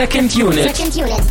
Second 0.00 0.34
Unit. 0.34 0.74
Second 0.74 0.96
Unit. 0.96 1.22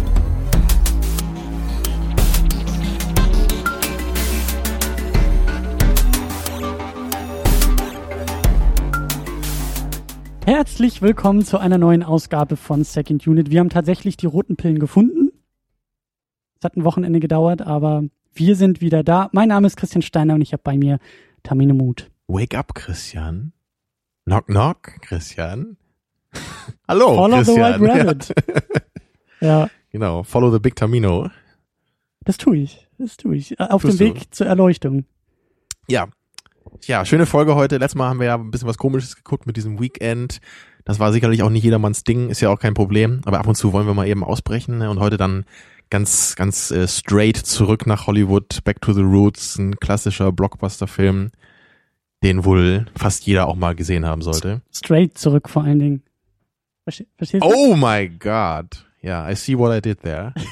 Herzlich 10.46 11.02
willkommen 11.02 11.44
zu 11.44 11.58
einer 11.58 11.80
neuen 11.80 12.04
Ausgabe 12.04 12.58
von 12.58 12.84
Second 12.84 13.26
Unit. 13.26 13.50
Wir 13.50 13.60
haben 13.62 13.70
tatsächlich 13.72 14.18
die 14.18 14.28
roten 14.28 14.56
Pillen 14.56 14.78
gefunden. 14.78 15.32
Es 16.60 16.64
hat 16.64 16.78
ein 16.78 16.84
Wochenende 16.84 17.20
gedauert, 17.20 17.64
aber 17.64 18.04
wir 18.36 18.56
sind 18.56 18.82
wieder 18.82 19.04
da. 19.04 19.30
Mein 19.32 19.48
Name 19.48 19.66
ist 19.66 19.78
Christian 19.78 20.04
Steiner 20.04 20.36
und 20.36 20.44
ich 20.44 20.54
habe 20.54 20.62
bei 20.62 20.78
mir 20.78 21.00
Tamine 21.42 21.74
Mut. 21.74 22.12
Wake 22.28 22.56
up, 22.56 22.76
Christian. 22.76 23.52
Knock, 24.26 24.46
knock, 24.46 25.02
Christian. 25.02 25.79
Hallo, 26.88 27.16
Follow 27.16 27.44
the 27.44 27.54
Christian. 27.54 27.82
White 27.82 28.00
Rabbit. 28.08 28.34
Ja, 29.42 29.48
Ja, 29.48 29.70
genau. 29.92 30.24
Follow 30.24 30.52
the 30.52 30.60
Big 30.60 30.76
Tamino. 30.76 31.30
das 32.26 32.38
tue 32.38 32.58
ich. 32.58 32.88
Das 32.98 33.16
tue 33.18 33.36
ich. 33.38 33.60
Auf 33.60 33.82
dem 33.84 33.92
du. 33.92 34.00
Weg 34.00 34.34
zur 34.34 34.48
Erleuchtung. 34.48 35.06
Ja. 35.88 36.08
Ja, 36.86 37.06
schöne 37.06 37.26
Folge 37.26 37.56
heute. 37.56 37.78
Letztes 37.78 37.96
Mal 37.96 38.10
haben 38.10 38.20
wir 38.20 38.28
ja 38.28 38.36
ein 38.36 38.52
bisschen 38.52 38.68
was 38.68 38.78
Komisches 38.78 39.16
geguckt 39.16 39.48
mit 39.48 39.58
diesem 39.58 39.80
Weekend. 39.80 40.40
Das 40.86 41.00
war 41.00 41.12
sicherlich 41.12 41.44
auch 41.44 41.50
nicht 41.50 41.64
jedermanns 41.64 42.04
Ding, 42.04 42.30
ist 42.30 42.42
ja 42.42 42.50
auch 42.50 42.60
kein 42.60 42.74
Problem. 42.74 43.22
Aber 43.26 43.40
ab 43.40 43.48
und 43.48 43.56
zu 43.56 43.74
wollen 43.74 43.88
wir 43.88 43.94
mal 43.94 44.08
eben 44.08 44.24
ausbrechen 44.24 44.80
ne? 44.80 44.90
und 44.90 45.00
heute 45.00 45.18
dann 45.18 45.46
ganz, 45.90 46.36
ganz 46.36 46.72
äh, 46.72 46.88
straight 46.88 47.38
zurück 47.38 47.88
nach 47.88 48.08
Hollywood, 48.08 48.64
Back 48.64 48.82
to 48.82 48.94
the 48.94 49.02
Roots, 49.02 49.58
ein 49.58 49.76
klassischer 49.78 50.32
Blockbuster-Film, 50.32 51.32
den 52.24 52.46
wohl 52.46 52.86
fast 52.96 53.26
jeder 53.26 53.48
auch 53.48 53.56
mal 53.56 53.76
gesehen 53.76 54.06
haben 54.06 54.22
sollte. 54.22 54.62
Straight 54.72 55.18
zurück 55.18 55.50
vor 55.50 55.64
allen 55.64 55.80
Dingen. 55.80 56.04
Verste- 56.90 57.06
Verstehst 57.18 57.44
du? 57.44 57.48
Oh 57.48 57.76
my 57.76 58.10
God. 58.10 58.86
Ja, 59.02 59.30
I 59.30 59.36
see 59.36 59.58
what 59.58 59.76
I 59.78 59.82
did 59.82 60.02
there. 60.02 60.34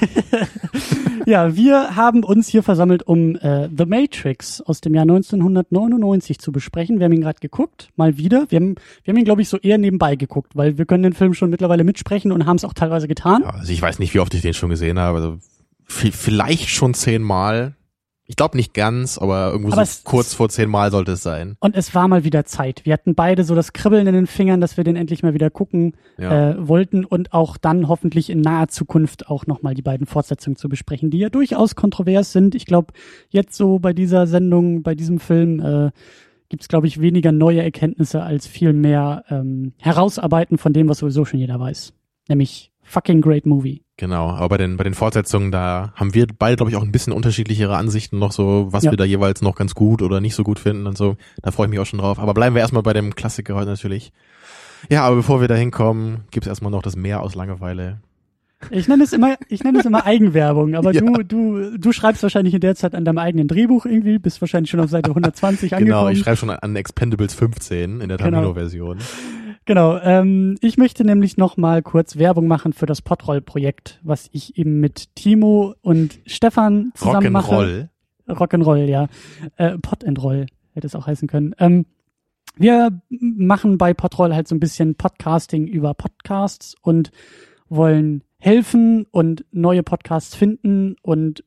Ja, 1.26 1.54
wir 1.54 1.94
haben 1.94 2.24
uns 2.24 2.48
hier 2.48 2.62
versammelt, 2.62 3.02
um 3.02 3.36
äh, 3.36 3.68
The 3.76 3.84
Matrix 3.84 4.62
aus 4.62 4.80
dem 4.80 4.94
Jahr 4.94 5.02
1999 5.02 6.38
zu 6.38 6.52
besprechen. 6.52 6.98
Wir 7.00 7.04
haben 7.04 7.12
ihn 7.12 7.20
gerade 7.20 7.38
geguckt, 7.40 7.90
mal 7.96 8.16
wieder. 8.16 8.46
Wir 8.48 8.56
haben, 8.56 8.76
wir 9.04 9.12
haben 9.12 9.18
ihn, 9.18 9.26
glaube 9.26 9.42
ich, 9.42 9.50
so 9.50 9.58
eher 9.58 9.76
nebenbei 9.76 10.16
geguckt, 10.16 10.52
weil 10.56 10.78
wir 10.78 10.86
können 10.86 11.02
den 11.02 11.12
Film 11.12 11.34
schon 11.34 11.50
mittlerweile 11.50 11.84
mitsprechen 11.84 12.32
und 12.32 12.46
haben 12.46 12.56
es 12.56 12.64
auch 12.64 12.72
teilweise 12.72 13.08
getan. 13.08 13.42
Ja, 13.42 13.50
also 13.50 13.70
ich 13.70 13.82
weiß 13.82 13.98
nicht, 13.98 14.14
wie 14.14 14.20
oft 14.20 14.32
ich 14.32 14.40
den 14.40 14.54
schon 14.54 14.70
gesehen 14.70 14.98
habe. 14.98 15.18
Also 15.18 15.38
vi- 15.86 16.12
vielleicht 16.12 16.70
schon 16.70 16.94
zehnmal. 16.94 17.74
Ich 18.30 18.36
glaube 18.36 18.58
nicht 18.58 18.74
ganz, 18.74 19.16
aber 19.16 19.50
irgendwo 19.52 19.72
Aber 19.72 19.86
so 19.86 20.00
kurz 20.04 20.34
vor 20.34 20.50
zehnmal 20.50 20.90
sollte 20.90 21.12
es 21.12 21.22
sein. 21.22 21.56
Und 21.60 21.74
es 21.74 21.94
war 21.94 22.08
mal 22.08 22.24
wieder 22.24 22.44
Zeit. 22.44 22.84
Wir 22.84 22.92
hatten 22.92 23.14
beide 23.14 23.42
so 23.42 23.54
das 23.54 23.72
Kribbeln 23.72 24.06
in 24.06 24.12
den 24.12 24.26
Fingern, 24.26 24.60
dass 24.60 24.76
wir 24.76 24.84
den 24.84 24.96
endlich 24.96 25.22
mal 25.22 25.32
wieder 25.32 25.48
gucken 25.48 25.96
Ja. 26.18 26.50
äh, 26.50 26.68
wollten 26.68 27.06
und 27.06 27.32
auch 27.32 27.56
dann 27.56 27.88
hoffentlich 27.88 28.28
in 28.28 28.42
naher 28.42 28.68
Zukunft 28.68 29.28
auch 29.28 29.46
nochmal 29.46 29.72
die 29.72 29.80
beiden 29.82 30.06
Fortsetzungen 30.06 30.56
zu 30.56 30.68
besprechen, 30.68 31.08
die 31.10 31.18
ja 31.18 31.30
durchaus 31.30 31.74
kontrovers 31.74 32.30
sind. 32.32 32.54
Ich 32.54 32.66
glaube, 32.66 32.92
jetzt 33.30 33.56
so 33.56 33.78
bei 33.78 33.94
dieser 33.94 34.26
Sendung, 34.26 34.82
bei 34.82 34.94
diesem 34.94 35.20
Film 35.20 35.60
äh, 35.60 35.90
gibt 36.50 36.62
es, 36.62 36.68
glaube 36.68 36.86
ich, 36.86 37.00
weniger 37.00 37.32
neue 37.32 37.62
Erkenntnisse 37.62 38.22
als 38.22 38.46
viel 38.46 38.74
mehr 38.74 39.24
ähm, 39.30 39.72
Herausarbeiten 39.78 40.58
von 40.58 40.74
dem, 40.74 40.88
was 40.90 40.98
sowieso 40.98 41.24
schon 41.24 41.40
jeder 41.40 41.58
weiß. 41.58 41.94
Nämlich 42.28 42.72
fucking 42.88 43.20
great 43.20 43.46
movie. 43.46 43.82
Genau, 43.96 44.30
aber 44.30 44.48
bei 44.50 44.56
den, 44.58 44.76
bei 44.76 44.84
den 44.84 44.94
Fortsetzungen, 44.94 45.50
da 45.50 45.92
haben 45.96 46.14
wir 46.14 46.26
beide, 46.38 46.56
glaube 46.56 46.70
ich, 46.70 46.76
auch 46.76 46.82
ein 46.82 46.92
bisschen 46.92 47.12
unterschiedlichere 47.12 47.76
Ansichten 47.76 48.18
noch 48.18 48.32
so, 48.32 48.68
was 48.70 48.84
Ja. 48.84 48.92
wir 48.92 48.96
da 48.96 49.04
jeweils 49.04 49.42
noch 49.42 49.56
ganz 49.56 49.74
gut 49.74 50.02
oder 50.02 50.20
nicht 50.20 50.34
so 50.34 50.44
gut 50.44 50.58
finden 50.58 50.86
und 50.86 50.96
so. 50.96 51.16
Da 51.42 51.50
freue 51.50 51.66
ich 51.66 51.70
mich 51.70 51.80
auch 51.80 51.86
schon 51.86 51.98
drauf. 51.98 52.18
Aber 52.18 52.32
bleiben 52.34 52.54
wir 52.54 52.60
erstmal 52.62 52.82
bei 52.84 52.92
dem 52.92 53.14
Klassiker 53.16 53.54
heute 53.56 53.70
natürlich. 53.70 54.12
Ja, 54.88 55.02
aber 55.04 55.16
bevor 55.16 55.40
wir 55.40 55.48
da 55.48 55.56
hinkommen, 55.56 56.18
gibt's 56.30 56.46
erstmal 56.46 56.70
noch 56.70 56.82
das 56.82 56.94
Meer 56.94 57.22
aus 57.22 57.34
Langeweile. 57.34 57.98
Ich 58.70 58.88
nenne 58.88 59.04
es 59.04 59.12
immer, 59.12 59.36
ich 59.48 59.62
nenne 59.64 59.80
es 59.80 59.86
immer 59.86 60.04
Eigenwerbung, 60.06 60.74
aber 60.76 60.92
Ja. 60.92 61.00
du, 61.00 61.22
du, 61.24 61.78
du 61.78 61.92
schreibst 61.92 62.22
wahrscheinlich 62.22 62.54
in 62.54 62.60
der 62.60 62.74
Zeit 62.76 62.94
an 62.94 63.04
deinem 63.04 63.18
eigenen 63.18 63.48
Drehbuch 63.48 63.86
irgendwie, 63.86 64.18
bist 64.18 64.40
wahrscheinlich 64.40 64.70
schon 64.70 64.80
auf 64.80 64.90
Seite 64.90 65.10
120 65.10 65.74
angekommen. 65.74 65.86
Genau, 65.86 66.08
ich 66.08 66.20
schreibe 66.20 66.36
schon 66.36 66.50
an 66.50 66.76
Expendables 66.76 67.34
15 67.34 68.00
in 68.00 68.08
der 68.08 68.18
Genau. 68.18 68.30
Tamino-Version. 68.30 68.98
Genau, 68.98 69.37
ähm, 70.02 70.56
ich 70.60 70.78
möchte 70.78 71.04
nämlich 71.04 71.36
noch 71.36 71.56
mal 71.56 71.82
kurz 71.82 72.16
Werbung 72.16 72.46
machen 72.46 72.72
für 72.72 72.86
das 72.86 73.02
Podroll-Projekt, 73.02 74.00
was 74.02 74.28
ich 74.32 74.58
eben 74.58 74.80
mit 74.80 75.14
Timo 75.14 75.74
und 75.82 76.18
Stefan 76.26 76.92
zusammen 76.94 77.32
mache. 77.32 77.54
Rock'n'Roll. 77.54 77.88
Rock'n'Roll, 78.28 78.84
ja. 78.84 79.08
Äh, 79.56 79.78
Pod 79.78 80.04
and 80.04 80.22
Roll 80.22 80.46
hätte 80.72 80.86
es 80.86 80.94
auch 80.94 81.06
heißen 81.06 81.28
können. 81.28 81.54
Ähm, 81.58 81.86
wir 82.56 83.00
machen 83.10 83.78
bei 83.78 83.94
Podroll 83.94 84.34
halt 84.34 84.48
so 84.48 84.54
ein 84.54 84.60
bisschen 84.60 84.96
Podcasting 84.96 85.66
über 85.66 85.94
Podcasts 85.94 86.74
und 86.82 87.10
wollen 87.68 88.24
helfen 88.38 89.06
und 89.10 89.44
neue 89.52 89.82
Podcasts 89.82 90.34
finden 90.34 90.96
und 91.02 91.44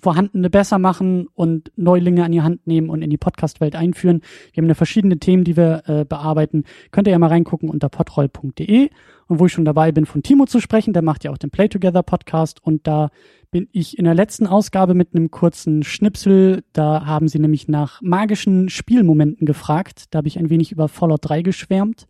vorhandene 0.00 0.50
besser 0.50 0.78
machen 0.78 1.28
und 1.34 1.70
Neulinge 1.76 2.24
an 2.24 2.32
die 2.32 2.42
Hand 2.42 2.66
nehmen 2.66 2.90
und 2.90 3.02
in 3.02 3.10
die 3.10 3.16
Podcast-Welt 3.16 3.76
einführen. 3.76 4.22
Wir 4.52 4.62
haben 4.62 4.68
da 4.68 4.74
verschiedene 4.74 5.18
Themen, 5.18 5.44
die 5.44 5.56
wir 5.56 5.82
äh, 5.86 6.04
bearbeiten. 6.04 6.64
Könnt 6.90 7.06
ihr 7.06 7.12
ja 7.12 7.18
mal 7.18 7.28
reingucken 7.28 7.68
unter 7.68 7.88
podroll.de. 7.88 8.90
Und 9.28 9.38
wo 9.38 9.46
ich 9.46 9.52
schon 9.52 9.64
dabei 9.64 9.92
bin, 9.92 10.06
von 10.06 10.24
Timo 10.24 10.46
zu 10.46 10.60
sprechen, 10.60 10.92
der 10.92 11.02
macht 11.02 11.22
ja 11.22 11.30
auch 11.30 11.38
den 11.38 11.50
Play 11.50 11.68
Together 11.68 12.02
Podcast 12.02 12.64
und 12.64 12.86
da 12.88 13.10
bin 13.52 13.68
ich 13.70 13.96
in 13.96 14.04
der 14.04 14.14
letzten 14.14 14.46
Ausgabe 14.46 14.94
mit 14.94 15.14
einem 15.14 15.30
kurzen 15.30 15.82
Schnipsel. 15.84 16.64
Da 16.72 17.06
haben 17.06 17.28
sie 17.28 17.38
nämlich 17.38 17.68
nach 17.68 18.00
magischen 18.02 18.68
Spielmomenten 18.68 19.46
gefragt. 19.46 20.06
Da 20.10 20.18
habe 20.18 20.28
ich 20.28 20.38
ein 20.38 20.50
wenig 20.50 20.72
über 20.72 20.88
Fallout 20.88 21.20
3 21.22 21.42
geschwärmt 21.42 22.08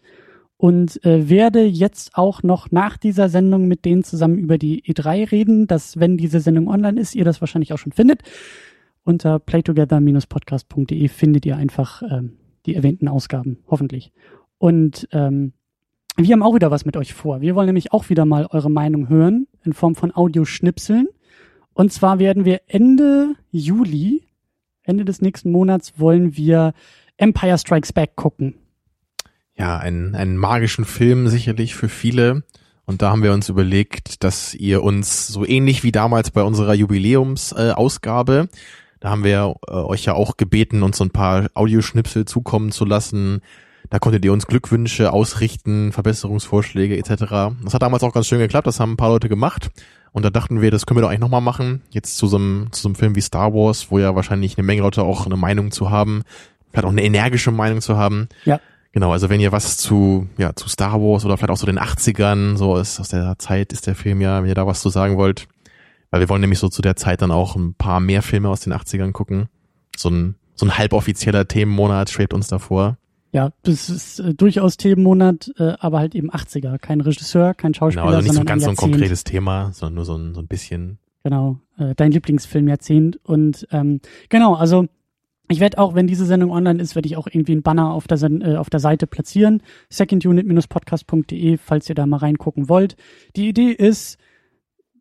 und 0.61 1.03
äh, 1.07 1.31
werde 1.31 1.65
jetzt 1.65 2.17
auch 2.17 2.43
noch 2.43 2.71
nach 2.71 2.99
dieser 2.99 3.31
Sendung 3.31 3.67
mit 3.67 3.87
denen 3.87 4.05
zusammen 4.05 4.37
über 4.37 4.59
die 4.59 4.83
E3 4.83 5.31
reden, 5.33 5.67
dass 5.67 5.99
wenn 5.99 6.19
diese 6.19 6.41
Sendung 6.41 6.69
online 6.69 7.01
ist, 7.01 7.15
ihr 7.15 7.25
das 7.25 7.41
wahrscheinlich 7.41 7.73
auch 7.73 7.79
schon 7.79 7.93
findet. 7.93 8.21
Unter 9.03 9.39
playtogether-podcast.de 9.39 11.09
findet 11.09 11.47
ihr 11.47 11.57
einfach 11.57 12.03
ähm, 12.03 12.37
die 12.67 12.75
erwähnten 12.75 13.09
Ausgaben, 13.09 13.61
hoffentlich. 13.69 14.13
Und 14.59 15.09
ähm, 15.13 15.55
wir 16.19 16.35
haben 16.35 16.43
auch 16.43 16.55
wieder 16.55 16.71
was 16.71 16.85
mit 16.85 16.99
euch 16.99 17.15
vor. 17.15 17.41
Wir 17.41 17.55
wollen 17.55 17.65
nämlich 17.65 17.95
auch 17.95 18.11
wieder 18.11 18.27
mal 18.27 18.47
eure 18.51 18.71
Meinung 18.71 19.09
hören 19.09 19.47
in 19.65 19.73
Form 19.73 19.95
von 19.95 20.15
Audioschnipseln. 20.15 21.09
Und 21.73 21.91
zwar 21.91 22.19
werden 22.19 22.45
wir 22.45 22.61
Ende 22.67 23.35
Juli, 23.51 24.25
Ende 24.83 25.07
des 25.07 25.23
nächsten 25.23 25.53
Monats, 25.53 25.99
wollen 25.99 26.37
wir 26.37 26.75
Empire 27.17 27.57
Strikes 27.57 27.95
Back 27.95 28.15
gucken. 28.15 28.57
Ja, 29.61 29.77
einen, 29.77 30.15
einen 30.15 30.37
magischen 30.37 30.87
Film 30.87 31.29
sicherlich 31.29 31.75
für 31.75 31.91
viele. 31.91 32.43
Und 32.87 33.03
da 33.03 33.11
haben 33.11 33.23
wir 33.23 33.33
uns 33.33 33.49
überlegt, 33.49 34.25
dass 34.25 34.55
ihr 34.55 34.83
uns 34.83 35.29
so 35.29 35.45
ähnlich 35.45 35.85
wie 35.85 35.93
damals 35.93 36.31
bei 36.31 36.43
unserer 36.43 36.75
Jubiläumsausgabe, 36.75 38.49
äh, 38.51 38.57
da 39.01 39.11
haben 39.11 39.23
wir 39.23 39.55
äh, 39.69 39.73
euch 39.73 40.07
ja 40.07 40.15
auch 40.15 40.37
gebeten, 40.39 40.83
uns 40.83 40.97
so 40.97 41.05
ein 41.05 41.11
paar 41.11 41.49
Audioschnipsel 41.55 42.25
zukommen 42.25 42.73
zu 42.73 42.85
lassen. 42.85 43.43
Da 43.91 43.99
konntet 43.99 44.25
ihr 44.25 44.33
uns 44.33 44.47
Glückwünsche 44.47 45.13
ausrichten, 45.13 45.93
Verbesserungsvorschläge 45.93 46.97
etc. 46.97 47.55
Das 47.63 47.75
hat 47.75 47.83
damals 47.83 48.03
auch 48.03 48.13
ganz 48.13 48.29
schön 48.29 48.39
geklappt, 48.39 48.67
das 48.67 48.81
haben 48.81 48.93
ein 48.93 48.97
paar 48.97 49.11
Leute 49.11 49.29
gemacht. 49.29 49.71
Und 50.13 50.25
da 50.25 50.31
dachten 50.31 50.61
wir, 50.61 50.71
das 50.71 50.87
können 50.87 50.99
wir 50.99 51.03
doch 51.03 51.09
eigentlich 51.09 51.21
nochmal 51.21 51.41
machen. 51.43 51.83
Jetzt 51.91 52.17
zu 52.17 52.27
so, 52.27 52.37
einem, 52.37 52.69
zu 52.73 52.83
so 52.83 52.89
einem 52.89 52.97
Film 52.97 53.15
wie 53.15 53.21
Star 53.21 53.53
Wars, 53.55 53.91
wo 53.91 53.99
ja 53.99 54.15
wahrscheinlich 54.17 54.57
eine 54.57 54.67
Menge 54.67 54.83
Leute 54.83 55.03
auch 55.03 55.27
eine 55.27 55.37
Meinung 55.37 55.71
zu 55.71 55.91
haben, 55.91 56.23
vielleicht 56.71 56.87
auch 56.87 56.91
eine 56.91 57.05
energische 57.05 57.53
Meinung 57.53 57.81
zu 57.81 57.97
haben. 57.97 58.29
Ja. 58.45 58.59
Genau, 58.93 59.13
also 59.13 59.29
wenn 59.29 59.41
ihr 59.41 59.53
was 59.53 59.77
zu, 59.77 60.29
ja, 60.37 60.55
zu 60.57 60.69
Star 60.69 61.01
Wars 61.01 61.25
oder 61.25 61.37
vielleicht 61.37 61.51
auch 61.51 61.57
so 61.57 61.67
den 61.67 61.79
80ern, 61.79 62.57
so 62.57 62.77
ist 62.77 62.99
aus 62.99 63.09
der 63.09 63.39
Zeit 63.39 63.73
ist 63.73 63.87
der 63.87 63.95
Film 63.95 64.21
ja, 64.21 64.43
wenn 64.43 64.49
ihr 64.49 64.55
da 64.55 64.67
was 64.67 64.81
zu 64.81 64.89
sagen 64.89 65.17
wollt. 65.17 65.47
Weil 66.11 66.21
wir 66.21 66.29
wollen 66.29 66.41
nämlich 66.41 66.59
so 66.59 66.69
zu 66.69 66.83
der 66.83 66.97
Zeit 66.97 67.23
dann 67.23 67.31
auch 67.31 67.55
ein 67.55 67.75
paar 67.75 68.01
mehr 68.01 68.23
Filme 68.23 68.49
aus 68.49 68.61
den 68.61 68.73
80ern 68.73 69.13
gucken. 69.13 69.49
So 69.97 70.11
ein, 70.11 70.35
so 70.57 70.67
ein 70.67 70.77
halboffizieller 70.77 71.47
Themenmonat 71.47 72.11
schwebt 72.11 72.35
uns 72.35 72.49
davor. 72.49 72.97
Ja, 73.33 73.53
das 73.63 73.89
ist 73.89 74.19
äh, 74.19 74.35
durchaus 74.35 74.77
Themenmonat, 74.77 75.53
äh, 75.57 75.75
aber 75.79 76.01
halt 76.01 76.17
eben 76.17 76.33
80er. 76.33 76.79
Kein 76.79 77.01
Regisseur, 77.01 77.55
kein 77.55 77.75
Schauspieler, 77.75 78.07
Genau, 78.07 78.17
also 78.17 78.27
nicht 78.29 78.39
so 78.39 78.45
ganz 78.45 78.65
so 78.65 78.71
ein 78.71 78.75
Jahrzehnt. 78.75 78.93
konkretes 78.93 79.23
Thema, 79.23 79.71
sondern 79.73 79.95
nur 79.95 80.05
so 80.05 80.17
ein, 80.17 80.35
so 80.35 80.41
ein 80.41 80.49
bisschen. 80.49 80.99
Genau, 81.23 81.61
äh, 81.79 81.95
dein 81.95 82.11
Lieblingsfilmjahrzehnt. 82.11 83.21
Und 83.23 83.69
ähm, 83.71 84.01
genau, 84.31 84.55
also 84.55 84.87
ich 85.51 85.59
werde 85.59 85.79
auch, 85.79 85.95
wenn 85.95 86.07
diese 86.07 86.25
Sendung 86.27 86.53
online 86.53 86.81
ist, 86.81 86.95
werde 86.95 87.09
ich 87.09 87.17
auch 87.17 87.27
irgendwie 87.27 87.53
einen 87.53 87.63
Banner 87.63 87.93
auf 87.93 88.07
der, 88.07 88.19
Sen 88.19 88.41
äh, 88.41 88.57
auf 88.57 88.71
der 88.71 88.81
Seite 88.81 89.07
platzieren. 89.07 89.63
secondunit-podcast.de, 89.91 91.57
falls 91.57 91.89
ihr 91.89 91.97
da 91.97 92.07
mal 92.07 92.19
reingucken 92.19 92.69
wollt. 92.69 92.97
Die 93.35 93.49
Idee 93.49 93.73
ist, 93.73 94.17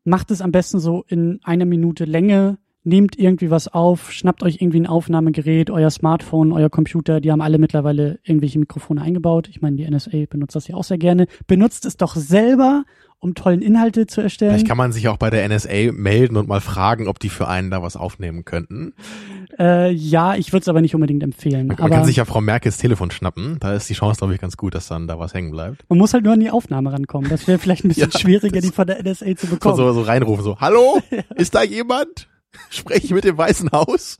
macht 0.03 0.31
es 0.31 0.41
am 0.41 0.51
besten 0.51 0.79
so 0.79 1.05
in 1.07 1.39
einer 1.43 1.65
Minute 1.65 2.05
Länge, 2.05 2.57
nehmt 2.83 3.19
irgendwie 3.19 3.51
was 3.51 3.67
auf, 3.67 4.11
schnappt 4.11 4.41
euch 4.41 4.59
irgendwie 4.59 4.79
ein 4.79 4.87
Aufnahmegerät, 4.87 5.69
euer 5.69 5.91
Smartphone, 5.91 6.51
euer 6.51 6.69
Computer, 6.69 7.21
die 7.21 7.31
haben 7.31 7.41
alle 7.41 7.59
mittlerweile 7.59 8.19
irgendwelche 8.23 8.57
Mikrofone 8.57 9.01
eingebaut. 9.01 9.49
Ich 9.49 9.61
meine, 9.61 9.75
die 9.75 9.89
NSA 9.89 10.25
benutzt 10.29 10.55
das 10.55 10.67
ja 10.67 10.75
auch 10.75 10.83
sehr 10.83 10.97
gerne. 10.97 11.27
Benutzt 11.45 11.85
es 11.85 11.97
doch 11.97 12.15
selber 12.15 12.85
um 13.19 13.35
tollen 13.35 13.61
Inhalte 13.61 14.07
zu 14.07 14.21
erstellen. 14.21 14.51
Vielleicht 14.51 14.67
kann 14.67 14.77
man 14.77 14.91
sich 14.93 15.07
auch 15.09 15.17
bei 15.17 15.29
der 15.29 15.47
NSA 15.49 15.91
melden 15.91 16.37
und 16.37 16.47
mal 16.47 16.61
fragen, 16.61 17.07
ob 17.07 17.19
die 17.19 17.29
für 17.29 17.47
einen 17.47 17.69
da 17.69 17.83
was 17.83 17.95
aufnehmen 17.97 18.45
könnten. 18.45 18.93
Äh, 19.59 19.91
ja, 19.91 20.35
ich 20.35 20.53
würde 20.53 20.61
es 20.61 20.67
aber 20.69 20.79
nicht 20.81 20.95
unbedingt 20.95 21.21
empfehlen. 21.23 21.67
Man, 21.67 21.77
man 21.77 21.89
kann 21.91 22.05
sich 22.05 22.15
ja 22.15 22.23
Frau 22.25 22.39
Merkels 22.39 22.77
Telefon 22.77 23.11
schnappen. 23.11 23.57
Da 23.59 23.73
ist 23.73 23.89
die 23.89 23.93
Chance, 23.93 24.19
glaube 24.19 24.33
ich, 24.35 24.39
ganz 24.39 24.55
gut, 24.55 24.73
dass 24.73 24.87
dann 24.87 25.07
da 25.07 25.19
was 25.19 25.33
hängen 25.33 25.51
bleibt. 25.51 25.83
man 25.89 25.97
muss 25.99 26.13
halt 26.13 26.23
nur 26.23 26.33
an 26.33 26.39
die 26.39 26.49
Aufnahme 26.49 26.93
rankommen. 26.93 27.29
Das 27.29 27.45
wäre 27.47 27.59
vielleicht 27.59 27.83
ein 27.83 27.87
bisschen 27.89 28.09
Ja, 28.11 28.19
schwieriger, 28.19 28.61
die 28.61 28.69
von 28.71 28.87
der 28.87 29.03
NSA 29.03 29.35
zu 29.35 29.47
bekommen. 29.47 29.75
so, 29.75 29.91
so 29.91 30.01
reinrufen, 30.01 30.43
so, 30.45 30.59
hallo? 30.61 31.01
Ist 31.35 31.55
da 31.55 31.63
jemand? 31.63 32.29
Spreche 32.69 33.05
ich 33.05 33.11
mit 33.13 33.25
dem 33.25 33.37
Weißen 33.37 33.69
Haus? 33.71 34.19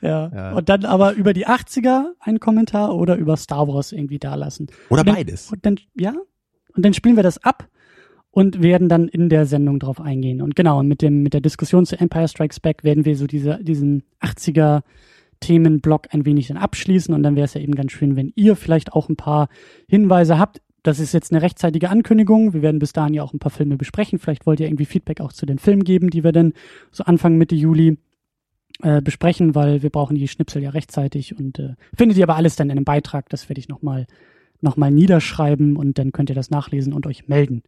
Ja. 0.00 0.30
Ja. 0.32 0.52
Und 0.52 0.68
dann 0.68 0.84
aber 0.84 1.12
über 1.14 1.32
die 1.32 1.46
80er 1.48 2.04
einen 2.20 2.40
Kommentar 2.40 2.94
oder 2.94 3.16
über 3.16 3.36
Star 3.36 3.66
Wars 3.68 3.90
irgendwie 3.92 4.18
dalassen. 4.18 4.68
Oder 4.90 5.00
Und 5.00 5.06
dann- 5.08 5.14
beides. 5.16 5.50
Und 5.50 5.64
dann, 5.66 5.76
ja, 5.94 6.12
und 6.74 6.84
dann 6.84 6.94
spielen 6.94 7.16
wir 7.16 7.22
das 7.22 7.42
ab 7.42 7.66
und 8.36 8.62
werden 8.62 8.90
dann 8.90 9.08
in 9.08 9.30
der 9.30 9.46
Sendung 9.46 9.78
drauf 9.78 9.98
eingehen. 9.98 10.42
Und 10.42 10.56
genau, 10.56 10.80
und 10.80 10.88
mit 10.88 11.00
dem, 11.00 11.22
mit 11.22 11.32
der 11.32 11.40
Diskussion 11.40 11.86
zu 11.86 11.98
Empire 11.98 12.28
Strikes 12.28 12.60
Back 12.60 12.84
werden 12.84 13.06
wir 13.06 13.16
so 13.16 13.26
diese, 13.26 13.64
diesen 13.64 14.02
80er 14.20 14.82
Themenblock 15.40 16.08
ein 16.10 16.26
wenig 16.26 16.48
dann 16.48 16.58
abschließen 16.58 17.14
und 17.14 17.22
dann 17.22 17.34
wäre 17.34 17.46
es 17.46 17.54
ja 17.54 17.62
eben 17.62 17.74
ganz 17.74 17.92
schön, 17.92 18.14
wenn 18.14 18.34
ihr 18.36 18.54
vielleicht 18.54 18.92
auch 18.92 19.08
ein 19.08 19.16
paar 19.16 19.48
Hinweise 19.88 20.38
habt. 20.38 20.60
Das 20.82 21.00
ist 21.00 21.14
jetzt 21.14 21.32
eine 21.32 21.40
rechtzeitige 21.40 21.88
Ankündigung. 21.88 22.52
Wir 22.52 22.60
werden 22.60 22.78
bis 22.78 22.92
dahin 22.92 23.14
ja 23.14 23.22
auch 23.22 23.32
ein 23.32 23.38
paar 23.38 23.50
Filme 23.50 23.78
besprechen. 23.78 24.18
Vielleicht 24.18 24.44
wollt 24.44 24.60
ihr 24.60 24.66
irgendwie 24.66 24.84
Feedback 24.84 25.22
auch 25.22 25.32
zu 25.32 25.46
den 25.46 25.58
Filmen 25.58 25.84
geben, 25.84 26.10
die 26.10 26.22
wir 26.22 26.32
dann 26.32 26.52
so 26.92 27.04
Anfang 27.04 27.38
Mitte 27.38 27.54
Juli 27.54 27.96
äh, 28.82 29.00
besprechen, 29.00 29.54
weil 29.54 29.82
wir 29.82 29.88
brauchen 29.88 30.14
die 30.14 30.28
Schnipsel 30.28 30.62
ja 30.62 30.70
rechtzeitig 30.70 31.38
und 31.38 31.58
äh, 31.58 31.70
findet 31.96 32.18
ihr 32.18 32.24
aber 32.24 32.36
alles 32.36 32.54
dann 32.54 32.66
in 32.66 32.72
einem 32.72 32.84
Beitrag. 32.84 33.30
Das 33.30 33.48
werde 33.48 33.60
ich 33.60 33.68
nochmal 33.70 34.06
noch 34.60 34.76
mal 34.76 34.90
niederschreiben 34.90 35.78
und 35.78 35.96
dann 35.96 36.12
könnt 36.12 36.28
ihr 36.28 36.36
das 36.36 36.50
nachlesen 36.50 36.92
und 36.92 37.06
euch 37.06 37.28
melden. 37.28 37.62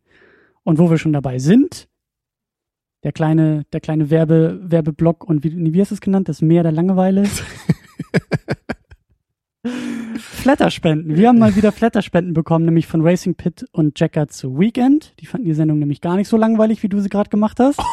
Und 0.69 0.79
wo 0.79 0.91
wir 0.91 0.99
schon 0.99 1.15
dabei 1.15 1.39
sind, 1.39 1.89
der 3.03 3.13
kleine, 3.13 3.65
der 3.73 3.81
kleine 3.81 4.11
Werbe, 4.11 4.61
Werbeblock 4.63 5.25
und 5.25 5.43
wie, 5.43 5.73
wie 5.73 5.81
hast 5.81 5.93
du 5.93 5.95
es 5.95 6.03
genannt? 6.03 6.29
Das 6.29 6.43
Meer 6.43 6.63
der 6.63 6.73
Langeweile. 6.73 7.25
Flatterspenden. 10.19 11.17
Wir 11.17 11.29
haben 11.29 11.39
mal 11.39 11.57
wieder 11.57 11.73
Flatterspenden 11.73 12.35
bekommen, 12.35 12.67
nämlich 12.67 12.87
von 12.87 13.01
Racing 13.01 13.35
Pit 13.35 13.65
und 13.73 13.99
Jacker 13.99 14.29
zu 14.29 14.59
Weekend. 14.59 15.15
Die 15.21 15.27
fanden 15.27 15.47
die 15.47 15.55
Sendung 15.55 15.79
nämlich 15.79 16.03
gar 16.03 16.17
nicht 16.17 16.29
so 16.29 16.37
langweilig, 16.37 16.83
wie 16.83 16.91
du 16.91 17.01
sie 17.01 17.09
gerade 17.09 17.31
gemacht 17.31 17.59
hast. 17.61 17.81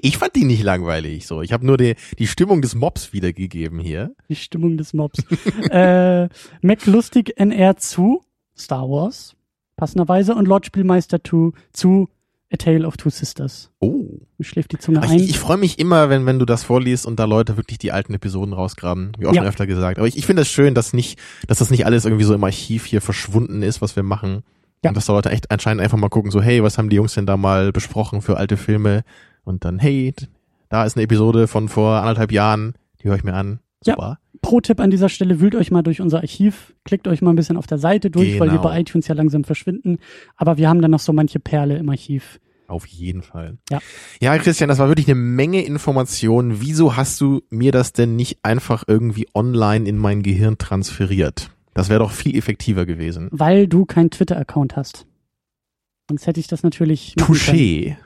Ich 0.00 0.16
fand 0.16 0.36
die 0.36 0.44
nicht 0.44 0.62
langweilig, 0.62 1.26
so. 1.26 1.42
Ich 1.42 1.52
habe 1.52 1.66
nur 1.66 1.76
die, 1.76 1.96
die 2.18 2.28
Stimmung 2.28 2.62
des 2.62 2.76
Mobs 2.76 3.12
wiedergegeben 3.12 3.78
hier. 3.78 4.14
Die 4.28 4.36
Stimmung 4.36 4.78
des 4.78 4.94
Mobs. 4.94 5.18
äh, 5.70 6.28
Mac 6.62 6.86
Lustig 6.86 7.34
NR 7.36 7.76
zu 7.76 8.22
Star 8.56 8.88
Wars, 8.88 9.35
passenderweise, 9.76 10.34
und 10.34 10.46
Lord 10.46 10.66
Spielmeister 10.66 11.22
2 11.22 11.52
zu 11.72 12.08
A 12.52 12.56
Tale 12.56 12.86
of 12.86 12.96
Two 12.96 13.10
Sisters. 13.10 13.70
Oh. 13.80 14.04
Schläft 14.40 14.72
die 14.72 14.78
Zunge 14.78 14.98
Aber 15.02 15.08
ein. 15.10 15.18
Ich, 15.18 15.30
ich 15.30 15.38
freue 15.38 15.56
mich 15.56 15.78
immer, 15.80 16.08
wenn, 16.10 16.26
wenn 16.26 16.38
du 16.38 16.44
das 16.44 16.62
vorliest 16.62 17.04
und 17.04 17.18
da 17.18 17.24
Leute 17.24 17.56
wirklich 17.56 17.78
die 17.78 17.90
alten 17.90 18.14
Episoden 18.14 18.52
rausgraben. 18.54 19.12
Wie 19.18 19.26
auch 19.26 19.32
Ja. 19.32 19.40
schon 19.40 19.48
öfter 19.48 19.66
gesagt. 19.66 19.98
Aber 19.98 20.06
ich, 20.06 20.16
ich 20.16 20.26
finde 20.26 20.42
es 20.42 20.48
das 20.48 20.54
schön, 20.54 20.74
dass 20.74 20.92
nicht, 20.92 21.18
dass 21.48 21.58
das 21.58 21.70
nicht 21.70 21.86
alles 21.86 22.04
irgendwie 22.04 22.24
so 22.24 22.34
im 22.34 22.44
Archiv 22.44 22.86
hier 22.86 23.00
verschwunden 23.00 23.62
ist, 23.62 23.82
was 23.82 23.96
wir 23.96 24.04
machen. 24.04 24.44
Ja. 24.84 24.90
Und 24.90 24.96
dass 24.96 25.06
da 25.06 25.12
Leute 25.12 25.30
echt 25.30 25.50
anscheinend 25.50 25.82
einfach 25.82 25.98
mal 25.98 26.08
gucken, 26.08 26.30
so, 26.30 26.40
hey, 26.40 26.62
was 26.62 26.78
haben 26.78 26.88
die 26.88 26.96
Jungs 26.96 27.14
denn 27.14 27.26
da 27.26 27.36
mal 27.36 27.72
besprochen 27.72 28.22
für 28.22 28.36
alte 28.36 28.56
Filme? 28.56 29.02
Und 29.42 29.64
dann, 29.64 29.80
hey, 29.80 30.14
da 30.68 30.84
ist 30.84 30.96
eine 30.96 31.04
Episode 31.04 31.48
von 31.48 31.68
vor 31.68 31.96
anderthalb 31.96 32.30
Jahren, 32.30 32.74
die 33.02 33.08
höre 33.08 33.16
ich 33.16 33.24
mir 33.24 33.34
an. 33.34 33.58
Ja. 33.84 34.18
Pro-Tipp 34.42 34.80
an 34.80 34.90
dieser 34.90 35.08
Stelle, 35.08 35.40
wühlt 35.40 35.54
euch 35.54 35.70
mal 35.70 35.82
durch 35.82 36.00
unser 36.00 36.18
Archiv, 36.18 36.74
klickt 36.84 37.08
euch 37.08 37.22
mal 37.22 37.30
ein 37.30 37.36
bisschen 37.36 37.56
auf 37.56 37.66
der 37.66 37.78
Seite 37.78 38.10
durch, 38.10 38.38
weil 38.40 38.48
wir 38.48 38.58
Genau. 38.58 38.62
bei 38.62 38.80
iTunes 38.80 39.08
ja 39.08 39.14
langsam 39.14 39.44
verschwinden. 39.44 39.98
Aber 40.36 40.56
wir 40.56 40.68
haben 40.68 40.80
dann 40.82 40.90
noch 40.90 41.00
so 41.00 41.12
manche 41.12 41.40
Perle 41.40 41.76
im 41.78 41.88
Archiv. 41.88 42.40
Auf 42.68 42.86
jeden 42.86 43.22
Fall. 43.22 43.58
Ja. 43.70 43.78
Ja, 44.20 44.36
Christian, 44.38 44.68
das 44.68 44.78
war 44.78 44.88
wirklich 44.88 45.06
eine 45.06 45.14
Menge 45.14 45.62
Informationen. 45.64 46.60
Wieso 46.60 46.96
hast 46.96 47.20
du 47.20 47.42
mir 47.48 47.70
das 47.70 47.92
denn 47.92 48.16
nicht 48.16 48.38
einfach 48.42 48.82
irgendwie 48.88 49.28
online 49.34 49.88
in 49.88 49.96
mein 49.98 50.22
Gehirn 50.22 50.58
transferiert? 50.58 51.50
Das 51.74 51.88
wäre 51.90 52.00
doch 52.00 52.10
viel 52.10 52.36
effektiver 52.36 52.84
gewesen. 52.84 53.28
Weil 53.30 53.68
du 53.68 53.84
keinen 53.84 54.10
Twitter-Account 54.10 54.74
hast. 54.76 55.06
Sonst 56.08 56.26
hätte 56.26 56.40
ich 56.40 56.48
das 56.48 56.62
natürlich. 56.64 57.14
Touché. 57.18 57.96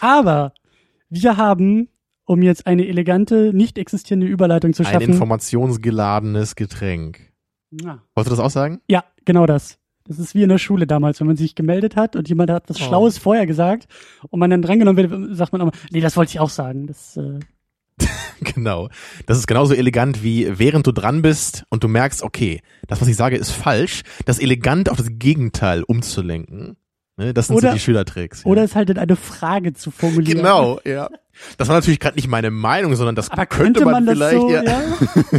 Aber 0.00 0.52
wir 1.08 1.36
haben, 1.36 1.88
um 2.28 2.42
jetzt 2.42 2.66
eine 2.66 2.86
elegante, 2.86 3.52
nicht 3.54 3.78
existierende 3.78 4.26
Überleitung 4.26 4.74
zu 4.74 4.82
Ein 4.84 4.92
schaffen. 4.92 5.10
informationsgeladenes 5.12 6.54
Getränk. 6.56 7.32
Ja. 7.70 8.02
Wolltest 8.14 8.32
du 8.32 8.36
das 8.36 8.44
auch 8.44 8.50
sagen? 8.50 8.80
Ja, 8.88 9.04
genau 9.24 9.46
das. 9.46 9.78
Das 10.06 10.18
ist 10.18 10.34
wie 10.34 10.42
in 10.42 10.48
der 10.48 10.58
Schule 10.58 10.86
damals, 10.86 11.20
wenn 11.20 11.26
man 11.26 11.36
sich 11.36 11.54
gemeldet 11.54 11.96
hat 11.96 12.16
und 12.16 12.28
jemand 12.28 12.50
hat 12.50 12.64
was 12.68 12.80
Oh. 12.80 12.84
Schlaues 12.84 13.18
vorher 13.18 13.46
gesagt 13.46 13.88
und 14.30 14.40
man 14.40 14.50
dann 14.50 14.62
drangenommen 14.62 15.10
wird, 15.28 15.36
sagt 15.36 15.52
man 15.52 15.60
immer, 15.62 15.72
nee, 15.90 16.00
das 16.00 16.16
wollte 16.16 16.30
ich 16.30 16.40
auch 16.40 16.50
sagen. 16.50 16.86
Das, 16.86 17.16
äh, 17.16 17.38
Genau. 18.54 18.88
Das 19.26 19.36
ist 19.38 19.46
genauso 19.46 19.74
elegant 19.74 20.22
wie 20.22 20.58
während 20.58 20.86
du 20.86 20.92
dran 20.92 21.22
bist 21.22 21.64
und 21.70 21.82
du 21.82 21.88
merkst, 21.88 22.22
okay, 22.22 22.60
das, 22.86 23.00
was 23.00 23.08
ich 23.08 23.16
sage, 23.16 23.36
ist 23.36 23.50
falsch, 23.50 24.02
das 24.26 24.38
elegant 24.38 24.88
auf 24.90 24.96
das 24.96 25.08
Gegenteil 25.12 25.82
umzulenken. 25.82 26.76
Ne, 27.16 27.34
das 27.34 27.48
sind 27.48 27.56
Oder- 27.56 27.70
so 27.70 27.74
die 27.74 27.80
Schülertricks. 27.80 28.44
Ja. 28.44 28.50
Oder 28.50 28.62
es 28.62 28.76
halt 28.76 28.90
in 28.90 28.98
eine 28.98 29.16
Frage 29.16 29.72
zu 29.72 29.90
formulieren. 29.90 30.38
Genau, 30.38 30.78
ja. 30.84 31.08
Das 31.56 31.68
war 31.68 31.76
natürlich 31.76 32.00
gerade 32.00 32.16
nicht 32.16 32.28
meine 32.28 32.50
Meinung, 32.50 32.94
sondern 32.96 33.14
das 33.14 33.30
Aber 33.30 33.46
könnte, 33.46 33.84
man, 33.84 34.06
das 34.06 34.14
vielleicht. 34.16 34.36
so, 34.40 34.50
ja. 34.50 34.62
ja? 34.62 34.80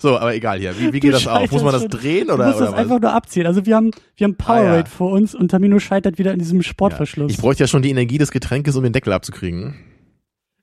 So, 0.00 0.18
aber 0.18 0.34
egal 0.34 0.58
hier. 0.58 0.74
Wie, 0.78 0.92
wie 0.94 1.00
Du 1.00 1.06
geht 1.08 1.12
das 1.14 1.26
auf? 1.26 1.50
Muss 1.50 1.62
man 1.62 1.72
das 1.72 1.82
scheiterst 1.82 2.02
drehen 2.02 2.26
Du 2.28 2.34
oder, 2.34 2.46
musst 2.46 2.56
oder 2.56 2.66
das 2.66 2.74
was? 2.74 2.80
einfach 2.80 3.00
nur 3.00 3.12
abziehen. 3.12 3.46
Also 3.46 3.66
wir 3.66 3.76
haben, 3.76 3.90
wir 4.16 4.24
haben 4.24 4.34
Powerade 4.36 4.70
Ah, 4.72 4.76
ja. 4.78 4.84
vor 4.86 5.10
uns 5.10 5.34
und 5.34 5.50
Tamino 5.50 5.78
scheitert 5.78 6.18
wieder 6.18 6.32
in 6.32 6.38
diesem 6.38 6.58
Ja. 6.58 6.62
Sportverschluss. 6.62 7.30
Ich 7.32 7.38
bräuchte 7.38 7.64
ja 7.64 7.66
schon 7.66 7.82
die 7.82 7.90
Energie 7.90 8.16
des 8.16 8.30
Getränkes, 8.30 8.76
um 8.76 8.82
den 8.82 8.94
Deckel 8.94 9.12
abzukriegen. 9.12 9.74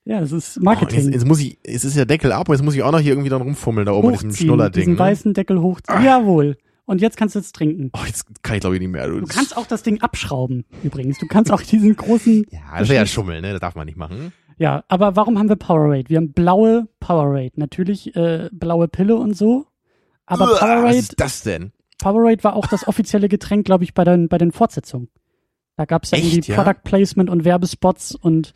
Ja, 0.05 0.19
das 0.21 0.31
ist 0.31 0.57
Oh, 0.57 0.63
Marketing. 0.63 1.03
jetzt, 1.03 1.13
jetzt 1.13 1.27
muss 1.27 1.39
ich, 1.39 1.59
jetzt 1.63 1.83
ist 1.83 1.95
der 1.95 2.07
Deckel 2.07 2.31
ab 2.31 2.49
und 2.49 2.55
jetzt 2.55 2.63
muss 2.63 2.73
ich 2.73 2.81
auch 2.81 2.91
noch 2.91 2.99
hier 2.99 3.11
irgendwie 3.11 3.29
dran 3.29 3.43
rumfummeln 3.43 3.85
da 3.85 3.91
oben 3.91 4.07
mit 4.07 4.15
diesem 4.15 4.29
Hochziehen, 4.31 4.47
Schnullerding. 4.47 4.81
diesen 4.81 4.93
Ne? 4.93 4.99
weißen 4.99 5.33
Deckel 5.35 5.61
hochziehen. 5.61 6.03
Jawohl. 6.03 6.57
Und 6.85 6.99
jetzt 7.01 7.15
kannst 7.15 7.35
du 7.35 7.39
es 7.39 7.51
trinken. 7.51 7.89
Oh, 7.93 8.05
jetzt 8.05 8.25
kann 8.43 8.55
ich 8.55 8.61
glaube 8.61 8.75
ich 8.75 8.81
nicht 8.81 8.91
mehr. 8.91 9.07
Du 9.07 9.25
kannst 9.25 9.55
auch 9.55 9.65
das 9.67 9.83
Ding 9.83 10.01
abschrauben, 10.01 10.65
übrigens. 10.83 11.19
Du 11.19 11.27
kannst 11.27 11.51
auch 11.51 11.61
diesen 11.61 11.95
großen. 11.95 12.45
ja, 12.51 12.59
das 12.79 12.89
wäre 12.89 13.01
ja 13.01 13.05
Schummeln, 13.05 13.41
ne? 13.41 13.51
Das 13.51 13.61
darf 13.61 13.75
man 13.75 13.85
nicht 13.85 13.97
machen. 13.97 14.33
Ja, 14.57 14.83
aber 14.89 15.15
warum 15.15 15.39
haben 15.39 15.49
wir 15.49 15.55
Powerade? 15.55 16.09
Wir 16.09 16.17
haben 16.17 16.33
blaue 16.33 16.87
Powerade. 16.99 17.51
Natürlich 17.55 18.15
äh, 18.15 18.49
blaue 18.51 18.87
Pille 18.87 19.15
und 19.15 19.35
so. 19.35 19.67
Aber 20.25 20.45
Uah, 20.45 20.51
was 20.51 20.59
Powerade, 20.59 20.97
ist 20.97 21.19
das 21.19 21.41
denn? 21.43 21.71
Powerade 21.99 22.43
war 22.43 22.55
auch 22.55 22.67
das 22.67 22.87
offizielle 22.87 23.29
Getränk, 23.29 23.65
glaube 23.65 23.83
ich, 23.83 23.93
bei 23.93 24.03
den, 24.03 24.27
bei 24.27 24.37
den 24.37 24.51
Fortsetzungen. 24.51 25.09
Da 25.77 25.85
gab 25.85 26.03
es 26.03 26.11
ja 26.11 26.17
irgendwie 26.17 26.51
ja? 26.51 26.61
Product 26.61 26.81
Placement 26.83 27.29
und 27.29 27.43
Werbespots 27.45 28.15
und 28.15 28.53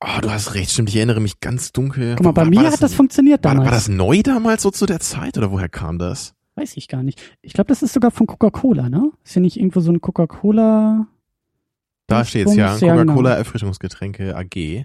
Oh, 0.00 0.20
du 0.20 0.30
hast 0.30 0.54
recht, 0.54 0.70
stimmt. 0.70 0.90
Ich 0.90 0.96
erinnere 0.96 1.20
mich 1.20 1.40
ganz 1.40 1.72
dunkel. 1.72 2.14
guck 2.16 2.26
mal, 2.26 2.32
bei 2.32 2.42
War- 2.42 2.50
mir 2.50 2.62
war 2.64 2.72
hat 2.72 2.82
das 2.82 2.94
funktioniert 2.94 3.42
war, 3.42 3.52
damals. 3.52 3.64
war 3.70 3.74
das 3.74 3.88
neu 3.88 4.22
damals 4.22 4.62
so 4.62 4.70
zu 4.70 4.84
der 4.86 5.00
Zeit 5.00 5.38
oder 5.38 5.50
woher 5.50 5.68
kam 5.68 5.98
das? 5.98 6.34
Weiß 6.56 6.76
ich 6.76 6.88
gar 6.88 7.02
nicht. 7.02 7.20
Ich 7.42 7.52
glaube, 7.52 7.68
das 7.68 7.82
ist 7.82 7.92
sogar 7.92 8.10
von 8.10 8.26
Coca-Cola, 8.26 8.88
ne? 8.88 9.10
Ist 9.24 9.34
ja 9.34 9.40
nicht 9.40 9.56
irgendwo 9.58 9.80
so 9.80 9.90
ein 9.90 10.00
Coca-Cola. 10.00 11.06
Da 12.06 12.24
steht's 12.24 12.54
ja. 12.54 12.76
Genau. 12.76 12.96
Coca-Cola 13.02 13.34
Erfrischungsgetränke 13.34 14.36
AG. 14.36 14.84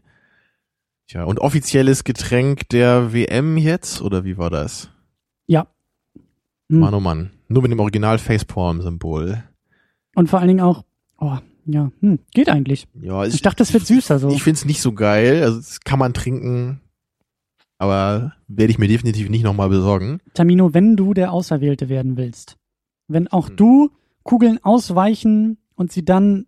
Tja, 1.08 1.24
und 1.24 1.40
offizielles 1.40 2.04
Getränk 2.04 2.70
der 2.70 3.14
WM 3.14 3.58
jetzt? 3.58 4.02
Oder 4.02 4.26
wie 4.26 4.38
war 4.38 4.50
das? 4.50 4.90
Ja. 5.48 5.68
Hm. 6.70 6.80
Mann, 6.80 6.94
oh 6.94 7.00
Mann. 7.00 7.32
Nur 7.48 7.64
mit 7.64 7.72
dem 7.72 7.80
Original 7.80 8.20
Facepalm-Symbol. 8.20 9.44
Und 10.16 10.30
vor 10.30 10.40
allen 10.40 10.48
Dingen 10.50 10.62
auch, 10.62 10.84
oh, 11.20 11.38
ja, 11.66 11.92
hm, 12.00 12.20
geht 12.34 12.50
eigentlich. 12.50 12.88
Ja, 13.00 13.26
Ich 13.26 13.42
dachte, 13.42 13.58
das 13.58 13.74
wird 13.74 13.86
süßer 13.86 14.20
so. 14.20 14.30
Ich 14.30 14.44
find's 14.44 14.66
nicht 14.66 14.82
so 14.82 14.94
geil. 14.94 15.44
Also, 15.44 15.58
das 15.58 15.82
kann 15.82 16.00
man 16.00 16.14
trinken. 16.14 16.82
Aber 17.79 18.33
werde 18.48 18.71
ich 18.71 18.77
mir 18.77 18.88
definitiv 18.88 19.29
nicht 19.29 19.43
nochmal 19.43 19.69
besorgen. 19.69 20.19
Tamino, 20.33 20.74
wenn 20.74 20.95
du 20.95 21.13
der 21.13 21.31
Auserwählte 21.31 21.89
werden 21.89 22.17
willst, 22.17 22.57
wenn 23.07 23.27
auch 23.29 23.48
Hm. 23.50 23.55
du 23.55 23.89
Kugeln 24.24 24.59
ausweichen 24.62 25.57
und 25.75 25.91
sie 25.91 26.03
dann 26.05 26.45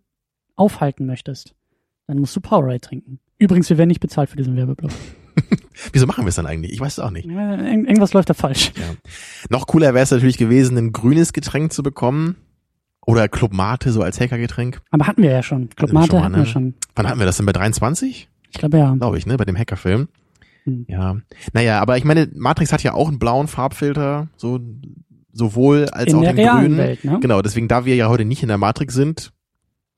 aufhalten 0.54 1.06
möchtest, 1.06 1.54
dann 2.06 2.18
musst 2.18 2.36
du 2.36 2.40
Powerade 2.40 2.80
trinken. 2.80 3.18
Übrigens, 3.38 3.68
wir 3.70 3.78
werden 3.78 3.88
nicht 3.88 4.00
bezahlt 4.00 4.28
für 4.30 4.36
diesen 4.36 4.54
Werbeblock. 4.56 4.92
Wieso 5.92 6.06
machen 6.06 6.24
wir 6.24 6.28
es 6.28 6.34
dann 6.36 6.46
eigentlich? 6.46 6.72
Ich 6.72 6.80
weiß 6.80 6.92
es 6.92 6.98
auch 6.98 7.10
nicht. 7.10 7.24
Ja, 7.26 7.54
irg- 7.54 7.86
irgendwas 7.86 8.12
läuft 8.12 8.28
da 8.30 8.34
falsch. 8.34 8.70
Noch 9.48 9.66
cooler 9.66 9.94
wäre 9.94 10.04
es 10.04 10.10
natürlich 10.10 10.36
gewesen, 10.36 10.76
ein 10.76 10.92
grünes 10.92 11.32
Getränk 11.32 11.72
zu 11.72 11.82
bekommen. 11.82 12.36
Oder 13.04 13.28
Club 13.28 13.52
Mate 13.52 13.90
so 13.90 14.02
als 14.02 14.20
Hackergetränk. 14.20 14.80
Aber 14.90 15.06
hatten 15.08 15.22
wir 15.22 15.30
ja 15.30 15.42
schon. 15.42 15.70
Club 15.70 15.88
Hatten 15.88 15.92
wir 15.92 15.98
Mate 16.00 16.10
schon 16.12 16.22
hatten 16.22 16.32
ne? 16.32 16.38
wir 16.38 16.46
schon. 16.46 16.74
Wann 16.94 17.08
hatten 17.08 17.18
wir 17.18 17.26
das 17.26 17.38
denn 17.38 17.46
bei 17.46 17.52
23? 17.52 18.28
Ich 18.50 18.58
glaube 18.58 18.78
ja. 18.78 18.94
Glaube 18.94 19.18
ich, 19.18 19.26
ne? 19.26 19.36
Bei 19.38 19.44
dem 19.44 19.56
Hackerfilm. 19.58 20.08
Hm. 20.64 20.86
Ja. 20.88 21.16
Naja, 21.52 21.80
aber 21.80 21.96
ich 21.98 22.04
meine, 22.04 22.28
Matrix 22.34 22.72
hat 22.72 22.82
ja 22.82 22.94
auch 22.94 23.08
einen 23.08 23.18
blauen 23.18 23.48
Farbfilter, 23.48 24.28
so 24.36 24.60
sowohl 25.32 25.86
als 25.90 26.12
In 26.12 26.18
auch 26.18 26.34
den 26.34 26.36
grünen. 26.48 26.76
Welt, 26.76 27.04
ne? 27.04 27.18
Genau, 27.20 27.40
deswegen, 27.42 27.66
da 27.68 27.84
wir 27.84 27.96
ja 27.96 28.08
heute 28.08 28.24
nicht 28.24 28.42
in 28.42 28.48
der 28.48 28.58
Matrix 28.58 28.94
sind, 28.94 29.32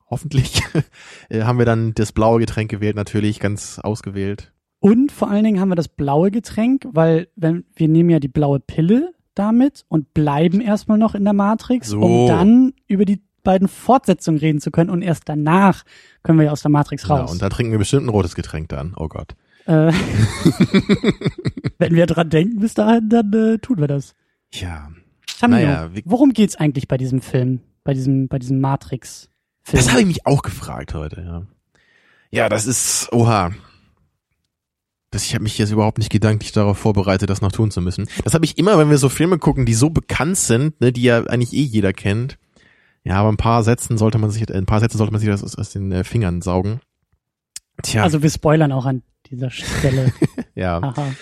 hoffentlich, 0.08 0.62
äh, 1.28 1.42
haben 1.42 1.58
wir 1.58 1.66
dann 1.66 1.92
das 1.94 2.12
blaue 2.12 2.38
Getränk 2.40 2.70
gewählt, 2.70 2.94
natürlich 2.96 3.40
ganz 3.40 3.78
ausgewählt. 3.80 4.52
Und 4.80 5.10
vor 5.12 5.30
allen 5.30 5.44
Dingen 5.44 5.60
haben 5.60 5.70
wir 5.70 5.74
das 5.76 5.88
blaue 5.88 6.30
Getränk, 6.30 6.86
weil 6.92 7.28
wenn 7.36 7.64
wir 7.74 7.88
nehmen 7.88 8.10
ja 8.10 8.20
die 8.20 8.28
blaue 8.28 8.60
Pille, 8.60 9.12
damit 9.34 9.84
und 9.88 10.14
bleiben 10.14 10.60
erstmal 10.60 10.98
noch 10.98 11.14
in 11.16 11.24
der 11.24 11.32
Matrix, 11.32 11.88
So. 11.88 12.00
um 12.00 12.28
dann 12.28 12.72
über 12.86 13.04
die 13.04 13.20
beiden 13.42 13.66
Fortsetzungen 13.66 14.38
reden 14.38 14.60
zu 14.60 14.70
können 14.70 14.90
und 14.90 15.02
erst 15.02 15.28
danach 15.28 15.82
können 16.22 16.38
wir 16.38 16.46
ja 16.46 16.52
aus 16.52 16.62
der 16.62 16.70
Matrix 16.70 17.08
Ja, 17.08 17.16
raus. 17.16 17.32
und 17.32 17.42
dann 17.42 17.50
trinken 17.50 17.72
wir 17.72 17.78
bestimmt 17.78 18.06
ein 18.06 18.10
rotes 18.10 18.34
Getränk 18.36 18.68
dann. 18.68 18.94
Oh 18.96 19.08
Gott. 19.08 19.34
Äh, 19.66 19.92
wenn 21.78 21.94
wir 21.94 22.06
dran 22.06 22.30
denken 22.30 22.60
bis 22.60 22.74
dahin, 22.74 23.08
dann 23.08 23.32
äh, 23.32 23.58
tun 23.58 23.78
wir 23.78 23.88
das. 23.88 24.14
Ja. 24.52 24.90
Tamino, 25.40 25.60
Naja, 25.60 25.90
worum 26.04 26.32
geht's 26.32 26.56
eigentlich 26.56 26.88
bei 26.88 26.96
diesem 26.96 27.20
Film, 27.20 27.60
bei 27.82 27.94
diesem, 27.94 28.28
bei 28.28 28.38
diesem 28.38 28.60
Matrix-Film? 28.60 29.82
Das 29.82 29.90
habe 29.90 30.00
ich 30.00 30.06
mich 30.06 30.26
auch 30.26 30.42
gefragt 30.42 30.94
heute, 30.94 31.22
ja. 31.22 31.46
Ja, 32.30 32.48
das 32.48 32.66
ist, 32.66 33.12
oha. 33.12 33.52
Das, 35.10 35.24
ich 35.24 35.34
habe 35.34 35.44
mich 35.44 35.56
jetzt 35.58 35.70
überhaupt 35.70 35.98
nicht 35.98 36.10
gedanklich 36.10 36.50
darauf 36.50 36.76
vorbereitet, 36.76 37.30
das 37.30 37.40
noch 37.40 37.52
tun 37.52 37.70
zu 37.70 37.80
müssen. 37.80 38.08
Das 38.24 38.34
habe 38.34 38.44
ich 38.44 38.58
immer, 38.58 38.78
wenn 38.78 38.90
wir 38.90 38.98
so 38.98 39.08
Filme 39.08 39.38
gucken, 39.38 39.64
die 39.64 39.74
so 39.74 39.90
bekannt 39.90 40.36
sind, 40.36 40.80
ne, 40.80 40.92
die 40.92 41.02
ja 41.02 41.24
eigentlich 41.24 41.52
eh 41.52 41.62
jeder 41.62 41.92
kennt. 41.92 42.36
Ja, 43.04 43.16
aber 43.16 43.28
ein 43.28 43.36
paar 43.36 43.62
Sätzen 43.62 43.98
sollte 43.98 44.18
man 44.18 44.30
sich, 44.30 44.52
ein 44.52 44.66
paar 44.66 44.80
Sätze 44.80 44.98
sollte 44.98 45.12
man 45.12 45.20
sich 45.20 45.28
das 45.28 45.44
aus, 45.44 45.56
aus 45.56 45.70
den 45.70 45.92
äh, 45.92 46.02
Fingern 46.04 46.42
saugen. 46.42 46.80
Tja, 47.82 48.02
Also 48.02 48.22
wir 48.22 48.30
spoilern 48.30 48.72
auch 48.72 48.86
an 48.86 49.02
dieser 49.34 49.50
Stelle. 49.50 50.12
ja. 50.54 50.80
Haha. 50.80 51.14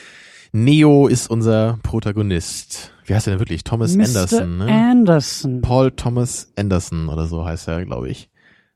Neo 0.52 1.06
ist 1.06 1.30
unser 1.30 1.78
Protagonist. 1.82 2.92
Wie 3.06 3.14
heißt 3.14 3.26
er 3.26 3.32
denn 3.32 3.40
wirklich? 3.40 3.64
Thomas 3.64 3.96
Mr. 3.96 4.04
Anderson, 4.04 4.58
ne? 4.58 4.66
Anderson. 4.66 5.60
Paul 5.62 5.90
Thomas 5.92 6.52
Anderson 6.56 7.08
oder 7.08 7.26
so 7.26 7.44
heißt 7.44 7.68
er, 7.68 7.84
glaube 7.84 8.10
ich. 8.10 8.28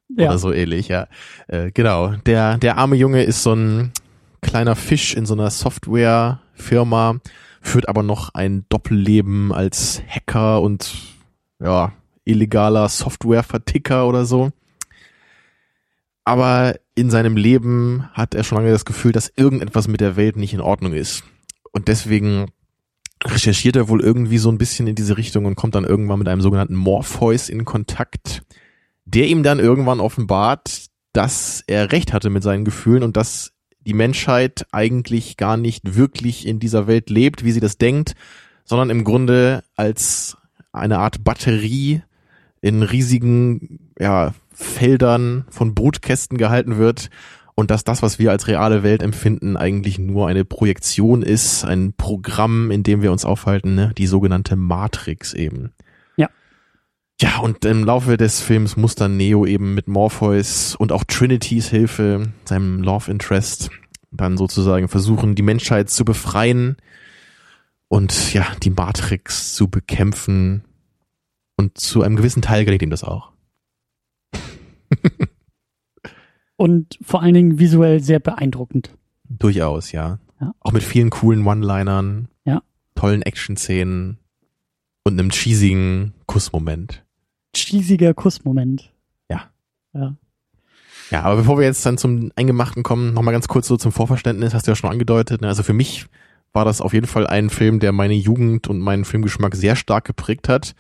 ja. 0.08 0.28
oder 0.28 0.38
so 0.38 0.52
ähnlich, 0.52 0.88
ja. 0.88 1.06
Äh, 1.48 1.70
genau. 1.72 2.14
Der, 2.24 2.58
der 2.58 2.78
arme 2.78 2.96
Junge 2.96 3.22
ist 3.22 3.42
so 3.42 3.54
ein 3.54 3.92
kleiner 4.40 4.76
Fisch 4.76 5.14
in 5.14 5.26
so 5.26 5.34
einer 5.34 5.50
Softwarefirma, 5.50 7.20
führt 7.60 7.88
aber 7.88 8.02
noch 8.02 8.34
ein 8.34 8.64
Doppelleben 8.68 9.52
als 9.52 10.02
Hacker 10.08 10.62
und 10.62 10.94
ja, 11.60 11.92
illegaler 12.24 12.88
Softwareverticker 12.88 14.06
oder 14.06 14.24
so. 14.24 14.50
Aber 16.24 16.74
in 16.96 17.10
seinem 17.10 17.36
Leben 17.36 18.08
hat 18.14 18.34
er 18.34 18.42
schon 18.42 18.56
lange 18.56 18.72
das 18.72 18.86
Gefühl, 18.86 19.12
dass 19.12 19.32
irgendetwas 19.36 19.86
mit 19.86 20.00
der 20.00 20.16
Welt 20.16 20.36
nicht 20.36 20.54
in 20.54 20.60
Ordnung 20.60 20.94
ist. 20.94 21.22
Und 21.70 21.88
deswegen 21.88 22.46
recherchiert 23.22 23.76
er 23.76 23.88
wohl 23.88 24.00
irgendwie 24.00 24.38
so 24.38 24.50
ein 24.50 24.58
bisschen 24.58 24.86
in 24.86 24.94
diese 24.94 25.16
Richtung 25.16 25.44
und 25.44 25.56
kommt 25.56 25.74
dann 25.74 25.84
irgendwann 25.84 26.18
mit 26.18 26.26
einem 26.26 26.40
sogenannten 26.40 26.74
Morpheus 26.74 27.50
in 27.50 27.66
Kontakt, 27.66 28.42
der 29.04 29.28
ihm 29.28 29.42
dann 29.42 29.58
irgendwann 29.58 30.00
offenbart, 30.00 30.86
dass 31.12 31.62
er 31.66 31.92
recht 31.92 32.14
hatte 32.14 32.30
mit 32.30 32.42
seinen 32.42 32.64
Gefühlen 32.64 33.02
und 33.02 33.16
dass 33.16 33.52
die 33.80 33.94
Menschheit 33.94 34.66
eigentlich 34.72 35.36
gar 35.36 35.58
nicht 35.58 35.96
wirklich 35.96 36.46
in 36.46 36.58
dieser 36.58 36.86
Welt 36.86 37.10
lebt, 37.10 37.44
wie 37.44 37.52
sie 37.52 37.60
das 37.60 37.76
denkt, 37.76 38.14
sondern 38.64 38.88
im 38.88 39.04
Grunde 39.04 39.62
als 39.76 40.36
eine 40.72 40.98
Art 40.98 41.24
Batterie 41.24 42.02
in 42.62 42.82
riesigen 42.82 43.92
ja, 43.98 44.34
Feldern 44.56 45.44
von 45.50 45.74
Brutkästen 45.74 46.38
gehalten 46.38 46.78
wird 46.78 47.10
und 47.54 47.70
dass 47.70 47.84
das, 47.84 48.02
was 48.02 48.18
wir 48.18 48.30
als 48.30 48.48
reale 48.48 48.82
Welt 48.82 49.02
empfinden, 49.02 49.56
eigentlich 49.56 49.98
nur 49.98 50.28
eine 50.28 50.44
Projektion 50.44 51.22
ist, 51.22 51.64
ein 51.64 51.92
Programm, 51.92 52.70
in 52.70 52.82
dem 52.82 53.02
wir 53.02 53.12
uns 53.12 53.24
aufhalten, 53.24 53.74
ne? 53.74 53.92
die 53.96 54.06
sogenannte 54.06 54.56
Matrix 54.56 55.34
eben. 55.34 55.72
Ja. 56.16 56.28
Ja, 57.20 57.38
und 57.38 57.64
im 57.64 57.84
Laufe 57.84 58.16
des 58.16 58.40
Films 58.40 58.76
muss 58.76 58.94
dann 58.94 59.16
Neo 59.16 59.46
eben 59.46 59.74
mit 59.74 59.88
Morpheus 59.88 60.74
und 60.74 60.92
auch 60.92 61.04
Trinitys 61.04 61.68
Hilfe, 61.68 62.32
seinem 62.44 62.82
Love 62.82 63.10
Interest, 63.10 63.70
dann 64.10 64.36
sozusagen 64.36 64.88
versuchen, 64.88 65.34
die 65.34 65.42
Menschheit 65.42 65.90
zu 65.90 66.04
befreien 66.04 66.76
und 67.88 68.34
ja, 68.34 68.46
die 68.62 68.70
Matrix 68.70 69.54
zu 69.54 69.68
bekämpfen. 69.68 70.62
Und 71.58 71.78
zu 71.78 72.02
einem 72.02 72.16
gewissen 72.16 72.42
Teil 72.42 72.66
gelingt 72.66 72.82
ihm 72.82 72.90
das 72.90 73.02
auch. 73.04 73.32
Und 76.56 76.98
vor 77.02 77.22
allen 77.22 77.34
Dingen 77.34 77.58
visuell 77.58 78.00
sehr 78.00 78.18
beeindruckend. 78.18 78.90
Durchaus, 79.28 79.92
ja. 79.92 80.18
Ja. 80.40 80.54
Auch 80.60 80.72
mit 80.72 80.82
vielen 80.82 81.10
coolen 81.10 81.46
One-Linern, 81.46 82.28
Ja. 82.44 82.62
tollen 82.94 83.22
Action-Szenen 83.22 84.18
und 85.04 85.18
einem 85.18 85.30
cheesigen 85.30 86.14
Kussmoment. 86.26 87.04
Cheesiger 87.54 88.14
Kussmoment. 88.14 88.92
Ja. 89.30 89.50
Ja. 89.94 90.14
Ja, 91.10 91.22
aber 91.22 91.36
bevor 91.36 91.58
wir 91.58 91.64
jetzt 91.64 91.86
dann 91.86 91.98
zum 91.98 92.32
Eingemachten 92.36 92.82
kommen, 92.82 93.14
nochmal 93.14 93.32
ganz 93.32 93.48
kurz 93.48 93.68
so 93.68 93.76
zum 93.76 93.92
Vorverständnis, 93.92 94.54
hast 94.54 94.66
du 94.66 94.72
ja 94.72 94.76
schon 94.76 94.90
angedeutet. 94.90 95.40
Ne? 95.40 95.48
Also 95.48 95.62
für 95.62 95.72
mich 95.72 96.06
war 96.52 96.64
das 96.64 96.80
auf 96.80 96.92
jeden 96.92 97.06
Fall 97.06 97.26
ein 97.26 97.48
Film, 97.50 97.80
der 97.80 97.92
meine 97.92 98.14
Jugend 98.14 98.66
und 98.66 98.80
meinen 98.80 99.04
Filmgeschmack 99.04 99.54
sehr 99.54 99.76
stark 99.76 100.04
geprägt 100.04 100.48
hat. 100.48 100.74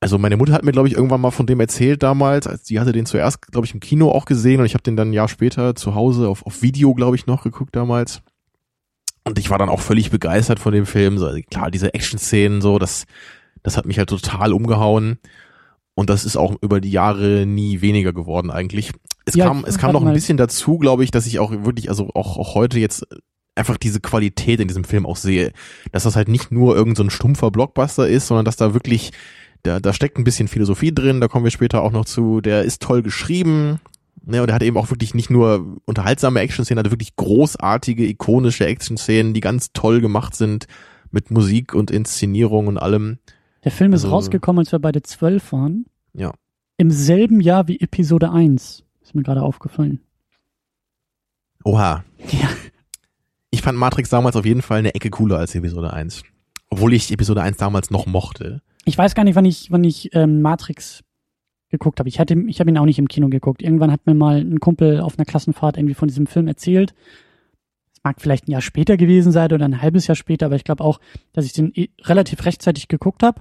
Also 0.00 0.16
meine 0.16 0.38
Mutter 0.38 0.54
hat 0.54 0.64
mir, 0.64 0.72
glaube 0.72 0.88
ich, 0.88 0.94
irgendwann 0.94 1.20
mal 1.20 1.30
von 1.30 1.46
dem 1.46 1.60
erzählt 1.60 2.02
damals. 2.02 2.46
als 2.46 2.66
Sie 2.66 2.80
hatte 2.80 2.92
den 2.92 3.04
zuerst, 3.04 3.42
glaube 3.52 3.66
ich, 3.66 3.74
im 3.74 3.80
Kino 3.80 4.10
auch 4.10 4.24
gesehen 4.24 4.60
und 4.60 4.66
ich 4.66 4.72
habe 4.72 4.82
den 4.82 4.96
dann 4.96 5.10
ein 5.10 5.12
Jahr 5.12 5.28
später 5.28 5.74
zu 5.74 5.94
Hause 5.94 6.28
auf, 6.28 6.46
auf 6.46 6.62
Video, 6.62 6.94
glaube 6.94 7.16
ich, 7.16 7.26
noch 7.26 7.42
geguckt 7.42 7.76
damals. 7.76 8.22
Und 9.24 9.38
ich 9.38 9.50
war 9.50 9.58
dann 9.58 9.68
auch 9.68 9.80
völlig 9.80 10.10
begeistert 10.10 10.58
von 10.58 10.72
dem 10.72 10.86
Film. 10.86 11.18
So, 11.18 11.26
also 11.26 11.38
klar, 11.50 11.70
diese 11.70 11.92
Action-Szenen, 11.92 12.62
so, 12.62 12.78
das, 12.78 13.04
das 13.62 13.76
hat 13.76 13.84
mich 13.84 13.98
halt 13.98 14.08
total 14.08 14.54
umgehauen. 14.54 15.18
Und 15.94 16.08
das 16.08 16.24
ist 16.24 16.38
auch 16.38 16.56
über 16.62 16.80
die 16.80 16.90
Jahre 16.90 17.44
nie 17.44 17.82
weniger 17.82 18.14
geworden 18.14 18.50
eigentlich. 18.50 18.92
Es 19.26 19.34
Ja, 19.34 19.48
kam, 19.48 19.64
es 19.66 19.76
kam 19.76 19.92
noch 19.92 20.04
ein 20.04 20.14
bisschen 20.14 20.38
dazu, 20.38 20.78
glaube 20.78 21.04
ich, 21.04 21.10
dass 21.10 21.26
ich 21.26 21.38
auch 21.38 21.50
wirklich, 21.50 21.90
also 21.90 22.08
auch, 22.14 22.38
auch 22.38 22.54
heute 22.54 22.78
jetzt 22.78 23.06
einfach 23.54 23.76
diese 23.76 24.00
Qualität 24.00 24.60
in 24.60 24.68
diesem 24.68 24.84
Film 24.84 25.04
auch 25.04 25.16
sehe. 25.16 25.52
Dass 25.92 26.04
das 26.04 26.16
halt 26.16 26.28
nicht 26.28 26.50
nur 26.50 26.74
irgendein 26.74 26.96
so 26.96 27.02
ein 27.02 27.10
stumpfer 27.10 27.50
Blockbuster 27.50 28.08
ist, 28.08 28.28
sondern 28.28 28.46
dass 28.46 28.56
da 28.56 28.72
wirklich, 28.72 29.10
da, 29.62 29.80
da 29.80 29.92
steckt 29.92 30.18
ein 30.18 30.24
bisschen 30.24 30.48
Philosophie 30.48 30.94
drin, 30.94 31.20
da 31.20 31.28
kommen 31.28 31.44
wir 31.44 31.50
später 31.50 31.82
auch 31.82 31.92
noch 31.92 32.04
zu. 32.04 32.40
Der 32.40 32.62
ist 32.62 32.82
toll 32.82 33.02
geschrieben. 33.02 33.80
Ne, 34.22 34.42
und 34.42 34.48
er 34.50 34.54
hat 34.54 34.62
eben 34.62 34.76
auch 34.76 34.90
wirklich 34.90 35.14
nicht 35.14 35.30
nur 35.30 35.78
unterhaltsame 35.86 36.40
Action-Szenen, 36.40 36.78
er 36.78 36.84
hat 36.84 36.92
wirklich 36.92 37.16
großartige, 37.16 38.06
ikonische 38.06 38.66
Action-Szenen, 38.66 39.32
die 39.32 39.40
ganz 39.40 39.72
toll 39.72 40.02
gemacht 40.02 40.34
sind 40.36 40.66
mit 41.10 41.30
Musik 41.30 41.74
und 41.74 41.90
Inszenierung 41.90 42.66
und 42.66 42.76
allem. 42.76 43.18
Der 43.64 43.72
Film 43.72 43.94
ist 43.94 44.04
Also- 44.04 44.14
rausgekommen, 44.14 44.60
als 44.60 44.72
wir 44.72 44.78
beide 44.78 45.02
zwölf 45.02 45.52
waren. 45.52 45.86
Ja. 46.12 46.32
Im 46.76 46.90
selben 46.90 47.40
Jahr 47.40 47.66
wie 47.68 47.80
Episode 47.80 48.30
1. 48.30 48.84
Ist 49.02 49.14
mir 49.14 49.22
gerade 49.22 49.42
aufgefallen. 49.42 50.00
Oha. 51.64 52.04
Ja. 52.30 52.48
Ich 53.50 53.62
fand 53.62 53.78
Matrix 53.78 54.08
damals 54.10 54.36
auf 54.36 54.46
jeden 54.46 54.62
Fall 54.62 54.78
eine 54.78 54.94
Ecke 54.94 55.10
cooler 55.10 55.38
als 55.38 55.54
Episode 55.54 55.92
1. 55.92 56.22
Obwohl 56.68 56.92
ich 56.94 57.10
Episode 57.10 57.42
1 57.42 57.56
damals 57.56 57.90
noch 57.90 58.06
mochte. 58.06 58.62
Ich 58.84 58.96
weiß 58.96 59.14
gar 59.14 59.24
nicht, 59.24 59.34
wann 59.36 59.44
ich, 59.44 59.70
wann 59.70 59.84
ich 59.84 60.14
ähm, 60.14 60.40
Matrix 60.42 61.02
geguckt 61.70 62.00
habe. 62.00 62.08
Ich 62.08 62.18
hatte, 62.18 62.34
ich 62.48 62.60
habe 62.60 62.70
ihn 62.70 62.78
auch 62.78 62.84
nicht 62.84 62.98
im 62.98 63.08
Kino 63.08 63.28
geguckt. 63.28 63.62
Irgendwann 63.62 63.92
hat 63.92 64.06
mir 64.06 64.14
mal 64.14 64.40
ein 64.40 64.58
Kumpel 64.60 65.00
auf 65.00 65.18
einer 65.18 65.24
Klassenfahrt 65.24 65.76
irgendwie 65.76 65.94
von 65.94 66.08
diesem 66.08 66.26
Film 66.26 66.48
erzählt. 66.48 66.94
Es 67.92 68.00
mag 68.02 68.20
vielleicht 68.20 68.48
ein 68.48 68.52
Jahr 68.52 68.62
später 68.62 68.96
gewesen 68.96 69.30
sein 69.30 69.52
oder 69.52 69.64
ein 69.64 69.80
halbes 69.80 70.06
Jahr 70.06 70.16
später, 70.16 70.46
aber 70.46 70.56
ich 70.56 70.64
glaube 70.64 70.82
auch, 70.82 71.00
dass 71.32 71.44
ich 71.44 71.52
den 71.52 71.72
eh 71.74 71.88
relativ 72.02 72.44
rechtzeitig 72.44 72.88
geguckt 72.88 73.22
habe 73.22 73.40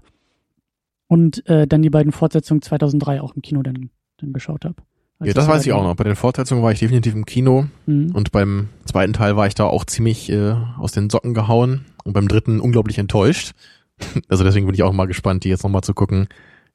und 1.08 1.48
äh, 1.50 1.66
dann 1.66 1.82
die 1.82 1.90
beiden 1.90 2.12
Fortsetzungen 2.12 2.62
2003 2.62 3.22
auch 3.22 3.36
im 3.36 3.42
Kino 3.42 3.64
dann, 3.64 3.90
dann 4.18 4.34
geschaut 4.34 4.66
habe. 4.66 4.76
Ja, 5.22 5.34
das 5.34 5.48
weiß 5.48 5.66
ich 5.66 5.74
auch 5.74 5.84
noch. 5.84 5.96
Bei 5.96 6.06
den 6.06 6.16
Fortsetzungen 6.16 6.64
war 6.64 6.72
ich 6.72 6.80
definitiv 6.80 7.14
im 7.14 7.26
Kino 7.26 7.66
Mhm. 7.88 8.12
und 8.14 8.32
beim 8.32 8.70
zweiten 8.86 9.12
Teil 9.14 9.36
war 9.36 9.48
ich 9.48 9.56
da 9.56 9.66
auch 9.66 9.84
ziemlich 9.86 10.30
äh, 10.32 10.54
aus 10.78 10.92
den 10.94 11.10
Socken 11.10 11.34
gehauen 11.34 11.86
und 12.06 12.14
beim 12.14 12.28
dritten 12.30 12.60
unglaublich 12.62 13.00
enttäuscht. 13.00 13.52
Also 14.28 14.44
deswegen 14.44 14.66
bin 14.66 14.76
ich 14.76 14.84
auch 14.84 14.94
mal 14.94 15.06
gespannt, 15.06 15.44
die 15.44 15.50
jetzt 15.50 15.64
nochmal 15.64 15.84
zu 15.84 15.94
gucken, 15.94 16.28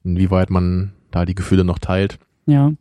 inwieweit 0.03 0.49
man 0.49 0.93
da 1.11 1.25
die 1.25 1.35
Gefühle 1.35 1.63
noch 1.63 1.79
teilt. 1.79 2.19
Ja. 2.45 2.73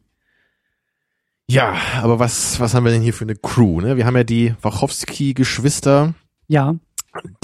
Ja, 1.49 1.75
aber 2.03 2.19
was, 2.19 2.59
was 2.59 2.75
haben 2.75 2.85
wir 2.85 2.93
denn 2.93 3.03
hier 3.03 3.13
für 3.13 3.25
eine 3.25 3.37
Crew? 3.37 3.81
Ne? 3.81 3.97
Wir 3.97 4.07
haben 4.07 4.17
ja 4.17 4.25
die 4.25 4.55
Wachowski-Geschwister, 4.63 6.15
Ja, 6.49 6.77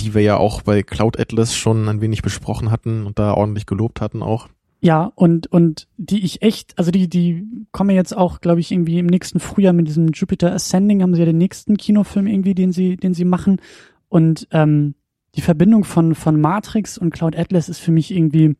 die 0.00 0.14
wir 0.14 0.22
ja 0.22 0.36
auch 0.36 0.62
bei 0.62 0.82
Cloud 0.82 1.18
Atlas 1.18 1.54
schon 1.54 1.88
ein 1.88 2.00
wenig 2.00 2.22
besprochen 2.22 2.70
hatten 2.70 3.06
und 3.06 3.18
da 3.18 3.34
ordentlich 3.34 3.66
gelobt 3.66 4.00
hatten 4.00 4.22
auch. 4.22 4.48
Ja, 4.82 5.12
und, 5.14 5.46
und 5.48 5.88
die 5.98 6.24
ich 6.24 6.40
echt, 6.40 6.78
also 6.78 6.90
die, 6.90 7.08
die 7.08 7.46
kommen 7.70 7.90
jetzt 7.90 8.16
auch, 8.16 8.40
glaube 8.40 8.60
ich, 8.60 8.72
irgendwie 8.72 8.98
im 8.98 9.06
nächsten 9.06 9.38
Frühjahr 9.38 9.74
mit 9.74 9.86
diesem 9.86 10.08
Jupiter 10.08 10.52
Ascending, 10.52 11.02
haben 11.02 11.14
sie 11.14 11.20
ja 11.20 11.26
den 11.26 11.36
nächsten 11.38 11.76
Kinofilm 11.76 12.26
irgendwie, 12.26 12.54
den 12.54 12.72
sie, 12.72 12.96
den 12.96 13.12
sie 13.12 13.26
machen. 13.26 13.60
Und 14.08 14.48
ähm, 14.52 14.94
die 15.36 15.40
Verbindung 15.40 15.84
von, 15.84 16.14
von 16.14 16.40
Matrix 16.40 16.98
und 16.98 17.10
Cloud 17.10 17.36
Atlas 17.36 17.68
ist 17.68 17.78
für 17.78 17.92
mich 17.92 18.10
irgendwie, 18.10 18.56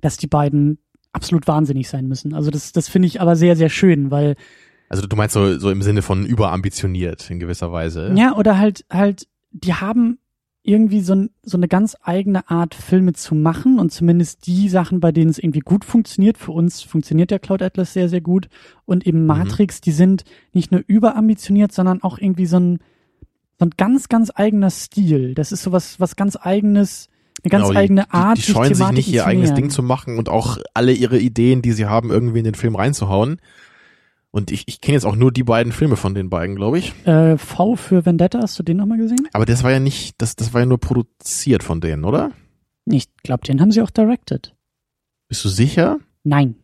dass 0.00 0.16
die 0.16 0.26
beiden 0.26 0.78
absolut 1.12 1.46
wahnsinnig 1.46 1.88
sein 1.88 2.06
müssen. 2.06 2.34
Also 2.34 2.50
das, 2.50 2.72
das 2.72 2.88
finde 2.88 3.08
ich 3.08 3.20
aber 3.20 3.36
sehr, 3.36 3.56
sehr 3.56 3.68
schön, 3.68 4.10
weil, 4.10 4.36
Also 4.88 5.06
du 5.06 5.16
meinst 5.16 5.34
so, 5.34 5.58
so 5.58 5.70
im 5.70 5.82
Sinne 5.82 6.02
von 6.02 6.26
überambitioniert 6.26 7.30
in 7.30 7.40
gewisser 7.40 7.72
Weise. 7.72 8.12
ja, 8.16 8.34
oder 8.34 8.58
halt, 8.58 8.84
halt, 8.90 9.26
die 9.50 9.74
haben 9.74 10.18
irgendwie 10.62 11.00
so, 11.00 11.14
ein, 11.14 11.30
so 11.42 11.56
eine 11.56 11.68
ganz 11.68 11.96
eigene 12.02 12.50
Art, 12.50 12.74
Filme 12.74 13.12
zu 13.12 13.36
machen 13.36 13.78
und 13.78 13.92
zumindest 13.92 14.48
die 14.48 14.68
Sachen, 14.68 14.98
bei 14.98 15.12
denen 15.12 15.30
es 15.30 15.38
irgendwie 15.38 15.60
gut 15.60 15.84
funktioniert. 15.84 16.38
Für 16.38 16.52
uns 16.52 16.82
funktioniert 16.82 17.30
der 17.30 17.38
Cloud 17.38 17.62
Atlas 17.62 17.92
sehr, 17.92 18.08
sehr 18.08 18.20
gut. 18.20 18.48
Und 18.84 19.06
eben 19.06 19.26
Matrix, 19.26 19.80
die 19.80 19.92
sind 19.92 20.24
nicht 20.52 20.72
nur 20.72 20.82
überambitioniert, 20.86 21.70
sondern 21.70 22.02
auch 22.02 22.18
irgendwie 22.18 22.46
so 22.46 22.58
ein, 22.58 22.78
so 23.58 23.66
ein 23.66 23.70
ganz, 23.76 24.08
ganz 24.08 24.30
eigener 24.34 24.70
Stil. 24.70 25.34
Das 25.34 25.52
ist 25.52 25.62
so 25.62 25.72
was, 25.72 25.98
was 26.00 26.16
ganz 26.16 26.36
eigenes. 26.40 27.08
eine 27.42 27.50
ganz 27.50 27.62
Genau, 27.62 27.72
die- 27.72 27.76
eigene 27.78 28.12
Art, 28.12 28.38
Die, 28.38 28.42
die 28.42 28.52
scheuen 28.52 28.74
sich 28.74 28.90
nicht, 28.90 29.08
ihr 29.08 29.26
eigenes. 29.26 29.54
Ding 29.54 29.70
zu 29.70 29.82
machen 29.82 30.18
und 30.18 30.28
auch 30.28 30.58
alle 30.74 30.92
ihre 30.92 31.18
Ideen, 31.18 31.62
die 31.62 31.72
sie 31.72 31.86
haben, 31.86 32.10
irgendwie 32.10 32.38
in 32.38 32.44
den 32.44 32.54
Film 32.54 32.74
reinzuhauen. 32.76 33.40
Und 34.30 34.50
ich, 34.50 34.64
ich 34.68 34.82
kenne 34.82 34.94
jetzt 34.96 35.06
auch 35.06 35.16
nur 35.16 35.32
die 35.32 35.44
beiden 35.44 35.72
Filme 35.72 35.96
von 35.96 36.14
den 36.14 36.28
beiden, 36.28 36.56
glaube 36.56 36.78
ich. 36.78 36.92
Äh, 37.06 37.38
v 37.38 37.76
für 37.76 38.04
Vendetta, 38.04 38.40
hast 38.42 38.58
du 38.58 38.62
den 38.62 38.76
nochmal 38.76 38.98
gesehen? 38.98 39.26
Aber 39.32 39.46
das 39.46 39.62
war 39.64 39.70
ja 39.70 39.80
nicht, 39.80 40.14
das, 40.18 40.36
das 40.36 40.52
war 40.52 40.60
ja 40.60 40.66
nur 40.66 40.78
produziert 40.78 41.62
von 41.62 41.80
denen, 41.80 42.04
oder? 42.04 42.32
Ich 42.84 43.06
glaube, 43.22 43.44
den 43.46 43.60
haben 43.62 43.70
sie 43.72 43.80
auch 43.80 43.90
directed. 43.90 44.54
Bist 45.28 45.42
du 45.44 45.48
sicher? 45.48 45.98
Nein. 46.24 46.56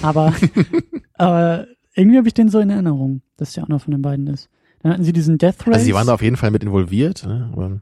Aber, 0.00 0.32
aber 1.14 1.66
irgendwie 1.94 2.16
habe 2.16 2.28
ich 2.28 2.34
den 2.34 2.48
so 2.48 2.58
in 2.60 2.70
Erinnerung, 2.70 3.20
dass 3.36 3.52
der 3.52 3.64
auch 3.64 3.68
noch 3.68 3.82
von 3.82 3.90
den 3.92 4.02
beiden 4.02 4.26
ist. 4.28 4.48
Dann 4.82 4.92
hatten 4.92 5.04
sie 5.04 5.12
diesen 5.12 5.38
Death 5.38 5.66
Race. 5.66 5.74
Also 5.74 5.84
sie 5.84 5.94
waren 5.94 6.06
da 6.06 6.14
auf 6.14 6.22
jeden 6.22 6.36
Fall 6.36 6.50
mit 6.50 6.62
involviert. 6.62 7.24
Ne? 7.26 7.80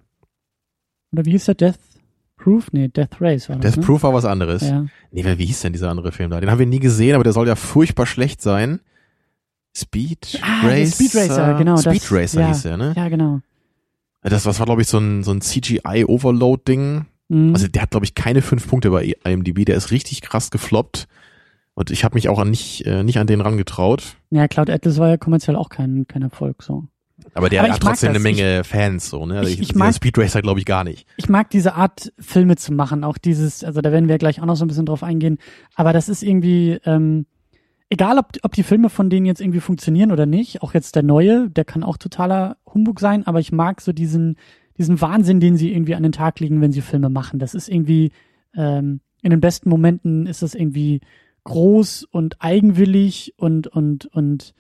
Oder 1.13 1.25
wie 1.25 1.31
hieß 1.33 1.47
der? 1.47 1.55
Death 1.55 1.79
Proof? 2.37 2.73
Nee, 2.73 2.89
Death 2.89 3.21
Race 3.21 3.49
war 3.49 3.57
das, 3.57 3.73
Death 3.73 3.81
ne? 3.81 3.87
Proof 3.87 4.03
war 4.03 4.15
was 4.15 4.25
anderes. 4.25 4.63
Ja. 4.63 4.87
Nee, 5.11 5.25
wie 5.39 5.45
hieß 5.47 5.61
denn 5.63 5.73
dieser 5.73 5.91
andere 5.91 6.13
Film 6.13 6.31
da? 6.31 6.41
Den 6.41 6.51
haben 6.51 6.59
wir 6.59 6.67
nie 6.67 6.79
gesehen, 6.81 7.15
aber 7.15 7.25
der 7.25 7.33
soll 7.33 7.49
ja 7.49 7.57
furchtbar 7.57 8.07
schlecht 8.07 8.41
sein. 8.43 8.81
Speed 9.77 10.41
Ah, 10.43 10.67
Racer. 10.67 10.93
Speed 11.05 11.15
Racer, 11.17 11.55
genau, 11.59 11.77
Speed 11.77 12.03
das- 12.03 12.13
Racer 12.13 12.41
ja. 12.41 12.49
hieß 12.49 12.63
der, 12.63 12.77
ne? 12.77 12.93
ja, 12.97 13.09
genau. 13.09 13.41
Das, 14.23 14.43
das 14.43 14.59
war, 14.59 14.67
glaube 14.67 14.83
ich, 14.83 14.89
so 14.89 14.99
ein, 14.99 15.23
so 15.23 15.31
ein 15.31 15.41
CGI-Overload-Ding. 15.41 17.07
Mhm. 17.29 17.55
Also 17.55 17.69
der 17.69 17.83
hat, 17.83 17.91
glaube 17.91 18.05
ich, 18.05 18.15
keine 18.15 18.43
fünf 18.43 18.69
Punkte 18.69 18.91
bei 18.91 19.15
IMDb. 19.25 19.65
Der 19.65 19.77
ist 19.77 19.91
richtig 19.93 20.21
krass 20.23 20.51
gefloppt. 20.51 21.07
Und 21.75 21.91
ich 21.91 22.05
habe 22.05 22.15
mich 22.15 22.29
auch 22.29 22.39
an 22.39 22.51
nicht, 22.51 22.85
äh, 22.87 23.03
nicht 23.03 23.19
an 23.19 23.27
den 23.27 23.41
rangetraut. 23.41 24.17
ja, 24.31 24.49
Cloud 24.49 24.69
Atlas 24.71 24.99
war 24.99 25.09
ja 25.09 25.17
kommerziell 25.17 25.57
auch 25.57 25.69
kein, 25.69 26.07
kein 26.09 26.23
Erfolg, 26.23 26.63
so. 26.63 26.85
Aber 27.35 27.49
der 27.51 27.61
Aber 27.61 27.69
ich 27.69 27.75
hat 27.75 27.83
trotzdem 27.83 28.11
eine 28.11 28.19
Menge 28.19 28.65
Fans, 28.65 29.09
so, 29.11 29.27
ne? 29.27 29.43
ich- 29.43 29.49
Ich, 29.55 29.61
ich 29.61 29.69
dieser 29.69 29.79
mag- 29.79 29.95
Speed 29.95 30.17
Racer, 30.19 30.41
glaube 30.43 30.59
ich, 30.59 30.65
gar 30.67 30.85
nicht. 30.85 31.07
ich 31.17 31.29
mag 31.29 31.51
diese 31.51 31.75
Art, 31.75 32.13
Filme 32.19 32.57
zu 32.57 32.73
machen, 32.73 33.05
auch 33.05 33.19
dieses, 33.19 33.63
also 33.63 33.81
da 33.83 33.93
werden 33.93 34.09
wir 34.09 34.19
gleich 34.19 34.41
auch 34.41 34.47
noch 34.47 34.57
so 34.57 34.65
ein 34.65 34.69
bisschen 34.69 34.87
drauf 34.87 35.03
eingehen, 35.03 35.39
aber 35.75 35.93
das 35.93 36.09
ist 36.09 36.23
irgendwie, 36.23 36.79
ähm, 36.87 37.27
egal 37.91 38.19
ob, 38.19 38.29
ob 38.43 38.53
die 38.55 38.63
Filme 38.63 38.89
von 38.89 39.11
denen 39.11 39.27
jetzt 39.27 39.41
irgendwie 39.41 39.61
funktionieren 39.61 40.13
oder 40.13 40.25
nicht, 40.27 40.63
auch 40.63 40.73
jetzt 40.75 40.97
der 40.97 41.03
neue, 41.03 41.51
der 41.51 41.65
kann 41.67 41.83
auch 41.85 41.99
totaler 41.99 42.57
Humbug 42.73 43.01
sein, 43.01 43.27
aber 43.27 43.39
ich 43.41 43.53
mag 43.53 43.81
so 43.83 43.93
diesen, 43.93 44.37
diesen 44.79 45.01
Wahnsinn, 45.01 45.41
den 45.41 45.57
sie 45.57 45.73
irgendwie 45.73 45.95
an 45.95 46.03
den 46.03 46.13
Tag 46.13 46.41
legen, 46.41 46.61
wenn 46.63 46.73
sie 46.73 46.81
Filme 46.81 47.11
machen. 47.11 47.39
Das 47.39 47.55
ist 47.55 47.69
irgendwie, 47.69 48.13
ähm, 48.57 49.01
in 49.23 49.31
den 49.31 49.41
besten 49.41 49.69
Momenten 49.69 50.27
ist 50.27 50.41
das 50.43 50.55
irgendwie 50.55 51.01
groß 51.45 52.05
und 52.11 52.37
eigenwillig 52.41 53.35
und, 53.37 53.67
und, 53.67 54.07
und 54.07 54.55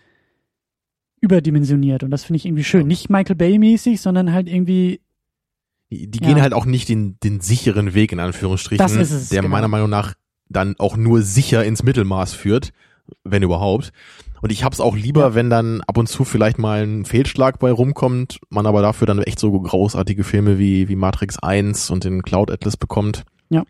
überdimensioniert 1.20 2.02
und 2.02 2.10
das 2.10 2.24
finde 2.24 2.38
ich 2.38 2.46
irgendwie 2.46 2.64
schön. 2.64 2.86
Nicht 2.86 3.10
Michael 3.10 3.36
Bay 3.36 3.58
mäßig, 3.58 4.00
sondern 4.00 4.32
halt 4.32 4.48
irgendwie 4.48 5.00
Die, 5.90 6.06
die 6.10 6.20
Ja. 6.22 6.28
gehen 6.28 6.40
halt 6.42 6.54
auch 6.54 6.64
nicht 6.66 6.88
den, 6.88 7.18
den 7.22 7.40
sicheren 7.40 7.94
Weg, 7.94 8.12
in 8.12 8.20
Anführungsstrichen, 8.20 8.78
Das 8.82 8.92
ist 8.94 9.10
es, 9.10 9.28
der 9.28 9.42
genau. 9.42 9.50
meiner 9.52 9.68
Meinung 9.68 9.90
nach 9.90 10.14
dann 10.48 10.76
auch 10.78 10.96
nur 10.96 11.22
sicher 11.22 11.64
ins 11.64 11.82
Mittelmaß 11.82 12.32
führt, 12.32 12.70
wenn 13.24 13.42
überhaupt. 13.42 13.92
Und 14.40 14.50
ich 14.52 14.64
hab's 14.64 14.80
auch 14.80 14.96
lieber, 14.96 15.20
Ja. 15.20 15.34
wenn 15.34 15.50
dann 15.50 15.80
ab 15.82 15.98
und 15.98 16.08
zu 16.08 16.24
vielleicht 16.24 16.58
mal 16.58 16.82
ein 16.86 17.04
Fehlschlag 17.04 17.58
bei 17.58 17.70
rumkommt, 17.70 18.38
man 18.48 18.66
aber 18.66 18.80
dafür 18.82 19.06
dann 19.06 19.18
echt 19.20 19.38
so 19.38 19.50
großartige 19.52 20.24
Filme 20.24 20.58
wie, 20.58 20.88
wie 20.88 20.96
Matrix 20.96 21.38
1 21.38 21.90
und 21.90 22.04
den 22.04 22.22
Cloud 22.22 22.50
Atlas 22.50 22.76
bekommt. 22.76 23.24
Ja. 23.50 23.64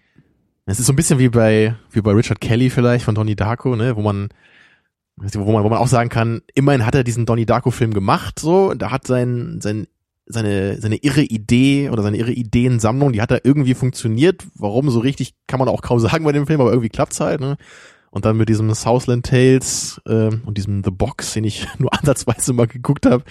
Es 0.71 0.79
ist 0.79 0.87
so 0.87 0.93
ein 0.93 0.97
bisschen 0.97 1.19
wie 1.19 1.29
bei, 1.29 1.75
wie 1.91 2.01
bei 2.01 2.13
Richard 2.13 2.41
Kelly 2.41 2.71
vielleicht 2.71 3.05
von 3.05 3.17
Donnie 3.17 3.35
Darko, 3.35 3.75
ne, 3.75 3.97
wo 3.97 4.03
man, 4.03 4.29
wo 5.17 5.53
man, 5.53 5.65
wo 5.65 5.69
man 5.69 5.79
auch 5.79 5.89
sagen 5.89 6.11
kann, 6.11 6.43
immerhin 6.55 6.87
hat 6.87 6.95
er 6.95 7.03
diesen 7.03 7.27
Donnie 7.27 7.45
Darko 7.45 7.73
Film 7.73 7.93
gemacht, 7.93 8.39
so, 8.39 8.73
da 8.75 8.93
hat 8.93 9.05
sein, 9.05 9.59
sein, 9.61 9.89
seine, 10.27 10.81
seine 10.81 10.97
irre 10.99 11.23
Idee 11.23 11.91
oder 11.91 12.05
seine 12.05 12.19
irre 12.19 12.31
Ideensammlung, 12.31 13.13
die 13.13 13.21
hat 13.21 13.33
da 13.33 13.39
irgendwie 13.43 13.75
funktioniert. 13.75 14.47
Warum 14.55 14.91
so 14.91 15.01
richtig, 15.01 15.35
kann 15.49 15.59
man 15.59 15.69
auch 15.69 15.83
kaum 15.83 15.99
sagen 15.99 16.25
bei 16.25 16.31
dem 16.31 16.47
Film, 16.47 16.61
aber 16.61 16.71
irgendwie 16.71 16.89
klappt's 16.89 17.19
halt, 17.19 17.41
ne. 17.41 17.57
Und 18.13 18.25
dann 18.25 18.37
mit 18.37 18.49
diesem 18.49 18.73
Southland 18.73 19.27
Tales 19.27 20.01
ähm, 20.07 20.43
und 20.45 20.57
diesem 20.57 20.85
The 20.85 20.91
Box, 20.93 21.33
den 21.33 21.45
ich 21.45 21.67
nur 21.79 21.93
ansatzweise 21.93 22.53
mal 22.53 22.69
geguckt 22.69 23.07
habe, 23.07 23.25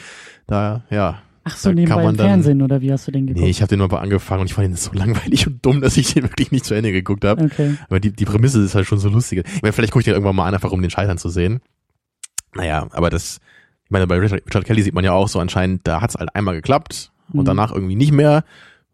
da, 0.46 0.84
ja. 0.90 1.22
Ach 1.52 1.58
so, 1.58 1.70
Da 1.70 1.76
nebenbei 1.76 2.02
im 2.04 2.18
dann- 2.18 2.28
Fernsehen 2.28 2.62
oder 2.62 2.82
wie 2.82 2.92
hast 2.92 3.08
du 3.08 3.12
den 3.12 3.28
geguckt? 3.28 3.44
Nee, 3.44 3.50
ich 3.50 3.62
habe 3.62 3.70
den 3.70 3.80
nur 3.80 3.88
mal 3.90 4.00
angefangen 4.00 4.42
und 4.42 4.48
ich 4.48 4.54
fand 4.54 4.68
ihn 4.70 4.76
so 4.76 4.92
langweilig 4.94 5.48
und 5.48 5.66
dumm, 5.66 5.82
dass 5.82 5.98
ich 5.98 6.14
den 6.14 6.24
wirklich 6.24 6.52
nicht 6.52 6.66
zu 6.66 6.74
Ende 6.74 6.92
geguckt 6.92 7.26
habe. 7.26 7.44
okay. 7.46 7.76
Aber 7.88 8.00
die, 8.00 8.12
die 8.12 8.26
Prämisse 8.26 8.62
ist 8.62 8.76
halt 8.76 8.86
schon 8.88 9.00
so 9.00 9.10
lustig. 9.10 9.44
Ich 9.56 9.62
meine, 9.62 9.74
vielleicht 9.74 9.92
gucke 9.94 10.02
ich 10.02 10.06
den 10.06 10.14
irgendwann 10.14 10.36
mal 10.36 10.48
an, 10.48 10.54
einfach 10.54 10.72
um 10.72 10.82
den 10.82 10.92
Scheitern 10.92 11.18
zu 11.18 11.30
sehen. 11.30 11.60
Naja, 12.56 12.88
aber 12.92 13.10
das, 13.10 13.40
ich 13.86 13.92
meine, 13.92 14.08
bei 14.08 14.18
Richard, 14.18 14.44
Richard 14.46 14.66
Kelly 14.66 14.82
sieht 14.82 14.94
man 14.94 15.04
ja 15.04 15.12
auch 15.14 15.28
so 15.28 15.40
anscheinend, 15.40 15.88
da 15.88 16.02
hat's 16.02 16.16
halt 16.16 16.34
einmal 16.36 16.56
geklappt 16.56 17.12
und 17.34 17.42
Mhm. 17.42 17.46
danach 17.46 17.72
irgendwie 17.72 17.96
nicht 17.96 18.12
mehr. 18.12 18.44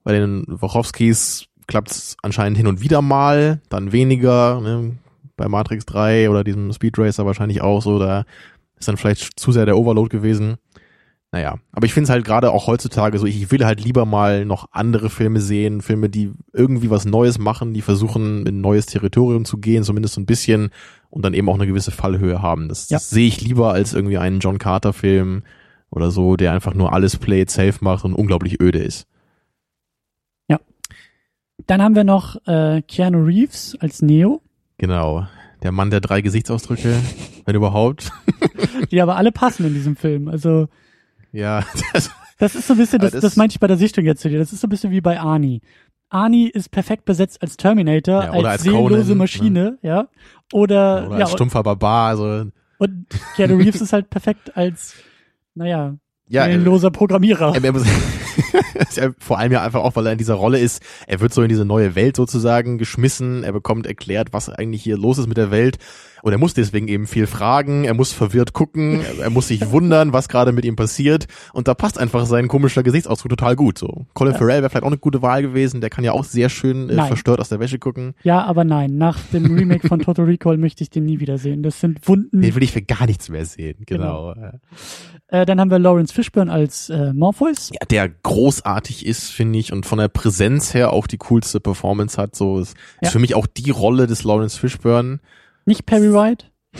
Bei 0.03 0.11
den 0.13 0.43
Wachowskis 0.47 1.45
klappt's 1.67 2.15
anscheinend 2.21 2.57
hin 2.57 2.67
und 2.67 2.81
wieder 2.81 3.01
mal, 3.01 3.59
dann 3.69 3.91
weniger. 3.91 4.61
Ne? 4.61 4.97
Bei 5.37 5.47
Matrix 5.47 5.85
3 5.85 6.29
oder 6.29 6.43
diesem 6.43 6.71
Speed 6.73 6.97
Racer 6.99 7.25
wahrscheinlich 7.25 7.61
auch 7.61 7.81
so, 7.81 7.97
da 7.99 8.23
ist 8.77 8.87
dann 8.87 8.97
vielleicht 8.97 9.39
zu 9.39 9.51
sehr 9.51 9.65
der 9.65 9.77
Overload 9.77 10.09
gewesen. 10.09 10.55
Naja, 11.35 11.57
aber 11.73 11.85
ich 11.85 11.93
finde 11.93 12.05
es 12.05 12.09
halt 12.11 12.23
gerade 12.23 12.49
auch 12.49 12.65
heutzutage 12.67 13.19
so, 13.19 13.25
ich 13.25 13.51
will 13.51 13.65
halt 13.65 13.83
lieber 13.83 14.05
mal 14.05 14.45
noch 14.45 14.69
andere 14.71 15.09
Filme 15.09 15.41
sehen, 15.41 15.81
Filme, 15.81 16.09
die 16.09 16.31
irgendwie 16.53 16.89
was 16.89 17.03
Neues 17.03 17.39
machen, 17.39 17.73
die 17.73 17.81
versuchen, 17.81 18.45
in 18.45 18.59
ein 18.59 18.61
neues 18.61 18.85
Territorium 18.85 19.43
zu 19.43 19.57
gehen, 19.57 19.83
zumindest 19.83 20.13
so 20.13 20.21
ein 20.21 20.25
bisschen, 20.25 20.69
und 21.09 21.25
dann 21.25 21.33
eben 21.33 21.49
auch 21.49 21.55
eine 21.55 21.67
gewisse 21.67 21.91
Fallhöhe 21.91 22.41
haben. 22.41 22.69
Das, 22.69 22.87
Ja. 22.89 22.95
das 22.95 23.09
sehe 23.09 23.27
ich 23.27 23.41
lieber 23.41 23.73
als 23.73 23.93
irgendwie 23.93 24.17
einen 24.17 24.39
John 24.39 24.59
Carter-Film 24.59 25.43
oder 25.89 26.09
so, 26.09 26.37
der 26.37 26.53
einfach 26.53 26.73
nur 26.73 26.93
alles 26.93 27.17
play 27.17 27.41
it 27.41 27.49
safe 27.51 27.79
macht 27.81 28.05
und 28.05 28.13
unglaublich 28.13 28.61
öde 28.61 28.79
ist. 28.79 29.05
Dann 31.67 31.81
haben 31.81 31.95
wir 31.95 32.03
noch 32.03 32.35
äh, 32.47 32.81
Keanu 32.81 33.23
Reeves 33.25 33.75
als 33.81 34.01
Neo, 34.01 34.41
Genau. 34.77 35.25
Der 35.63 35.71
Mann 35.71 35.89
der 35.89 35.99
drei 36.01 36.21
Gesichtsausdrücke, 36.21 36.93
wenn 37.45 37.55
überhaupt. 37.55 38.11
die 38.91 39.01
aber 39.01 39.15
alle 39.15 39.31
passen 39.31 39.65
in 39.65 39.73
diesem 39.73 39.95
Film. 39.95 40.27
Also 40.27 40.67
Ja, 41.35 41.63
das, 41.93 42.11
das 42.37 42.55
ist 42.55 42.67
so 42.67 42.73
ein 42.73 42.77
bisschen, 42.77 42.99
das, 42.99 43.11
das, 43.11 43.21
das- 43.21 43.35
meinte 43.35 43.53
ich 43.53 43.59
bei 43.59 43.67
der 43.67 43.77
Sichtung 43.77 44.05
jetzt 44.05 44.21
zu 44.21 44.29
dir, 44.29 44.39
das 44.39 44.53
ist 44.53 44.61
so 44.61 44.67
ein 44.67 44.69
bisschen 44.69 44.91
wie 44.91 45.01
bei 45.01 45.19
Arnie. 45.19 45.61
Arnie 46.09 46.47
ist 46.49 46.69
perfekt 46.71 47.05
besetzt 47.05 47.41
als 47.41 47.57
Terminator, 47.57 48.23
Ja, 48.23 48.31
als, 48.31 48.45
als 48.45 48.63
seelenlose 48.63 49.01
Conan, 49.03 49.17
Maschine, 49.17 49.77
ja. 49.81 50.07
Oder, 50.53 51.07
oder 51.07 51.17
ja, 51.17 51.25
als 51.25 51.31
stumpfer 51.33 51.63
Barbar, 51.63 52.09
also, 52.09 52.45
und 52.77 53.05
Keanu 53.35 53.55
Reeves 53.57 53.81
ist 53.81 53.91
halt 53.93 54.09
perfekt 54.09 54.55
als, 54.55 54.93
naja, 55.55 55.95
ja, 56.27 56.45
seelenloser 56.45 56.91
Programmierer. 56.91 57.55
Er, 57.55 57.63
er 57.63 57.73
vor 59.19 59.37
allem 59.37 59.51
ja 59.51 59.61
einfach 59.61 59.81
auch, 59.81 59.95
weil 59.95 60.05
er 60.05 60.11
in 60.11 60.17
dieser 60.17 60.35
Rolle 60.35 60.59
ist, 60.59 60.81
er 61.07 61.19
wird 61.19 61.33
so 61.33 61.41
in 61.41 61.49
diese 61.49 61.65
neue 61.65 61.95
Welt 61.95 62.15
sozusagen 62.15 62.77
geschmissen, 62.77 63.43
er 63.43 63.53
bekommt 63.53 63.85
erklärt, 63.87 64.29
was 64.31 64.49
eigentlich 64.49 64.83
hier 64.83 64.97
los 64.97 65.17
ist 65.17 65.27
mit 65.27 65.37
der 65.37 65.51
Welt 65.51 65.77
und 66.25 66.31
er 66.31 66.39
muss 66.39 66.55
deswegen 66.55 66.87
eben 66.87 67.05
viel 67.05 67.27
fragen, 67.27 67.83
er 67.83 67.93
muss 67.93 68.11
verwirrt 68.11 68.53
gucken, 68.53 69.01
er 69.21 69.29
muss 69.29 69.47
sich 69.49 69.69
wundern, 69.71 70.11
was 70.11 70.27
gerade 70.27 70.51
mit 70.51 70.65
ihm 70.65 70.75
passiert 70.75 71.27
und 71.53 71.67
da 71.67 71.75
passt 71.75 71.99
einfach 71.99 72.25
sein 72.25 72.47
komischer 72.47 72.81
Gesichtsausdruck 72.81 73.29
total 73.29 73.55
gut 73.55 73.77
so. 73.77 74.07
Colin 74.13 74.33
Ja. 74.33 74.39
Farrell 74.39 74.61
wäre 74.61 74.69
vielleicht 74.71 74.83
auch 74.83 74.87
eine 74.87 74.97
gute 74.97 75.21
Wahl 75.21 75.41
gewesen, 75.43 75.81
der 75.81 75.91
kann 75.91 76.03
ja 76.03 76.13
auch 76.13 76.23
sehr 76.23 76.49
schön 76.49 76.89
äh, 76.89 77.05
verstört 77.05 77.39
aus 77.39 77.49
der 77.49 77.59
Wäsche 77.59 77.77
gucken. 77.77 78.15
Ja, 78.23 78.43
aber 78.43 78.63
nein, 78.63 78.97
nach 78.97 79.19
dem 79.33 79.55
Remake 79.55 79.87
von 79.87 79.99
Total 80.05 80.25
Recall 80.25 80.57
möchte 80.57 80.83
ich 80.83 80.89
den 80.89 81.05
nie 81.05 81.19
wiedersehen. 81.19 81.61
Das 81.61 81.79
sind 81.79 82.07
Wunden. 82.07 82.41
Den 82.41 82.55
will 82.55 82.63
ich 82.63 82.71
für 82.71 82.81
gar 82.81 83.05
nichts 83.05 83.29
mehr 83.29 83.45
sehen, 83.45 83.83
genau. 83.85 84.33
Äh, 85.27 85.45
dann 85.45 85.59
haben 85.59 85.71
wir 85.71 85.79
Lawrence 85.79 86.13
Fishburne 86.13 86.51
als 86.51 86.89
äh, 86.89 87.11
Morpheus. 87.13 87.69
Ja, 87.71 87.85
der 87.89 88.09
großartig 88.25 89.05
ist, 89.05 89.29
finde 89.31 89.59
ich, 89.59 89.71
und 89.71 89.85
von 89.85 89.99
der 89.99 90.07
Präsenz 90.09 90.73
her 90.73 90.91
auch 90.91 91.07
die 91.07 91.17
coolste 91.17 91.59
Performance 91.59 92.21
hat. 92.21 92.35
So 92.35 92.59
ist, 92.59 92.75
Ja. 93.01 93.07
ist 93.07 93.11
für 93.13 93.19
mich 93.19 93.35
auch 93.35 93.47
die 93.47 93.69
Rolle 93.69 94.07
des 94.07 94.23
Lawrence 94.23 94.59
Fishburne. 94.59 95.19
Nicht 95.65 95.85
Perry 95.85 96.11
White. 96.13 96.45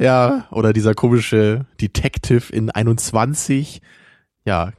Ja, 0.00 0.46
oder 0.52 0.72
dieser 0.72 0.94
komische 0.94 1.66
Detective 1.80 2.52
in 2.52 2.70
21. 2.70 3.82
Ja, 4.44 4.70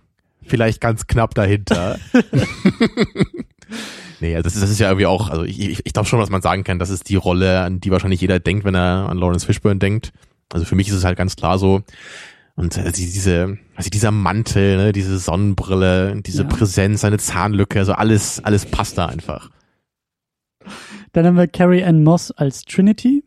vielleicht 0.41 0.79
ganz 0.79 1.08
knapp 1.08 1.36
dahinter. 1.36 1.99
nee, 4.21 4.34
also 4.34 4.43
das 4.43 4.55
ist, 4.55 4.63
das 4.63 4.69
ist 4.69 4.79
ja 4.79 4.88
irgendwie 4.88 5.08
auch, 5.08 5.29
also 5.29 5.43
ich, 5.43 5.60
ich, 5.60 5.86
ich 5.86 5.91
glaube 5.91 6.08
schon, 6.08 6.21
dass 6.21 6.29
man 6.29 6.41
sagen 6.41 6.63
kann, 6.63 6.79
das 6.79 6.89
ist 6.89 7.10
die 7.10 7.17
Rolle, 7.17 7.60
an 7.60 7.82
die 7.82 7.91
wahrscheinlich 7.91 8.21
jeder 8.21 8.39
denkt, 8.39 8.63
wenn 8.63 8.75
er 8.75 9.10
an 9.10 9.17
Lawrence 9.17 9.45
Fishburne 9.45 9.79
denkt. 9.79 10.13
Also 10.53 10.65
für 10.65 10.75
mich 10.75 10.88
ist 10.88 10.95
es 10.95 11.03
halt 11.03 11.17
ganz 11.17 11.36
klar 11.36 11.60
so. 11.60 11.82
Und 12.60 12.76
äh, 12.78 12.91
die- 12.91 13.06
diese, 13.06 13.58
also 13.76 13.89
dieser 13.89 14.12
Mantel, 14.12 14.76
ne, 14.78 14.91
diese 14.91 15.17
Sonnenbrille, 15.17 16.22
diese 16.22 16.43
Ja. 16.43 16.50
Präsenz, 16.50 17.02
seine 17.02 17.17
Zahnlücke, 17.17 17.80
also 17.80 17.93
alles, 17.93 18.43
alles 18.43 18.65
passt 18.65 18.98
da 18.98 19.06
einfach. 19.06 19.50
Dann 21.13 21.26
haben 21.26 21.38
wir 21.38 21.48
Carrie 21.48 21.84
Ann 21.84 22.04
Moss 22.04 22.32
als 22.32 22.63
Trinity. 22.65 23.24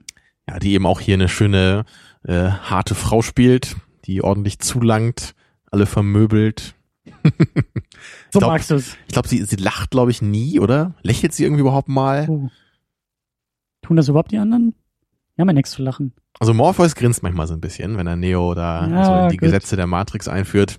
Ja, 0.49 0.59
die 0.59 0.73
eben 0.75 0.85
auch 0.87 1.01
hier 1.01 1.14
eine 1.14 1.29
schöne, 1.31 1.85
äh, 2.25 2.49
harte 2.51 2.95
Frau 2.95 3.23
spielt, 3.23 3.77
die 4.05 4.23
ordentlich 4.23 4.59
zulangt, 4.59 5.35
alle 5.71 5.87
vermöbelt. 5.87 6.75
So 8.33 8.38
glaub- 8.38 8.51
magst 8.53 8.71
du's. 8.71 8.97
Ich 9.07 9.12
glaube, 9.12 9.29
sie, 9.29 9.45
sie 9.45 9.57
lacht, 9.57 9.90
glaube 9.90 10.11
ich, 10.11 10.23
nie, 10.23 10.59
oder? 10.59 10.95
Lächelt 11.03 11.33
sie 11.35 11.45
irgendwie 11.45 11.61
überhaupt 11.61 11.88
mal? 11.88 12.27
Oh. 12.29 12.49
Tun 13.83 13.97
das 13.97 14.09
überhaupt 14.09 14.33
die 14.33 14.38
anderen? 14.38 14.75
Ja, 15.37 15.45
mein 15.45 15.55
nichts 15.55 15.71
zu 15.73 15.83
lachen. 15.83 16.12
Also 16.40 16.53
Morpheus 16.55 16.95
grinst 16.95 17.23
manchmal 17.23 17.47
so 17.47 17.55
ein 17.55 17.61
bisschen, 17.61 17.97
wenn 17.97 18.07
er 18.07 18.16
Neo 18.16 18.55
da 18.55 18.87
Ja, 18.88 19.05
so 19.05 19.14
in 19.25 19.29
die 19.31 19.37
gut. 19.37 19.47
Gesetze 19.47 19.77
der 19.77 19.87
Matrix 19.87 20.29
einführt. 20.29 20.79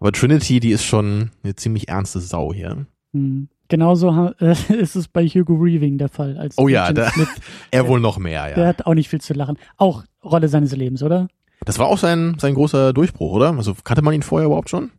Aber 0.00 0.12
Trinity, 0.12 0.60
die 0.60 0.70
ist 0.72 0.84
schon 0.84 1.30
eine 1.42 1.54
ziemlich 1.54 1.88
ernste 1.88 2.20
Sau 2.20 2.52
hier. 2.52 2.86
Hm. 3.12 3.48
Genauso 3.68 4.32
äh, 4.40 4.52
ist 4.74 4.96
es 4.96 5.08
bei 5.08 5.26
Hugo 5.26 5.62
Weaving 5.64 5.96
der 5.98 6.08
Fall. 6.08 6.36
Als 6.36 6.58
Oh 6.58 6.68
ja, 6.68 6.92
da- 6.92 7.10
Smith. 7.10 7.28
Er 7.70 7.88
wohl 7.88 8.00
noch 8.00 8.18
mehr, 8.18 8.48
Der 8.54 8.62
ja. 8.64 8.66
hat 8.68 8.86
auch 8.86 8.94
nicht 8.94 9.08
viel 9.08 9.20
zu 9.20 9.32
lachen. 9.34 9.56
Auch 9.76 10.04
Rolle 10.22 10.48
seines 10.48 10.74
Lebens, 10.74 11.02
oder? 11.02 11.28
Das 11.64 11.78
war 11.78 11.86
auch 11.86 11.96
sein, 11.98 12.36
sein 12.38 12.54
großer 12.54 12.92
Durchbruch, 12.92 13.32
oder? 13.32 13.56
Also 13.56 13.74
kannte 13.84 14.02
man 14.02 14.12
ihn 14.14 14.22
vorher 14.22 14.46
überhaupt 14.46 14.68
schon? 14.70 14.90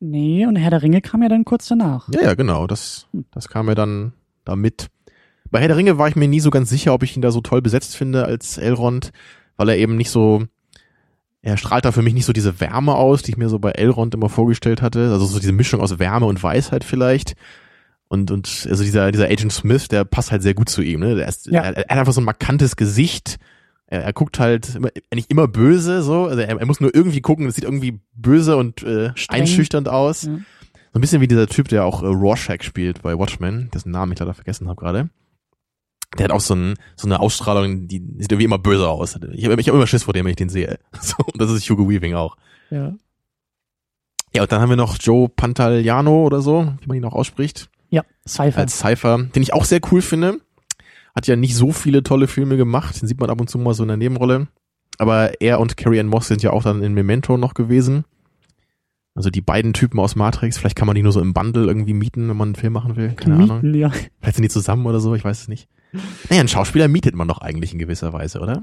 Nee, 0.00 0.46
und 0.46 0.56
Herr 0.56 0.70
der 0.70 0.82
Ringe 0.82 1.00
kam 1.00 1.22
ja 1.22 1.28
dann 1.28 1.44
kurz 1.44 1.68
danach. 1.68 2.08
Ja, 2.12 2.22
ja, 2.22 2.34
genau. 2.34 2.66
Das, 2.66 3.06
das 3.30 3.48
kam 3.48 3.66
mir 3.66 3.74
dann 3.74 4.12
da 4.44 4.56
mit. 4.56 4.88
Bei 5.50 5.60
Herr 5.60 5.68
der 5.68 5.76
Ringe 5.76 5.98
war 5.98 6.08
ich 6.08 6.16
mir 6.16 6.28
nie 6.28 6.40
so 6.40 6.50
ganz 6.50 6.70
sicher, 6.70 6.92
ob 6.94 7.02
ich 7.02 7.16
ihn 7.16 7.22
da 7.22 7.30
so 7.30 7.40
toll 7.40 7.60
besetzt 7.62 7.96
finde 7.96 8.24
als 8.24 8.56
Elrond, 8.58 9.12
weil 9.56 9.68
er 9.70 9.78
eben 9.78 9.96
nicht 9.96 10.10
so, 10.10 10.44
er 11.42 11.56
strahlt 11.56 11.84
da 11.84 11.92
für 11.92 12.02
mich 12.02 12.14
nicht 12.14 12.24
so 12.26 12.32
diese 12.32 12.60
Wärme 12.60 12.94
aus, 12.94 13.22
die 13.22 13.32
ich 13.32 13.36
mir 13.36 13.48
so 13.48 13.58
bei 13.58 13.72
Elrond 13.72 14.14
immer 14.14 14.28
vorgestellt 14.28 14.82
hatte. 14.82 15.10
Also 15.10 15.24
so 15.26 15.38
diese 15.40 15.52
Mischung 15.52 15.80
aus 15.80 15.98
Wärme 15.98 16.26
und 16.26 16.42
Weisheit 16.42 16.84
vielleicht. 16.84 17.34
Und, 18.08 18.30
und 18.30 18.66
also 18.68 18.82
dieser, 18.82 19.10
dieser 19.12 19.26
Agent 19.28 19.52
Smith, 19.52 19.88
der 19.88 20.04
passt 20.04 20.32
halt 20.32 20.42
sehr 20.42 20.54
gut 20.54 20.68
zu 20.68 20.82
ihm. 20.82 21.00
Ne? 21.00 21.14
Der 21.14 21.28
ist, 21.28 21.46
Ja. 21.46 21.62
er, 21.62 21.76
er 21.76 21.82
hat 21.94 21.98
einfach 22.00 22.12
so 22.12 22.20
ein 22.20 22.24
markantes 22.24 22.76
Gesicht. 22.76 23.38
Er, 23.86 24.02
er 24.04 24.12
guckt 24.12 24.38
halt 24.38 24.74
immer, 24.74 24.88
nicht 25.14 25.30
immer 25.30 25.48
böse, 25.48 26.02
so. 26.02 26.26
Also 26.26 26.40
er, 26.40 26.58
er 26.58 26.66
muss 26.66 26.80
nur 26.80 26.94
irgendwie 26.94 27.20
gucken, 27.20 27.46
es 27.46 27.54
sieht 27.54 27.64
irgendwie 27.64 28.00
böse 28.14 28.56
und 28.56 28.82
äh, 28.82 29.12
Streng. 29.14 29.42
einschüchternd 29.42 29.88
aus. 29.88 30.24
Ja. 30.24 30.32
So 30.92 30.98
ein 30.98 31.00
bisschen 31.00 31.20
wie 31.20 31.28
dieser 31.28 31.46
Typ, 31.46 31.68
der 31.68 31.84
auch 31.84 32.02
äh, 32.02 32.06
Rorschach 32.06 32.62
spielt 32.62 33.02
bei 33.02 33.16
Watchmen, 33.16 33.70
dessen 33.72 33.92
Namen 33.92 34.12
ich 34.12 34.18
leider 34.18 34.34
vergessen 34.34 34.68
habe 34.68 34.80
gerade. 34.80 35.08
Der 36.18 36.24
hat 36.24 36.32
auch 36.32 36.40
so, 36.40 36.54
ein, 36.54 36.74
so 36.96 37.06
eine 37.06 37.20
Ausstrahlung, 37.20 37.86
die 37.86 37.98
sieht 38.18 38.32
irgendwie 38.32 38.44
immer 38.44 38.58
böse 38.58 38.88
aus. 38.88 39.18
Ich 39.32 39.44
habe 39.44 39.60
ich 39.60 39.68
hab 39.68 39.74
immer 39.74 39.86
Schiss 39.86 40.02
vor 40.02 40.12
dem, 40.14 40.24
wenn 40.24 40.30
ich 40.30 40.36
den 40.36 40.48
sehe. 40.48 40.78
So, 41.00 41.14
und 41.24 41.40
das 41.40 41.50
ist 41.52 41.68
Hugo 41.70 41.88
Weaving 41.88 42.14
auch. 42.14 42.36
Ja. 42.70 42.94
Ja, 44.34 44.42
und 44.42 44.52
dann 44.52 44.60
haben 44.60 44.70
wir 44.70 44.76
noch 44.76 44.96
Joe 45.00 45.28
Pantaliano 45.28 46.24
oder 46.24 46.40
so, 46.40 46.72
wie 46.80 46.86
man 46.86 46.96
ihn 46.96 47.04
auch 47.04 47.14
ausspricht, 47.14 47.68
Ja, 47.90 48.02
Cypher. 48.26 48.58
als 48.60 48.78
Cypher, 48.78 49.18
den 49.34 49.42
ich 49.42 49.52
auch 49.52 49.64
sehr 49.64 49.80
cool 49.90 50.02
finde. 50.02 50.40
Hat 51.16 51.26
ja 51.26 51.34
nicht 51.34 51.56
so 51.56 51.72
viele 51.72 52.02
tolle 52.04 52.28
Filme 52.28 52.56
gemacht, 52.56 53.00
den 53.02 53.08
sieht 53.08 53.18
man 53.18 53.30
ab 53.30 53.40
und 53.40 53.50
zu 53.50 53.58
mal 53.58 53.74
so 53.74 53.82
in 53.82 53.88
der 53.88 53.96
Nebenrolle. 53.96 54.46
Aber 54.98 55.40
er 55.40 55.58
und 55.58 55.76
Carrie 55.76 55.98
Ann 55.98 56.06
Moss 56.06 56.28
sind 56.28 56.42
ja 56.42 56.50
auch 56.52 56.62
dann 56.62 56.82
in 56.82 56.92
Memento 56.94 57.36
noch 57.36 57.54
gewesen. 57.54 58.04
Also 59.16 59.30
die 59.30 59.40
beiden 59.40 59.72
Typen 59.72 59.98
aus 59.98 60.14
Matrix, 60.14 60.58
vielleicht 60.58 60.76
kann 60.76 60.86
man 60.86 60.94
die 60.94 61.02
nur 61.02 61.10
so 61.12 61.20
im 61.20 61.34
Bundle 61.34 61.66
irgendwie 61.66 61.94
mieten, 61.94 62.28
wenn 62.28 62.36
man 62.36 62.48
einen 62.48 62.54
Film 62.54 62.72
machen 62.72 62.94
will. 62.94 63.10
Keine 63.14 63.34
Ahnung. 63.34 63.62
Mieten, 63.62 63.74
ja. 63.74 63.90
Vielleicht 64.20 64.36
sind 64.36 64.42
die 64.44 64.48
zusammen 64.48 64.86
oder 64.86 65.00
so, 65.00 65.14
ich 65.16 65.24
weiß 65.24 65.40
es 65.42 65.48
nicht. 65.48 65.68
Naja, 65.92 66.40
einen 66.40 66.48
Schauspieler 66.48 66.88
mietet 66.88 67.14
man 67.14 67.28
doch 67.28 67.38
eigentlich 67.40 67.72
in 67.72 67.78
gewisser 67.78 68.12
Weise, 68.12 68.40
oder? 68.40 68.62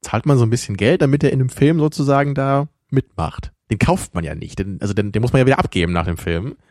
Zahlt 0.00 0.26
man 0.26 0.38
so 0.38 0.44
ein 0.44 0.50
bisschen 0.50 0.76
Geld, 0.76 1.02
damit 1.02 1.24
er 1.24 1.32
in 1.32 1.38
dem 1.40 1.48
Film 1.48 1.78
sozusagen 1.80 2.34
da 2.34 2.68
mitmacht. 2.90 3.52
Den 3.70 3.78
kauft 3.78 4.14
man 4.14 4.24
ja 4.24 4.34
nicht, 4.34 4.58
den, 4.58 4.80
also 4.80 4.94
den, 4.94 5.12
den 5.12 5.20
muss 5.22 5.32
man 5.32 5.40
ja 5.40 5.46
wieder 5.46 5.58
abgeben 5.58 5.92
nach 5.92 6.06
dem 6.06 6.16
Film. 6.18 6.56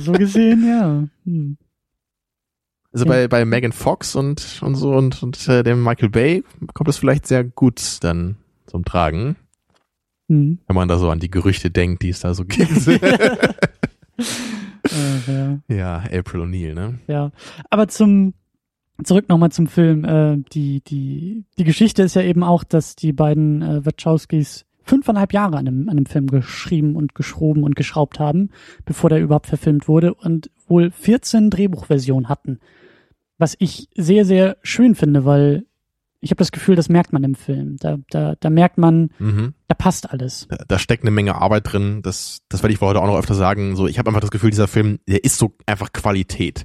So 0.00 0.12
gesehen, 0.12 0.66
ja. 0.68 1.04
Hm. 1.24 1.56
Also 2.92 3.04
Ja. 3.04 3.10
bei, 3.10 3.28
bei 3.28 3.44
Megan 3.44 3.72
Fox 3.72 4.14
und, 4.14 4.60
und 4.62 4.74
so 4.76 4.92
und, 4.94 5.20
und 5.22 5.48
äh, 5.48 5.62
dem 5.64 5.82
Michael 5.82 6.10
Bay 6.10 6.44
kommt 6.74 6.86
das 6.88 6.98
vielleicht 6.98 7.26
sehr 7.26 7.42
gut 7.44 7.80
dann 8.02 8.36
zum 8.66 8.84
Tragen, 8.84 9.36
Hm. 10.28 10.58
wenn 10.66 10.76
man 10.76 10.88
da 10.88 10.98
so 10.98 11.10
an 11.10 11.18
die 11.20 11.30
Gerüchte 11.30 11.70
denkt, 11.70 12.02
die 12.02 12.10
es 12.10 12.20
da 12.20 12.34
so 12.34 12.44
gibt. 12.44 12.70
Ja. 15.26 15.58
ja, 15.68 15.96
April 15.98 16.42
O'Neil, 16.42 16.74
ne? 16.74 16.98
Ja, 17.06 17.30
aber 17.70 17.88
zum 17.88 18.34
zurück 19.04 19.28
nochmal 19.28 19.50
zum 19.52 19.66
Film. 19.66 20.04
Äh, 20.04 20.38
die 20.52 20.80
die 20.82 21.44
die 21.58 21.64
Geschichte 21.64 22.02
ist 22.02 22.14
ja 22.14 22.22
eben 22.22 22.42
auch, 22.42 22.64
dass 22.64 22.96
die 22.96 23.12
beiden 23.12 23.62
äh, 23.62 23.84
Wachowskis 23.86 24.64
fünfeinhalb 24.82 25.32
Jahre 25.34 25.58
an 25.58 25.68
einem, 25.68 25.82
an 25.88 25.96
einem 25.98 26.06
Film 26.06 26.28
geschrieben 26.28 26.96
und 26.96 27.14
geschroben 27.14 27.62
und 27.62 27.76
geschraubt 27.76 28.18
haben, 28.18 28.50
bevor 28.86 29.10
der 29.10 29.20
überhaupt 29.20 29.46
verfilmt 29.46 29.86
wurde 29.86 30.14
und 30.14 30.50
wohl 30.66 30.90
14 30.90 31.50
Drehbuchversionen 31.50 32.28
hatten. 32.30 32.58
Was 33.36 33.54
ich 33.58 33.88
sehr, 33.94 34.24
sehr 34.24 34.56
schön 34.62 34.94
finde, 34.94 35.24
weil 35.26 35.66
ich 36.20 36.30
habe 36.30 36.38
das 36.38 36.50
Gefühl, 36.50 36.74
das 36.74 36.88
merkt 36.88 37.12
man 37.12 37.22
im 37.22 37.34
Film. 37.36 37.76
Da, 37.78 37.98
da, 38.10 38.34
da 38.40 38.50
merkt 38.50 38.78
man, 38.78 39.10
Mhm. 39.18 39.52
da 39.68 39.74
passt 39.74 40.10
alles. 40.10 40.48
da, 40.48 40.56
da 40.66 40.78
steckt 40.78 41.04
eine 41.04 41.12
Menge 41.12 41.36
Arbeit 41.36 41.70
drin. 41.72 42.00
Das, 42.02 42.40
das 42.48 42.62
werde 42.62 42.72
ich 42.74 42.80
heute 42.80 43.00
auch 43.00 43.06
noch 43.06 43.18
öfter 43.18 43.34
sagen. 43.34 43.76
So, 43.76 43.86
ich 43.86 43.98
habe 43.98 44.08
einfach 44.08 44.22
das 44.22 44.30
Gefühl, 44.32 44.50
dieser 44.50 44.66
Film, 44.68 44.98
der 45.06 45.22
ist 45.22 45.38
so 45.38 45.54
einfach 45.66 45.92
Qualität. 45.92 46.64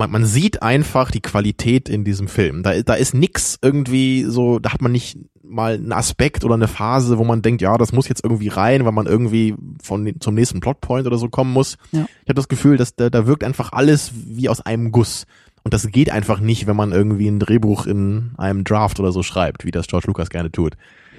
Man, 0.00 0.10
man 0.10 0.24
sieht 0.24 0.62
einfach 0.62 1.10
die 1.10 1.20
Qualität 1.20 1.90
in 1.90 2.04
diesem 2.04 2.26
Film. 2.26 2.62
Da, 2.62 2.80
da 2.80 2.94
ist 2.94 3.12
nix 3.12 3.58
irgendwie 3.60 4.24
so, 4.24 4.58
da 4.58 4.72
hat 4.72 4.80
man 4.80 4.92
nicht 4.92 5.18
mal 5.44 5.74
einen 5.74 5.92
Aspekt 5.92 6.42
oder 6.42 6.54
eine 6.54 6.68
Phase, 6.68 7.18
wo 7.18 7.24
man 7.24 7.42
denkt, 7.42 7.60
ja, 7.60 7.76
das 7.76 7.92
muss 7.92 8.08
jetzt 8.08 8.24
irgendwie 8.24 8.48
rein, 8.48 8.86
weil 8.86 8.92
man 8.92 9.06
irgendwie 9.06 9.54
von 9.82 10.10
zum 10.18 10.34
nächsten 10.34 10.60
Plotpoint 10.60 11.06
oder 11.06 11.18
so 11.18 11.28
kommen 11.28 11.52
muss. 11.52 11.76
Ja. 11.92 12.06
Ich 12.22 12.28
habe 12.28 12.34
das 12.34 12.48
Gefühl, 12.48 12.78
dass 12.78 12.94
da, 12.96 13.10
da 13.10 13.26
wirkt 13.26 13.44
einfach 13.44 13.72
alles 13.72 14.12
wie 14.14 14.48
aus 14.48 14.62
einem 14.62 14.90
Guss. 14.90 15.26
Und 15.64 15.74
das 15.74 15.86
geht 15.88 16.10
einfach 16.10 16.40
nicht, 16.40 16.66
wenn 16.66 16.76
man 16.76 16.92
irgendwie 16.92 17.28
ein 17.28 17.38
Drehbuch 17.38 17.86
in 17.86 18.30
einem 18.38 18.64
Draft 18.64 19.00
oder 19.00 19.12
so 19.12 19.22
schreibt, 19.22 19.66
wie 19.66 19.70
das 19.70 19.86
George 19.86 20.06
Lucas 20.06 20.30
gerne 20.30 20.50
tut. 20.50 20.76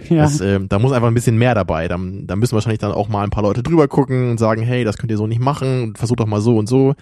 Ja, 0.09 0.23
Das, 0.23 0.41
ähm, 0.41 0.67
da 0.67 0.79
muss 0.79 0.93
einfach 0.93 1.09
ein 1.09 1.13
bisschen 1.13 1.37
mehr 1.37 1.53
dabei. 1.53 1.87
Da, 1.87 1.99
da 1.99 2.35
müssen 2.35 2.53
wahrscheinlich 2.53 2.79
dann 2.79 2.91
auch 2.91 3.09
mal 3.09 3.23
ein 3.23 3.29
paar 3.29 3.43
Leute 3.43 3.61
drüber 3.61 3.87
gucken 3.87 4.31
und 4.31 4.39
sagen, 4.39 4.63
hey, 4.63 4.83
das 4.83 4.97
könnt 4.97 5.11
ihr 5.11 5.17
so 5.17 5.27
nicht 5.27 5.41
machen, 5.41 5.93
versucht 5.95 6.19
doch 6.19 6.25
mal 6.25 6.41
so 6.41 6.57
und 6.57 6.67
so. 6.67 6.95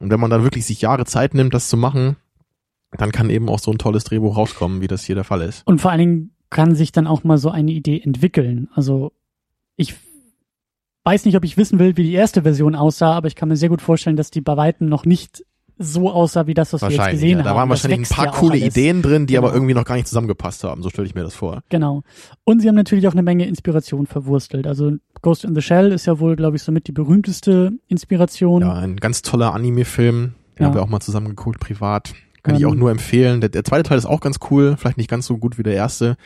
Und 0.00 0.10
wenn 0.10 0.18
man 0.18 0.30
dann 0.30 0.42
wirklich 0.42 0.66
sich 0.66 0.80
Jahre 0.80 1.04
Zeit 1.04 1.34
nimmt, 1.34 1.54
das 1.54 1.68
zu 1.68 1.76
machen, 1.76 2.16
dann 2.98 3.12
kann 3.12 3.30
eben 3.30 3.48
auch 3.48 3.60
so 3.60 3.70
ein 3.70 3.78
tolles 3.78 4.02
Drehbuch 4.04 4.36
rauskommen, 4.36 4.80
wie 4.80 4.88
das 4.88 5.04
hier 5.04 5.14
der 5.14 5.24
Fall 5.24 5.42
ist. 5.42 5.64
Und 5.66 5.80
vor 5.80 5.90
allen 5.92 6.00
Dingen 6.00 6.30
kann 6.50 6.74
sich 6.74 6.90
dann 6.90 7.06
auch 7.06 7.22
mal 7.22 7.38
so 7.38 7.50
eine 7.50 7.70
Idee 7.70 8.00
entwickeln. 8.00 8.68
Also 8.74 9.12
ich 9.76 9.94
weiß 11.04 11.24
nicht, 11.24 11.36
ob 11.36 11.44
ich 11.44 11.56
wissen 11.56 11.78
will, 11.78 11.96
wie 11.96 12.02
die 12.02 12.12
erste 12.12 12.42
Version 12.42 12.74
aussah, 12.74 13.12
aber 13.12 13.28
ich 13.28 13.36
kann 13.36 13.48
mir 13.48 13.56
sehr 13.56 13.68
gut 13.68 13.80
vorstellen, 13.80 14.16
dass 14.16 14.30
die 14.30 14.40
bei 14.40 14.56
weitem 14.56 14.88
noch 14.88 15.04
nicht 15.04 15.44
so 15.82 16.10
aussah, 16.10 16.46
wie 16.46 16.52
das, 16.52 16.72
was 16.74 16.82
wir 16.82 16.90
jetzt 16.90 17.10
gesehen 17.10 17.38
Ja. 17.38 17.42
Da 17.44 17.50
haben. 17.50 17.56
waren 17.56 17.68
Das 17.70 17.84
wahrscheinlich 17.84 18.10
ein 18.10 18.14
paar 18.14 18.26
ja 18.26 18.30
coole 18.32 18.52
alles. 18.54 18.64
Ideen 18.76 19.00
drin, 19.00 19.26
die 19.26 19.38
aber 19.38 19.48
Genau. 19.48 19.56
irgendwie 19.56 19.74
noch 19.74 19.84
gar 19.84 19.94
nicht 19.94 20.08
zusammengepasst 20.08 20.62
haben. 20.64 20.82
So 20.82 20.90
stelle 20.90 21.06
ich 21.06 21.14
mir 21.14 21.22
das 21.22 21.34
vor. 21.34 21.62
Genau. 21.70 22.02
Und 22.44 22.60
sie 22.60 22.68
haben 22.68 22.74
natürlich 22.74 23.08
auch 23.08 23.12
eine 23.12 23.22
Menge 23.22 23.46
Inspiration 23.46 24.06
verwurstelt. 24.06 24.66
Also 24.66 24.92
Ghost 25.22 25.44
in 25.44 25.54
the 25.54 25.60
Shell 25.62 25.92
ist 25.92 26.06
ja 26.06 26.18
wohl, 26.18 26.36
glaube 26.36 26.56
ich, 26.56 26.62
somit 26.62 26.86
die 26.86 26.92
berühmteste 26.92 27.72
Inspiration. 27.88 28.62
Ja, 28.62 28.74
ein 28.74 28.96
ganz 28.96 29.22
toller 29.22 29.52
Anime-Film. 29.54 30.34
Den 30.56 30.62
Ja. 30.62 30.66
haben 30.66 30.74
wir 30.74 30.82
auch 30.82 30.88
mal 30.88 31.00
zusammen 31.00 31.28
geguckt, 31.28 31.60
privat. 31.60 32.14
Kann 32.42 32.54
ich 32.56 32.62
Ähm, 32.62 32.68
auch 32.70 32.74
nur 32.74 32.90
empfehlen. 32.90 33.40
Der, 33.40 33.50
der 33.50 33.64
zweite 33.64 33.82
Teil 33.88 33.98
ist 33.98 34.06
auch 34.06 34.20
ganz 34.20 34.38
cool, 34.50 34.76
vielleicht 34.78 34.96
nicht 34.96 35.10
ganz 35.10 35.26
so 35.26 35.36
gut 35.38 35.58
wie 35.58 35.62
der 35.62 35.74
erste. 35.74 36.16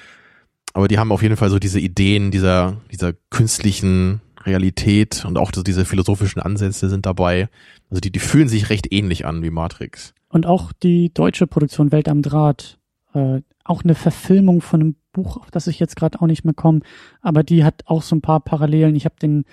Aber 0.73 0.89
die 0.89 0.99
haben 0.99 1.13
auf 1.13 1.23
jeden 1.23 1.37
Fall 1.37 1.51
so 1.51 1.59
diese 1.59 1.81
Ideen 1.81 2.31
dieser, 2.31 2.77
dieser 2.91 3.13
künstlichen 3.31 4.21
Realität 4.45 5.25
und 5.25 5.39
auch 5.39 5.51
diese 5.53 5.85
philosophischen 5.85 6.41
Ansätze 6.43 6.89
sind 6.89 7.07
dabei. 7.07 7.49
Also 7.91 8.01
die, 8.01 8.11
die 8.13 8.19
fühlen 8.19 8.49
sich 8.49 8.71
recht 8.71 8.93
ähnlich 8.93 9.25
an 9.27 9.43
wie 9.43 9.51
Matrix. 9.51 10.15
Und 10.29 10.47
auch 10.47 10.73
die 10.73 11.13
deutsche 11.15 11.47
Produktion 11.47 11.93
Welt 11.93 12.09
am 12.09 12.23
Draht. 12.23 12.79
Äh, 13.15 13.41
auch 13.65 13.83
eine 13.83 13.95
Verfilmung 13.95 14.61
von 14.61 14.81
einem 14.81 14.97
Buch, 15.13 15.39
auf 15.39 15.51
das 15.51 15.67
ich 15.67 15.79
jetzt 15.79 15.97
gerade 15.97 16.21
auch 16.21 16.27
nicht 16.27 16.45
mehr 16.45 16.55
komme. 16.55 16.81
Aber 17.23 17.43
die 17.43 17.65
hat 17.65 17.83
auch 17.87 18.03
so 18.03 18.15
ein 18.15 18.21
paar 18.21 18.41
Parallelen. 18.41 18.95
Ich 18.95 19.05
habe 19.05 19.17
den 19.21 19.45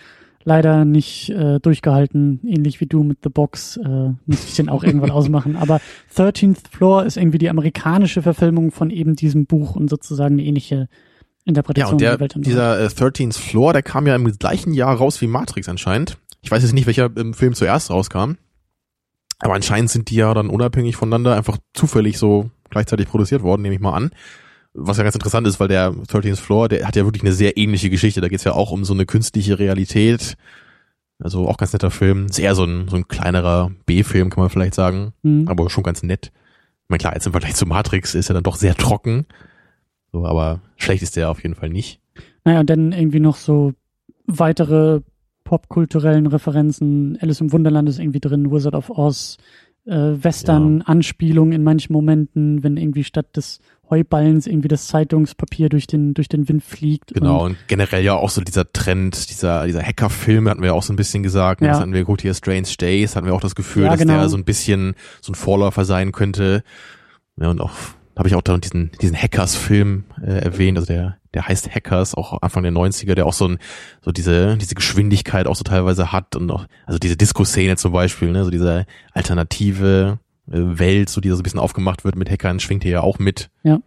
leider 0.44 0.86
nicht 0.86 1.30
äh, 1.30 1.60
durchgehalten, 1.60 2.42
ähnlich 2.46 2.82
wie 2.82 2.88
du 2.88 3.04
mit 3.04 3.20
The 3.24 3.30
Box. 3.30 3.78
Äh, 3.78 4.10
muss 4.26 4.46
ich 4.46 4.56
den 4.56 4.70
auch 4.70 4.84
irgendwann 4.84 5.12
ausmachen. 5.12 5.56
Aber 5.56 5.80
13th 6.16 6.58
Floor 6.72 7.06
ist 7.06 7.18
irgendwie 7.18 7.38
die 7.38 7.50
amerikanische 7.50 8.22
Verfilmung 8.22 8.72
von 8.72 8.90
eben 8.90 9.16
diesem 9.16 9.46
Buch 9.46 9.76
und 9.76 9.90
sozusagen 9.90 10.36
eine 10.36 10.44
ähnliche 10.44 10.76
Ja, 10.76 10.88
Interpretation 11.46 11.94
und 11.94 12.02
der, 12.02 12.18
der 12.18 12.20
Welt 12.20 12.36
dieser 12.38 12.82
äh, 12.82 12.88
13th 12.88 13.40
Floor, 13.40 13.74
der 13.74 13.84
kam 13.84 14.08
ja 14.08 14.16
im 14.16 14.26
gleichen 14.38 14.74
Jahr 14.74 14.96
raus 14.96 15.22
wie 15.22 15.28
Matrix 15.28 15.70
anscheinend. 15.70 16.18
Ich 16.42 16.50
weiß 16.50 16.64
jetzt 16.64 16.74
nicht, 16.74 16.88
welcher 16.88 17.10
im 17.16 17.34
Film 17.34 17.54
zuerst 17.54 17.92
rauskam. 17.92 18.34
Aber 19.40 19.56
anscheinend 19.56 19.90
sind 19.90 20.10
die 20.10 20.16
ja 20.16 20.34
dann 20.34 20.50
unabhängig 20.50 20.96
voneinander 20.96 21.36
einfach 21.36 21.58
zufällig 21.74 22.18
so 22.18 22.52
gleichzeitig 22.72 23.08
produziert 23.08 23.44
worden, 23.44 23.62
nehme 23.62 23.76
ich 23.76 23.82
mal 23.82 23.94
an. 23.94 24.12
Was 24.74 24.98
ja 24.98 25.04
ganz 25.04 25.16
interessant 25.16 25.46
ist, 25.48 25.60
weil 25.60 25.68
der 25.68 25.92
13th 25.92 26.38
Floor, 26.38 26.70
der 26.70 26.88
hat 26.88 26.96
ja 26.96 27.04
wirklich 27.04 27.24
eine 27.24 27.34
sehr 27.34 27.58
ähnliche 27.58 27.90
Geschichte. 27.90 28.22
Da 28.22 28.30
geht's 28.30 28.46
ja 28.46 28.54
auch 28.54 28.72
um 28.72 28.86
so 28.86 28.94
eine 28.94 29.06
künstliche 29.06 29.60
Realität. 29.60 30.38
Also 31.20 31.48
auch 31.48 31.58
ganz 31.58 31.74
netter 31.74 31.92
Film. 31.92 32.28
Ist 32.28 32.40
eher 32.40 32.56
so 32.56 32.64
ein, 32.64 32.88
so 32.88 32.96
ein 32.96 33.08
kleinerer 33.08 33.72
B-Film, 33.86 34.30
kann 34.30 34.42
man 34.42 34.50
vielleicht 34.50 34.74
sagen. 34.74 35.14
Hm. 35.24 35.48
Aber 35.48 35.70
schon 35.70 35.84
ganz 35.84 36.04
nett. 36.04 36.32
Ich 36.84 36.90
meine, 36.90 37.00
klar, 37.00 37.14
jetzt 37.14 37.26
im 37.26 37.34
Vergleich 37.34 37.56
zu 37.56 37.66
Matrix 37.66 38.16
ist 38.16 38.30
er 38.30 38.34
dann 38.34 38.44
doch 38.44 38.56
sehr 38.56 38.76
trocken. 38.76 39.26
So, 40.12 40.26
aber 40.26 40.62
schlecht 40.78 41.04
ist 41.04 41.16
der 41.16 41.30
auf 41.30 41.44
jeden 41.44 41.56
Fall 41.56 41.70
nicht. 41.70 42.00
Naja, 42.44 42.62
und 42.62 42.70
dann 42.70 42.92
irgendwie 42.92 43.20
noch 43.20 43.36
so 43.36 43.74
weitere 44.26 45.02
popkulturellen 45.44 46.28
Referenzen. 46.28 47.18
Alice 47.22 47.42
im 47.42 47.52
Wunderland 47.52 47.90
ist 47.90 48.00
irgendwie 48.00 48.20
drin, 48.20 48.52
Wizard 48.52 48.76
of 48.76 48.90
Oz, 48.90 49.38
äh, 49.86 49.92
Western-Anspielungen 50.24 51.54
in 51.54 51.64
manchen 51.64 51.94
Momenten, 51.94 52.64
wenn 52.64 52.78
irgendwie 52.78 53.04
statt 53.04 53.36
des 53.36 53.60
Heuballens 53.90 54.48
irgendwie 54.48 54.70
das 54.70 54.88
Zeitungspapier 54.88 55.68
durch 55.68 55.86
den, 55.86 56.14
durch 56.14 56.30
den 56.30 56.48
Wind 56.48 56.64
fliegt. 56.64 57.14
Genau, 57.14 57.44
Und, 57.44 57.52
und 57.52 57.58
generell 57.68 58.04
ja 58.04 58.14
auch 58.16 58.30
so 58.30 58.40
dieser 58.42 58.72
Trend, 58.72 59.30
dieser, 59.30 59.66
dieser 59.66 59.82
Hacker-Film, 59.84 60.48
hatten 60.48 60.62
wir 60.62 60.68
ja 60.68 60.74
auch 60.74 60.84
so 60.84 60.94
ein 60.94 60.96
bisschen 60.96 61.24
gesagt. 61.24 61.62
ne? 61.62 61.68
Ja. 61.68 61.74
Das 61.74 61.82
hatten 61.82 61.92
wir 61.94 62.00
geguckt 62.00 62.22
hier, 62.22 62.34
Strange 62.34 62.68
Days, 62.80 63.16
hatten 63.16 63.26
wir 63.28 63.34
auch 63.34 63.42
das 63.42 63.56
Gefühl, 63.56 63.84
Ja, 63.84 63.90
dass 63.92 64.00
genau. 64.00 64.14
der 64.18 64.30
so 64.30 64.38
ein 64.38 64.46
bisschen 64.46 64.96
so 65.20 65.32
ein 65.34 65.36
Vorläufer 65.36 65.84
sein 65.84 66.12
könnte. 66.14 66.64
Ja, 67.40 67.50
und 67.50 67.60
auch, 67.60 67.72
habe 68.22 68.30
ich 68.30 68.36
auch 68.36 68.44
da 68.44 68.56
diesen, 68.56 68.92
diesen 69.02 69.18
Hackers-Film 69.18 70.04
äh, 70.24 70.44
erwähnt, 70.44 70.78
also 70.78 70.86
der, 70.86 71.18
der 71.34 71.48
heißt 71.48 71.74
Hackers, 71.74 72.14
auch 72.14 72.40
Anfang 72.44 72.62
der 72.62 72.72
90er, 72.72 73.16
der 73.16 73.26
auch 73.26 73.34
so 73.34 73.48
ein, 73.48 73.58
so 74.00 74.12
diese, 74.12 74.58
diese 74.58 74.76
Geschwindigkeit 74.76 75.48
auch 75.48 75.56
so 75.56 75.64
teilweise 75.64 76.12
hat 76.12 76.36
und 76.36 76.52
auch, 76.52 76.68
also 76.86 77.00
diese 77.00 77.18
Disco-Szene 77.18 77.78
zum 77.78 77.94
Beispiel, 77.94 78.32
ne, 78.32 78.46
so 78.46 78.52
diese 78.52 78.86
alternative 79.14 80.20
äh, 80.52 80.52
Welt, 80.54 81.10
so 81.10 81.20
die 81.20 81.30
so 81.30 81.38
ein 81.38 81.42
bisschen 81.42 81.60
aufgemacht 81.60 82.06
wird 82.06 82.16
mit 82.16 82.30
Hackern, 82.30 82.60
schwingt 82.60 82.84
hier 82.84 82.92
ja 82.92 83.02
auch 83.02 83.18
mit. 83.18 83.50
Ja. 83.64 83.80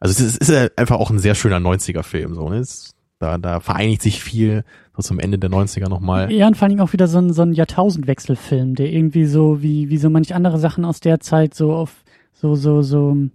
Also 0.00 0.14
es 0.14 0.20
ist, 0.20 0.42
es 0.42 0.48
ist 0.48 0.76
einfach 0.76 0.96
auch 0.96 1.10
ein 1.10 1.20
sehr 1.20 1.36
schöner 1.36 1.58
90er-Film, 1.58 2.34
so, 2.34 2.48
ne? 2.48 2.56
Es, 2.56 2.96
da, 3.20 3.38
da 3.38 3.60
vereinigt 3.60 4.02
sich 4.02 4.20
viel 4.20 4.64
so 4.96 5.02
zum 5.02 5.20
Ende 5.20 5.38
der 5.38 5.50
90er 5.50 5.88
nochmal. 5.88 6.32
Ja, 6.32 6.48
und 6.48 6.56
vor 6.56 6.66
allem 6.66 6.80
auch 6.80 6.92
wieder 6.92 7.06
so 7.06 7.18
ein, 7.18 7.32
so 7.32 7.42
ein 7.42 7.52
Jahrtausendwechselfilm, 7.52 8.74
der 8.74 8.90
irgendwie 8.92 9.26
so, 9.26 9.62
wie, 9.62 9.90
wie 9.90 9.98
so 9.98 10.10
manch 10.10 10.34
andere 10.34 10.58
Sachen 10.58 10.84
aus 10.84 10.98
der 10.98 11.20
Zeit 11.20 11.54
so 11.54 11.72
auf, 11.72 12.02
so, 12.32 12.56
so, 12.56 12.82
so 12.82 13.30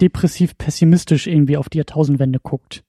depressiv 0.00 0.56
pessimistisch 0.58 1.26
irgendwie 1.26 1.56
auf 1.56 1.68
die 1.68 1.78
Jahrtausendwende 1.78 2.40
guckt. 2.40 2.84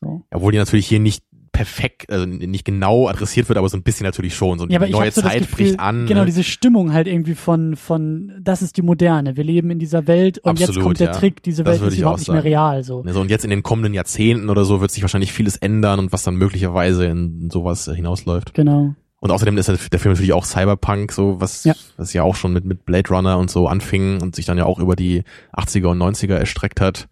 So. 0.00 0.22
Obwohl 0.30 0.52
die 0.52 0.58
natürlich 0.58 0.86
hier 0.86 1.00
nicht 1.00 1.24
perfekt, 1.52 2.10
also 2.10 2.24
nicht 2.26 2.64
genau 2.64 3.08
adressiert 3.08 3.48
wird, 3.48 3.58
aber 3.58 3.68
so 3.68 3.76
ein 3.76 3.82
bisschen 3.82 4.04
natürlich 4.04 4.34
schon. 4.34 4.58
So 4.58 4.66
ja, 4.66 4.78
die 4.78 4.90
neue 4.90 5.12
so 5.12 5.20
Zeit 5.20 5.42
Gefühl, 5.42 5.66
bricht 5.66 5.80
an. 5.80 6.06
Genau, 6.06 6.20
ne? 6.20 6.26
diese 6.26 6.42
Stimmung 6.42 6.92
halt 6.92 7.06
irgendwie 7.06 7.34
von, 7.34 7.76
von, 7.76 8.32
das 8.40 8.62
ist 8.62 8.78
die 8.78 8.82
Moderne. 8.82 9.36
Wir 9.36 9.44
leben 9.44 9.70
in 9.70 9.78
dieser 9.78 10.06
Welt 10.06 10.38
und 10.38 10.50
Absolut, 10.52 10.74
jetzt 10.74 10.82
kommt 10.82 11.00
der 11.00 11.08
ja. 11.08 11.12
Trick, 11.12 11.42
diese 11.42 11.64
Welt 11.64 11.80
ist 11.82 11.98
überhaupt 11.98 12.14
auch 12.14 12.18
nicht 12.18 12.28
mehr 12.28 12.38
sagen. 12.38 12.48
real, 12.48 12.82
so. 12.82 13.02
Ne, 13.02 13.12
so, 13.12 13.20
und 13.20 13.30
jetzt 13.30 13.44
in 13.44 13.50
den 13.50 13.62
kommenden 13.62 13.92
Jahrzehnten 13.92 14.48
oder 14.48 14.64
so 14.64 14.80
wird 14.80 14.90
sich 14.90 15.02
wahrscheinlich 15.02 15.32
vieles 15.32 15.56
ändern 15.56 15.98
und 15.98 16.12
was 16.12 16.22
dann 16.22 16.36
möglicherweise 16.36 17.04
in 17.04 17.50
sowas 17.50 17.84
hinausläuft. 17.84 18.54
Genau. 18.54 18.94
Und 19.22 19.30
außerdem 19.30 19.56
ist 19.56 19.68
der 19.68 19.76
der 19.76 20.00
Film 20.00 20.12
natürlich 20.14 20.32
auch 20.32 20.44
Cyberpunk, 20.44 21.12
so 21.12 21.40
was, 21.40 21.62
Ja. 21.62 21.74
was 21.96 22.12
ja 22.12 22.24
auch 22.24 22.34
schon 22.34 22.52
mit, 22.52 22.64
mit 22.64 22.84
Blade 22.84 23.08
Runner 23.08 23.38
und 23.38 23.50
so 23.52 23.68
anfing 23.68 24.20
und 24.20 24.34
sich 24.34 24.46
dann 24.46 24.58
ja 24.58 24.64
auch 24.64 24.80
über 24.80 24.96
die 24.96 25.22
80er 25.56 25.86
und 25.92 25.98
90er 25.98 26.34
erstreckt 26.34 26.80
hat. 26.80 27.08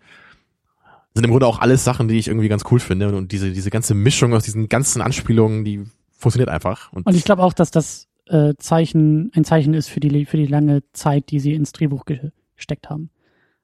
Sind 1.15 1.25
im 1.25 1.31
Grunde 1.31 1.47
auch 1.47 1.61
alles 1.61 1.85
Sachen, 1.85 2.09
die 2.09 2.19
ich 2.19 2.27
irgendwie 2.27 2.49
ganz 2.49 2.65
cool 2.71 2.81
finde. 2.81 3.15
Und 3.17 3.31
diese, 3.31 3.53
diese 3.53 3.71
ganze 3.71 3.95
Mischung 3.95 4.35
aus 4.35 4.43
diesen 4.43 4.69
ganzen 4.69 5.03
Anspielungen, 5.03 5.65
die 5.65 5.85
funktioniert 6.11 6.49
einfach. 6.49 6.93
Und 6.93 7.09
ich 7.15 7.25
glaube 7.25 7.43
auch, 7.45 7.53
dass 7.53 7.71
das 7.71 8.09
äh, 8.27 8.55
Zeichen 8.59 9.31
ein 9.35 9.45
Zeichen 9.45 9.75
ist 9.75 9.89
für 9.89 10.01
die 10.01 10.25
für 10.27 10.37
die 10.37 10.47
lange 10.47 10.83
Zeit, 10.93 11.31
die 11.31 11.39
sie 11.41 11.55
ins 11.55 11.71
Drehbuch 11.73 12.05
ge- 12.07 12.31
gesteckt 12.57 12.91
haben. 12.91 13.11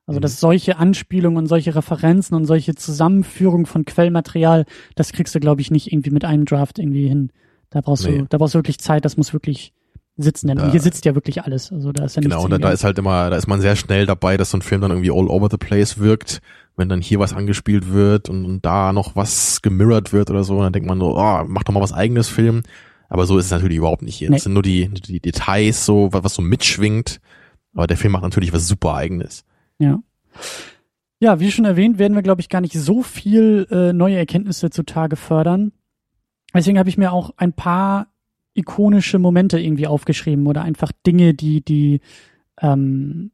Also 0.07 0.19
Mhm. 0.19 0.23
dass 0.23 0.39
solche 0.39 0.77
Anspielungen 0.79 1.37
und 1.39 1.47
solche 1.47 1.75
Referenzen 1.75 2.37
und 2.37 2.47
solche 2.47 2.77
Zusammenführung 2.77 3.67
von 3.67 3.85
Quellmaterial, 3.85 4.67
das 4.95 5.13
kriegst 5.13 5.35
du 5.35 5.41
glaube 5.41 5.61
ich 5.63 5.71
nicht 5.73 5.93
irgendwie 5.93 6.11
mit 6.11 6.25
einem 6.25 6.45
Draft 6.45 6.79
irgendwie 6.79 7.09
hin. 7.09 7.31
Da 7.70 7.81
brauchst 7.81 8.07
Nee. 8.07 8.18
du 8.18 8.26
da 8.29 8.38
brauchst 8.38 8.55
du 8.55 8.59
wirklich 8.59 8.79
Zeit, 8.79 9.05
das 9.05 9.16
muss 9.16 9.33
wirklich 9.33 9.72
sitzen. 10.16 10.46
Denn 10.48 10.59
Da- 10.59 10.70
hier 10.70 10.81
sitzt 10.81 11.05
ja 11.05 11.14
wirklich 11.14 11.42
alles. 11.42 11.70
Also 11.72 11.92
da 11.92 12.05
ist 12.05 12.16
ja 12.16 12.22
Genau, 12.22 12.44
und 12.44 12.50
da, 12.50 12.59
da 12.59 12.70
ist 12.70 12.85
halt 12.85 12.98
immer, 12.98 13.29
da 13.31 13.37
ist 13.37 13.46
man 13.48 13.61
sehr 13.61 13.76
schnell 13.76 14.07
dabei, 14.07 14.37
dass 14.37 14.50
so 14.50 14.59
ein 14.59 14.62
Film 14.62 14.81
dann 14.81 14.90
irgendwie 14.90 15.11
all 15.11 15.29
over 15.29 15.48
the 15.50 15.59
place 15.59 15.98
wirkt, 15.98 16.40
wenn 16.76 16.88
dann 16.88 17.00
hier 17.02 17.18
was 17.18 17.33
angespielt 17.35 17.92
wird 17.92 18.29
und, 18.29 18.44
und 18.44 18.64
da 18.64 18.92
noch 18.92 19.16
was 19.16 19.61
gemirrored 19.62 20.12
wird 20.12 20.31
oder 20.31 20.44
so, 20.44 20.61
dann 20.62 20.72
denkt 20.72 20.88
man 20.88 20.98
so, 21.00 21.16
oh, 21.18 21.44
mach 21.46 21.64
doch 21.64 21.72
mal 21.74 21.81
was 21.83 21.92
eigenes 21.92 22.29
Film. 22.29 22.62
Aber 23.09 23.26
so 23.26 23.38
ist 23.38 23.46
es 23.46 23.50
natürlich 23.52 23.79
überhaupt 23.79 24.02
nicht 24.02 24.16
hier. 24.16 24.31
Nee. 24.31 24.37
Das 24.37 24.44
sind 24.44 24.52
nur 24.55 24.62
die, 24.62 24.88
die 24.88 25.20
Details, 25.20 25.85
so, 25.87 26.09
was, 26.12 26.24
was 26.24 26.35
so 26.35 26.42
mitschwingt. 26.42 27.20
Aber 27.74 27.87
der 27.87 27.96
Film 27.96 28.12
macht 28.12 28.22
natürlich 28.24 28.52
was 28.52 28.66
super 28.66 28.94
eigenes. 28.94 29.44
Ja. 29.79 30.00
Ja, 31.20 31.40
wie 31.40 31.50
schon 31.50 31.64
erwähnt, 31.64 31.98
werden 31.98 32.14
wir, 32.14 32.22
glaube 32.22 32.40
ich, 32.40 32.48
gar 32.48 32.61
nicht 32.61 32.74
so 32.74 33.02
viel 33.02 33.66
äh, 33.70 33.92
neue 33.92 34.16
Erkenntnisse 34.16 34.70
zutage 34.70 35.16
fördern. 35.16 35.72
Deswegen 36.57 36.79
habe 36.79 36.88
ich 36.88 36.99
mir 36.99 37.12
auch 37.12 37.33
ein 37.37 37.53
paar 37.53 38.09
ikonische 38.55 39.19
Momente 39.19 39.61
irgendwie 39.61 39.87
aufgeschrieben 39.87 40.47
oder 40.47 40.62
einfach 40.62 40.92
Dinge, 41.07 41.35
die, 41.35 41.62
die, 41.64 42.01
ähm, 42.61 43.31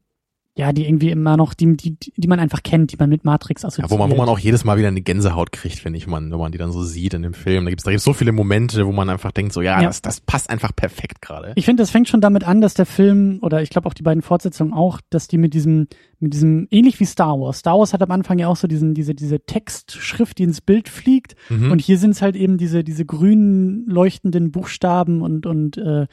ja, 0.55 0.71
die 0.71 0.85
irgendwie 0.85 1.09
immer 1.09 1.35
noch, 1.35 1.55
die, 1.55 1.75
die, 1.75 1.97
die 1.97 2.27
man 2.27 2.39
einfach 2.39 2.61
kennt, 2.61 2.91
die 2.91 2.97
man 2.97 3.09
mit 3.09 3.25
Matrix 3.25 3.63
Ja, 3.63 3.69
assoziiert. 3.69 3.89
wo 3.89 3.97
man, 3.97 4.11
wo 4.11 4.15
man 4.15 4.29
auch 4.29 4.37
jedes 4.37 4.63
Mal 4.63 4.77
wieder 4.77 4.87
eine 4.87 5.01
Gänsehaut 5.01 5.51
kriegt, 5.51 5.79
finde 5.79 5.97
ich, 5.97 6.05
wenn 6.05 6.11
man, 6.11 6.31
wenn 6.31 6.37
man 6.37 6.51
die 6.51 6.59
dann 6.59 6.71
so 6.71 6.83
sieht 6.83 7.15
in 7.15 7.23
dem 7.23 7.33
Film. 7.33 7.65
Da 7.65 7.71
gibt's 7.71 7.83
da 7.83 7.89
gibt's 7.89 8.03
so 8.03 8.13
viele 8.13 8.31
Momente, 8.31 8.85
wo 8.85 8.91
man 8.91 9.09
einfach 9.09 9.31
denkt, 9.31 9.51
so, 9.53 9.61
ja, 9.61 9.81
Ja. 9.81 9.87
Das, 9.87 10.03
das 10.03 10.21
passt 10.21 10.51
einfach 10.51 10.75
perfekt 10.75 11.23
gerade. 11.23 11.53
Ich 11.55 11.65
finde, 11.65 11.81
das 11.81 11.89
fängt 11.89 12.07
schon 12.07 12.21
damit 12.21 12.43
an, 12.43 12.61
dass 12.61 12.75
der 12.75 12.85
Film, 12.85 13.39
oder 13.41 13.63
ich 13.63 13.71
glaube 13.71 13.87
auch 13.89 13.95
die 13.95 14.03
beiden 14.03 14.21
Fortsetzungen 14.21 14.73
auch, 14.73 15.01
dass 15.09 15.27
die 15.27 15.39
mit 15.39 15.55
diesem, 15.55 15.87
mit 16.19 16.33
diesem, 16.33 16.67
ähnlich 16.69 16.99
wie 16.99 17.05
Star 17.05 17.39
Wars. 17.39 17.57
Star 17.57 17.79
Wars 17.79 17.91
hat 17.93 18.03
am 18.03 18.11
Anfang 18.11 18.37
ja 18.37 18.47
auch 18.47 18.55
so 18.55 18.67
diesen, 18.67 18.93
diese, 18.93 19.15
diese 19.15 19.39
Textschrift, 19.39 20.37
die 20.37 20.43
ins 20.43 20.61
Bild 20.61 20.87
fliegt. 20.87 21.35
Mhm. 21.49 21.71
Und 21.71 21.81
hier 21.81 21.97
sind 21.97 22.11
es 22.11 22.21
halt 22.21 22.35
eben 22.35 22.59
diese, 22.59 22.83
diese 22.83 23.05
grünen 23.05 23.87
leuchtenden 23.87 24.51
Buchstaben 24.51 25.23
und, 25.23 25.47
und 25.47 25.77
äh, 25.77 26.05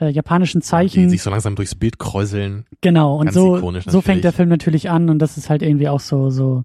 äh, 0.00 0.08
japanischen 0.08 0.60
die 0.60 0.66
Zeichen. 0.66 1.10
sich 1.10 1.22
so 1.22 1.30
langsam 1.30 1.56
durchs 1.56 1.74
Bild 1.74 1.98
kräuseln. 1.98 2.66
genau, 2.80 3.16
und 3.16 3.26
ganz 3.26 3.34
so, 3.34 3.72
so 3.86 4.00
fängt 4.00 4.24
der 4.24 4.32
Film 4.32 4.48
natürlich 4.48 4.90
an 4.90 5.08
und 5.10 5.18
das 5.18 5.36
ist 5.36 5.50
halt 5.50 5.62
irgendwie 5.62 5.88
auch 5.88 6.00
so, 6.00 6.30
so, 6.30 6.64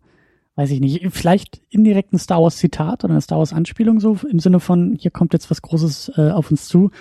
weiß 0.55 0.71
ich 0.71 0.79
nicht, 0.79 1.07
vielleicht 1.11 1.61
indirekt 1.69 2.13
ein 2.13 2.19
Star 2.19 2.41
Wars 2.41 2.57
Zitat 2.57 3.03
oder 3.03 3.13
eine 3.13 3.21
Star 3.21 3.39
Wars 3.39 3.53
Anspielung 3.53 3.99
so 3.99 4.17
im 4.29 4.39
Sinne 4.39 4.59
von, 4.59 4.95
hier 4.99 5.11
kommt 5.11 5.33
jetzt 5.33 5.49
was 5.49 5.61
Großes 5.61 6.13
äh, 6.17 6.31
auf 6.31 6.51
uns 6.51 6.67
zu. 6.67 6.91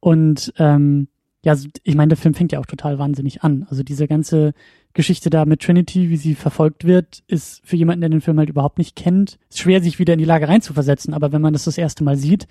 Und 0.00 0.52
ähm, 0.58 1.08
ja, 1.42 1.56
ich 1.82 1.94
meine, 1.94 2.08
der 2.08 2.16
Film 2.16 2.34
fängt 2.34 2.52
ja 2.52 2.58
auch 2.58 2.66
total 2.66 2.98
wahnsinnig 2.98 3.42
an. 3.42 3.66
Also 3.70 3.82
diese 3.82 4.06
ganze 4.08 4.52
Geschichte 4.92 5.30
da 5.30 5.44
mit 5.44 5.62
Trinity, 5.62 6.10
wie 6.10 6.16
sie 6.16 6.34
verfolgt 6.34 6.84
wird, 6.84 7.22
ist 7.26 7.62
für 7.64 7.76
jemanden, 7.76 8.00
der 8.00 8.10
den 8.10 8.20
Film 8.20 8.38
halt 8.38 8.48
überhaupt 8.48 8.78
nicht 8.78 8.96
kennt, 8.96 9.38
schwer, 9.52 9.80
sich 9.80 9.98
wieder 9.98 10.14
in 10.14 10.18
die 10.18 10.24
Lage 10.24 10.48
reinzuversetzen. 10.48 11.14
Aber 11.14 11.32
wenn 11.32 11.42
man 11.42 11.52
das 11.52 11.64
das 11.64 11.78
erste 11.78 12.04
Mal 12.04 12.16
sieht, 12.16 12.48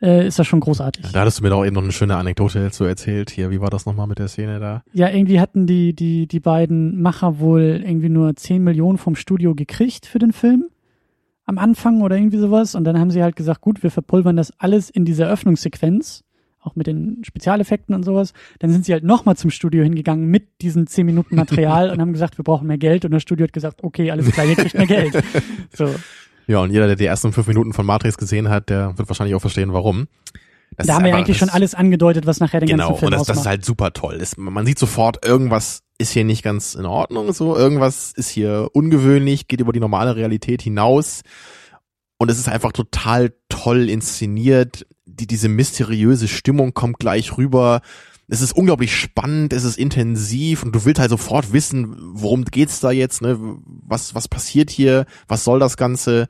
äh, 0.00 0.26
ist 0.26 0.38
das 0.38 0.46
schon 0.46 0.60
großartig. 0.60 1.12
Da 1.12 1.20
hattest 1.20 1.38
du 1.38 1.42
mir 1.42 1.50
doch 1.50 1.64
eben 1.64 1.74
noch 1.74 1.82
eine 1.82 1.92
schöne 1.92 2.16
Anekdote 2.16 2.60
dazu 2.60 2.84
erzählt. 2.84 3.30
Hier, 3.30 3.50
wie 3.50 3.60
war 3.60 3.70
das 3.70 3.86
nochmal 3.86 4.06
mit 4.06 4.18
der 4.18 4.28
Szene 4.28 4.60
da? 4.60 4.82
Ja, 4.92 5.08
irgendwie 5.08 5.40
hatten 5.40 5.66
die, 5.66 5.94
die, 5.94 6.26
die 6.26 6.40
beiden 6.40 7.00
Macher 7.00 7.38
wohl 7.38 7.82
irgendwie 7.84 8.08
nur 8.08 8.36
10 8.36 8.62
Millionen 8.62 8.98
vom 8.98 9.16
Studio 9.16 9.54
gekriegt 9.54 10.06
für 10.06 10.18
den 10.18 10.32
Film. 10.32 10.66
Am 11.44 11.58
Anfang 11.58 12.02
oder 12.02 12.16
irgendwie 12.16 12.38
sowas. 12.38 12.74
Und 12.74 12.84
dann 12.84 12.98
haben 12.98 13.10
sie 13.10 13.22
halt 13.22 13.36
gesagt, 13.36 13.60
gut, 13.60 13.82
wir 13.82 13.90
verpulvern 13.90 14.36
das 14.36 14.52
alles 14.58 14.90
in 14.90 15.04
diese 15.04 15.24
Eröffnungssequenz. 15.24 16.24
Auch 16.60 16.74
mit 16.74 16.88
den 16.88 17.22
Spezialeffekten 17.24 17.94
und 17.94 18.02
sowas. 18.02 18.32
Dann 18.58 18.70
sind 18.70 18.84
sie 18.84 18.92
halt 18.92 19.04
nochmal 19.04 19.36
zum 19.36 19.50
Studio 19.50 19.84
hingegangen 19.84 20.26
mit 20.26 20.60
diesen 20.60 20.88
10 20.88 21.06
Minuten 21.06 21.36
Material 21.36 21.90
und 21.92 22.00
haben 22.00 22.12
gesagt, 22.12 22.38
wir 22.38 22.42
brauchen 22.42 22.66
mehr 22.66 22.76
Geld. 22.76 23.04
Und 23.04 23.12
das 23.12 23.22
Studio 23.22 23.44
hat 23.44 23.52
gesagt, 23.52 23.84
okay, 23.84 24.10
alles 24.10 24.30
klar, 24.32 24.46
ihr 24.46 24.56
kriegt 24.56 24.74
mehr 24.74 24.86
Geld. 24.86 25.22
So. 25.72 25.88
Ja, 26.46 26.60
und 26.60 26.70
jeder, 26.70 26.86
der 26.86 26.96
die 26.96 27.06
ersten 27.06 27.32
fünf 27.32 27.46
Minuten 27.46 27.72
von 27.72 27.84
Matrix 27.86 28.16
gesehen 28.16 28.48
hat, 28.48 28.70
der 28.70 28.96
wird 28.96 29.08
wahrscheinlich 29.08 29.34
auch 29.34 29.40
verstehen, 29.40 29.72
warum. 29.72 30.08
Das 30.76 30.86
da 30.86 30.94
haben 30.94 31.04
wir 31.04 31.14
eigentlich 31.14 31.38
schon 31.38 31.48
alles 31.48 31.74
angedeutet, 31.74 32.26
was 32.26 32.40
nachher 32.40 32.60
den 32.60 32.68
Genau, 32.68 32.88
ganzen 32.88 33.00
Film 33.00 33.12
und 33.12 33.18
das, 33.18 33.26
das 33.26 33.38
ist 33.38 33.46
halt 33.46 33.64
super 33.64 33.92
toll. 33.92 34.18
Das, 34.18 34.36
man 34.36 34.66
sieht 34.66 34.78
sofort, 34.78 35.24
irgendwas 35.24 35.82
ist 35.98 36.12
hier 36.12 36.24
nicht 36.24 36.42
ganz 36.42 36.74
in 36.74 36.84
Ordnung, 36.84 37.32
so, 37.32 37.56
irgendwas 37.56 38.12
ist 38.12 38.28
hier 38.28 38.68
ungewöhnlich, 38.72 39.48
geht 39.48 39.60
über 39.60 39.72
die 39.72 39.80
normale 39.80 40.16
Realität 40.16 40.62
hinaus. 40.62 41.22
Und 42.18 42.30
es 42.30 42.38
ist 42.38 42.48
einfach 42.48 42.72
total 42.72 43.34
toll 43.48 43.88
inszeniert. 43.88 44.86
Die, 45.04 45.26
diese 45.26 45.48
mysteriöse 45.48 46.28
Stimmung 46.28 46.74
kommt 46.74 46.98
gleich 46.98 47.36
rüber. 47.36 47.80
Es 48.28 48.40
ist 48.40 48.52
unglaublich 48.52 48.94
spannend, 48.94 49.52
es 49.52 49.64
ist 49.64 49.78
intensiv 49.78 50.64
und 50.64 50.74
du 50.74 50.84
willst 50.84 51.00
halt 51.00 51.10
sofort 51.10 51.52
wissen, 51.52 51.96
worum 52.12 52.44
geht's 52.44 52.80
da 52.80 52.90
jetzt, 52.90 53.22
ne? 53.22 53.38
Was, 53.64 54.14
was 54.14 54.26
passiert 54.26 54.70
hier? 54.70 55.06
Was 55.28 55.44
soll 55.44 55.60
das 55.60 55.76
Ganze? 55.76 56.26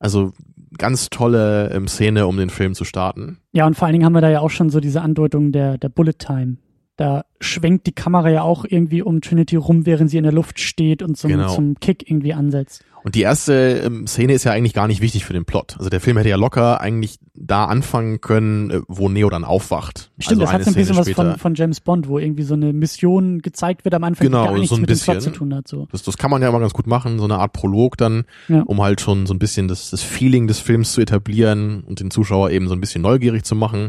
Also 0.00 0.32
ganz 0.78 1.10
tolle 1.10 1.70
ähm, 1.70 1.86
Szene, 1.86 2.26
um 2.26 2.36
den 2.36 2.50
Film 2.50 2.74
zu 2.74 2.84
starten. 2.84 3.38
Ja, 3.52 3.66
und 3.66 3.74
vor 3.74 3.86
allen 3.86 3.92
Dingen 3.92 4.04
haben 4.04 4.14
wir 4.14 4.20
da 4.20 4.30
ja 4.30 4.40
auch 4.40 4.50
schon 4.50 4.70
so 4.70 4.80
diese 4.80 5.00
Andeutung 5.00 5.52
der, 5.52 5.78
der 5.78 5.88
Bullet 5.88 6.14
Time. 6.18 6.56
Da 6.96 7.24
schwenkt 7.40 7.86
die 7.86 7.92
Kamera 7.92 8.28
ja 8.30 8.42
auch 8.42 8.64
irgendwie 8.68 9.02
um 9.02 9.20
Trinity 9.22 9.56
rum, 9.56 9.86
während 9.86 10.10
sie 10.10 10.18
in 10.18 10.24
der 10.24 10.32
Luft 10.32 10.60
steht 10.60 11.02
und 11.02 11.16
zum, 11.16 11.30
Genau. 11.30 11.54
zum 11.54 11.74
Kick 11.80 12.08
irgendwie 12.08 12.34
ansetzt. 12.34 12.84
Und 13.02 13.16
die 13.16 13.22
erste 13.22 13.82
ähm, 13.84 14.06
Szene 14.06 14.34
ist 14.34 14.44
ja 14.44 14.52
eigentlich 14.52 14.74
gar 14.74 14.86
nicht 14.86 15.00
wichtig 15.00 15.24
für 15.24 15.32
den 15.32 15.44
Plot. 15.44 15.74
Also 15.78 15.90
der 15.90 16.00
Film 16.00 16.18
hätte 16.18 16.28
ja 16.28 16.36
locker 16.36 16.80
eigentlich 16.80 17.18
da 17.34 17.64
anfangen 17.64 18.20
können, 18.20 18.70
äh, 18.70 18.80
wo 18.86 19.08
Neo 19.08 19.28
dann 19.30 19.42
aufwacht. 19.44 20.12
Stimmt, 20.20 20.42
also 20.42 20.42
das 20.42 20.52
hat 20.52 20.62
so 20.64 20.70
ein 20.70 20.74
bisschen 20.74 20.94
Szene 20.94 20.98
was 21.00 21.08
von, 21.10 21.26
später. 21.26 21.38
von 21.40 21.54
James 21.56 21.80
Bond, 21.80 22.06
wo 22.08 22.18
irgendwie 22.20 22.44
so 22.44 22.54
eine 22.54 22.72
Mission 22.72 23.40
gezeigt 23.40 23.84
wird 23.84 23.94
am 23.94 24.04
Anfang, 24.04 24.26
Genau, 24.28 24.42
die 24.42 24.48
gar 24.50 24.54
nichts 24.54 24.68
so 24.68 24.76
ein 24.76 24.82
mit 24.82 24.90
dem 24.90 24.98
Plot 25.00 25.16
bisschen. 25.16 25.32
zu 25.32 25.38
tun 25.38 25.54
hat. 25.54 25.66
So. 25.66 25.88
Das, 25.90 26.02
das 26.04 26.16
kann 26.16 26.30
man 26.30 26.42
ja 26.42 26.48
immer 26.50 26.60
ganz 26.60 26.74
gut 26.74 26.86
machen, 26.86 27.18
so 27.18 27.24
eine 27.24 27.38
Art 27.38 27.54
Prolog 27.54 27.96
dann, 27.96 28.24
Ja. 28.48 28.62
um 28.62 28.80
halt 28.82 29.00
schon 29.00 29.26
so 29.26 29.34
ein 29.34 29.40
bisschen 29.40 29.66
das, 29.66 29.90
das 29.90 30.02
Feeling 30.02 30.46
des 30.46 30.60
Films 30.60 30.92
zu 30.92 31.00
etablieren 31.00 31.82
und 31.82 31.98
den 31.98 32.10
Zuschauer 32.12 32.50
eben 32.50 32.68
so 32.68 32.74
ein 32.74 32.80
bisschen 32.80 33.02
neugierig 33.02 33.42
zu 33.44 33.56
machen. 33.56 33.88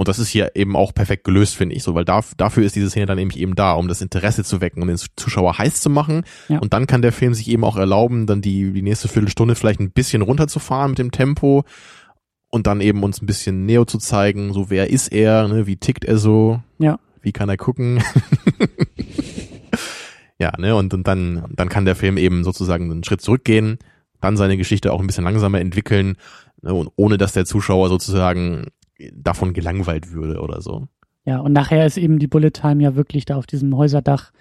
Und 0.00 0.08
das 0.08 0.18
ist 0.18 0.28
hier 0.28 0.52
eben 0.56 0.76
auch 0.76 0.94
perfekt 0.94 1.24
gelöst, 1.24 1.56
finde 1.56 1.74
ich, 1.74 1.82
so, 1.82 1.94
weil 1.94 2.06
da, 2.06 2.24
dafür 2.38 2.64
ist 2.64 2.74
diese 2.74 2.88
Szene 2.88 3.04
dann 3.04 3.18
nämlich 3.18 3.38
eben 3.38 3.54
da, 3.54 3.74
um 3.74 3.86
das 3.86 4.00
Interesse 4.00 4.44
zu 4.44 4.62
wecken 4.62 4.80
und 4.80 4.88
den 4.88 4.96
Zuschauer 4.96 5.58
heiß 5.58 5.82
zu 5.82 5.90
machen. 5.90 6.24
Ja. 6.48 6.58
Und 6.58 6.72
dann 6.72 6.86
kann 6.86 7.02
der 7.02 7.12
Film 7.12 7.34
sich 7.34 7.48
eben 7.48 7.64
auch 7.64 7.76
erlauben, 7.76 8.26
dann 8.26 8.40
die, 8.40 8.72
die 8.72 8.80
nächste 8.80 9.08
Viertelstunde 9.08 9.56
vielleicht 9.56 9.78
ein 9.78 9.90
bisschen 9.90 10.22
runterzufahren 10.22 10.92
mit 10.92 10.98
dem 11.00 11.10
Tempo 11.10 11.64
und 12.48 12.66
dann 12.66 12.80
eben 12.80 13.02
uns 13.02 13.20
ein 13.20 13.26
bisschen 13.26 13.66
Neo 13.66 13.84
zu 13.84 13.98
zeigen, 13.98 14.54
so 14.54 14.70
wer 14.70 14.88
ist 14.88 15.08
er, 15.08 15.48
ne, 15.48 15.66
wie 15.66 15.76
tickt 15.76 16.06
er 16.06 16.16
so, 16.16 16.62
Ja. 16.78 16.98
wie 17.20 17.32
kann 17.32 17.50
er 17.50 17.58
gucken. 17.58 18.02
ja, 20.38 20.50
ne, 20.58 20.76
und, 20.76 20.94
und 20.94 21.06
dann, 21.06 21.44
dann 21.54 21.68
kann 21.68 21.84
der 21.84 21.94
Film 21.94 22.16
eben 22.16 22.42
sozusagen 22.42 22.90
einen 22.90 23.04
Schritt 23.04 23.20
zurückgehen, 23.20 23.76
dann 24.22 24.38
seine 24.38 24.56
Geschichte 24.56 24.94
auch 24.94 25.00
ein 25.02 25.06
bisschen 25.06 25.24
langsamer 25.24 25.60
entwickeln, 25.60 26.16
ne, 26.62 26.72
und 26.72 26.88
ohne 26.96 27.18
dass 27.18 27.32
der 27.32 27.44
Zuschauer 27.44 27.90
sozusagen 27.90 28.68
davon 29.14 29.52
gelangweilt 29.52 30.12
würde 30.12 30.40
oder 30.40 30.60
so. 30.60 30.88
Ja, 31.24 31.38
und 31.40 31.52
nachher 31.52 31.84
ist 31.86 31.98
eben 31.98 32.18
die 32.18 32.26
Bullet 32.26 32.50
Time 32.50 32.82
ja 32.82 32.96
wirklich 32.96 33.24
da 33.24 33.36
auf 33.36 33.46
diesem 33.46 33.76
Häuserdach 33.76 34.32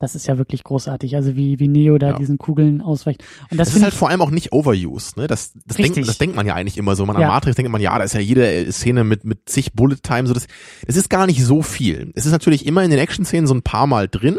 Das 0.00 0.14
ist 0.14 0.28
ja 0.28 0.38
wirklich 0.38 0.62
großartig. 0.62 1.16
Also 1.16 1.34
wie, 1.34 1.58
wie 1.58 1.66
Neo 1.66 1.98
da 1.98 2.10
Ja. 2.10 2.16
diesen 2.16 2.38
Kugeln 2.38 2.80
ausweicht. 2.80 3.24
Und 3.50 3.58
das, 3.58 3.66
Das, 3.70 3.76
ist 3.78 3.82
halt 3.82 3.94
vor 3.94 4.08
allem 4.08 4.20
auch 4.22 4.30
nicht 4.30 4.52
overused, 4.52 5.16
ne? 5.16 5.26
Das, 5.26 5.52
das, 5.66 5.76
denkt, 5.76 5.96
das 5.98 6.18
denkt 6.18 6.36
man 6.36 6.46
ja 6.46 6.54
eigentlich 6.54 6.78
immer 6.78 6.94
so. 6.94 7.04
Man 7.04 7.16
Ja. 7.20 7.26
an 7.26 7.34
Matrix 7.34 7.56
denkt 7.56 7.72
man, 7.72 7.80
ja, 7.80 7.98
da 7.98 8.04
ist 8.04 8.14
ja 8.14 8.20
jede 8.20 8.70
Szene 8.70 9.02
mit, 9.02 9.24
mit 9.24 9.48
zig 9.48 9.72
Bullet 9.72 9.96
Time, 10.00 10.28
so 10.28 10.34
das, 10.34 10.46
das 10.86 10.94
ist 10.96 11.10
gar 11.10 11.26
nicht 11.26 11.44
so 11.44 11.62
viel. 11.62 12.12
Es 12.14 12.26
ist 12.26 12.30
natürlich 12.32 12.64
immer 12.64 12.84
in 12.84 12.90
den 12.92 13.00
Action-Szenen 13.00 13.48
so 13.48 13.54
ein 13.54 13.62
paar 13.62 13.88
Mal 13.88 14.06
drin, 14.06 14.38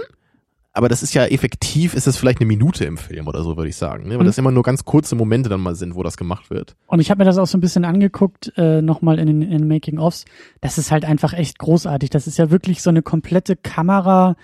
aber 0.72 0.88
das 0.88 1.02
ist 1.04 1.14
ja 1.14 1.26
effektiv, 1.26 1.94
ist 1.96 2.06
das 2.08 2.16
vielleicht 2.18 2.40
eine 2.40 2.48
Minute 2.48 2.86
im 2.86 2.98
Film 2.98 3.28
oder 3.28 3.44
so, 3.44 3.58
würde 3.58 3.70
ich 3.70 3.76
sagen. 3.76 4.04
Ne? 4.08 4.12
Weil 4.16 4.20
Mhm. 4.24 4.26
das 4.28 4.38
immer 4.38 4.52
nur 4.52 4.64
ganz 4.64 4.86
kurze 4.86 5.16
Momente 5.16 5.50
dann 5.50 5.62
mal 5.62 5.76
sind, 5.76 5.96
wo 5.96 6.04
das 6.04 6.16
gemacht 6.16 6.50
wird. 6.50 6.76
Und 6.88 7.00
ich 7.00 7.10
habe 7.10 7.20
mir 7.20 7.26
das 7.26 7.38
auch 7.38 7.48
so 7.48 7.58
ein 7.58 7.62
bisschen 7.62 7.86
angeguckt, 7.86 8.54
äh, 8.56 8.82
nochmal 8.82 9.18
in 9.20 9.28
den, 9.28 9.42
in 9.42 9.68
Making-ofs. 9.68 10.26
Das 10.62 10.78
ist 10.78 10.92
halt 10.92 11.06
einfach 11.06 11.34
echt 11.34 11.58
großartig. 11.60 12.10
Das 12.12 12.28
ist 12.28 12.38
ja 12.38 12.52
wirklich 12.52 12.82
so 12.82 12.90
eine 12.92 13.02
komplette 13.02 13.56
Kamera, 13.56 14.36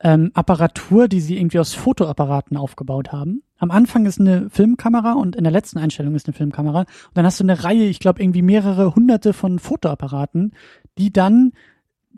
ähm, 0.00 0.30
Apparatur, 0.34 1.08
die 1.08 1.20
sie 1.20 1.36
irgendwie 1.38 1.58
aus 1.58 1.74
Fotoapparaten 1.74 2.56
aufgebaut 2.56 3.10
haben. 3.12 3.42
Am 3.58 3.70
Anfang 3.72 4.06
ist 4.06 4.20
eine 4.20 4.48
Filmkamera 4.50 5.14
und 5.14 5.34
in 5.34 5.42
der 5.42 5.52
letzten 5.52 5.78
Einstellung 5.78 6.14
ist 6.14 6.26
eine 6.28 6.34
Filmkamera. 6.34 6.80
Und 6.80 6.86
dann 7.14 7.24
hast 7.26 7.40
du 7.40 7.44
eine 7.44 7.64
Reihe, 7.64 7.84
ich 7.86 7.98
glaube 7.98 8.22
irgendwie 8.22 8.42
mehrere 8.42 8.94
hunderte 8.94 9.32
von 9.32 9.58
Fotoapparaten, 9.58 10.52
die 10.98 11.12
dann 11.12 11.52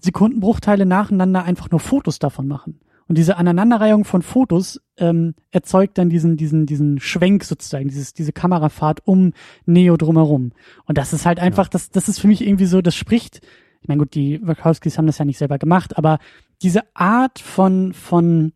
Sekundenbruchteile 0.01 0.87
nacheinander 0.87 1.45
einfach 1.45 1.71
nur 1.71 1.81
Fotos 1.81 2.19
davon 2.19 2.47
machen. 2.49 2.81
Und 3.11 3.19
diese 3.19 3.39
Aneinanderreihung 3.39 4.05
von 4.05 4.23
Fotos 4.23 4.81
ähm, 4.97 5.35
erzeugt 5.51 5.99
dann 5.99 6.11
diesen, 6.11 6.37
diesen, 6.37 6.65
diesen 6.65 7.01
Schwenk 7.01 7.43
sozusagen, 7.43 7.89
dieses, 7.89 8.15
diese 8.15 8.33
Kamerafahrt 8.33 9.05
um 9.05 9.33
Neo 9.67 9.97
drumherum. 9.97 10.53
Und 10.85 10.97
das 10.97 11.13
ist 11.13 11.27
halt 11.27 11.41
einfach, 11.41 11.67
das, 11.67 11.91
das 11.91 12.09
ist 12.09 12.21
für 12.21 12.29
mich 12.29 12.41
irgendwie 12.41 12.67
so, 12.67 12.81
das 12.81 12.95
spricht, 12.95 13.41
ich 13.81 13.89
meine 13.89 13.99
gut, 13.99 14.15
die 14.15 14.39
Wachowskis 14.47 14.97
haben 14.97 15.09
das 15.09 15.19
ja 15.19 15.25
nicht 15.25 15.39
selber 15.39 15.59
gemacht, 15.59 15.99
aber 15.99 16.21
diese 16.63 16.83
Art 16.95 17.41
von, 17.41 17.95
von 17.95 18.53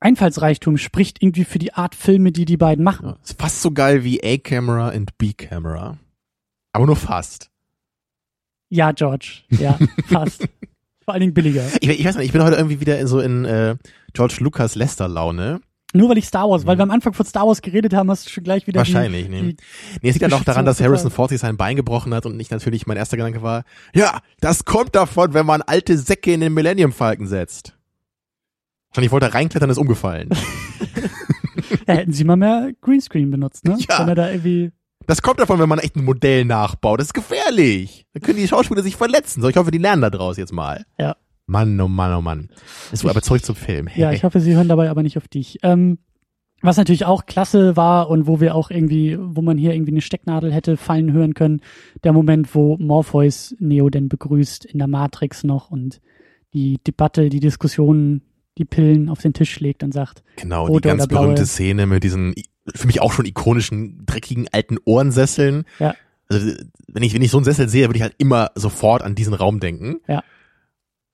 Einfallsreichtum 0.00 0.76
spricht 0.76 1.22
irgendwie 1.22 1.44
für 1.44 1.60
die 1.60 1.74
Art 1.74 1.94
Filme, 1.94 2.32
die 2.32 2.46
die 2.46 2.56
beiden 2.56 2.82
machen. 2.82 3.10
Ja. 3.10 3.18
Ist 3.22 3.40
fast 3.40 3.62
so 3.62 3.70
geil 3.70 4.02
wie 4.02 4.20
A-Camera 4.24 4.88
und 4.88 5.16
B-Camera. 5.18 5.98
Aber 6.72 6.86
nur 6.86 6.96
fast. 6.96 7.52
Ja, 8.70 8.90
George. 8.90 9.44
Ja, 9.50 9.78
fast. 10.06 10.48
Vor 11.08 11.14
allen 11.14 11.22
Dingen 11.22 11.32
billiger. 11.32 11.64
Ich, 11.80 11.88
ich 11.88 12.04
weiß 12.04 12.16
nicht, 12.16 12.26
ich 12.26 12.32
bin 12.32 12.42
heute 12.42 12.56
irgendwie 12.56 12.80
wieder 12.80 12.98
in 12.98 13.06
so 13.06 13.18
in 13.18 13.46
äh, 13.46 13.76
George 14.12 14.36
Lucas 14.40 14.74
Lester-Laune. 14.74 15.62
Nur 15.94 16.10
weil 16.10 16.18
ich 16.18 16.26
Star 16.26 16.50
Wars, 16.50 16.66
weil 16.66 16.76
wir 16.76 16.82
am 16.82 16.90
Anfang 16.90 17.14
von 17.14 17.24
Star 17.24 17.46
Wars 17.46 17.62
geredet 17.62 17.94
haben, 17.94 18.10
hast 18.10 18.26
du 18.26 18.30
schon 18.30 18.44
gleich 18.44 18.66
wieder 18.66 18.76
Wahrscheinlich, 18.76 19.24
die, 19.24 19.30
ne? 19.30 19.40
die, 19.40 19.56
Nee, 20.02 20.10
es 20.10 20.16
liegt 20.16 20.22
dann 20.22 20.34
auch 20.34 20.44
daran, 20.44 20.66
dass. 20.66 20.82
Harrison 20.82 21.10
Ford 21.10 21.30
sich 21.30 21.40
sein 21.40 21.56
Bein 21.56 21.76
gebrochen 21.76 22.12
hat 22.12 22.26
und 22.26 22.38
ich 22.38 22.50
natürlich, 22.50 22.86
mein 22.86 22.98
erster 22.98 23.16
Gedanke 23.16 23.40
war, 23.40 23.64
ja, 23.94 24.20
das 24.40 24.66
kommt 24.66 24.94
davon, 24.94 25.32
wenn 25.32 25.46
man 25.46 25.62
alte 25.62 25.96
Säcke 25.96 26.30
in 26.34 26.42
den 26.42 26.52
Millennium 26.52 26.92
Falcon 26.92 27.26
setzt. 27.26 27.74
Und 28.94 29.02
ich 29.02 29.10
wollte 29.10 29.32
reinklettern, 29.32 29.70
ist 29.70 29.78
umgefallen. 29.78 30.28
Ja, 31.86 31.94
hätten 31.94 32.12
sie 32.12 32.24
mal 32.24 32.36
mehr 32.36 32.70
Greenscreen 32.82 33.30
benutzt, 33.30 33.64
ne? 33.64 33.76
Ja. 33.88 34.00
Wenn 34.00 34.08
er 34.08 34.14
da 34.14 34.30
irgendwie. 34.30 34.72
Das 35.08 35.22
kommt 35.22 35.40
davon, 35.40 35.58
wenn 35.58 35.70
man 35.70 35.78
echt 35.78 35.96
ein 35.96 36.04
Modell 36.04 36.44
nachbaut. 36.44 37.00
Das 37.00 37.06
ist 37.06 37.14
gefährlich. 37.14 38.04
Dann 38.12 38.22
können 38.22 38.38
die 38.38 38.46
Schauspieler 38.46 38.82
sich 38.82 38.96
verletzen. 38.96 39.40
So, 39.40 39.48
ich 39.48 39.56
hoffe, 39.56 39.70
die 39.70 39.78
lernen 39.78 40.02
da 40.02 40.10
draus 40.10 40.36
jetzt 40.36 40.52
mal. 40.52 40.84
Ja. 40.98 41.16
Mann, 41.46 41.80
oh 41.80 41.88
Mann, 41.88 42.14
oh 42.14 42.20
Mann. 42.20 42.50
Ist 42.92 43.06
aber 43.06 43.22
zurück 43.22 43.42
zum 43.42 43.56
Film. 43.56 43.88
Ja, 43.96 44.12
ich 44.12 44.22
hoffe, 44.22 44.38
sie 44.38 44.54
hören 44.54 44.68
dabei 44.68 44.90
aber 44.90 45.02
nicht 45.02 45.16
auf 45.16 45.26
dich. 45.26 45.60
Ähm, 45.62 45.96
was 46.60 46.76
natürlich 46.76 47.06
auch 47.06 47.24
klasse 47.24 47.74
war 47.74 48.10
und 48.10 48.26
wo 48.26 48.38
wir 48.40 48.54
auch 48.54 48.70
irgendwie, 48.70 49.16
wo 49.18 49.40
man 49.40 49.56
hier 49.56 49.72
irgendwie 49.72 49.92
eine 49.92 50.02
Stecknadel 50.02 50.52
hätte 50.52 50.76
fallen 50.76 51.10
hören 51.10 51.32
können, 51.32 51.62
der 52.04 52.12
Moment, 52.12 52.54
wo 52.54 52.76
Morpheus 52.76 53.56
Neo 53.58 53.88
denn 53.88 54.10
begrüßt 54.10 54.66
in 54.66 54.78
der 54.78 54.88
Matrix 54.88 55.42
noch 55.42 55.70
und 55.70 56.02
die 56.52 56.80
Debatte, 56.86 57.30
die 57.30 57.40
Diskussion, 57.40 58.20
die 58.58 58.66
Pillen 58.66 59.08
auf 59.08 59.22
den 59.22 59.32
Tisch 59.32 59.58
legt 59.60 59.82
und 59.82 59.94
sagt, 59.94 60.22
Genau, 60.36 60.68
die 60.68 60.80
ganz 60.82 61.06
berühmte 61.06 61.46
Szene 61.46 61.86
mit 61.86 62.04
diesen 62.04 62.34
für 62.74 62.86
mich 62.86 63.00
auch 63.00 63.12
schon 63.12 63.24
ikonischen, 63.26 64.04
dreckigen 64.06 64.48
alten 64.52 64.78
Ohrensesseln. 64.84 65.64
Ja. 65.78 65.94
Also, 66.28 66.52
wenn 66.86 67.02
ich, 67.02 67.14
wenn 67.14 67.22
ich 67.22 67.30
so 67.30 67.38
einen 67.38 67.44
Sessel 67.44 67.68
sehe, 67.68 67.88
würde 67.88 67.96
ich 67.96 68.02
halt 68.02 68.14
immer 68.18 68.50
sofort 68.54 69.02
an 69.02 69.14
diesen 69.14 69.34
Raum 69.34 69.60
denken. 69.60 70.00
Ja. 70.06 70.22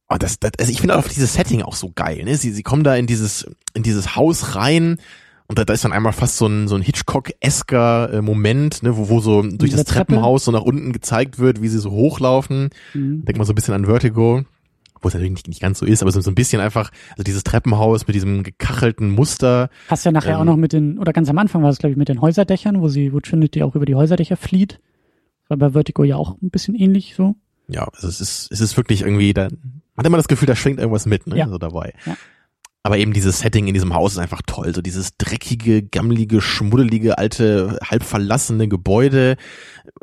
Und 0.08 0.22
das, 0.22 0.38
das 0.38 0.52
also 0.58 0.70
ich 0.70 0.80
finde 0.80 0.96
auch 0.96 1.08
dieses 1.08 1.34
Setting 1.34 1.62
auch 1.62 1.74
so 1.74 1.90
geil, 1.94 2.24
ne? 2.24 2.36
Sie, 2.36 2.52
sie 2.52 2.62
kommen 2.62 2.84
da 2.84 2.94
in 2.94 3.06
dieses, 3.06 3.46
in 3.72 3.82
dieses 3.82 4.16
Haus 4.16 4.54
rein 4.54 4.98
und 5.46 5.58
da, 5.58 5.64
da 5.64 5.72
ist 5.74 5.84
dann 5.84 5.92
einmal 5.92 6.12
fast 6.12 6.36
so 6.36 6.46
ein, 6.46 6.68
so 6.68 6.74
ein 6.74 6.82
Hitchcock-esker 6.82 8.12
äh, 8.14 8.22
Moment, 8.22 8.82
ne, 8.82 8.96
wo, 8.96 9.08
wo 9.08 9.20
so 9.20 9.42
durch 9.42 9.72
das 9.72 9.84
Treppe? 9.84 10.06
Treppenhaus 10.06 10.44
so 10.44 10.52
nach 10.52 10.62
unten 10.62 10.92
gezeigt 10.92 11.38
wird, 11.38 11.60
wie 11.62 11.68
sie 11.68 11.78
so 11.78 11.90
hochlaufen. 11.90 12.70
hm, 12.92 13.24
Denkt 13.24 13.38
man 13.38 13.46
so 13.46 13.52
ein 13.52 13.54
bisschen 13.54 13.74
an 13.74 13.84
Vertigo, 13.84 14.44
wo 15.04 15.08
es 15.08 15.14
natürlich 15.14 15.32
nicht, 15.32 15.48
nicht 15.48 15.60
ganz 15.60 15.78
so 15.78 15.86
ist, 15.86 16.02
aber 16.02 16.10
so, 16.10 16.20
so 16.20 16.30
ein 16.30 16.34
bisschen 16.34 16.60
einfach, 16.60 16.90
also 17.10 17.22
dieses 17.22 17.44
Treppenhaus 17.44 18.06
mit 18.06 18.14
diesem 18.16 18.42
gekachelten 18.42 19.10
Muster. 19.10 19.70
hast 19.88 20.04
ja 20.04 20.12
nachher 20.12 20.34
Ähm, 20.34 20.40
auch 20.40 20.44
noch 20.44 20.56
mit 20.56 20.72
den, 20.72 20.98
oder 20.98 21.12
ganz 21.12 21.28
am 21.28 21.38
Anfang 21.38 21.62
war 21.62 21.70
es, 21.70 21.78
glaube 21.78 21.92
ich, 21.92 21.96
mit 21.96 22.08
den 22.08 22.20
Häuserdächern, 22.20 22.80
wo 22.80 22.88
sie, 22.88 23.12
wo 23.12 23.20
Trinity 23.20 23.62
auch 23.62 23.74
über 23.76 23.86
die 23.86 23.94
Häuserdächer 23.94 24.36
flieht. 24.36 24.80
War 25.48 25.58
bei 25.58 25.70
Vertigo 25.70 26.04
ja 26.04 26.16
auch 26.16 26.40
ein 26.42 26.50
bisschen 26.50 26.74
ähnlich 26.74 27.14
so. 27.16 27.36
Ja, 27.68 27.86
also 27.94 28.08
es 28.08 28.20
ist, 28.20 28.50
es 28.50 28.60
ist 28.60 28.76
wirklich 28.76 29.02
irgendwie, 29.02 29.32
da 29.32 29.48
hat 29.96 30.06
immer 30.06 30.16
das 30.16 30.28
Gefühl, 30.28 30.46
da 30.46 30.56
schwingt 30.56 30.78
irgendwas 30.80 31.06
mit, 31.06 31.26
ne, 31.26 31.36
Ja. 31.38 31.48
so 31.48 31.58
dabei. 31.58 31.94
Ja. 32.06 32.16
Aber 32.86 32.98
eben 32.98 33.14
dieses 33.14 33.38
Setting 33.38 33.66
in 33.66 33.72
diesem 33.72 33.94
Haus 33.94 34.12
ist 34.12 34.18
einfach 34.18 34.42
toll. 34.46 34.74
So 34.74 34.82
dieses 34.82 35.16
dreckige, 35.16 35.82
gammelige, 35.82 36.42
schmuddelige, 36.42 37.16
alte, 37.16 37.78
halb 37.82 38.04
verlassene 38.04 38.68
Gebäude. 38.68 39.36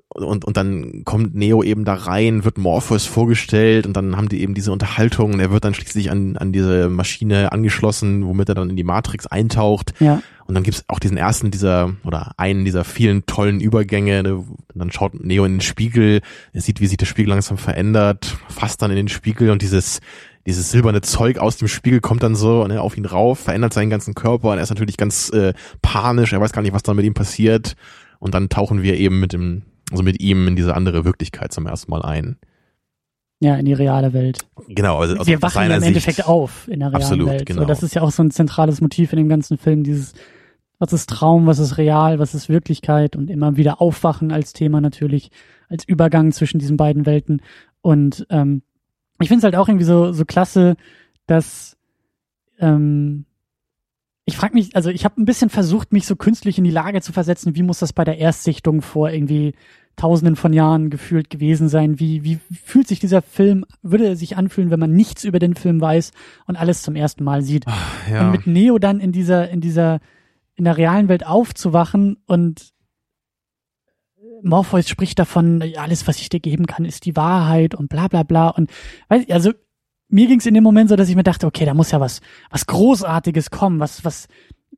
Und, 0.09 0.45
und 0.45 0.57
dann 0.57 1.03
kommt 1.05 1.35
Neo 1.35 1.61
eben 1.61 1.85
da 1.85 1.93
rein, 1.93 2.43
wird 2.43 2.57
Morpheus 2.57 3.05
vorgestellt 3.05 3.85
und 3.85 3.95
dann 3.95 4.17
haben 4.17 4.29
die 4.29 4.41
eben 4.41 4.55
diese 4.55 4.71
Unterhaltung 4.71 5.33
und 5.33 5.39
er 5.39 5.51
wird 5.51 5.63
dann 5.63 5.75
schließlich 5.75 6.09
an, 6.11 6.35
an 6.37 6.51
diese 6.51 6.89
Maschine 6.89 7.51
angeschlossen, 7.51 8.25
womit 8.25 8.49
er 8.49 8.55
dann 8.55 8.71
in 8.71 8.75
die 8.75 8.83
Matrix 8.83 9.27
eintaucht. 9.27 9.93
Ja. 9.99 10.21
Und 10.47 10.55
dann 10.55 10.63
gibt's 10.63 10.83
auch 10.87 10.99
diesen 10.99 11.17
ersten 11.17 11.51
dieser, 11.51 11.95
oder 12.03 12.33
einen 12.37 12.65
dieser 12.65 12.83
vielen 12.83 13.25
tollen 13.25 13.61
Übergänge. 13.61 14.23
Ne? 14.23 14.35
Und 14.35 14.57
dann 14.73 14.91
schaut 14.91 15.13
Neo 15.23 15.45
in 15.45 15.53
den 15.53 15.61
Spiegel, 15.61 16.21
er 16.51 16.61
sieht, 16.61 16.81
wie 16.81 16.87
sich 16.87 16.97
der 16.97 17.05
Spiegel 17.05 17.29
langsam 17.29 17.57
verändert, 17.57 18.35
fasst 18.49 18.81
dann 18.81 18.91
in 18.91 18.97
den 18.97 19.07
Spiegel 19.07 19.51
und 19.51 19.61
dieses, 19.61 20.01
dieses 20.45 20.71
silberne 20.71 21.01
Zeug 21.01 21.37
aus 21.37 21.57
dem 21.57 21.67
Spiegel 21.67 22.01
kommt 22.01 22.23
dann 22.23 22.35
so 22.35 22.65
ne, 22.67 22.81
auf 22.81 22.97
ihn 22.97 23.05
rauf, 23.05 23.39
verändert 23.39 23.73
seinen 23.73 23.89
ganzen 23.89 24.13
Körper 24.13 24.49
und 24.49 24.57
er 24.57 24.63
ist 24.63 24.69
natürlich 24.69 24.97
ganz 24.97 25.29
äh, 25.29 25.53
panisch, 25.81 26.33
er 26.33 26.41
weiß 26.41 26.51
gar 26.51 26.61
nicht, 26.61 26.73
was 26.73 26.83
dann 26.83 26.95
mit 26.95 27.05
ihm 27.05 27.13
passiert. 27.13 27.75
Und 28.19 28.35
dann 28.35 28.49
tauchen 28.49 28.83
wir 28.83 28.97
eben 28.97 29.19
mit 29.19 29.33
dem, 29.33 29.63
also 29.89 30.03
mit 30.03 30.21
ihm 30.21 30.47
in 30.47 30.55
diese 30.55 30.75
andere 30.75 31.05
Wirklichkeit 31.05 31.51
zum 31.51 31.65
ersten 31.65 31.89
Mal 31.91 32.03
ein. 32.03 32.37
Ja, 33.39 33.55
in 33.55 33.65
die 33.65 33.73
reale 33.73 34.13
Welt. 34.13 34.45
Genau, 34.67 34.99
also 34.99 35.17
aus 35.17 35.25
wir 35.25 35.41
wachen 35.41 35.67
ja 35.67 35.75
im 35.75 35.81
Sicht. 35.81 35.87
Endeffekt 35.87 36.27
auf 36.27 36.67
in 36.67 36.79
der 36.79 36.89
realen 36.89 37.01
Absolut, 37.01 37.27
Welt. 37.27 37.45
genau. 37.47 37.61
So, 37.61 37.67
das 37.67 37.81
ist 37.81 37.95
ja 37.95 38.03
auch 38.03 38.11
so 38.11 38.21
ein 38.21 38.29
zentrales 38.29 38.81
Motiv 38.81 39.11
in 39.13 39.17
dem 39.17 39.29
ganzen 39.29 39.57
Film, 39.57 39.83
dieses, 39.83 40.13
was 40.77 40.93
ist 40.93 41.09
Traum, 41.09 41.47
was 41.47 41.57
ist 41.57 41.79
real, 41.79 42.19
was 42.19 42.35
ist 42.35 42.49
Wirklichkeit 42.49 43.15
und 43.15 43.31
immer 43.31 43.57
wieder 43.57 43.81
Aufwachen 43.81 44.31
als 44.31 44.53
Thema 44.53 44.79
natürlich, 44.79 45.31
als 45.69 45.83
Übergang 45.87 46.31
zwischen 46.31 46.59
diesen 46.59 46.77
beiden 46.77 47.07
Welten. 47.07 47.41
Und 47.81 48.27
ähm, 48.29 48.61
ich 49.21 49.29
finde 49.29 49.39
es 49.39 49.43
halt 49.43 49.55
auch 49.55 49.67
irgendwie 49.67 49.85
so, 49.85 50.11
so 50.11 50.25
klasse, 50.25 50.75
dass 51.27 51.77
ähm, 52.59 53.25
ich 54.25 54.37
frage 54.37 54.53
mich, 54.53 54.75
also 54.75 54.89
ich 54.89 55.03
habe 55.03 55.19
ein 55.21 55.25
bisschen 55.25 55.49
versucht, 55.49 55.93
mich 55.93 56.05
so 56.05 56.15
künstlich 56.15 56.57
in 56.57 56.63
die 56.63 56.71
Lage 56.71 57.01
zu 57.01 57.11
versetzen, 57.11 57.55
wie 57.55 57.63
muss 57.63 57.79
das 57.79 57.93
bei 57.93 58.03
der 58.03 58.17
Erstsichtung 58.17 58.81
vor 58.81 59.09
irgendwie 59.09 59.53
tausenden 59.95 60.35
von 60.35 60.53
Jahren 60.53 60.89
gefühlt 60.89 61.29
gewesen 61.29 61.69
sein? 61.69 61.99
Wie, 61.99 62.23
wie 62.23 62.39
fühlt 62.63 62.87
sich 62.87 62.99
dieser 62.99 63.21
Film, 63.21 63.65
würde 63.81 64.07
er 64.07 64.15
sich 64.15 64.37
anfühlen, 64.37 64.71
wenn 64.71 64.79
man 64.79 64.93
nichts 64.93 65.23
über 65.23 65.39
den 65.39 65.55
Film 65.55 65.81
weiß 65.81 66.11
und 66.47 66.55
alles 66.55 66.81
zum 66.81 66.95
ersten 66.95 67.23
Mal 67.23 67.41
sieht? 67.41 67.65
Ja. 68.09 68.25
Und 68.25 68.31
mit 68.31 68.47
Neo 68.47 68.79
dann 68.79 68.99
in 68.99 69.11
dieser, 69.11 69.49
in 69.49 69.59
dieser, 69.59 69.99
in 70.55 70.63
der 70.63 70.77
realen 70.77 71.07
Welt 71.07 71.25
aufzuwachen 71.25 72.17
und 72.25 72.71
Morpheus 74.43 74.89
spricht 74.89 75.19
davon, 75.19 75.63
alles, 75.77 76.07
was 76.07 76.19
ich 76.19 76.29
dir 76.29 76.39
geben 76.39 76.65
kann, 76.65 76.85
ist 76.85 77.05
die 77.05 77.15
Wahrheit 77.15 77.75
und 77.75 77.89
bla 77.89 78.07
bla 78.07 78.23
bla. 78.23 78.49
Und 78.49 78.69
weiß 79.09 79.23
ich, 79.23 79.33
also 79.33 79.51
mir 80.09 80.27
ging 80.27 80.39
es 80.39 80.45
in 80.45 80.53
dem 80.53 80.63
Moment 80.63 80.89
so, 80.89 80.95
dass 80.95 81.09
ich 81.09 81.15
mir 81.15 81.23
dachte, 81.23 81.47
okay, 81.47 81.65
da 81.65 81.73
muss 81.73 81.91
ja 81.91 81.99
was, 81.99 82.21
was 82.49 82.67
Großartiges 82.67 83.49
kommen, 83.49 83.79
was, 83.79 84.03
was, 84.03 84.27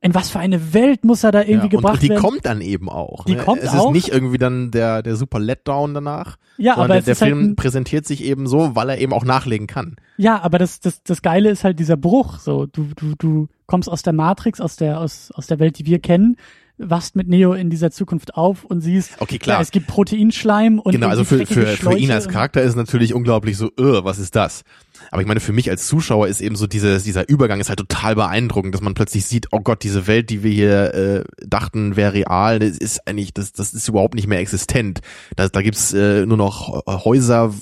in 0.00 0.14
was 0.14 0.30
für 0.30 0.38
eine 0.38 0.74
Welt 0.74 1.04
muss 1.04 1.24
er 1.24 1.32
da 1.32 1.40
irgendwie 1.40 1.56
ja, 1.56 1.62
und, 1.62 1.70
gebracht 1.70 1.94
und 1.94 2.02
die 2.02 2.08
werden? 2.10 2.22
kommt 2.22 2.46
dann 2.46 2.60
eben 2.60 2.88
auch. 2.88 3.24
Die 3.24 3.36
ne? 3.36 3.42
kommt 3.42 3.62
es 3.62 3.70
auch. 3.70 3.86
ist 3.86 3.92
nicht 3.92 4.08
irgendwie 4.08 4.38
dann 4.38 4.70
der, 4.70 5.02
der 5.02 5.16
super 5.16 5.40
Letdown 5.40 5.94
danach, 5.94 6.36
ja, 6.56 6.76
aber 6.76 6.88
der, 6.88 6.98
es 6.98 7.04
der 7.06 7.14
halt 7.14 7.28
Film 7.28 7.40
ein, 7.40 7.56
präsentiert 7.56 8.06
sich 8.06 8.22
eben 8.22 8.46
so, 8.46 8.76
weil 8.76 8.90
er 8.90 8.98
eben 8.98 9.12
auch 9.12 9.24
nachlegen 9.24 9.66
kann. 9.66 9.96
Ja, 10.16 10.40
aber 10.40 10.58
das, 10.58 10.80
das, 10.80 11.02
das 11.02 11.22
Geile 11.22 11.50
ist 11.50 11.64
halt 11.64 11.78
dieser 11.78 11.96
Bruch. 11.96 12.38
So, 12.38 12.66
du, 12.66 12.88
du, 12.94 13.14
du 13.18 13.48
kommst 13.66 13.88
aus 13.88 14.02
der 14.02 14.12
Matrix, 14.12 14.60
aus 14.60 14.76
der, 14.76 15.00
aus, 15.00 15.32
aus 15.32 15.46
der 15.46 15.58
Welt, 15.58 15.78
die 15.78 15.86
wir 15.86 16.00
kennen, 16.00 16.36
wachst 16.76 17.14
mit 17.14 17.28
Neo 17.28 17.52
in 17.52 17.70
dieser 17.70 17.90
Zukunft 17.90 18.34
auf 18.34 18.64
und 18.64 18.80
siehst, 18.80 19.12
Okay, 19.20 19.38
klar. 19.38 19.58
ja, 19.58 19.62
es 19.62 19.70
gibt 19.70 19.86
Proteinschleim 19.86 20.80
und 20.80 20.92
genau, 20.92 21.08
also 21.08 21.24
für, 21.24 21.46
für, 21.46 21.66
für 21.66 21.96
ihn 21.96 22.10
als 22.10 22.28
Charakter 22.28 22.62
ist 22.62 22.70
es 22.70 22.76
natürlich 22.76 23.14
unglaublich 23.14 23.56
so, 23.56 23.66
äh, 23.68 24.04
was 24.04 24.18
ist 24.18 24.34
das? 24.34 24.64
Aber 25.10 25.22
ich 25.22 25.28
meine, 25.28 25.40
für 25.40 25.52
mich 25.52 25.70
als 25.70 25.86
Zuschauer 25.86 26.28
ist 26.28 26.40
eben 26.40 26.56
so 26.56 26.66
diese, 26.66 27.00
dieser 27.00 27.28
Übergang 27.28 27.60
ist 27.60 27.68
halt 27.68 27.78
total 27.78 28.14
beeindruckend, 28.16 28.74
dass 28.74 28.80
man 28.80 28.94
plötzlich 28.94 29.26
sieht, 29.26 29.48
oh 29.52 29.60
Gott, 29.60 29.82
diese 29.84 30.06
Welt, 30.06 30.30
die 30.30 30.42
wir 30.42 30.50
hier 30.50 30.94
äh, 30.94 31.24
dachten, 31.46 31.94
wäre 31.96 32.14
real, 32.14 32.58
das 32.58 32.78
ist 32.78 33.06
eigentlich, 33.06 33.32
das, 33.34 33.52
das 33.52 33.74
ist 33.74 33.88
überhaupt 33.88 34.14
nicht 34.14 34.26
mehr 34.26 34.40
existent. 34.40 35.00
Da, 35.36 35.48
da 35.48 35.62
gibt's 35.62 35.92
äh, 35.92 36.26
nur 36.26 36.36
noch 36.36 36.84
Häuser, 36.86 37.54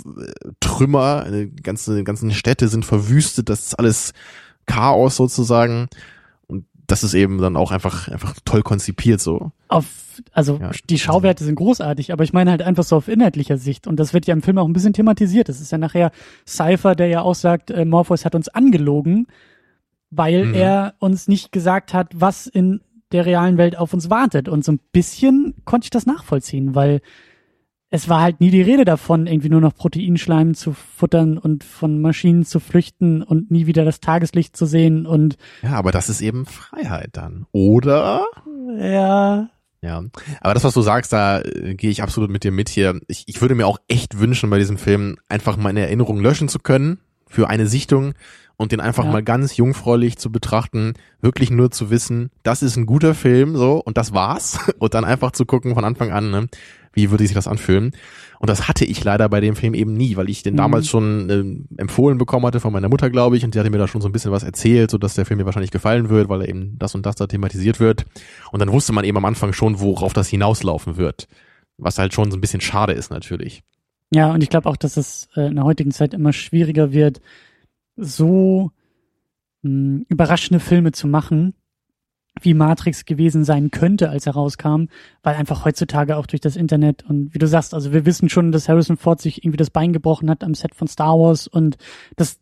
Trümmer, 0.61 1.27
ganze, 1.63 2.05
ganzen 2.05 2.31
Städte 2.33 2.69
sind 2.69 2.85
verwüstet, 2.85 3.49
das 3.49 3.67
ist 3.67 3.75
alles 3.75 4.13
Chaos 4.67 5.17
sozusagen. 5.17 5.89
Das 6.93 7.03
ist 7.03 7.15
eben 7.15 7.39
dann 7.39 7.57
auch 7.57 7.71
einfach, 7.71 8.09
einfach 8.09 8.35
toll 8.45 8.61
konzipiert 8.63 9.19
so. 9.19 9.51
Auf, 9.69 9.87
also 10.33 10.59
Ja. 10.61 10.73
die 10.91 10.99
Schauwerte 10.99 11.43
sind 11.43 11.55
großartig, 11.55 12.13
aber 12.13 12.23
ich 12.23 12.35
meine 12.35 12.51
halt 12.51 12.61
einfach 12.61 12.85
so 12.85 12.97
auf 12.97 13.09
inhaltlicher 13.09 13.57
Sicht. 13.57 13.87
Und 13.87 13.97
das 13.97 14.13
wird 14.13 14.27
ja 14.27 14.35
im 14.35 14.43
Film 14.43 14.59
auch 14.59 14.67
ein 14.67 14.75
bisschen 14.75 14.93
thematisiert. 14.93 15.49
Das 15.49 15.59
ist 15.59 15.73
ja 15.73 15.79
nachher 15.79 16.11
Cypher, 16.47 16.95
der 16.95 17.07
ja 17.07 17.23
auch 17.23 17.35
sagt, 17.35 17.71
äh, 17.71 17.87
Morpheus 17.87 18.27
hat 18.27 18.35
uns 18.35 18.51
angelogen, 18.51 19.27
weil 20.11 20.45
Mhm. 20.45 20.55
er 20.55 20.95
uns 20.99 21.29
nicht 21.29 21.51
gesagt 21.51 21.95
hat, 21.95 22.09
was 22.15 22.47
in 22.47 22.83
der 23.11 23.25
realen 23.25 23.57
Welt 23.57 23.79
auf 23.79 23.95
uns 23.95 24.11
wartet. 24.11 24.51
Und 24.51 24.63
so 24.63 24.73
ein 24.73 24.81
bisschen 24.93 25.55
konnte 25.65 25.87
ich 25.87 25.91
das 25.91 26.05
nachvollziehen, 26.05 26.75
weil 26.75 27.01
es 27.93 28.09
war 28.09 28.23
halt 28.23 28.41
nie 28.41 28.51
die 28.51 28.63
Rede 28.63 28.87
davon, 28.87 29.27
irgendwie 29.27 29.51
nur 29.51 29.61
noch 29.61 29.75
Proteinschleim 29.75 30.55
zu 30.55 30.73
futtern 30.73 31.37
und 31.37 31.63
von 31.63 32.01
Maschinen 32.01 32.47
zu 32.47 32.59
flüchten 32.59 33.23
und 33.23 33.51
nie 33.51 33.67
wieder 33.67 33.85
das 33.85 34.01
Tageslicht 34.01 34.57
zu 34.57 34.65
sehen 34.65 35.07
und 35.07 35.37
Ja, 35.63 35.73
aber 35.73 35.93
das 35.93 36.09
ist 36.09 36.23
eben 36.23 36.47
Freiheit 36.47 37.11
dann. 37.13 37.45
Oder? 37.53 38.25
ja, 38.79 39.51
Ja, 39.83 40.05
aber 40.41 40.55
das, 40.55 40.65
was 40.65 40.73
du 40.73 40.81
sagst, 40.81 41.13
da 41.13 41.43
äh, 41.43 41.75
gehe 41.75 41.91
ich 41.91 42.03
absolut 42.03 42.31
mit 42.31 42.45
dir 42.45 42.51
mit 42.51 42.71
hier. 42.71 42.99
Ich, 43.09 43.25
ich 43.27 43.43
würde 43.43 43.55
mir 43.55 43.67
auch 43.67 43.79
echt 43.89 44.19
wünschen, 44.19 44.49
bei 44.49 44.59
diesem 44.59 44.79
Film 44.79 45.19
einfach 45.29 45.59
meine 45.59 45.81
Erinnerung 45.81 46.19
löschen 46.19 46.49
zu 46.49 46.61
können 46.61 46.99
für 47.29 47.51
eine 47.51 47.67
Sichtung 47.67 48.15
und 48.57 48.73
den 48.73 48.81
einfach 48.81 49.05
Ja. 49.05 49.11
mal 49.13 49.23
ganz 49.23 49.57
jungfräulich 49.57 50.19
zu 50.19 50.31
betrachten, 50.31 50.95
wirklich 51.21 51.51
nur 51.51 51.71
zu 51.71 51.91
wissen, 51.91 52.31
das 52.43 52.63
ist 52.63 52.77
ein 52.77 52.87
guter 52.87 53.15
Film, 53.15 53.57
so, 53.57 53.83
und 53.85 53.97
das 53.97 54.13
war's. 54.13 54.59
Und 54.79 54.95
dann 54.95 55.05
einfach 55.05 55.33
zu 55.33 55.47
gucken 55.47 55.75
von 55.75 55.85
Anfang 55.85 56.11
an, 56.11 56.31
ne, 56.31 56.47
wie 56.93 57.11
würde 57.11 57.25
sich 57.25 57.35
das 57.35 57.47
anfühlen. 57.49 57.93
Und 58.41 58.51
das 58.51 58.69
hatte 58.69 58.85
ich 58.85 59.03
leider 59.05 59.29
bei 59.29 59.41
dem 59.41 59.55
Film 59.57 59.75
eben 59.75 59.95
nie, 59.95 60.17
weil 60.17 60.29
ich 60.29 60.43
den 60.43 60.55
Mhm. 60.55 60.59
damals 60.59 60.89
schon 60.89 61.31
ähm, 61.31 61.67
empfohlen 61.79 62.19
bekommen 62.19 62.45
hatte 62.47 62.61
von 62.61 62.73
meiner 62.73 62.89
Mutter, 62.89 63.09
glaube 63.11 63.37
ich, 63.37 63.45
und 63.45 63.55
die 63.55 63.59
hatte 63.61 63.71
mir 63.71 63.79
da 63.79 63.87
schon 63.89 64.01
so 64.03 64.09
ein 64.09 64.13
bisschen 64.13 64.33
was 64.33 64.43
erzählt, 64.43 64.91
so 64.91 64.99
dass 64.99 65.15
der 65.15 65.25
Film 65.25 65.39
mir 65.39 65.47
wahrscheinlich 65.47 65.71
gefallen 65.71 66.09
wird, 66.11 66.29
weil 66.29 66.43
er 66.43 66.49
eben 66.49 66.77
das 66.79 66.95
und 66.95 67.07
das 67.07 67.15
da 67.15 67.27
thematisiert 67.27 67.81
wird. 67.81 68.05
Und 68.51 68.59
dann 68.61 68.71
wusste 68.73 68.93
man 68.93 69.05
eben 69.05 69.17
am 69.17 69.25
Anfang 69.25 69.53
schon, 69.53 69.81
worauf 69.81 70.13
das 70.13 70.29
hinauslaufen 70.29 70.97
wird. 70.97 71.29
Was 71.79 71.99
halt 71.99 72.13
schon 72.13 72.31
so 72.31 72.37
ein 72.37 72.41
bisschen 72.41 72.61
schade 72.61 72.93
ist 72.93 73.11
natürlich. 73.11 73.63
Ja, 74.15 74.31
und 74.33 74.43
ich 74.43 74.51
glaube 74.51 74.69
auch, 74.69 74.77
dass 74.77 74.97
es 74.99 75.29
äh, 75.37 75.47
in 75.47 75.55
der 75.55 75.65
heutigen 75.65 75.91
Zeit 75.93 76.13
immer 76.13 76.33
schwieriger 76.35 76.93
wird, 76.93 77.21
so 78.03 78.71
mh, 79.63 80.05
überraschende 80.09 80.61
Filme 80.61 80.93
zu 80.93 81.07
machen, 81.07 81.55
wie 82.41 82.55
Matrix 82.55 83.05
gewesen 83.05 83.45
sein 83.45 83.71
könnte, 83.71 84.09
als 84.09 84.27
er 84.27 84.35
rauskam, 84.35 84.87
weil 85.23 85.35
einfach 85.37 85.65
heutzutage 85.65 86.17
auch 86.17 86.27
durch 86.27 86.41
das 86.41 86.57
Internet 86.57 87.05
und 87.09 87.35
wie 87.35 87.39
du 87.39 87.47
sagst, 87.47 87.75
also 87.75 87.93
wir 87.93 88.07
wissen 88.07 88.29
schon, 88.29 88.53
dass 88.53 88.69
Harrison 88.69 88.97
Ford 88.97 89.21
sich 89.21 89.45
irgendwie 89.45 89.59
das 89.59 89.71
Bein 89.71 89.93
gebrochen 89.93 90.31
hat 90.31 90.43
am 90.43 90.55
Set 90.55 90.75
von 90.75 90.89
Star 90.89 91.19
Wars 91.19 91.47
und 91.47 91.77
das 92.17 92.41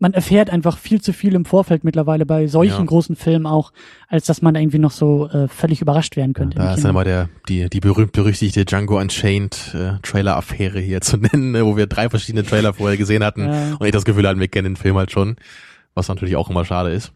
man 0.00 0.12
erfährt 0.14 0.50
einfach 0.50 0.78
viel 0.78 1.00
zu 1.00 1.12
viel 1.12 1.34
im 1.34 1.44
Vorfeld 1.44 1.84
mittlerweile 1.84 2.26
bei 2.26 2.46
solchen 2.48 2.78
Ja. 2.80 2.84
großen 2.84 3.14
Filmen 3.16 3.46
auch, 3.46 3.72
als 4.08 4.26
dass 4.26 4.42
man 4.42 4.54
irgendwie 4.56 4.78
noch 4.78 4.90
so 4.90 5.28
äh, 5.28 5.46
völlig 5.46 5.80
überrascht 5.82 6.16
werden 6.16 6.32
könnte. 6.32 6.56
im 6.56 6.64
Da 6.64 6.74
ist 6.74 6.82
dann 6.82 6.90
immer 6.90 7.04
der, 7.04 7.28
die, 7.48 7.68
die 7.70 7.80
berühmt-berüchtigte 7.80 8.64
Django 8.64 8.98
Unchained 8.98 9.74
äh, 9.74 9.92
Trailer-Affäre 10.02 10.80
hier 10.80 11.00
zu 11.02 11.16
nennen, 11.18 11.52
ne, 11.52 11.64
wo 11.64 11.76
wir 11.76 11.86
drei 11.86 12.08
verschiedene 12.08 12.44
Trailer 12.44 12.72
vorher 12.72 12.96
gesehen 12.96 13.22
hatten. 13.22 13.44
Ja. 13.46 13.76
Und 13.78 13.86
ich 13.86 13.92
das 13.92 14.04
Gefühl 14.04 14.26
hatte, 14.26 14.40
wir 14.40 14.48
kennen 14.48 14.74
den 14.74 14.76
Film 14.76 14.96
halt 14.96 15.12
schon. 15.12 15.36
Was 15.94 16.08
natürlich 16.08 16.36
auch 16.36 16.48
immer 16.50 16.64
schade 16.64 16.90
ist. 16.90 17.12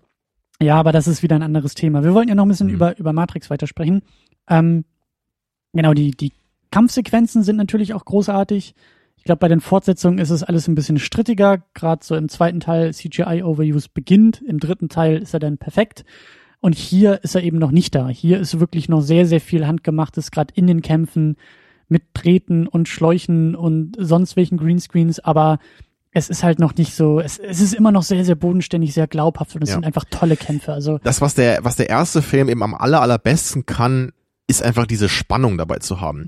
Ja, 0.60 0.76
aber 0.76 0.92
das 0.92 1.06
ist 1.08 1.22
wieder 1.22 1.36
ein 1.36 1.42
anderes 1.42 1.74
Thema. 1.74 2.04
Wir 2.04 2.12
wollten 2.14 2.28
ja 2.28 2.34
noch 2.34 2.44
ein 2.44 2.48
bisschen 2.48 2.68
Mhm. 2.68 2.74
über, 2.74 2.98
über 2.98 3.12
Matrix 3.12 3.48
weitersprechen. 3.50 4.02
Ähm, 4.48 4.84
genau, 5.72 5.94
die, 5.94 6.10
die 6.10 6.32
Kampfsequenzen 6.70 7.42
sind 7.44 7.56
natürlich 7.56 7.94
auch 7.94 8.04
großartig. 8.04 8.74
Ich 9.16 9.24
glaube, 9.24 9.38
bei 9.40 9.48
den 9.48 9.60
Fortsetzungen 9.60 10.18
ist 10.18 10.30
es 10.30 10.42
alles 10.42 10.68
ein 10.68 10.74
bisschen 10.74 10.98
strittiger. 10.98 11.62
Gerade 11.74 12.04
so 12.04 12.14
im 12.14 12.28
zweiten 12.28 12.60
Teil 12.60 12.92
CGI-Overuse 12.92 13.88
beginnt. 13.92 14.42
Im 14.42 14.58
dritten 14.60 14.88
Teil 14.88 15.18
ist 15.18 15.32
er 15.32 15.40
dann 15.40 15.56
perfekt. 15.56 16.04
Und 16.60 16.74
hier 16.76 17.22
ist 17.22 17.34
er 17.34 17.42
eben 17.42 17.58
noch 17.58 17.70
nicht 17.70 17.94
da. 17.94 18.08
Hier 18.08 18.38
ist 18.40 18.60
wirklich 18.60 18.88
noch 18.88 19.00
sehr, 19.00 19.26
sehr 19.26 19.40
viel 19.40 19.66
Handgemachtes, 19.66 20.30
gerade 20.30 20.52
in 20.54 20.66
den 20.66 20.82
Kämpfen 20.82 21.36
mit 21.88 22.02
Drähten 22.14 22.66
und 22.66 22.88
Schläuchen 22.88 23.54
und 23.54 23.96
sonst 23.98 24.36
welchen 24.36 24.56
Greenscreens. 24.58 25.20
Aber 25.20 25.58
es 26.12 26.28
ist 26.30 26.42
halt 26.42 26.58
noch 26.58 26.74
nicht 26.76 26.94
so, 26.94 27.20
es, 27.20 27.38
es 27.38 27.60
ist 27.60 27.74
immer 27.74 27.92
noch 27.92 28.02
sehr, 28.02 28.24
sehr 28.24 28.34
bodenständig, 28.36 28.94
sehr 28.94 29.06
glaubhaft 29.06 29.54
und 29.56 29.62
es 29.62 29.70
Ja. 29.70 29.74
sind 29.76 29.84
einfach 29.84 30.04
tolle 30.10 30.36
Kämpfe. 30.36 30.72
Also 30.72 30.98
Das, 31.02 31.20
was 31.20 31.34
der, 31.34 31.64
was 31.64 31.76
der 31.76 31.88
erste 31.90 32.22
Film 32.22 32.48
eben 32.48 32.62
am 32.62 32.74
aller, 32.74 33.00
allerbesten 33.02 33.66
kann, 33.66 34.12
ist 34.46 34.62
einfach 34.62 34.86
diese 34.86 35.08
Spannung 35.08 35.58
dabei 35.58 35.78
zu 35.78 36.00
haben. 36.00 36.26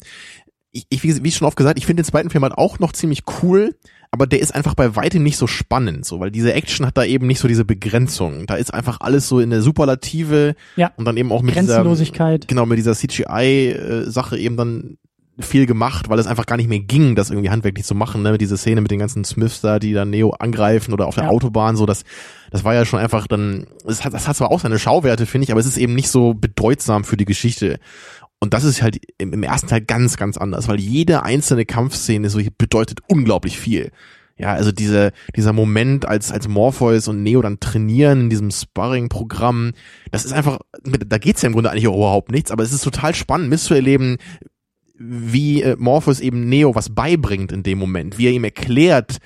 Ich, 0.76 0.86
ich 0.90 1.02
wie, 1.02 1.24
wie 1.24 1.30
schon 1.32 1.46
oft 1.48 1.56
gesagt, 1.56 1.78
ich 1.78 1.86
finde 1.86 2.02
den 2.02 2.06
zweiten 2.08 2.30
Film 2.30 2.42
halt 2.44 2.54
auch 2.54 2.78
noch 2.78 2.92
ziemlich 2.92 3.22
cool, 3.42 3.74
aber 4.10 4.26
der 4.26 4.40
ist 4.40 4.54
einfach 4.54 4.74
bei 4.74 4.94
weitem 4.96 5.22
nicht 5.22 5.36
so 5.36 5.46
spannend, 5.46 6.04
so, 6.04 6.20
weil 6.20 6.30
diese 6.30 6.52
Action 6.52 6.86
hat 6.86 6.96
da 6.96 7.04
eben 7.04 7.26
nicht 7.26 7.38
so 7.40 7.48
diese 7.48 7.64
Begrenzung. 7.64 8.46
Da 8.46 8.54
ist 8.56 8.72
einfach 8.72 9.00
alles 9.00 9.28
so 9.28 9.40
in 9.40 9.50
der 9.50 9.62
Superlative 9.62 10.54
Ja. 10.76 10.92
und 10.96 11.04
dann 11.06 11.16
eben 11.16 11.32
auch 11.32 11.42
mit 11.42 11.54
dieser, 11.54 11.66
Grenzenlosigkeit. 11.66 12.46
genau, 12.48 12.66
mit 12.66 12.78
dieser 12.78 12.94
CGI-Sache 12.94 14.38
eben 14.38 14.56
dann 14.56 14.98
viel 15.38 15.66
gemacht, 15.66 16.08
weil 16.08 16.18
es 16.18 16.26
einfach 16.26 16.46
gar 16.46 16.56
nicht 16.56 16.68
mehr 16.68 16.78
ging, 16.78 17.14
das 17.14 17.28
irgendwie 17.28 17.50
handwerklich 17.50 17.84
zu 17.84 17.94
machen, 17.94 18.22
ne? 18.22 18.38
Diese 18.38 18.56
Szene 18.56 18.80
mit 18.80 18.90
den 18.90 18.98
ganzen 18.98 19.22
Smiths 19.24 19.60
da, 19.60 19.78
die 19.78 19.92
dann 19.92 20.08
Neo 20.08 20.30
angreifen 20.30 20.94
oder 20.94 21.06
auf 21.06 21.14
der 21.14 21.24
Ja. 21.24 21.30
Autobahn, 21.30 21.76
so 21.76 21.84
das, 21.84 22.04
das 22.50 22.64
war 22.64 22.72
ja 22.74 22.86
schon 22.86 23.00
einfach 23.00 23.26
dann, 23.26 23.66
das 23.84 24.02
hat, 24.02 24.14
das 24.14 24.28
hat 24.28 24.36
zwar 24.36 24.50
auch 24.50 24.60
seine 24.60 24.78
Schauwerte, 24.78 25.26
finde 25.26 25.44
ich, 25.44 25.50
aber 25.50 25.60
es 25.60 25.66
ist 25.66 25.76
eben 25.76 25.94
nicht 25.94 26.08
so 26.08 26.32
bedeutsam 26.32 27.04
für 27.04 27.18
die 27.18 27.26
Geschichte. 27.26 27.78
Und 28.40 28.54
das 28.54 28.64
ist 28.64 28.82
halt 28.82 29.00
im, 29.18 29.42
ersten 29.42 29.68
Teil 29.68 29.80
ganz, 29.80 30.16
ganz 30.16 30.36
anders, 30.36 30.68
weil 30.68 30.78
jede 30.78 31.22
einzelne 31.22 31.64
Kampfszene 31.64 32.28
so 32.28 32.40
bedeutet 32.58 33.00
unglaublich 33.08 33.58
viel. 33.58 33.90
Ja, 34.38 34.52
also 34.52 34.70
diese, 34.70 35.12
dieser 35.34 35.54
Moment, 35.54 36.06
als, 36.06 36.30
als 36.30 36.46
Morpheus 36.46 37.08
und 37.08 37.22
Neo 37.22 37.40
dann 37.40 37.58
trainieren 37.58 38.22
in 38.22 38.30
diesem 38.30 38.50
Sparring-Programm, 38.50 39.72
das 40.10 40.26
ist 40.26 40.32
einfach, 40.32 40.58
da 40.84 41.16
geht's 41.16 41.40
ja 41.40 41.46
im 41.46 41.54
Grunde 41.54 41.70
eigentlich 41.70 41.88
auch 41.88 41.96
überhaupt 41.96 42.30
nichts, 42.30 42.50
aber 42.50 42.62
es 42.62 42.72
ist 42.72 42.84
total 42.84 43.14
spannend 43.14 43.48
mitzuerleben, 43.48 44.18
wie 44.98 45.62
äh, 45.62 45.76
Morpheus 45.78 46.20
eben 46.20 46.48
Neo 46.50 46.74
was 46.74 46.94
beibringt 46.94 47.50
in 47.50 47.62
dem 47.62 47.78
Moment, 47.78 48.18
wie 48.18 48.26
er 48.26 48.32
ihm 48.32 48.44
erklärt, 48.44 49.18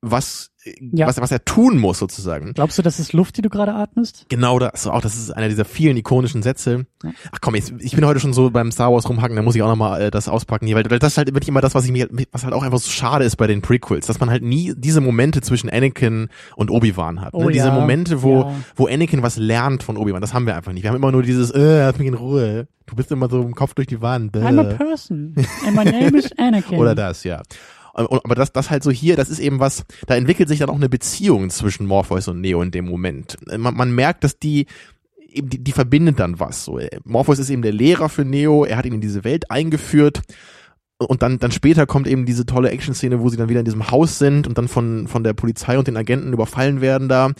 was, 0.00 0.51
Ja. 0.92 1.08
was, 1.08 1.20
was 1.20 1.32
er 1.32 1.44
tun 1.44 1.78
muss 1.78 1.98
sozusagen. 1.98 2.52
Glaubst 2.52 2.78
du, 2.78 2.82
das 2.82 3.00
ist 3.00 3.12
Luft, 3.12 3.36
die 3.36 3.42
du 3.42 3.48
gerade 3.48 3.74
atmest? 3.74 4.26
Genau 4.28 4.58
das, 4.58 4.86
auch 4.86 5.00
das 5.00 5.16
ist 5.16 5.30
einer 5.32 5.48
dieser 5.48 5.64
vielen 5.64 5.96
ikonischen 5.96 6.42
Sätze. 6.42 6.86
Ach 7.32 7.38
komm, 7.40 7.56
jetzt, 7.56 7.72
ich 7.80 7.96
bin 7.96 8.06
heute 8.06 8.20
schon 8.20 8.32
so 8.32 8.50
beim 8.50 8.70
Star 8.70 8.92
Wars 8.92 9.08
rumhacken, 9.08 9.34
da 9.34 9.42
muss 9.42 9.56
ich 9.56 9.62
auch 9.62 9.68
nochmal 9.68 10.00
äh, 10.00 10.10
das 10.10 10.28
auspacken 10.28 10.66
hier, 10.66 10.76
weil 10.76 10.88
weil 10.88 10.98
das 10.98 11.12
ist 11.12 11.18
halt 11.18 11.28
wirklich 11.28 11.48
immer 11.48 11.60
das, 11.60 11.74
was 11.74 11.84
ich 11.84 11.90
mir, 11.90 12.08
was 12.30 12.44
halt 12.44 12.54
auch 12.54 12.62
einfach 12.62 12.78
so 12.78 12.90
schade 12.90 13.24
ist 13.24 13.36
bei 13.36 13.46
den 13.46 13.62
Prequels, 13.62 14.06
dass 14.06 14.20
man 14.20 14.30
halt 14.30 14.42
nie 14.42 14.72
diese 14.76 15.00
Momente 15.00 15.40
zwischen 15.40 15.68
Anakin 15.70 16.28
und 16.54 16.70
Obi-Wan 16.70 17.20
hat. 17.20 17.34
Oh 17.34 17.44
ne? 17.44 17.52
Diese 17.52 17.68
ja, 17.68 17.74
Momente, 17.74 18.22
wo, 18.22 18.42
ja. 18.42 18.54
wo 18.76 18.86
Anakin 18.86 19.22
was 19.22 19.36
lernt 19.36 19.82
von 19.82 19.96
Obi-Wan, 19.96 20.20
das 20.20 20.34
haben 20.34 20.46
wir 20.46 20.54
einfach 20.54 20.72
nicht. 20.72 20.82
Wir 20.82 20.90
haben 20.90 20.96
immer 20.96 21.12
nur 21.12 21.22
dieses, 21.22 21.50
äh, 21.50 21.80
lass 21.80 21.98
mich 21.98 22.08
in 22.08 22.14
Ruhe. 22.14 22.68
Du 22.86 22.96
bist 22.96 23.10
immer 23.10 23.28
so 23.28 23.40
im 23.42 23.54
Kopf 23.54 23.74
durch 23.74 23.86
die 23.86 24.00
Wand. 24.00 24.32
Bäh. 24.32 24.40
I'm 24.40 24.60
a 24.60 24.74
person 24.74 25.34
and 25.66 25.74
my 25.74 25.84
name 25.84 26.18
is 26.18 26.30
Anakin. 26.38 26.78
Oder 26.78 26.94
das, 26.94 27.24
ja. 27.24 27.42
Aber 27.94 28.34
das, 28.34 28.52
das 28.52 28.70
halt 28.70 28.82
so 28.82 28.90
hier, 28.90 29.16
das 29.16 29.28
ist 29.28 29.38
eben 29.38 29.60
was, 29.60 29.84
da 30.06 30.16
entwickelt 30.16 30.48
sich 30.48 30.58
dann 30.58 30.70
auch 30.70 30.76
eine 30.76 30.88
Beziehung 30.88 31.50
zwischen 31.50 31.86
Morpheus 31.86 32.28
und 32.28 32.40
Neo 32.40 32.62
in 32.62 32.70
dem 32.70 32.86
Moment. 32.86 33.36
Man, 33.46 33.74
man 33.74 33.94
merkt, 33.94 34.24
dass 34.24 34.38
die, 34.38 34.66
die, 35.34 35.62
die 35.62 35.72
verbindet 35.72 36.18
dann 36.18 36.40
was. 36.40 36.64
So, 36.64 36.80
Morpheus 37.04 37.38
ist 37.38 37.50
eben 37.50 37.62
der 37.62 37.72
Lehrer 37.72 38.08
für 38.08 38.24
Neo, 38.24 38.64
er 38.64 38.76
hat 38.76 38.86
ihn 38.86 38.94
in 38.94 39.00
diese 39.00 39.24
Welt 39.24 39.50
eingeführt. 39.50 40.22
Und 40.98 41.22
dann, 41.22 41.38
dann 41.38 41.50
später 41.50 41.84
kommt 41.86 42.06
eben 42.06 42.26
diese 42.26 42.46
tolle 42.46 42.70
Action-Szene, 42.70 43.20
wo 43.20 43.28
sie 43.28 43.36
dann 43.36 43.48
wieder 43.48 43.60
in 43.60 43.64
diesem 43.64 43.90
Haus 43.90 44.18
sind 44.18 44.46
und 44.46 44.56
dann 44.56 44.68
von, 44.68 45.08
von 45.08 45.24
der 45.24 45.32
Polizei 45.32 45.76
und 45.76 45.88
den 45.88 45.96
Agenten 45.96 46.32
überfallen 46.32 46.80
werden 46.80 47.08
da. 47.08 47.32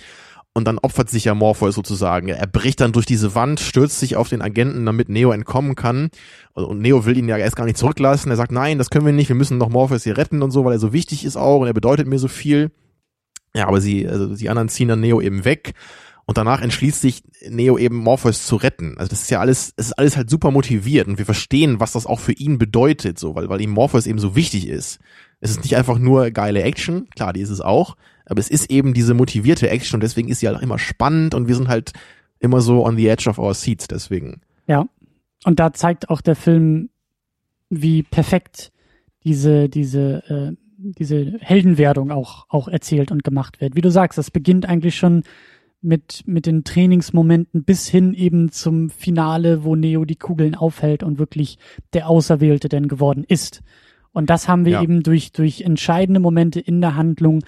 Und 0.55 0.67
dann 0.67 0.79
opfert 0.79 1.09
sich 1.09 1.25
ja 1.25 1.35
Morpheus 1.35 1.75
sozusagen. 1.75 2.29
Er 2.29 2.47
bricht 2.47 2.81
dann 2.81 2.93
durch 2.93 3.07
diese 3.07 3.35
Wand, 3.35 3.59
stürzt 3.59 3.99
sich 3.99 4.17
auf 4.17 4.29
den 4.29 4.43
Agenten, 4.43 4.85
damit 4.85 5.09
Neo 5.09 5.33
entkommen 5.33 5.77
kann. 5.77 6.11
Und 6.53 6.81
Neo 6.81 7.07
will 7.07 7.17
ihn 7.17 7.29
ja 7.29 7.39
erst 7.39 7.57
gar 7.57 7.65
nicht 7.65 7.79
zurücklassen. 7.79 8.31
Er 8.31 8.37
sagt, 8.37 8.53
nein, 8.53 8.77
das 8.77 8.91
können 8.91 9.07
wir 9.07 9.15
nicht, 9.15 9.31
wir 9.31 9.37
müssen 9.37 9.57
noch 9.57 9.71
Morpheus 9.71 10.05
hier 10.05 10.19
retten 10.19 10.43
und 10.43 10.51
so, 10.51 10.65
weil 10.65 10.75
er 10.75 10.79
so 10.79 10.93
wichtig 10.93 11.25
ist 11.25 11.37
auch 11.37 11.61
und 11.61 11.69
er 11.69 11.73
bedeutet 11.73 12.07
mir 12.07 12.19
so 12.19 12.29
viel. 12.29 12.71
Ja, 13.55 13.67
aber 13.67 13.81
sie, 13.81 14.07
also 14.07 14.35
die 14.35 14.51
anderen 14.51 14.69
ziehen 14.69 14.89
dann 14.89 15.01
Neo 15.01 15.23
eben 15.23 15.47
weg. 15.47 15.73
Und 16.25 16.39
danach 16.39 16.61
entschließt 16.61 17.01
sich 17.01 17.23
Neo 17.49 17.79
eben 17.79 17.97
Morpheus 17.97 18.47
zu 18.47 18.57
retten. 18.57 18.97
Also 18.97 19.11
das 19.11 19.23
ist 19.23 19.31
ja 19.31 19.41
alles, 19.41 19.73
es 19.77 19.87
ist 19.87 19.99
alles 19.99 20.17
halt 20.17 20.31
super 20.31 20.51
motiviert 20.51 21.09
und 21.09 21.19
wir 21.19 21.25
verstehen, 21.25 21.81
was 21.81 21.93
das 21.93 22.07
auch 22.07 22.21
für 22.21 22.33
ihn 22.33 22.59
bedeutet, 22.59 23.19
so, 23.19 23.35
weil, 23.35 23.49
weil 23.49 23.61
ihm 23.61 23.71
Morpheus 23.71 24.07
eben 24.07 24.19
so 24.19 24.37
wichtig 24.37 24.69
ist. 24.69 25.01
Es 25.43 25.51
ist 25.51 25.65
nicht 25.65 25.77
einfach 25.77 25.99
nur 25.99 26.31
geile 26.31 26.63
Action, 26.63 27.11
klar, 27.11 27.33
die 27.33 27.41
ist 27.41 27.51
es 27.51 27.61
auch, 27.61 27.97
aber 28.27 28.39
es 28.39 28.49
ist 28.49 28.71
eben 28.71 28.95
diese 28.95 29.13
motivierte 29.13 29.69
Action 29.69 29.97
und 29.97 30.01
deswegen 30.01 30.29
ist 30.29 30.39
sie 30.39 30.47
halt 30.47 30.57
auch 30.57 30.63
immer 30.63 30.79
spannend 30.79 31.35
und 31.35 31.49
wir 31.49 31.57
sind 31.57 31.67
halt 31.67 31.93
immer 32.39 32.61
so 32.61 32.87
on 32.87 32.97
the 32.97 33.09
edge 33.09 33.29
of 33.29 33.41
our 33.41 33.53
seats 33.53 33.89
deswegen. 33.89 34.41
Ja. 34.69 34.87
Und 35.45 35.59
da 35.59 35.73
zeigt 35.73 36.11
auch 36.11 36.21
der 36.21 36.37
Film, 36.37 36.91
wie 37.71 38.05
perfekt 38.05 38.71
diese, 39.25 39.69
diese, 39.69 40.23
äh, 40.29 40.57
diese 40.79 41.39
Heldenwerdung 41.41 42.13
auch, 42.13 42.47
auch 42.49 42.69
erzählt 42.69 43.11
und 43.11 43.25
gemacht 43.25 43.61
wird. 43.61 43.75
Wie 43.75 43.81
du 43.81 43.91
sagst, 43.91 44.19
das 44.19 44.31
beginnt 44.31 44.69
eigentlich 44.69 44.97
schon 44.97 45.25
mit, 45.81 46.23
mit 46.27 46.47
den 46.47 46.63
Trainingsmomenten 46.63 47.65
bis 47.65 47.89
hin 47.89 48.15
eben 48.15 48.53
zum 48.53 48.91
Finale, 48.91 49.65
wo 49.65 49.75
Neo 49.75 50.05
die 50.05 50.15
Kugeln 50.15 50.55
aufhält 50.55 51.03
und 51.03 51.19
wirklich 51.19 51.59
der 51.95 52.09
Auserwählte 52.09 52.69
denn 52.69 52.87
geworden 52.87 53.25
ist. 53.27 53.63
Und 54.13 54.31
das 54.31 54.49
haben 54.49 54.65
wir 54.65 54.73
Ja. 54.73 54.83
eben 54.83 55.03
durch, 55.03 55.33
durch 55.33 55.63
entscheidende 55.63 56.21
Momente 56.21 56.61
in 56.61 56.81
der 56.81 56.95
Handlung 56.95 57.45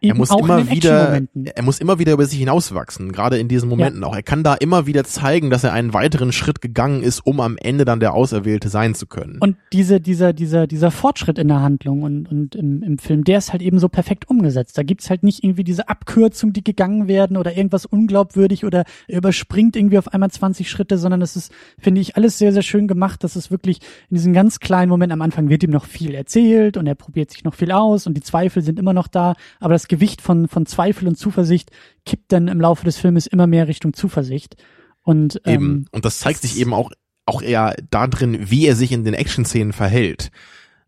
er 0.00 0.14
muss 0.14 0.30
immer 0.30 0.70
wieder, 0.70 1.22
er 1.54 1.62
muss 1.62 1.80
immer 1.80 1.98
wieder 1.98 2.12
über 2.12 2.26
sich 2.26 2.38
hinauswachsen, 2.38 3.12
gerade 3.12 3.38
in 3.38 3.48
diesen 3.48 3.68
Momenten 3.68 4.04
auch. 4.04 4.14
Er 4.14 4.22
kann 4.22 4.42
da 4.42 4.54
immer 4.54 4.86
wieder 4.86 5.04
zeigen, 5.04 5.48
dass 5.48 5.64
er 5.64 5.72
einen 5.72 5.94
weiteren 5.94 6.32
Schritt 6.32 6.60
gegangen 6.60 7.02
ist, 7.02 7.20
um 7.20 7.40
am 7.40 7.56
Ende 7.56 7.86
dann 7.86 7.98
der 7.98 8.12
Auserwählte 8.12 8.68
sein 8.68 8.94
zu 8.94 9.06
können. 9.06 9.38
Und 9.40 9.56
diese, 9.72 10.00
dieser, 10.00 10.34
dieser, 10.34 10.66
dieser 10.66 10.90
Fortschritt 10.90 11.38
in 11.38 11.48
der 11.48 11.60
Handlung 11.60 12.02
und, 12.02 12.30
und 12.30 12.54
im, 12.54 12.82
im 12.82 12.98
Film, 12.98 13.24
der 13.24 13.38
ist 13.38 13.52
halt 13.52 13.62
eben 13.62 13.78
so 13.78 13.88
perfekt 13.88 14.28
umgesetzt. 14.28 14.76
Da 14.76 14.82
gibt's 14.82 15.08
halt 15.08 15.22
nicht 15.22 15.42
irgendwie 15.42 15.64
diese 15.64 15.88
Abkürzung, 15.88 16.52
die 16.52 16.62
gegangen 16.62 17.08
werden 17.08 17.38
oder 17.38 17.56
irgendwas 17.56 17.86
unglaubwürdig 17.86 18.66
oder 18.66 18.84
er 19.08 19.18
überspringt 19.18 19.76
irgendwie 19.76 19.98
auf 19.98 20.12
einmal 20.12 20.30
20 20.30 20.68
Schritte, 20.68 20.98
sondern 20.98 21.22
es 21.22 21.36
ist, 21.36 21.50
finde 21.78 22.02
ich, 22.02 22.16
alles 22.16 22.36
sehr, 22.36 22.52
sehr 22.52 22.62
schön 22.62 22.86
gemacht. 22.86 23.24
Das 23.24 23.34
ist 23.34 23.50
wirklich 23.50 23.80
in 24.10 24.16
diesem 24.16 24.34
ganz 24.34 24.60
kleinen 24.60 24.90
Moment 24.90 25.12
am 25.12 25.22
Anfang 25.22 25.48
wird 25.48 25.62
ihm 25.62 25.70
noch 25.70 25.86
viel 25.86 26.14
erzählt 26.14 26.76
und 26.76 26.86
er 26.86 26.94
probiert 26.94 27.30
sich 27.30 27.44
noch 27.44 27.54
viel 27.54 27.72
aus 27.72 28.06
und 28.06 28.14
die 28.14 28.22
Zweifel 28.22 28.62
sind 28.62 28.78
immer 28.78 28.92
noch 28.92 29.08
da, 29.08 29.34
aber 29.58 29.72
das 29.72 29.85
Gewicht 29.88 30.22
von, 30.22 30.48
von 30.48 30.66
Zweifel 30.66 31.08
und 31.08 31.16
Zuversicht 31.16 31.70
kippt 32.04 32.32
dann 32.32 32.48
im 32.48 32.60
Laufe 32.60 32.84
des 32.84 32.98
Filmes 32.98 33.26
immer 33.26 33.46
mehr 33.46 33.68
Richtung 33.68 33.92
Zuversicht. 33.92 34.56
Und 35.02 35.40
ähm, 35.44 35.54
Eben. 35.54 35.84
Und 35.92 36.04
das 36.04 36.18
zeigt 36.18 36.42
sich 36.42 36.58
eben 36.58 36.74
auch, 36.74 36.90
auch 37.26 37.42
eher 37.42 37.76
da 37.90 38.06
drin, 38.06 38.50
wie 38.50 38.66
er 38.66 38.76
sich 38.76 38.92
in 38.92 39.04
den 39.04 39.14
Action-Szenen 39.14 39.72
verhält. 39.72 40.30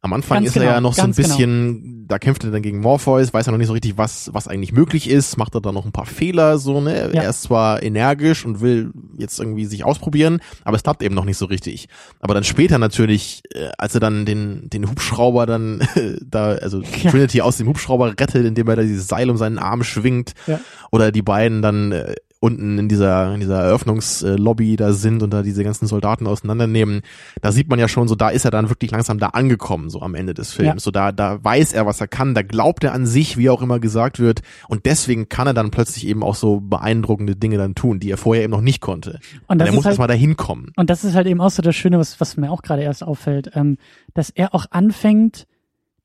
Am 0.00 0.12
Anfang 0.12 0.36
Ganz 0.38 0.48
ist 0.50 0.56
er 0.56 0.60
genau, 0.62 0.72
ja 0.74 0.80
noch 0.80 0.94
so 0.94 1.02
ein 1.02 1.10
genau. 1.12 1.28
bisschen, 1.28 2.06
da 2.06 2.20
kämpft 2.20 2.44
er 2.44 2.52
dann 2.52 2.62
gegen 2.62 2.78
Morpheus, 2.78 3.34
weiß 3.34 3.48
er 3.48 3.50
noch 3.50 3.58
nicht 3.58 3.66
so 3.66 3.72
richtig, 3.72 3.98
was, 3.98 4.30
was 4.32 4.46
eigentlich 4.46 4.70
möglich 4.72 5.10
ist, 5.10 5.36
macht 5.36 5.56
er 5.56 5.60
da 5.60 5.72
noch 5.72 5.84
ein 5.84 5.90
paar 5.90 6.06
Fehler, 6.06 6.58
so, 6.58 6.80
ne? 6.80 7.10
Ja. 7.12 7.22
Er 7.22 7.30
ist 7.30 7.42
zwar 7.42 7.82
energisch 7.82 8.44
und 8.46 8.60
will 8.60 8.92
jetzt 9.16 9.40
irgendwie 9.40 9.64
sich 9.66 9.84
ausprobieren, 9.84 10.40
aber 10.62 10.76
es 10.76 10.84
klappt 10.84 11.02
eben 11.02 11.16
noch 11.16 11.24
nicht 11.24 11.36
so 11.36 11.46
richtig. 11.46 11.88
Aber 12.20 12.32
dann 12.32 12.44
später 12.44 12.78
natürlich, 12.78 13.42
äh, 13.52 13.70
als 13.76 13.92
er 13.94 14.00
dann 14.00 14.24
den, 14.24 14.70
den 14.70 14.88
Hubschrauber 14.88 15.46
dann 15.46 15.86
da, 16.24 16.50
also 16.52 16.80
Ja. 17.02 17.10
Trinity 17.10 17.40
aus 17.40 17.56
dem 17.56 17.66
Hubschrauber 17.66 18.10
rettet, 18.10 18.46
indem 18.46 18.68
er 18.68 18.76
da 18.76 18.82
dieses 18.82 19.08
Seil 19.08 19.28
um 19.30 19.36
seinen 19.36 19.58
Arm 19.58 19.82
schwingt, 19.82 20.34
Ja. 20.46 20.60
oder 20.92 21.10
die 21.10 21.22
beiden 21.22 21.60
dann 21.60 21.90
äh, 21.90 22.14
unten 22.40 22.78
in 22.78 22.88
dieser, 22.88 23.34
in 23.34 23.40
dieser 23.40 23.60
Eröffnungslobby 23.62 24.76
da 24.76 24.92
sind 24.92 25.22
und 25.22 25.30
da 25.30 25.42
diese 25.42 25.64
ganzen 25.64 25.86
Soldaten 25.86 26.26
auseinandernehmen, 26.26 27.00
da 27.42 27.50
sieht 27.50 27.68
man 27.68 27.78
ja 27.78 27.88
schon 27.88 28.06
so, 28.06 28.14
da 28.14 28.28
ist 28.28 28.44
er 28.44 28.50
dann 28.50 28.68
wirklich 28.68 28.90
langsam 28.90 29.18
da 29.18 29.28
angekommen, 29.28 29.90
so 29.90 30.00
am 30.02 30.14
Ende 30.14 30.34
des 30.34 30.52
Films. 30.52 30.68
Ja. 30.68 30.78
So 30.78 30.90
da, 30.90 31.10
da 31.10 31.42
weiß 31.42 31.72
er, 31.72 31.86
was 31.86 32.00
er 32.00 32.06
kann, 32.06 32.34
da 32.34 32.42
glaubt 32.42 32.84
er 32.84 32.92
an 32.92 33.06
sich, 33.06 33.36
wie 33.36 33.50
auch 33.50 33.60
immer 33.60 33.80
gesagt 33.80 34.20
wird, 34.20 34.42
und 34.68 34.86
deswegen 34.86 35.28
kann 35.28 35.48
er 35.48 35.54
dann 35.54 35.70
plötzlich 35.70 36.06
eben 36.06 36.22
auch 36.22 36.36
so 36.36 36.60
beeindruckende 36.60 37.34
Dinge 37.34 37.58
dann 37.58 37.74
tun, 37.74 37.98
die 37.98 38.10
er 38.10 38.18
vorher 38.18 38.44
eben 38.44 38.52
noch 38.52 38.60
nicht 38.60 38.80
konnte. 38.80 39.18
Und 39.48 39.58
das 39.58 39.68
er 39.68 39.74
muss 39.74 39.84
halt- 39.84 39.92
erstmal 39.92 40.08
dahin 40.08 40.36
kommen. 40.36 40.72
Und 40.76 40.90
das 40.90 41.02
ist 41.04 41.14
halt 41.14 41.26
eben 41.26 41.40
auch 41.40 41.50
so 41.50 41.62
das 41.62 41.74
Schöne, 41.74 41.98
was, 41.98 42.20
was 42.20 42.36
mir 42.36 42.50
auch 42.52 42.62
gerade 42.62 42.82
erst 42.82 43.02
auffällt, 43.02 43.50
ähm, 43.54 43.78
dass 44.14 44.30
er 44.30 44.54
auch 44.54 44.66
anfängt, 44.70 45.46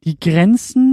die 0.03 0.19
Grenzen, 0.19 0.92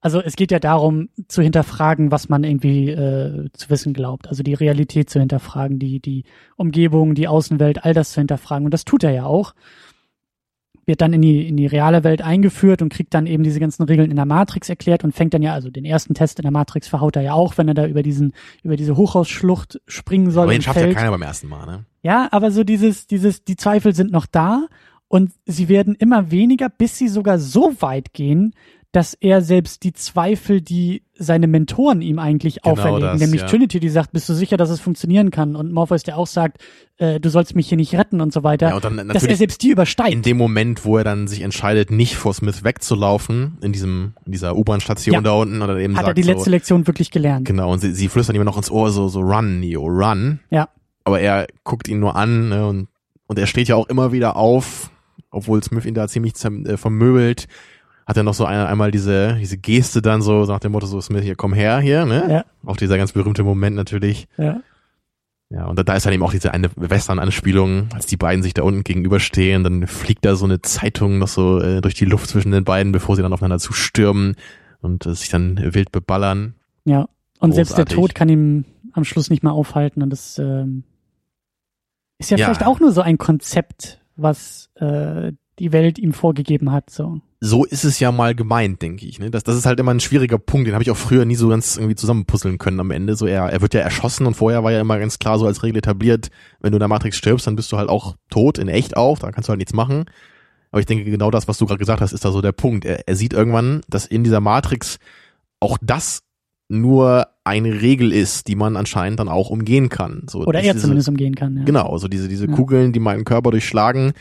also 0.00 0.20
es 0.20 0.36
geht 0.36 0.50
ja 0.50 0.58
darum, 0.58 1.10
zu 1.28 1.42
hinterfragen, 1.42 2.10
was 2.10 2.28
man 2.28 2.42
irgendwie 2.42 2.90
äh, 2.90 3.50
zu 3.52 3.68
wissen 3.68 3.92
glaubt, 3.92 4.28
also 4.28 4.42
die 4.42 4.54
Realität 4.54 5.10
zu 5.10 5.20
hinterfragen, 5.20 5.78
die, 5.78 6.00
die 6.00 6.24
Umgebung, 6.56 7.14
die 7.14 7.28
Außenwelt, 7.28 7.84
all 7.84 7.92
das 7.92 8.12
zu 8.12 8.20
hinterfragen. 8.20 8.64
Und 8.64 8.72
das 8.72 8.84
tut 8.84 9.04
er 9.04 9.10
ja 9.10 9.24
auch. 9.24 9.54
Wird 10.86 11.02
dann 11.02 11.12
in 11.12 11.20
die, 11.20 11.46
in 11.46 11.56
die 11.58 11.66
reale 11.66 12.02
Welt 12.02 12.22
eingeführt 12.22 12.80
und 12.80 12.90
kriegt 12.90 13.12
dann 13.12 13.26
eben 13.26 13.42
diese 13.42 13.60
ganzen 13.60 13.82
Regeln 13.82 14.10
in 14.10 14.16
der 14.16 14.24
Matrix 14.24 14.70
erklärt 14.70 15.04
und 15.04 15.14
fängt 15.14 15.34
dann 15.34 15.42
ja, 15.42 15.52
also 15.52 15.68
den 15.68 15.84
ersten 15.84 16.14
Test 16.14 16.38
in 16.38 16.44
der 16.44 16.50
Matrix 16.50 16.88
verhaut 16.88 17.16
er 17.16 17.22
ja 17.22 17.34
auch, 17.34 17.58
wenn 17.58 17.68
er 17.68 17.74
da 17.74 17.86
über 17.86 18.02
diesen, 18.02 18.32
über 18.62 18.76
diese 18.76 18.96
Hochhausschlucht 18.96 19.80
springen 19.86 20.30
soll. 20.30 20.44
Aber 20.44 20.52
den 20.52 20.62
schafft 20.62 20.78
ja 20.78 20.84
fällt. 20.84 20.96
keiner 20.96 21.10
beim 21.10 21.22
ersten 21.22 21.48
Mal, 21.48 21.66
ne? 21.66 21.84
Ja, 22.02 22.28
aber 22.32 22.50
so 22.50 22.64
dieses, 22.64 23.06
dieses, 23.06 23.44
die 23.44 23.56
Zweifel 23.56 23.94
sind 23.94 24.10
noch 24.10 24.24
da 24.24 24.66
und 25.08 25.32
sie 25.44 25.68
werden 25.68 25.94
immer 25.94 26.30
weniger, 26.30 26.70
bis 26.70 26.96
sie 26.96 27.08
sogar 27.08 27.38
so 27.38 27.74
weit 27.80 28.14
gehen, 28.14 28.54
dass 28.92 29.14
er 29.14 29.40
selbst 29.40 29.84
die 29.84 29.92
Zweifel, 29.92 30.60
die 30.60 31.02
seine 31.14 31.46
Mentoren 31.46 32.02
ihm 32.02 32.18
eigentlich 32.18 32.62
Genau 32.62 32.72
auferlegen, 32.72 33.00
das, 33.12 33.20
nämlich 33.20 33.42
ja. 33.42 33.46
Trinity, 33.46 33.78
die 33.78 33.88
sagt, 33.88 34.12
bist 34.12 34.28
du 34.28 34.34
sicher, 34.34 34.56
dass 34.56 34.68
es 34.70 34.80
funktionieren 34.80 35.30
kann? 35.30 35.54
Und 35.54 35.72
Morpheus, 35.72 36.02
der 36.02 36.18
auch 36.18 36.26
sagt, 36.26 36.58
äh, 36.96 37.20
du 37.20 37.28
sollst 37.28 37.54
mich 37.54 37.68
hier 37.68 37.76
nicht 37.76 37.94
retten 37.94 38.20
und 38.20 38.32
so 38.32 38.42
weiter, 38.42 38.70
Ja, 38.70 38.74
und 38.74 38.84
dann 38.84 39.08
dass 39.08 39.22
er 39.22 39.36
selbst 39.36 39.62
die 39.62 39.70
übersteigt. 39.70 40.12
in 40.12 40.22
dem 40.22 40.36
Moment, 40.36 40.84
wo 40.84 40.98
er 40.98 41.04
dann 41.04 41.28
sich 41.28 41.42
entscheidet, 41.42 41.92
nicht 41.92 42.16
vor 42.16 42.34
Smith 42.34 42.64
wegzulaufen, 42.64 43.58
in 43.60 43.72
diesem, 43.72 44.14
in 44.26 44.32
dieser 44.32 44.56
U-Bahn-Station 44.56 45.14
Ja. 45.14 45.20
da 45.20 45.32
unten, 45.32 45.62
oder 45.62 45.76
eben 45.78 45.94
Hat 45.96 46.06
sagt 46.06 46.08
er 46.08 46.14
die 46.14 46.24
so, 46.24 46.32
letzte 46.32 46.50
Lektion 46.50 46.86
wirklich 46.88 47.12
gelernt. 47.12 47.46
Genau, 47.46 47.72
und 47.72 47.78
sie, 47.78 47.92
sie 47.94 48.08
flüstern 48.08 48.34
ihm 48.34 48.42
noch 48.44 48.56
ins 48.56 48.70
Ohr 48.72 48.90
so, 48.90 49.06
so 49.08 49.20
run, 49.20 49.60
Neo, 49.60 49.86
run. 49.86 50.40
Ja. 50.50 50.68
Aber 51.04 51.20
er 51.20 51.46
guckt 51.62 51.86
ihn 51.86 52.00
nur 52.00 52.16
an 52.16 52.48
ne, 52.48 52.66
und, 52.66 52.88
und 53.28 53.38
er 53.38 53.46
steht 53.46 53.68
ja 53.68 53.76
auch 53.76 53.88
immer 53.88 54.10
wieder 54.10 54.36
auf, 54.36 54.90
obwohl 55.30 55.62
Smith 55.62 55.84
ihn 55.84 55.94
da 55.94 56.08
ziemlich 56.08 56.34
äh, 56.44 56.76
vermöbelt. 56.76 57.46
Hat 58.10 58.16
er 58.16 58.24
noch 58.24 58.34
so 58.34 58.44
eine, 58.44 58.66
einmal 58.66 58.90
diese, 58.90 59.36
diese 59.36 59.56
Geste 59.56 60.02
dann 60.02 60.20
so, 60.20 60.44
so 60.44 60.52
nach 60.52 60.58
dem 60.58 60.72
Motto 60.72 60.84
so, 60.86 61.00
Smith, 61.00 61.22
hier, 61.22 61.36
komm 61.36 61.52
her, 61.52 61.78
hier, 61.78 62.06
ne? 62.06 62.26
Ja. 62.28 62.44
Auch 62.68 62.76
dieser 62.76 62.98
ganz 62.98 63.12
berühmte 63.12 63.44
Moment 63.44 63.76
natürlich. 63.76 64.26
Ja. 64.36 64.62
Ja, 65.48 65.66
und 65.66 65.78
da, 65.78 65.84
da 65.84 65.94
ist 65.94 66.06
dann 66.06 66.12
eben 66.12 66.24
auch 66.24 66.32
diese 66.32 66.52
eine 66.52 66.70
Western-Anspielung, 66.74 67.86
als 67.94 68.06
die 68.06 68.16
beiden 68.16 68.42
sich 68.42 68.52
da 68.52 68.64
unten 68.64 68.82
gegenüberstehen, 68.82 69.62
dann 69.62 69.86
fliegt 69.86 70.24
da 70.24 70.34
so 70.34 70.44
eine 70.44 70.60
Zeitung 70.60 71.18
noch 71.18 71.28
so 71.28 71.60
äh, 71.60 71.80
durch 71.80 71.94
die 71.94 72.04
Luft 72.04 72.28
zwischen 72.30 72.50
den 72.50 72.64
beiden, 72.64 72.90
bevor 72.90 73.14
sie 73.14 73.22
dann 73.22 73.32
aufeinander 73.32 73.60
zustürmen 73.60 74.34
und 74.80 75.06
äh, 75.06 75.14
sich 75.14 75.28
dann 75.28 75.56
wild 75.72 75.92
beballern. 75.92 76.54
Ja. 76.84 77.08
Und 77.38 77.52
selbst 77.52 77.78
der 77.78 77.84
Großartig. 77.84 77.96
Tod 77.96 78.14
kann 78.16 78.28
ihn 78.28 78.64
am 78.92 79.04
Schluss 79.04 79.30
nicht 79.30 79.44
mehr 79.44 79.52
aufhalten 79.52 80.02
und 80.02 80.10
das 80.10 80.36
ähm, 80.40 80.82
ist 82.18 82.32
ja, 82.32 82.38
Ja. 82.38 82.46
vielleicht 82.46 82.66
auch 82.66 82.80
nur 82.80 82.90
so 82.90 83.02
ein 83.02 83.18
Konzept, 83.18 84.00
was 84.16 84.68
äh, 84.74 85.30
die 85.60 85.70
Welt 85.70 86.00
ihm 86.00 86.12
vorgegeben 86.12 86.72
hat. 86.72 86.90
So. 86.90 87.20
So 87.42 87.64
ist 87.64 87.84
es 87.84 87.98
ja 88.00 88.12
mal 88.12 88.34
gemeint, 88.34 88.82
denke 88.82 89.06
ich. 89.06 89.18
Ne? 89.18 89.30
Das, 89.30 89.42
das 89.44 89.56
ist 89.56 89.64
halt 89.64 89.80
immer 89.80 89.92
ein 89.94 90.00
schwieriger 90.00 90.38
Punkt, 90.38 90.66
den 90.66 90.74
habe 90.74 90.82
ich 90.82 90.90
auch 90.90 90.96
früher 90.96 91.24
nie 91.24 91.36
so 91.36 91.48
ganz 91.48 91.76
irgendwie 91.76 91.94
zusammenpuzzeln 91.94 92.58
können 92.58 92.80
am 92.80 92.90
Ende. 92.90 93.16
So 93.16 93.26
er, 93.26 93.44
er 93.46 93.62
wird 93.62 93.72
ja 93.72 93.80
erschossen 93.80 94.26
und 94.26 94.34
vorher 94.34 94.62
war 94.62 94.72
ja 94.72 94.80
immer 94.80 94.98
ganz 94.98 95.18
klar 95.18 95.38
so 95.38 95.46
als 95.46 95.62
Regel 95.62 95.78
etabliert, 95.78 96.28
wenn 96.60 96.72
du 96.72 96.76
in 96.76 96.80
der 96.80 96.88
Matrix 96.88 97.16
stirbst, 97.16 97.46
dann 97.46 97.56
bist 97.56 97.72
du 97.72 97.78
halt 97.78 97.88
auch 97.88 98.16
tot, 98.28 98.58
in 98.58 98.68
echt 98.68 98.96
auch, 98.96 99.18
da 99.18 99.32
kannst 99.32 99.48
du 99.48 99.50
halt 99.52 99.58
nichts 99.58 99.72
machen. 99.72 100.04
Aber 100.70 100.80
ich 100.80 100.86
denke, 100.86 101.04
genau 101.04 101.30
das, 101.30 101.48
was 101.48 101.56
du 101.58 101.64
gerade 101.66 101.78
gesagt 101.78 102.00
hast, 102.02 102.12
ist 102.12 102.24
da 102.24 102.30
so 102.30 102.42
der 102.42 102.52
Punkt. 102.52 102.84
Er, 102.84 103.08
er 103.08 103.16
sieht 103.16 103.32
irgendwann, 103.32 103.80
dass 103.88 104.04
in 104.06 104.22
dieser 104.22 104.40
Matrix 104.40 104.98
auch 105.60 105.78
das 105.80 106.20
nur 106.68 107.26
eine 107.42 107.80
Regel 107.80 108.12
ist, 108.12 108.46
die 108.46 108.54
man 108.54 108.76
anscheinend 108.76 109.18
dann 109.18 109.28
auch 109.28 109.50
umgehen 109.50 109.88
kann. 109.88 110.26
So, 110.28 110.44
Oder 110.44 110.60
er 110.62 110.74
ist- 110.74 110.82
zumindest 110.82 111.08
umgehen 111.08 111.34
kann. 111.34 111.56
Ja. 111.56 111.64
Genau, 111.64 111.90
also 111.90 112.06
diese, 112.06 112.28
diese 112.28 112.46
Ja. 112.46 112.54
Kugeln, 112.54 112.92
die 112.92 113.00
meinen 113.00 113.24
Körper 113.24 113.50
durchschlagen, 113.50 114.12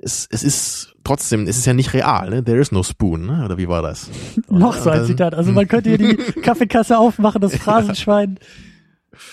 es, 0.00 0.28
es 0.30 0.42
ist 0.42 0.94
trotzdem, 1.04 1.46
es 1.46 1.56
ist 1.56 1.66
ja 1.66 1.72
nicht 1.72 1.94
real, 1.94 2.30
ne? 2.30 2.44
There 2.44 2.60
is 2.60 2.72
no 2.72 2.82
spoon, 2.82 3.26
ne? 3.26 3.44
Oder 3.44 3.58
wie 3.58 3.68
war 3.68 3.82
das? 3.82 4.10
Noch 4.48 4.76
so 4.76 4.90
ein 4.90 5.04
Zitat. 5.04 5.34
Also 5.34 5.52
man 5.52 5.68
könnte 5.68 5.90
hier 5.90 5.98
die 5.98 6.16
Kaffeekasse 6.42 6.98
aufmachen, 6.98 7.40
das 7.40 7.56
Phrasenschwein. 7.56 8.38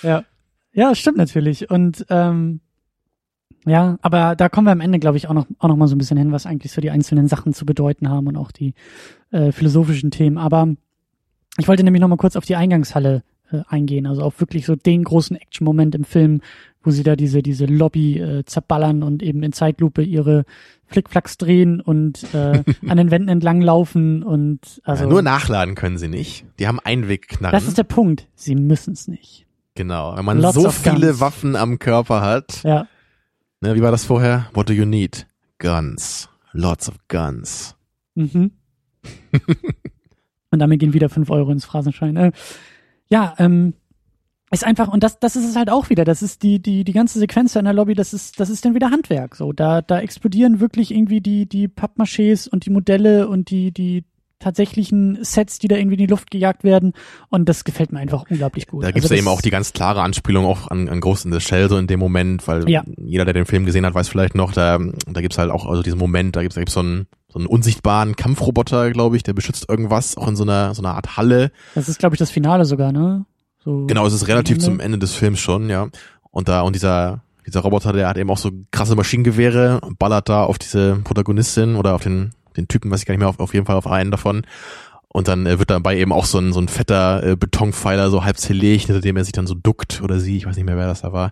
Ja. 0.03 0.23
Ja, 0.73 0.95
stimmt 0.95 1.17
natürlich. 1.17 1.69
Und 1.69 2.05
ähm, 2.09 2.61
ja, 3.65 3.97
aber 4.01 4.35
da 4.35 4.49
kommen 4.49 4.67
wir 4.67 4.71
am 4.71 4.79
Ende, 4.79 4.99
glaube 4.99 5.17
ich, 5.17 5.27
auch 5.27 5.33
noch, 5.33 5.45
auch 5.59 5.67
noch 5.67 5.75
mal 5.75 5.87
so 5.87 5.95
ein 5.95 5.97
bisschen 5.97 6.17
hin, 6.17 6.31
was 6.31 6.45
eigentlich 6.45 6.71
so 6.71 6.81
die 6.81 6.89
einzelnen 6.89 7.27
Sachen 7.27 7.53
zu 7.53 7.65
bedeuten 7.65 8.09
haben 8.09 8.27
und 8.27 8.37
auch 8.37 8.51
die 8.51 8.73
äh, 9.31 9.51
philosophischen 9.51 10.11
Themen. 10.11 10.37
Aber 10.37 10.67
ich 11.57 11.67
wollte 11.67 11.83
nämlich 11.83 12.01
noch 12.01 12.07
mal 12.07 12.17
kurz 12.17 12.35
auf 12.35 12.45
die 12.45 12.55
Eingangshalle 12.55 13.23
äh, 13.51 13.61
eingehen, 13.67 14.07
also 14.07 14.23
auf 14.23 14.39
wirklich 14.39 14.65
so 14.65 14.75
den 14.75 15.03
großen 15.03 15.35
Action-Moment 15.35 15.93
im 15.95 16.05
Film, 16.05 16.41
wo 16.83 16.91
sie 16.91 17.03
da 17.03 17.15
diese, 17.15 17.41
diese 17.41 17.65
Lobby 17.65 18.17
äh, 18.19 18.43
zerballern 18.45 19.03
und 19.03 19.21
eben 19.23 19.43
in 19.43 19.53
Zeitlupe 19.53 20.01
ihre 20.03 20.45
Flickflacks 20.87 21.37
drehen 21.37 21.79
und 21.79 22.33
äh, 22.33 22.63
an 22.87 22.97
den 22.97 23.11
Wänden 23.11 23.29
entlang 23.29 23.61
laufen 23.61 24.23
und 24.23 24.81
also 24.83 25.03
ja, 25.03 25.09
nur 25.09 25.21
nachladen 25.21 25.75
können 25.75 25.97
sie 25.97 26.07
nicht. 26.07 26.45
Die 26.59 26.67
haben 26.67 26.79
Einwegknarren. 26.79 27.53
das 27.57 27.67
ist 27.67 27.77
der 27.77 27.83
Punkt. 27.83 28.27
Sie 28.35 28.55
müssen 28.55 28.93
es 28.93 29.07
nicht. 29.07 29.45
genau. 29.75 30.15
Wenn 30.17 30.25
man 30.25 30.39
Lots 30.39 30.55
so 30.55 30.69
viele 30.71 31.07
guns. 31.07 31.19
Waffen 31.19 31.55
am 31.55 31.79
Körper 31.79 32.21
hat, 32.21 32.63
Ja, 32.63 32.87
ne, 33.61 33.75
wie 33.75 33.81
war 33.81 33.91
das 33.91 34.05
vorher? 34.05 34.49
What 34.53 34.69
do 34.69 34.73
you 34.73 34.85
need? 34.85 35.27
Guns. 35.59 36.29
Lots 36.53 36.89
of 36.89 36.95
guns. 37.07 37.75
mhm. 38.15 38.51
und 40.51 40.59
damit 40.59 40.79
gehen 40.79 40.93
wieder 40.93 41.09
fünf 41.09 41.29
Euro 41.29 41.51
ins 41.51 41.65
Phrasenschein. 41.65 42.17
Äh, 42.17 42.31
ja, 43.09 43.33
ähm, 43.39 43.73
ist 44.51 44.63
einfach 44.65 44.87
und 44.89 45.03
das 45.03 45.19
das 45.19 45.35
ist 45.35 45.45
es 45.47 45.55
halt 45.55 45.69
auch 45.69 45.89
wieder. 45.89 46.03
Das 46.05 46.21
ist 46.21 46.43
die 46.43 46.61
die 46.61 46.83
die 46.83 46.93
ganze 46.93 47.19
Sequenz 47.19 47.55
in 47.55 47.63
der 47.65 47.73
Lobby. 47.73 47.93
Das 47.95 48.13
ist 48.13 48.39
das 48.39 48.49
ist 48.49 48.65
dann 48.65 48.75
wieder 48.75 48.91
Handwerk. 48.91 49.35
So 49.35 49.53
da 49.53 49.81
da 49.81 49.99
explodieren 49.99 50.59
wirklich 50.59 50.91
irgendwie 50.93 51.21
die 51.21 51.45
die 51.47 51.67
Pappmachés 51.67 52.49
und 52.49 52.65
die 52.65 52.69
Modelle 52.69 53.27
und 53.27 53.49
die 53.49 53.71
die 53.71 54.03
tatsächlichen 54.39 55.19
Sets, 55.23 55.59
die 55.59 55.67
da 55.67 55.75
irgendwie 55.75 55.93
in 55.95 55.99
die 55.99 56.07
Luft 56.07 56.31
gejagt 56.31 56.63
werden. 56.63 56.93
Und 57.29 57.47
das 57.47 57.63
gefällt 57.63 57.91
mir 57.91 57.99
einfach 57.99 58.25
unglaublich 58.29 58.67
gut. 58.67 58.83
Da 58.83 58.89
gibt's 58.91 59.05
Also 59.05 59.13
ja 59.13 59.19
eben 59.19 59.27
auch 59.27 59.39
die 59.41 59.51
ganz 59.51 59.71
klare 59.71 60.01
Anspielung 60.01 60.45
auch 60.45 60.67
an, 60.67 60.89
an 60.89 60.99
Ghost 60.99 61.25
in 61.25 61.31
the 61.31 61.39
Shell 61.39 61.69
so 61.69 61.77
in 61.77 61.87
dem 61.87 61.99
Moment, 61.99 62.47
weil 62.47 62.67
Ja. 62.69 62.83
jeder, 62.97 63.23
der 63.23 63.35
den 63.35 63.45
Film 63.45 63.65
gesehen 63.65 63.85
hat, 63.85 63.93
weiß 63.93 64.09
vielleicht 64.09 64.33
noch, 64.35 64.51
da, 64.51 64.79
da 65.07 65.21
gibt's 65.21 65.37
halt 65.37 65.51
auch 65.51 65.67
also 65.67 65.83
diesen 65.83 65.99
Moment, 65.99 66.35
da 66.35 66.41
gibt's, 66.41 66.55
da 66.55 66.61
gibt's 66.61 66.73
so 66.73 66.79
einen, 66.79 67.07
so 67.29 67.37
einen 67.37 67.45
unsichtbaren 67.47 68.15
Kampfroboter, 68.15 68.89
glaube 68.91 69.15
ich, 69.15 69.23
der 69.23 69.33
beschützt 69.33 69.69
irgendwas, 69.69 70.17
auch 70.17 70.27
in 70.27 70.35
so 70.35 70.43
einer, 70.43 70.73
so 70.73 70.81
einer 70.81 70.95
Art 70.95 71.17
Halle. 71.17 71.51
Das 71.75 71.87
ist, 71.87 71.99
glaube 71.99 72.15
ich, 72.15 72.19
das 72.19 72.31
Finale 72.31 72.65
sogar, 72.65 72.91
ne? 72.91 73.25
So 73.63 73.85
Genau, 73.87 74.05
es 74.05 74.13
ist 74.13 74.27
relativ 74.27 74.55
Ende. 74.55 74.65
zum 74.65 74.79
Ende 74.79 74.97
des 74.99 75.13
Films 75.15 75.39
schon, 75.39 75.69
ja. 75.69 75.87
Und 76.31 76.47
da, 76.47 76.61
und 76.61 76.73
dieser, 76.75 77.21
dieser 77.45 77.61
Roboter, 77.61 77.93
der 77.93 78.07
hat 78.07 78.17
eben 78.17 78.29
auch 78.31 78.37
so 78.37 78.51
krasse 78.71 78.95
Maschinengewehre, 78.95 79.81
ballert 79.99 80.29
da 80.29 80.43
auf 80.43 80.57
diese 80.57 80.95
Protagonistin 81.03 81.75
oder 81.75 81.93
auf 81.95 82.03
den, 82.03 82.31
den 82.57 82.67
Typen, 82.67 82.89
weiß 82.91 83.01
ich 83.01 83.05
gar 83.05 83.13
nicht 83.13 83.19
mehr, 83.19 83.29
auf, 83.29 83.39
auf 83.39 83.53
jeden 83.53 83.65
Fall 83.65 83.75
auf 83.75 83.87
einen 83.87 84.11
davon. 84.11 84.43
Und 85.09 85.27
dann 85.27 85.45
äh, 85.45 85.59
wird 85.59 85.69
dabei 85.69 85.97
eben 85.97 86.13
auch 86.13 86.25
so 86.25 86.39
ein, 86.39 86.53
so 86.53 86.61
ein 86.61 86.69
fetter 86.69 87.21
äh, 87.23 87.35
Betonpfeiler 87.35 88.09
so 88.09 88.23
halb 88.23 88.37
zerlegt, 88.37 88.85
hinter 88.85 89.01
dem 89.01 89.17
er 89.17 89.25
sich 89.25 89.33
dann 89.33 89.45
so 89.47 89.55
duckt 89.55 90.01
oder 90.01 90.19
sie, 90.21 90.37
ich 90.37 90.45
weiß 90.45 90.55
nicht 90.55 90.65
mehr, 90.65 90.77
wer 90.77 90.87
das 90.87 91.01
da 91.01 91.11
war. 91.11 91.31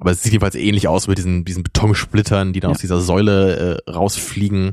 Aber 0.00 0.10
es 0.10 0.20
sieht 0.22 0.32
jedenfalls 0.32 0.56
ähnlich 0.56 0.88
aus 0.88 1.06
mit 1.06 1.16
diesen, 1.16 1.44
diesen 1.44 1.62
Betonsplittern, 1.62 2.52
die 2.52 2.58
dann 2.58 2.70
Ja. 2.70 2.74
aus 2.74 2.80
dieser 2.80 3.00
Säule 3.00 3.78
äh, 3.86 3.90
rausfliegen. 3.90 4.72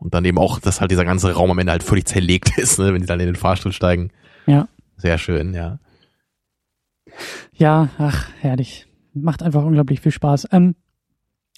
Und 0.00 0.12
dann 0.12 0.24
eben 0.26 0.36
auch, 0.38 0.60
dass 0.60 0.82
halt 0.82 0.90
dieser 0.90 1.06
ganze 1.06 1.32
Raum 1.32 1.50
am 1.50 1.58
Ende 1.58 1.72
halt 1.72 1.82
völlig 1.82 2.06
zerlegt 2.06 2.50
ist, 2.58 2.78
ne, 2.78 2.92
wenn 2.92 3.00
die 3.00 3.06
dann 3.06 3.20
in 3.20 3.26
den 3.26 3.36
Fahrstuhl 3.36 3.72
steigen. 3.72 4.10
Ja. 4.46 4.68
Sehr 5.02 5.18
schön, 5.18 5.52
ja. 5.52 5.80
Ja, 7.52 7.88
ach, 7.98 8.30
herrlich. 8.40 8.86
Macht 9.14 9.42
einfach 9.42 9.64
unglaublich 9.64 10.00
viel 10.00 10.12
Spaß. 10.12 10.46
Ähm, 10.52 10.76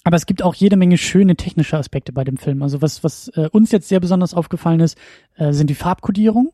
aber 0.03 0.17
es 0.17 0.25
gibt 0.25 0.41
auch 0.41 0.55
jede 0.55 0.77
Menge 0.77 0.97
schöne 0.97 1.35
technische 1.35 1.77
Aspekte 1.77 2.11
bei 2.11 2.23
dem 2.23 2.37
Film. 2.37 2.63
Also 2.63 2.81
was, 2.81 3.03
was 3.03 3.27
äh, 3.35 3.47
uns 3.51 3.71
jetzt 3.71 3.87
sehr 3.87 3.99
besonders 3.99 4.33
aufgefallen 4.33 4.79
ist, 4.79 4.97
äh, 5.35 5.53
sind 5.53 5.69
die 5.69 5.75
Farbkodierung. 5.75 6.53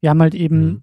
Wir 0.00 0.10
haben 0.10 0.20
halt 0.20 0.34
eben 0.34 0.60
Mhm. 0.60 0.82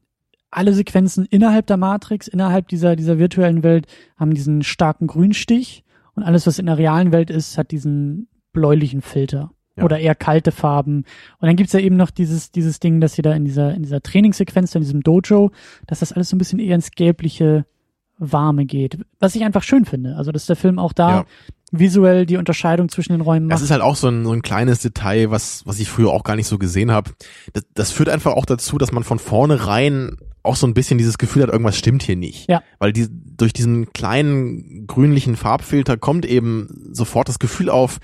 alle 0.50 0.72
Sequenzen 0.74 1.26
innerhalb 1.26 1.68
der 1.68 1.76
Matrix, 1.78 2.30
innerhalb 2.30 2.70
dieser, 2.70 2.96
dieser 2.96 3.20
virtuellen 3.20 3.64
Welt, 3.64 3.88
haben 4.16 4.34
diesen 4.34 4.64
starken 4.64 5.08
Grünstich 5.08 5.84
und 6.16 6.24
alles, 6.24 6.48
was 6.48 6.58
in 6.58 6.68
der 6.68 6.78
realen 6.78 7.12
Welt 7.12 7.30
ist, 7.30 7.58
hat 7.58 7.72
diesen 7.72 8.30
bläulichen 8.54 9.02
Filter. 9.02 9.52
Ja. 9.78 9.84
Oder 9.84 10.00
eher 10.00 10.16
kalte 10.16 10.52
Farben. 10.52 11.06
Und 11.40 11.48
dann 11.48 11.56
gibt's 11.56 11.74
ja 11.74 11.80
eben 11.80 11.96
noch 11.98 12.10
dieses, 12.12 12.52
dieses 12.52 12.80
Ding, 12.80 13.00
dass 13.00 13.14
sie 13.14 13.22
da 13.22 13.34
in 13.34 13.46
dieser, 13.46 13.74
in 13.74 13.84
dieser 13.84 14.02
Trainingssequenz, 14.02 14.74
in 14.76 14.82
diesem 14.82 15.04
Dojo, 15.04 15.52
dass 15.86 16.00
das 16.00 16.12
alles 16.14 16.30
so 16.30 16.36
ein 16.36 16.40
bisschen 16.40 16.60
eher 16.60 16.76
ins 16.76 16.92
gelbliche, 16.92 17.66
warme 18.20 18.66
geht. 18.66 18.98
Was 19.20 19.36
ich 19.36 19.44
einfach 19.44 19.62
schön 19.64 19.86
finde. 19.86 20.16
Also, 20.16 20.32
dass 20.32 20.48
der 20.48 20.56
Film 20.56 20.80
auch 20.80 20.92
da 20.94 21.10
Ja. 21.10 21.26
visuell 21.72 22.26
die 22.26 22.38
Unterscheidung 22.38 22.90
zwischen 22.90 23.12
den 23.12 23.22
Räumen 23.22 23.48
Das 23.50 23.60
macht. 23.60 23.66
ist 23.66 23.72
halt 23.72 23.82
auch 23.84 23.96
so 23.96 24.08
ein, 24.08 24.26
so 24.26 24.32
ein 24.32 24.42
kleines 24.42 24.80
Detail, 24.80 25.30
was, 25.30 25.66
was 25.68 25.80
ich 25.80 25.88
früher 25.88 26.10
auch 26.10 26.24
gar 26.24 26.36
nicht 26.36 26.48
so 26.48 26.58
gesehen 26.58 26.92
habe. 26.92 27.12
Das, 27.54 27.64
das 27.76 27.92
führt 27.92 28.10
einfach 28.10 28.34
auch 28.34 28.46
dazu, 28.48 28.78
dass 28.80 28.92
man 28.92 29.04
von 29.04 29.20
vornherein 29.20 30.18
auch 30.44 30.56
so 30.56 30.66
ein 30.66 30.74
bisschen 30.74 30.98
dieses 30.98 31.18
Gefühl 31.18 31.44
hat, 31.44 31.50
irgendwas 31.50 31.78
stimmt 31.78 32.04
hier 32.04 32.16
nicht. 32.16 32.50
Ja. 32.50 32.64
Weil 32.80 32.94
die, 32.94 33.08
durch 33.12 33.54
diesen 33.54 33.92
kleinen 33.94 34.88
grünlichen 34.88 35.36
Farbfilter 35.36 35.98
kommt 35.98 36.26
eben 36.26 36.90
sofort 36.94 37.28
das 37.30 37.38
Gefühl 37.38 37.70
auf, 37.70 38.00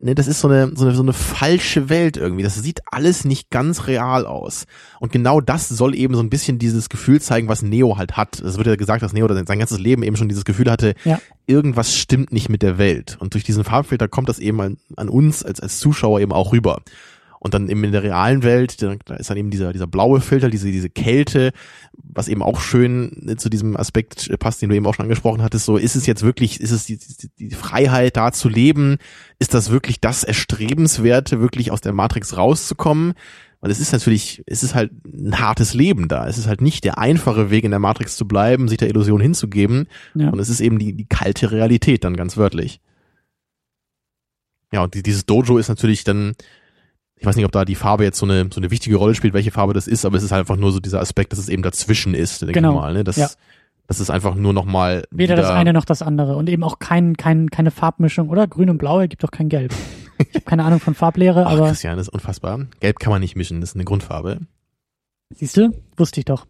ne, 0.00 0.14
das 0.14 0.26
ist 0.26 0.40
so 0.40 0.48
eine, 0.48 0.72
so 0.74 0.84
eine, 0.86 0.94
so 0.94 1.02
eine 1.02 1.12
falsche 1.12 1.88
Welt 1.88 2.16
irgendwie. 2.16 2.42
Das 2.42 2.54
sieht 2.56 2.80
alles 2.90 3.24
nicht 3.24 3.50
ganz 3.50 3.86
real 3.86 4.26
aus. 4.26 4.66
Und 5.00 5.12
genau 5.12 5.40
das 5.40 5.68
soll 5.68 5.94
eben 5.94 6.14
so 6.14 6.20
ein 6.20 6.30
bisschen 6.30 6.58
dieses 6.58 6.88
Gefühl 6.88 7.20
zeigen, 7.20 7.48
was 7.48 7.62
Neo 7.62 7.96
halt 7.98 8.16
hat. 8.16 8.40
Es 8.40 8.56
wird 8.56 8.66
ja 8.66 8.76
gesagt, 8.76 9.02
dass 9.02 9.12
Neo 9.12 9.26
sein 9.32 9.58
ganzes 9.58 9.78
Leben 9.78 10.02
eben 10.02 10.16
schon 10.16 10.28
dieses 10.28 10.44
Gefühl 10.44 10.70
hatte, 10.70 10.94
Ja. 11.04 11.20
irgendwas 11.46 11.94
stimmt 11.96 12.32
nicht 12.32 12.48
mit 12.48 12.62
der 12.62 12.78
Welt. 12.78 13.16
Und 13.20 13.34
durch 13.34 13.44
diesen 13.44 13.64
Farbfilter 13.64 14.08
kommt 14.08 14.28
das 14.28 14.38
eben 14.38 14.60
an, 14.60 14.76
an 14.96 15.08
uns 15.08 15.42
als, 15.44 15.60
als 15.60 15.78
Zuschauer 15.78 16.20
eben 16.20 16.32
auch 16.32 16.52
rüber. 16.52 16.82
Und 17.46 17.54
dann 17.54 17.68
eben 17.68 17.84
in 17.84 17.92
der 17.92 18.02
realen 18.02 18.42
Welt, 18.42 18.82
da 18.82 19.14
ist 19.14 19.30
dann 19.30 19.36
eben 19.36 19.50
dieser, 19.50 19.72
dieser 19.72 19.86
blaue 19.86 20.20
Filter, 20.20 20.50
diese, 20.50 20.68
diese 20.68 20.90
Kälte, 20.90 21.52
was 21.92 22.26
eben 22.26 22.42
auch 22.42 22.60
schön 22.60 23.36
zu 23.38 23.48
diesem 23.48 23.76
Aspekt 23.76 24.36
passt, 24.40 24.60
den 24.60 24.68
du 24.68 24.74
eben 24.74 24.84
auch 24.84 24.94
schon 24.94 25.04
angesprochen 25.04 25.44
hattest, 25.44 25.64
so 25.64 25.76
ist 25.76 25.94
es 25.94 26.06
jetzt 26.06 26.24
wirklich, 26.24 26.60
ist 26.60 26.72
es 26.72 26.86
die, 26.86 26.98
die, 26.98 27.30
die 27.38 27.54
Freiheit 27.54 28.16
da 28.16 28.32
zu 28.32 28.48
leben? 28.48 28.96
Ist 29.38 29.54
das 29.54 29.70
wirklich 29.70 30.00
das 30.00 30.24
Erstrebenswerte, 30.24 31.40
wirklich 31.40 31.70
aus 31.70 31.80
der 31.80 31.92
Matrix 31.92 32.36
rauszukommen? 32.36 33.14
Weil 33.60 33.70
es 33.70 33.78
ist 33.78 33.92
natürlich, 33.92 34.42
es 34.46 34.64
ist 34.64 34.74
halt 34.74 34.90
ein 35.04 35.38
hartes 35.38 35.72
Leben 35.72 36.08
da. 36.08 36.26
Es 36.26 36.38
ist 36.38 36.48
halt 36.48 36.60
nicht 36.60 36.82
der 36.82 36.98
einfache 36.98 37.48
Weg 37.50 37.62
in 37.62 37.70
der 37.70 37.78
Matrix 37.78 38.16
zu 38.16 38.26
bleiben, 38.26 38.66
sich 38.66 38.78
der 38.78 38.88
Illusion 38.88 39.20
hinzugeben. 39.20 39.86
Ja. 40.16 40.30
Und 40.30 40.40
es 40.40 40.48
ist 40.48 40.60
eben 40.60 40.80
die, 40.80 40.94
die 40.94 41.06
kalte 41.06 41.52
Realität 41.52 42.02
dann 42.02 42.16
ganz 42.16 42.36
wörtlich. 42.36 42.80
Ja, 44.72 44.82
und 44.82 44.94
die, 44.94 45.04
dieses 45.04 45.26
Dojo 45.26 45.58
ist 45.58 45.68
natürlich 45.68 46.02
dann, 46.02 46.34
ich 47.18 47.24
weiß 47.26 47.36
nicht, 47.36 47.44
ob 47.46 47.52
da 47.52 47.64
die 47.64 47.74
Farbe 47.74 48.04
jetzt 48.04 48.18
so 48.18 48.26
eine, 48.26 48.48
so 48.52 48.60
eine 48.60 48.70
wichtige 48.70 48.96
Rolle 48.96 49.14
spielt, 49.14 49.32
welche 49.34 49.50
Farbe 49.50 49.72
das 49.72 49.86
ist, 49.88 50.04
aber 50.04 50.16
es 50.16 50.22
ist 50.22 50.32
einfach 50.32 50.56
nur 50.56 50.72
so 50.72 50.80
dieser 50.80 51.00
Aspekt, 51.00 51.32
dass 51.32 51.38
es 51.38 51.48
eben 51.48 51.62
dazwischen 51.62 52.14
ist, 52.14 52.42
denke 52.42 52.54
Genau. 52.54 52.74
ich 52.74 52.80
mal. 52.80 52.92
Ne? 52.92 53.04
Das, 53.04 53.16
Ja. 53.16 53.30
das 53.86 54.00
ist 54.00 54.10
einfach 54.10 54.34
nur 54.34 54.52
nochmal. 54.52 55.04
Weder 55.10 55.34
das 55.36 55.48
eine 55.50 55.72
noch 55.72 55.84
das 55.86 56.02
andere. 56.02 56.36
Und 56.36 56.48
eben 56.48 56.62
auch 56.62 56.78
kein, 56.78 57.16
kein, 57.16 57.48
keine 57.50 57.70
Farbmischung, 57.70 58.28
oder? 58.28 58.46
Grün 58.46 58.68
und 58.70 58.78
Blau 58.78 59.00
ergibt 59.00 59.22
doch 59.24 59.30
kein 59.30 59.48
Gelb. 59.48 59.72
Ich 60.18 60.34
habe 60.34 60.44
keine 60.44 60.64
Ahnung 60.64 60.80
von 60.80 60.94
Farblehre, 60.94 61.46
Ach, 61.46 61.52
aber 61.52 61.68
Christian, 61.68 61.96
das 61.98 62.08
ist 62.08 62.12
unfassbar. 62.14 62.66
Gelb 62.80 62.98
kann 62.98 63.10
man 63.10 63.20
nicht 63.20 63.36
mischen, 63.36 63.60
das 63.60 63.70
ist 63.70 63.76
eine 63.76 63.84
Grundfarbe. 63.84 64.40
siehst 65.34 65.56
du, 65.56 65.72
wusste 65.96 66.20
ich 66.20 66.24
doch. 66.24 66.46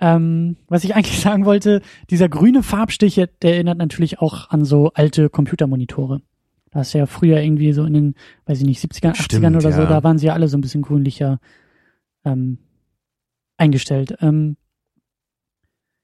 Ähm, 0.00 0.56
was 0.68 0.84
ich 0.84 0.94
eigentlich 0.94 1.20
sagen 1.20 1.44
wollte, 1.44 1.82
dieser 2.08 2.28
grüne 2.30 2.62
Farbstich, 2.62 3.14
der 3.16 3.28
erinnert 3.54 3.76
natürlich 3.78 4.18
auch 4.20 4.50
an 4.50 4.64
so 4.64 4.92
alte 4.94 5.28
Computermonitore. 5.28 6.22
Da 6.70 6.82
ist 6.82 6.92
ja 6.92 7.06
früher 7.06 7.40
irgendwie 7.40 7.72
so 7.72 7.84
in 7.84 7.94
den, 7.94 8.14
weiß 8.46 8.60
ich 8.60 8.66
nicht, 8.66 8.82
70ern, 8.82 9.12
80ern 9.12 9.22
Stimmt, 9.22 9.56
oder 9.56 9.72
so, 9.72 9.82
ja. 9.82 9.88
da 9.88 10.04
waren 10.04 10.18
sie 10.18 10.26
ja 10.26 10.34
alle 10.34 10.48
so 10.48 10.56
ein 10.56 10.60
bisschen 10.60 10.82
grünlicher 10.82 11.40
ähm, 12.24 12.58
eingestellt. 13.56 14.16
Ähm, 14.20 14.56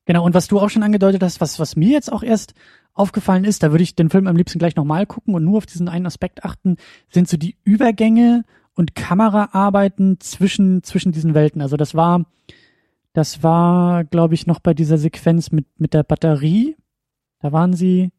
genau, 0.04 0.24
und 0.24 0.34
was 0.34 0.48
du 0.48 0.58
auch 0.58 0.70
schon 0.70 0.82
angedeutet 0.82 1.22
hast, 1.22 1.40
was, 1.40 1.60
was 1.60 1.76
mir 1.76 1.90
jetzt 1.90 2.12
auch 2.12 2.22
erst 2.22 2.54
aufgefallen 2.94 3.44
ist, 3.44 3.62
da 3.62 3.70
würde 3.70 3.84
ich 3.84 3.94
den 3.94 4.10
Film 4.10 4.26
am 4.26 4.36
liebsten 4.36 4.58
gleich 4.58 4.74
nochmal 4.74 5.06
gucken 5.06 5.34
und 5.34 5.44
nur 5.44 5.58
auf 5.58 5.66
diesen 5.66 5.88
einen 5.88 6.06
Aspekt 6.06 6.44
achten, 6.44 6.76
sind 7.10 7.28
so 7.28 7.36
die 7.36 7.56
Übergänge 7.62 8.44
und 8.74 8.94
Kameraarbeiten 8.94 10.18
zwischen, 10.20 10.82
zwischen 10.82 11.12
diesen 11.12 11.34
Welten. 11.34 11.62
Also 11.62 11.76
das 11.76 11.94
war, 11.94 12.26
das 13.12 13.42
war, 13.42 14.04
glaube 14.04 14.34
ich, 14.34 14.46
noch 14.46 14.60
bei 14.60 14.74
dieser 14.74 14.98
Sequenz 14.98 15.50
mit, 15.52 15.66
mit 15.78 15.94
der 15.94 16.02
Batterie. 16.02 16.76
Da 17.40 17.52
waren 17.52 17.74
sie, 17.74 18.10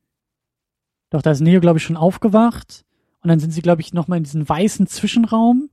doch, 1.09 1.21
da 1.21 1.31
ist 1.31 1.41
Neo, 1.41 1.61
glaube 1.61 1.79
ich, 1.79 1.83
schon 1.83 1.97
aufgewacht. 1.97 2.85
Und 3.21 3.29
dann 3.29 3.39
sind 3.39 3.51
sie, 3.51 3.61
glaube 3.61 3.81
ich, 3.81 3.93
nochmal 3.93 4.17
in 4.17 4.23
diesen 4.23 4.47
weißen 4.47 4.87
Zwischenraum 4.87 5.69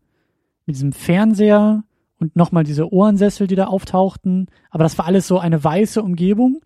mit 0.67 0.77
diesem 0.77 0.93
Fernseher 0.93 1.85
und 2.19 2.37
nochmal 2.37 2.65
diese 2.65 2.93
Ohrensessel, 2.93 3.47
die 3.47 3.57
da 3.57 3.67
auftauchten. 3.67 4.47
Aber 4.71 4.85
das 4.85 4.97
war 4.99 5.07
alles 5.07 5.27
so 5.27 5.39
eine 5.39 5.63
weiße 5.63 6.03
Umgebung. 6.03 6.61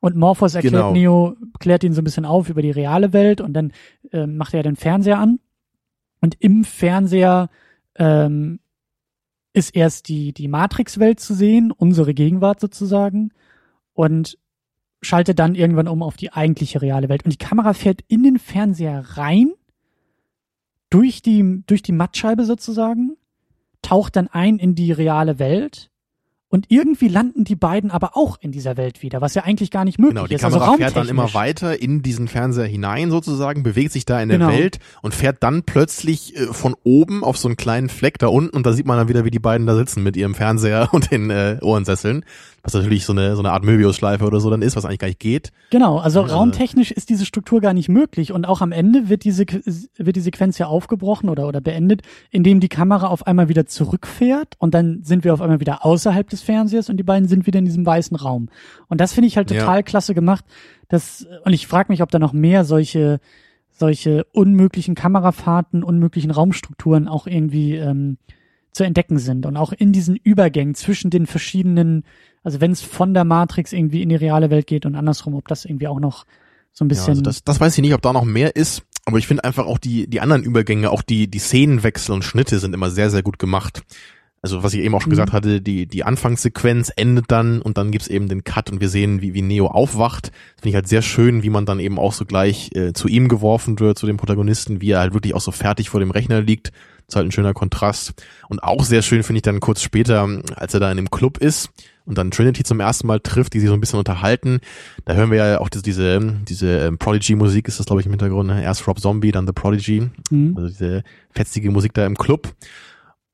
Und 0.00 0.16
Morphos 0.16 0.54
erklärt 0.54 0.74
Genau. 0.74 0.92
Neo, 0.92 1.36
klärt 1.58 1.82
ihn 1.82 1.94
so 1.94 2.02
ein 2.02 2.04
bisschen 2.04 2.26
auf 2.26 2.50
über 2.50 2.62
die 2.62 2.70
reale 2.70 3.12
Welt 3.12 3.40
und 3.40 3.54
dann 3.54 3.72
ähm, 4.12 4.36
macht 4.36 4.54
er 4.54 4.62
den 4.62 4.76
Fernseher 4.76 5.18
an. 5.18 5.40
Und 6.20 6.36
im 6.40 6.64
Fernseher 6.64 7.48
ähm, 7.96 8.60
ist 9.54 9.74
erst 9.74 10.08
die, 10.08 10.32
die 10.32 10.48
Matrix-Welt 10.48 11.20
zu 11.20 11.32
sehen, 11.34 11.70
unsere 11.70 12.12
Gegenwart 12.12 12.60
sozusagen, 12.60 13.30
und 13.94 14.38
schaltet 15.04 15.38
dann 15.38 15.54
irgendwann 15.54 15.88
um 15.88 16.02
auf 16.02 16.16
die 16.16 16.32
eigentliche 16.32 16.82
reale 16.82 17.08
Welt. 17.08 17.24
Und 17.24 17.32
die 17.32 17.38
Kamera 17.38 17.72
fährt 17.74 18.00
in 18.08 18.22
den 18.22 18.38
Fernseher 18.38 19.16
rein, 19.16 19.52
durch 20.90 21.22
die, 21.22 21.62
durch 21.66 21.82
die 21.82 21.92
Mattscheibe 21.92 22.44
sozusagen, 22.44 23.16
taucht 23.82 24.16
dann 24.16 24.28
ein 24.28 24.58
in 24.58 24.74
die 24.74 24.92
reale 24.92 25.38
Welt. 25.38 25.90
Und 26.54 26.66
irgendwie 26.68 27.08
landen 27.08 27.42
die 27.42 27.56
beiden 27.56 27.90
aber 27.90 28.16
auch 28.16 28.36
in 28.40 28.52
dieser 28.52 28.76
Welt 28.76 29.02
wieder, 29.02 29.20
was 29.20 29.34
ja 29.34 29.42
eigentlich 29.42 29.72
gar 29.72 29.84
nicht 29.84 29.98
möglich 29.98 30.14
Genau, 30.14 30.28
die 30.28 30.36
ist. 30.36 30.40
Kamera 30.40 30.66
also 30.66 30.76
fährt 30.76 30.94
dann 30.94 31.08
immer 31.08 31.34
weiter 31.34 31.82
in 31.82 32.00
diesen 32.02 32.28
Fernseher 32.28 32.66
hinein 32.66 33.10
sozusagen, 33.10 33.64
bewegt 33.64 33.90
sich 33.90 34.04
da 34.06 34.22
in 34.22 34.28
der 34.28 34.38
Genau. 34.38 34.52
Welt 34.52 34.78
und 35.02 35.14
fährt 35.16 35.38
dann 35.42 35.64
plötzlich 35.64 36.36
äh, 36.36 36.46
von 36.52 36.76
oben 36.84 37.24
auf 37.24 37.38
so 37.38 37.48
einen 37.48 37.56
kleinen 37.56 37.88
Fleck 37.88 38.20
da 38.20 38.28
unten 38.28 38.56
und 38.56 38.64
da 38.66 38.72
sieht 38.72 38.86
man 38.86 38.96
dann 38.98 39.08
wieder, 39.08 39.24
wie 39.24 39.32
die 39.32 39.40
beiden 39.40 39.66
da 39.66 39.74
sitzen 39.74 40.04
mit 40.04 40.16
ihrem 40.16 40.36
Fernseher 40.36 40.90
und 40.92 41.10
den 41.10 41.30
äh, 41.30 41.58
Ohrensesseln, 41.60 42.24
was 42.62 42.72
natürlich 42.72 43.04
so 43.04 43.12
eine 43.12 43.34
so 43.34 43.42
eine 43.42 43.50
Art 43.50 43.64
Möbius-Schleife 43.64 44.24
oder 44.24 44.38
so 44.38 44.48
dann 44.48 44.62
ist, 44.62 44.76
was 44.76 44.84
eigentlich 44.84 45.00
gar 45.00 45.08
nicht 45.08 45.18
geht. 45.18 45.50
Genau, 45.70 45.98
also 45.98 46.20
Ja. 46.20 46.34
raumtechnisch 46.36 46.92
ist 46.92 47.08
diese 47.08 47.26
Struktur 47.26 47.62
gar 47.62 47.74
nicht 47.74 47.88
möglich 47.88 48.30
und 48.30 48.44
auch 48.44 48.60
am 48.60 48.70
Ende 48.70 49.08
wird 49.08 49.24
diese 49.24 49.44
wird 49.96 50.14
die 50.14 50.20
Sequenz 50.20 50.56
ja 50.58 50.66
aufgebrochen 50.66 51.28
oder 51.28 51.48
oder 51.48 51.60
beendet, 51.60 52.02
indem 52.30 52.60
die 52.60 52.68
Kamera 52.68 53.08
auf 53.08 53.26
einmal 53.26 53.48
wieder 53.48 53.66
zurückfährt 53.66 54.54
und 54.58 54.72
dann 54.72 55.00
sind 55.02 55.24
wir 55.24 55.34
auf 55.34 55.40
einmal 55.40 55.58
wieder 55.58 55.84
außerhalb 55.84 56.30
des 56.30 56.43
Fernsehers 56.44 56.88
und 56.88 56.96
die 56.98 57.02
beiden 57.02 57.28
sind 57.28 57.46
wieder 57.46 57.58
in 57.58 57.64
diesem 57.64 57.84
weißen 57.84 58.16
Raum. 58.16 58.48
Und 58.88 59.00
das 59.00 59.12
finde 59.12 59.26
ich 59.28 59.36
halt 59.36 59.50
Ja. 59.50 59.60
total 59.60 59.82
klasse 59.82 60.14
gemacht. 60.14 60.44
Das 60.88 61.26
und 61.44 61.52
ich 61.52 61.66
frage 61.66 61.90
mich, 61.92 62.02
ob 62.02 62.10
da 62.10 62.18
noch 62.18 62.32
mehr 62.32 62.64
solche 62.64 63.18
solche 63.76 64.24
unmöglichen 64.32 64.94
Kamerafahrten, 64.94 65.82
unmöglichen 65.82 66.30
Raumstrukturen 66.30 67.08
auch 67.08 67.26
irgendwie 67.26 67.74
ähm, 67.74 68.18
zu 68.70 68.84
entdecken 68.84 69.18
sind 69.18 69.46
und 69.46 69.56
auch 69.56 69.72
in 69.72 69.92
diesen 69.92 70.14
Übergängen 70.16 70.74
zwischen 70.76 71.10
den 71.10 71.26
verschiedenen, 71.26 72.04
also 72.44 72.60
wenn 72.60 72.70
es 72.70 72.82
von 72.82 73.14
der 73.14 73.24
Matrix 73.24 73.72
irgendwie 73.72 74.02
in 74.02 74.08
die 74.10 74.14
reale 74.16 74.50
Welt 74.50 74.66
geht 74.68 74.86
und 74.86 74.94
andersrum, 74.94 75.34
ob 75.34 75.48
das 75.48 75.64
irgendwie 75.64 75.88
auch 75.88 75.98
noch 76.00 76.24
so 76.72 76.84
ein 76.84 76.88
Ja, 76.88 76.94
bisschen. 76.94 77.10
also 77.10 77.22
das, 77.22 77.42
das 77.44 77.60
weiß 77.60 77.76
ich 77.76 77.82
nicht, 77.82 77.94
ob 77.94 78.02
da 78.02 78.12
noch 78.12 78.24
mehr 78.24 78.54
ist, 78.54 78.82
aber 79.06 79.18
ich 79.18 79.26
finde 79.26 79.44
einfach 79.44 79.66
auch 79.66 79.78
die 79.78 80.08
die 80.08 80.20
anderen 80.20 80.44
Übergänge, 80.44 80.90
auch 80.90 81.02
die 81.02 81.28
die 81.28 81.38
Szenenwechsel 81.40 82.14
und 82.14 82.22
Schnitte 82.24 82.58
sind 82.60 82.74
immer 82.74 82.90
sehr 82.90 83.10
sehr 83.10 83.22
gut 83.24 83.38
gemacht. 83.40 83.82
Also 84.44 84.62
was 84.62 84.74
ich 84.74 84.80
eben 84.80 84.94
auch 84.94 85.00
schon 85.00 85.08
Mhm. 85.08 85.14
gesagt 85.16 85.32
hatte, 85.32 85.62
die 85.62 85.86
die 85.86 86.04
Anfangssequenz 86.04 86.92
endet 86.96 87.24
dann 87.28 87.62
und 87.62 87.78
dann 87.78 87.90
gibt's 87.90 88.08
eben 88.08 88.28
den 88.28 88.44
Cut 88.44 88.70
und 88.70 88.82
wir 88.82 88.90
sehen, 88.90 89.22
wie 89.22 89.32
wie 89.32 89.40
Neo 89.40 89.68
aufwacht. 89.68 90.26
Das 90.26 90.60
finde 90.60 90.68
ich 90.68 90.74
halt 90.74 90.86
sehr 90.86 91.00
schön, 91.00 91.42
wie 91.42 91.48
man 91.48 91.64
dann 91.64 91.80
eben 91.80 91.98
auch 91.98 92.12
so 92.12 92.26
gleich 92.26 92.70
äh, 92.74 92.92
zu 92.92 93.08
ihm 93.08 93.28
geworfen 93.28 93.80
wird, 93.80 93.96
zu 93.98 94.06
dem 94.06 94.18
Protagonisten, 94.18 94.82
wie 94.82 94.90
er 94.90 94.98
halt 95.00 95.14
wirklich 95.14 95.34
auch 95.34 95.40
so 95.40 95.50
fertig 95.50 95.88
vor 95.88 95.98
dem 96.00 96.10
Rechner 96.10 96.42
liegt. 96.42 96.72
Das 97.06 97.14
ist 97.14 97.16
halt 97.16 97.26
ein 97.28 97.32
schöner 97.32 97.54
Kontrast. 97.54 98.12
Und 98.50 98.62
auch 98.62 98.84
sehr 98.84 99.00
schön 99.00 99.22
finde 99.22 99.38
ich 99.38 99.42
dann 99.44 99.60
kurz 99.60 99.80
später, 99.80 100.28
als 100.56 100.74
er 100.74 100.80
da 100.80 100.90
in 100.90 100.98
dem 100.98 101.10
Club 101.10 101.38
ist 101.38 101.70
und 102.04 102.18
dann 102.18 102.30
Trinity 102.30 102.64
zum 102.64 102.80
ersten 102.80 103.06
Mal 103.06 103.20
trifft, 103.20 103.54
die 103.54 103.60
sich 103.60 103.68
so 103.70 103.74
ein 103.74 103.80
bisschen 103.80 103.98
unterhalten. 103.98 104.60
Da 105.06 105.14
hören 105.14 105.30
wir 105.30 105.38
ja 105.38 105.60
auch 105.60 105.70
diese, 105.70 105.82
diese, 105.82 106.20
diese 106.46 106.68
ähm, 106.80 106.98
Prodigy-Musik 106.98 107.66
ist 107.66 107.78
das, 107.78 107.86
glaube 107.86 108.00
ich, 108.00 108.06
im 108.06 108.12
Hintergrund. 108.12 108.48
Ne? 108.48 108.62
Erst 108.62 108.86
Rob 108.86 109.00
Zombie, 109.00 109.32
dann 109.32 109.46
The 109.46 109.54
Prodigy. 109.54 110.10
Mhm. 110.30 110.52
Also 110.54 110.68
diese 110.68 111.02
fetzige 111.30 111.70
Musik 111.70 111.94
da 111.94 112.04
im 112.04 112.16
Club. 112.18 112.54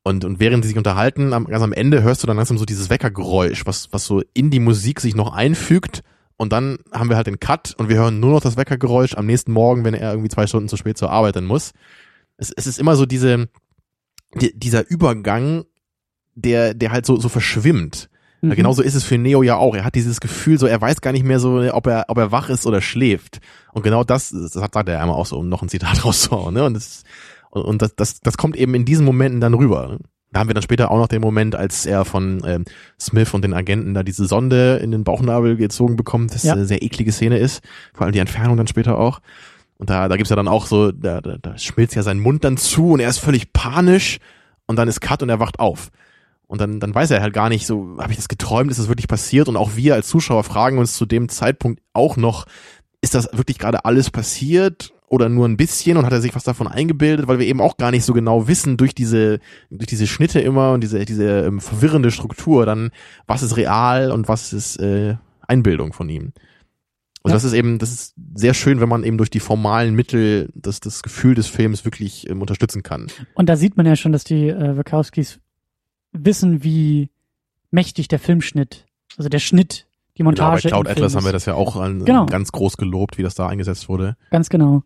Und, 0.03 0.25
und 0.25 0.39
während 0.39 0.63
sie 0.63 0.69
sich 0.69 0.77
unterhalten, 0.77 1.33
am, 1.33 1.45
ganz 1.45 1.63
am 1.63 1.73
Ende 1.73 2.01
hörst 2.01 2.23
du 2.23 2.27
dann 2.27 2.37
langsam 2.37 2.57
so 2.57 2.65
dieses 2.65 2.89
Weckergeräusch, 2.89 3.65
was, 3.65 3.89
was 3.91 4.05
so 4.05 4.23
in 4.33 4.49
die 4.49 4.59
Musik 4.59 4.99
sich 4.99 5.15
noch 5.15 5.33
einfügt. 5.33 6.01
Und 6.37 6.51
dann 6.51 6.79
haben 6.91 7.09
wir 7.09 7.17
halt 7.17 7.27
den 7.27 7.39
Cut 7.39 7.75
und 7.77 7.87
wir 7.87 7.97
hören 7.97 8.19
nur 8.19 8.31
noch 8.31 8.41
das 8.41 8.57
Weckergeräusch 8.57 9.13
am 9.15 9.27
nächsten 9.27 9.51
Morgen, 9.51 9.85
wenn 9.85 9.93
er 9.93 10.11
irgendwie 10.11 10.29
zwei 10.29 10.47
Stunden 10.47 10.69
zu 10.69 10.77
spät 10.77 10.97
zur 10.97 11.11
Arbeit 11.11 11.35
dann 11.35 11.45
muss. 11.45 11.71
Es, 12.37 12.51
es 12.51 12.65
ist 12.65 12.79
immer 12.79 12.95
so 12.95 13.05
diese, 13.05 13.47
die, 14.33 14.57
dieser 14.57 14.89
Übergang, 14.89 15.65
der, 16.33 16.73
der 16.73 16.91
halt 16.91 17.05
so, 17.05 17.17
so 17.17 17.29
verschwimmt. 17.29 18.09
Mhm. 18.41 18.49
Ja, 18.49 18.55
genauso 18.55 18.81
ist 18.81 18.95
es 18.95 19.03
für 19.03 19.19
Neo 19.19 19.43
ja 19.43 19.57
auch. 19.57 19.75
Er 19.75 19.83
hat 19.83 19.93
dieses 19.93 20.19
Gefühl, 20.19 20.57
so 20.57 20.65
er 20.65 20.81
weiß 20.81 21.01
gar 21.01 21.11
nicht 21.11 21.25
mehr 21.25 21.39
so, 21.39 21.61
ob 21.73 21.85
er, 21.85 22.05
ob 22.07 22.17
er 22.17 22.31
wach 22.31 22.49
ist 22.49 22.65
oder 22.65 22.81
schläft. 22.81 23.39
Und 23.73 23.83
genau 23.83 24.03
das, 24.03 24.31
das 24.31 24.53
sagt 24.53 24.75
er 24.89 24.99
einmal 24.99 25.17
auch 25.17 25.27
so, 25.27 25.37
um 25.37 25.47
noch 25.47 25.61
ein 25.61 25.69
Zitat 25.69 26.03
rauszuhauen. 26.05 26.55
Ne? 26.55 26.63
Und, 26.63 26.73
das, 26.73 27.03
und, 27.51 27.63
und 27.63 27.81
das, 27.81 27.95
das, 27.95 28.21
das 28.21 28.37
kommt 28.37 28.55
eben 28.55 28.73
in 28.73 28.85
diesen 28.85 29.05
Momenten 29.05 29.39
dann 29.39 29.53
rüber. 29.53 29.99
Da 30.31 30.39
haben 30.39 30.49
wir 30.49 30.53
dann 30.53 30.63
später 30.63 30.89
auch 30.89 30.97
noch 30.97 31.09
den 31.09 31.21
Moment, 31.21 31.55
als 31.55 31.85
er 31.85 32.05
von 32.05 32.41
ähm, 32.45 32.63
Smith 32.99 33.33
und 33.33 33.43
den 33.43 33.53
Agenten 33.53 33.93
da 33.93 34.01
diese 34.01 34.25
Sonde 34.25 34.77
in 34.77 34.91
den 34.91 35.03
Bauchnabel 35.03 35.57
gezogen 35.57 35.97
bekommt, 35.97 36.33
das 36.33 36.43
ja. 36.43 36.53
eine 36.53 36.65
sehr 36.65 36.81
eklige 36.81 37.11
Szene 37.11 37.37
ist. 37.37 37.61
Vor 37.93 38.05
allem 38.05 38.13
die 38.13 38.19
Entfernung 38.19 38.55
dann 38.55 38.67
später 38.67 38.97
auch. 38.97 39.19
Und 39.77 39.89
da, 39.89 40.07
da 40.07 40.15
gibt's 40.15 40.29
ja 40.29 40.35
dann 40.35 40.47
auch 40.47 40.67
so, 40.67 40.91
da, 40.91 41.19
da, 41.19 41.37
da 41.41 41.57
schmilzt 41.57 41.95
ja 41.95 42.03
sein 42.03 42.19
Mund 42.19 42.45
dann 42.45 42.55
zu 42.55 42.91
und 42.91 43.01
er 43.01 43.09
ist 43.09 43.17
völlig 43.17 43.51
panisch 43.51 44.19
und 44.67 44.77
dann 44.77 44.87
ist 44.87 45.01
Cut 45.01 45.21
und 45.21 45.29
er 45.29 45.39
wacht 45.39 45.59
auf. 45.59 45.89
Und 46.47 46.61
dann, 46.61 46.79
dann 46.79 46.95
weiß 46.95 47.11
er 47.11 47.21
halt 47.21 47.33
gar 47.33 47.49
nicht, 47.49 47.65
so, 47.65 47.97
habe 47.97 48.11
ich 48.11 48.17
das 48.17 48.27
geträumt, 48.27 48.71
ist 48.71 48.79
das 48.79 48.89
wirklich 48.89 49.07
passiert? 49.07 49.49
Und 49.49 49.57
auch 49.57 49.75
wir 49.75 49.95
als 49.95 50.07
Zuschauer 50.07 50.43
fragen 50.43 50.77
uns 50.77 50.95
zu 50.95 51.05
dem 51.05 51.29
Zeitpunkt 51.29 51.81
auch 51.93 52.15
noch, 52.15 52.45
ist 53.01 53.15
das 53.15 53.29
wirklich 53.33 53.57
gerade 53.57 53.83
alles 53.83 54.11
passiert 54.11 54.93
oder 55.11 55.27
nur 55.27 55.45
ein 55.47 55.57
bisschen 55.57 55.97
und 55.97 56.05
hat 56.05 56.13
er 56.13 56.21
sich 56.21 56.33
was 56.33 56.45
davon 56.45 56.67
eingebildet, 56.67 57.27
weil 57.27 57.37
wir 57.37 57.45
eben 57.45 57.59
auch 57.59 57.75
gar 57.75 57.91
nicht 57.91 58.05
so 58.05 58.13
genau 58.13 58.47
wissen 58.47 58.77
durch 58.77 58.95
diese 58.95 59.39
durch 59.69 59.87
diese 59.87 60.07
Schnitte 60.07 60.39
immer 60.39 60.71
und 60.71 60.81
diese 60.81 61.03
diese 61.03 61.41
ähm, 61.41 61.59
verwirrende 61.59 62.11
Struktur 62.11 62.65
dann 62.65 62.91
was 63.27 63.43
ist 63.43 63.57
real 63.57 64.11
und 64.11 64.29
was 64.29 64.53
ist 64.53 64.77
äh, 64.77 65.15
Einbildung 65.41 65.91
von 65.91 66.07
ihm. 66.07 66.31
Also 67.23 67.33
ja. 67.33 67.35
das 67.35 67.43
ist 67.43 67.53
eben, 67.53 67.77
das 67.77 67.91
ist 67.91 68.15
sehr 68.33 68.53
schön, 68.53 68.79
wenn 68.79 68.89
man 68.89 69.03
eben 69.03 69.17
durch 69.17 69.29
die 69.29 69.41
formalen 69.41 69.93
Mittel 69.93 70.49
das, 70.55 70.79
das 70.79 71.03
Gefühl 71.03 71.35
des 71.35 71.47
Films 71.47 71.85
wirklich 71.85 72.27
ähm, 72.29 72.41
unterstützen 72.41 72.81
kann. 72.81 73.07
Und 73.35 73.47
da 73.47 73.57
sieht 73.57 73.77
man 73.77 73.85
ja 73.85 73.95
schon, 73.95 74.11
dass 74.11 74.23
die 74.23 74.47
äh, 74.47 74.77
Wachowskis 74.77 75.39
wissen, 76.13 76.63
wie 76.63 77.09
mächtig 77.69 78.07
der 78.07 78.17
Filmschnitt, 78.17 78.87
also 79.17 79.29
der 79.29 79.39
Schnitt, 79.39 79.87
die 80.21 80.23
Montage. 80.23 80.61
Genau, 80.63 80.77
bei 80.77 80.83
Cloud 80.83 80.97
Atlas 80.97 81.15
haben 81.15 81.25
wir 81.25 81.33
das 81.33 81.45
ja 81.45 81.55
auch 81.55 81.75
an, 81.75 82.05
genau. 82.05 82.25
ganz 82.25 82.51
groß 82.51 82.77
gelobt, 82.77 83.17
wie 83.17 83.23
das 83.23 83.35
da 83.35 83.47
eingesetzt 83.47 83.89
wurde. 83.89 84.15
Ganz 84.29 84.49
genau. 84.49 84.83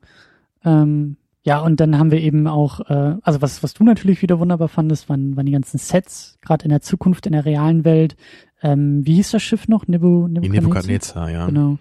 Ähm, 0.64 1.18
ja, 1.44 1.60
und 1.60 1.80
dann 1.80 2.00
haben 2.00 2.12
wir 2.12 2.20
eben 2.20 2.48
auch, 2.48 2.80
äh, 2.90 3.16
also 3.22 3.42
was, 3.42 3.62
was 3.62 3.74
du 3.74 3.84
natürlich 3.84 4.22
wieder 4.22 4.40
wunderbar 4.40 4.68
fandest, 4.68 5.10
waren, 5.10 5.38
waren 5.38 5.46
die 5.46 5.52
ganzen 5.52 5.78
Sets, 5.78 6.40
gerade 6.42 6.64
in 6.66 6.70
der 6.70 6.82
Zukunft, 6.82 7.28
in 7.28 7.34
der 7.34 7.46
realen 7.46 7.86
Welt. 7.86 8.16
Ähm, 8.64 9.06
wie 9.06 9.16
hieß 9.16 9.32
das 9.32 9.44
Schiff 9.44 9.68
noch? 9.68 9.88
Nebu, 9.88 10.28
Nebukadnezar, 10.28 11.30
ja. 11.30 11.46
Genau 11.46 11.78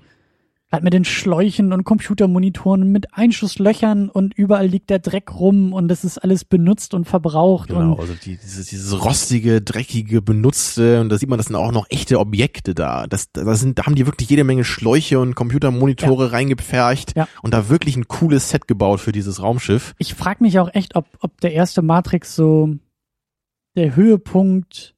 halt 0.75 0.85
mit 0.85 0.93
den 0.93 1.05
Schläuchen 1.05 1.73
und 1.73 1.85
Computermonitoren 1.85 2.91
mit 2.91 3.15
Einschusslöchern 3.15 4.09
und 4.09 4.35
überall 4.35 4.67
liegt 4.67 4.91
der 4.91 4.99
Dreck 4.99 5.35
rum 5.35 5.73
und 5.73 5.89
das 5.89 6.05
ist 6.05 6.19
alles 6.19 6.45
benutzt 6.45 6.95
und 6.95 7.07
verbraucht. 7.07 7.69
Genau, 7.69 7.93
und 7.93 8.01
also 8.01 8.15
die, 8.15 8.37
dieses, 8.37 8.67
dieses 8.67 9.05
rostige, 9.05 9.63
dreckige, 9.63 10.21
benutzte 10.21 11.01
und 11.01 11.09
da 11.09 11.19
sieht 11.19 11.29
man, 11.29 11.39
das 11.39 11.47
sind 11.47 11.57
auch 11.57 11.73
noch 11.73 11.87
echte 11.89 12.19
Objekte 12.19 12.75
da. 12.75 13.07
Das, 13.07 13.33
da 13.33 13.55
sind, 13.55 13.79
da 13.79 13.87
haben 13.87 13.95
die 13.95 14.07
wirklich 14.07 14.29
jede 14.29 14.45
Menge 14.45 14.65
Schläuche 14.65 15.19
und 15.19 15.35
Computermonitore 15.35 16.27
ja. 16.27 16.31
reingepfercht 16.31 17.17
ja. 17.17 17.29
und 17.43 17.55
da 17.55 17.69
wirklich 17.69 17.97
ein 17.97 18.09
cooles 18.09 18.51
Set 18.51 18.69
gebaut 18.69 19.01
für 19.01 19.13
dieses 19.13 19.43
Raumschiff. 19.43 19.95
Ich 19.99 20.15
frage 20.15 20.43
mich 20.43 20.59
auch 20.59 20.69
echt, 20.75 20.97
ob, 20.97 21.07
ob 21.21 21.41
der 21.41 21.53
erste 21.53 21.83
Matrix 21.83 22.35
so 22.35 22.75
der 23.77 23.97
Höhepunkt 23.97 24.94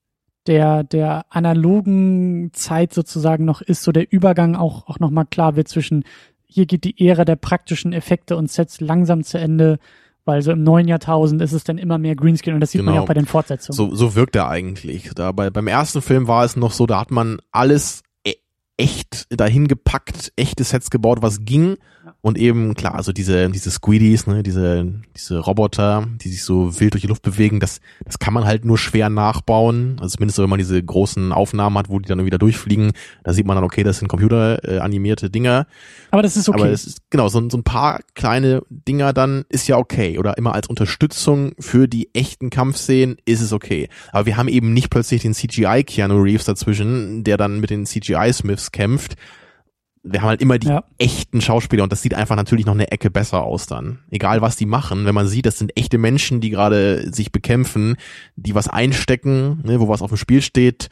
der, 0.46 0.84
der 0.84 1.26
analogen 1.30 2.50
Zeit 2.52 2.92
sozusagen 2.92 3.44
noch 3.44 3.60
ist, 3.60 3.82
so 3.82 3.92
der 3.92 4.12
Übergang 4.12 4.56
auch, 4.56 4.86
auch 4.88 4.98
nochmal 4.98 5.26
klar 5.26 5.56
wird 5.56 5.68
zwischen, 5.68 6.04
hier 6.46 6.66
geht 6.66 6.84
die 6.84 7.06
Ära 7.06 7.24
der 7.24 7.36
praktischen 7.36 7.92
Effekte 7.92 8.36
und 8.36 8.50
Sets 8.50 8.80
langsam 8.80 9.24
zu 9.24 9.38
Ende, 9.38 9.78
weil 10.24 10.42
so 10.42 10.50
im 10.52 10.62
neuen 10.62 10.88
Jahrtausend 10.88 11.40
ist 11.40 11.52
es 11.52 11.64
dann 11.64 11.78
immer 11.78 11.98
mehr 11.98 12.16
Greenscreen 12.16 12.54
und 12.54 12.60
das 12.60 12.72
sieht 12.72 12.80
genau. 12.80 12.90
man 12.90 12.94
ja 12.94 13.00
genau. 13.00 13.04
auch 13.04 13.08
bei 13.08 13.14
den 13.14 13.26
Fortsetzungen. 13.26 13.76
So, 13.76 13.94
so 13.94 14.14
wirkt 14.14 14.36
er 14.36 14.48
eigentlich. 14.48 15.10
Da 15.14 15.32
bei, 15.32 15.50
beim 15.50 15.68
ersten 15.68 16.02
Film 16.02 16.26
war 16.28 16.44
es 16.44 16.56
noch 16.56 16.72
so, 16.72 16.86
da 16.86 17.00
hat 17.00 17.10
man 17.10 17.38
alles 17.52 18.02
e 18.24 18.34
echt 18.76 19.26
dahin 19.30 19.68
gepackt, 19.68 20.32
echte 20.36 20.64
Sets 20.64 20.90
gebaut, 20.90 21.22
was 21.22 21.44
ging. 21.44 21.76
Und 22.26 22.38
eben, 22.38 22.74
klar, 22.74 22.96
also 22.96 23.12
diese, 23.12 23.48
diese 23.50 23.70
Squeedies, 23.70 24.26
ne, 24.26 24.42
diese, 24.42 24.84
diese 25.14 25.38
Roboter, 25.38 26.08
die 26.20 26.28
sich 26.28 26.42
so 26.42 26.80
wild 26.80 26.94
durch 26.94 27.02
die 27.02 27.06
Luft 27.06 27.22
bewegen, 27.22 27.60
das, 27.60 27.80
das 28.04 28.18
kann 28.18 28.34
man 28.34 28.44
halt 28.44 28.64
nur 28.64 28.78
schwer 28.78 29.10
nachbauen. 29.10 29.96
Also 30.00 30.16
zumindest 30.16 30.40
wenn 30.40 30.50
man 30.50 30.58
diese 30.58 30.82
großen 30.82 31.30
Aufnahmen 31.30 31.78
hat, 31.78 31.88
wo 31.88 32.00
die 32.00 32.08
dann 32.08 32.24
wieder 32.24 32.38
durchfliegen, 32.38 32.90
da 33.22 33.32
sieht 33.32 33.46
man 33.46 33.54
dann, 33.54 33.62
okay, 33.62 33.84
das 33.84 34.00
sind 34.00 34.08
computeranimierte 34.08 35.26
äh, 35.26 35.30
Dinger. 35.30 35.68
Aber 36.10 36.22
das 36.22 36.36
ist 36.36 36.48
okay. 36.48 36.62
Aber 36.62 36.70
es 36.72 36.84
ist, 36.88 36.98
genau, 37.10 37.28
so, 37.28 37.48
so 37.48 37.58
ein 37.58 37.62
paar 37.62 38.00
kleine 38.16 38.64
Dinger 38.70 39.12
dann 39.12 39.44
ist 39.48 39.68
ja 39.68 39.76
okay. 39.76 40.18
Oder 40.18 40.36
immer 40.36 40.52
als 40.52 40.66
Unterstützung 40.66 41.52
für 41.60 41.86
die 41.86 42.12
echten 42.12 42.50
Kampfszenen 42.50 43.18
ist 43.24 43.40
es 43.40 43.52
okay. 43.52 43.88
Aber 44.10 44.26
wir 44.26 44.36
haben 44.36 44.48
eben 44.48 44.72
nicht 44.72 44.90
plötzlich 44.90 45.22
den 45.22 45.32
CGI 45.32 45.84
Keanu 45.84 46.20
Reeves 46.20 46.44
dazwischen, 46.46 47.22
der 47.22 47.36
dann 47.36 47.60
mit 47.60 47.70
den 47.70 47.86
CGI 47.86 48.32
Smiths 48.32 48.72
kämpft 48.72 49.14
wir 50.08 50.22
haben 50.22 50.28
halt 50.28 50.42
immer 50.42 50.58
die 50.58 50.68
ja. 50.68 50.84
echten 50.98 51.40
Schauspieler 51.40 51.82
und 51.82 51.92
das 51.92 52.02
sieht 52.02 52.14
einfach 52.14 52.36
natürlich 52.36 52.66
noch 52.66 52.74
eine 52.74 52.90
Ecke 52.90 53.10
besser 53.10 53.42
aus 53.42 53.66
dann. 53.66 53.98
Egal 54.10 54.40
was 54.40 54.56
die 54.56 54.66
machen, 54.66 55.04
wenn 55.04 55.14
man 55.14 55.26
sieht, 55.26 55.46
das 55.46 55.58
sind 55.58 55.76
echte 55.76 55.98
Menschen, 55.98 56.40
die 56.40 56.50
gerade 56.50 57.12
sich 57.12 57.32
bekämpfen, 57.32 57.96
die 58.36 58.54
was 58.54 58.68
einstecken, 58.68 59.60
ne, 59.64 59.80
wo 59.80 59.88
was 59.88 60.02
auf 60.02 60.10
dem 60.10 60.16
Spiel 60.16 60.42
steht. 60.42 60.88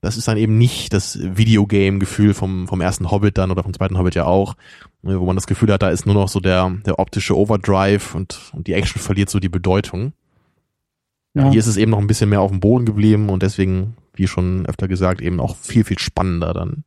Das 0.00 0.16
ist 0.16 0.28
dann 0.28 0.36
eben 0.36 0.56
nicht 0.56 0.92
das 0.92 1.18
Videogame-Gefühl 1.20 2.32
vom, 2.32 2.68
vom 2.68 2.80
ersten 2.80 3.10
Hobbit 3.10 3.36
dann 3.36 3.50
oder 3.50 3.64
vom 3.64 3.74
zweiten 3.74 3.98
Hobbit 3.98 4.14
ja 4.14 4.24
auch, 4.24 4.54
ne, 5.02 5.20
wo 5.20 5.26
man 5.26 5.36
das 5.36 5.46
Gefühl 5.46 5.72
hat, 5.72 5.82
da 5.82 5.90
ist 5.90 6.06
nur 6.06 6.14
noch 6.14 6.28
so 6.28 6.40
der, 6.40 6.70
der 6.86 6.98
optische 6.98 7.36
Overdrive 7.36 8.14
und, 8.14 8.52
und 8.54 8.66
die 8.66 8.72
Action 8.72 9.00
verliert 9.02 9.28
so 9.28 9.40
die 9.40 9.48
Bedeutung. 9.48 10.12
Ja. 11.34 11.50
Hier 11.50 11.58
ist 11.58 11.66
es 11.66 11.76
eben 11.76 11.90
noch 11.90 11.98
ein 11.98 12.06
bisschen 12.06 12.30
mehr 12.30 12.40
auf 12.40 12.50
dem 12.50 12.60
Boden 12.60 12.86
geblieben 12.86 13.28
und 13.28 13.42
deswegen, 13.42 13.96
wie 14.14 14.26
schon 14.26 14.64
öfter 14.66 14.88
gesagt, 14.88 15.20
eben 15.20 15.40
auch 15.40 15.56
viel, 15.56 15.84
viel 15.84 15.98
spannender 15.98 16.54
dann. 16.54 16.84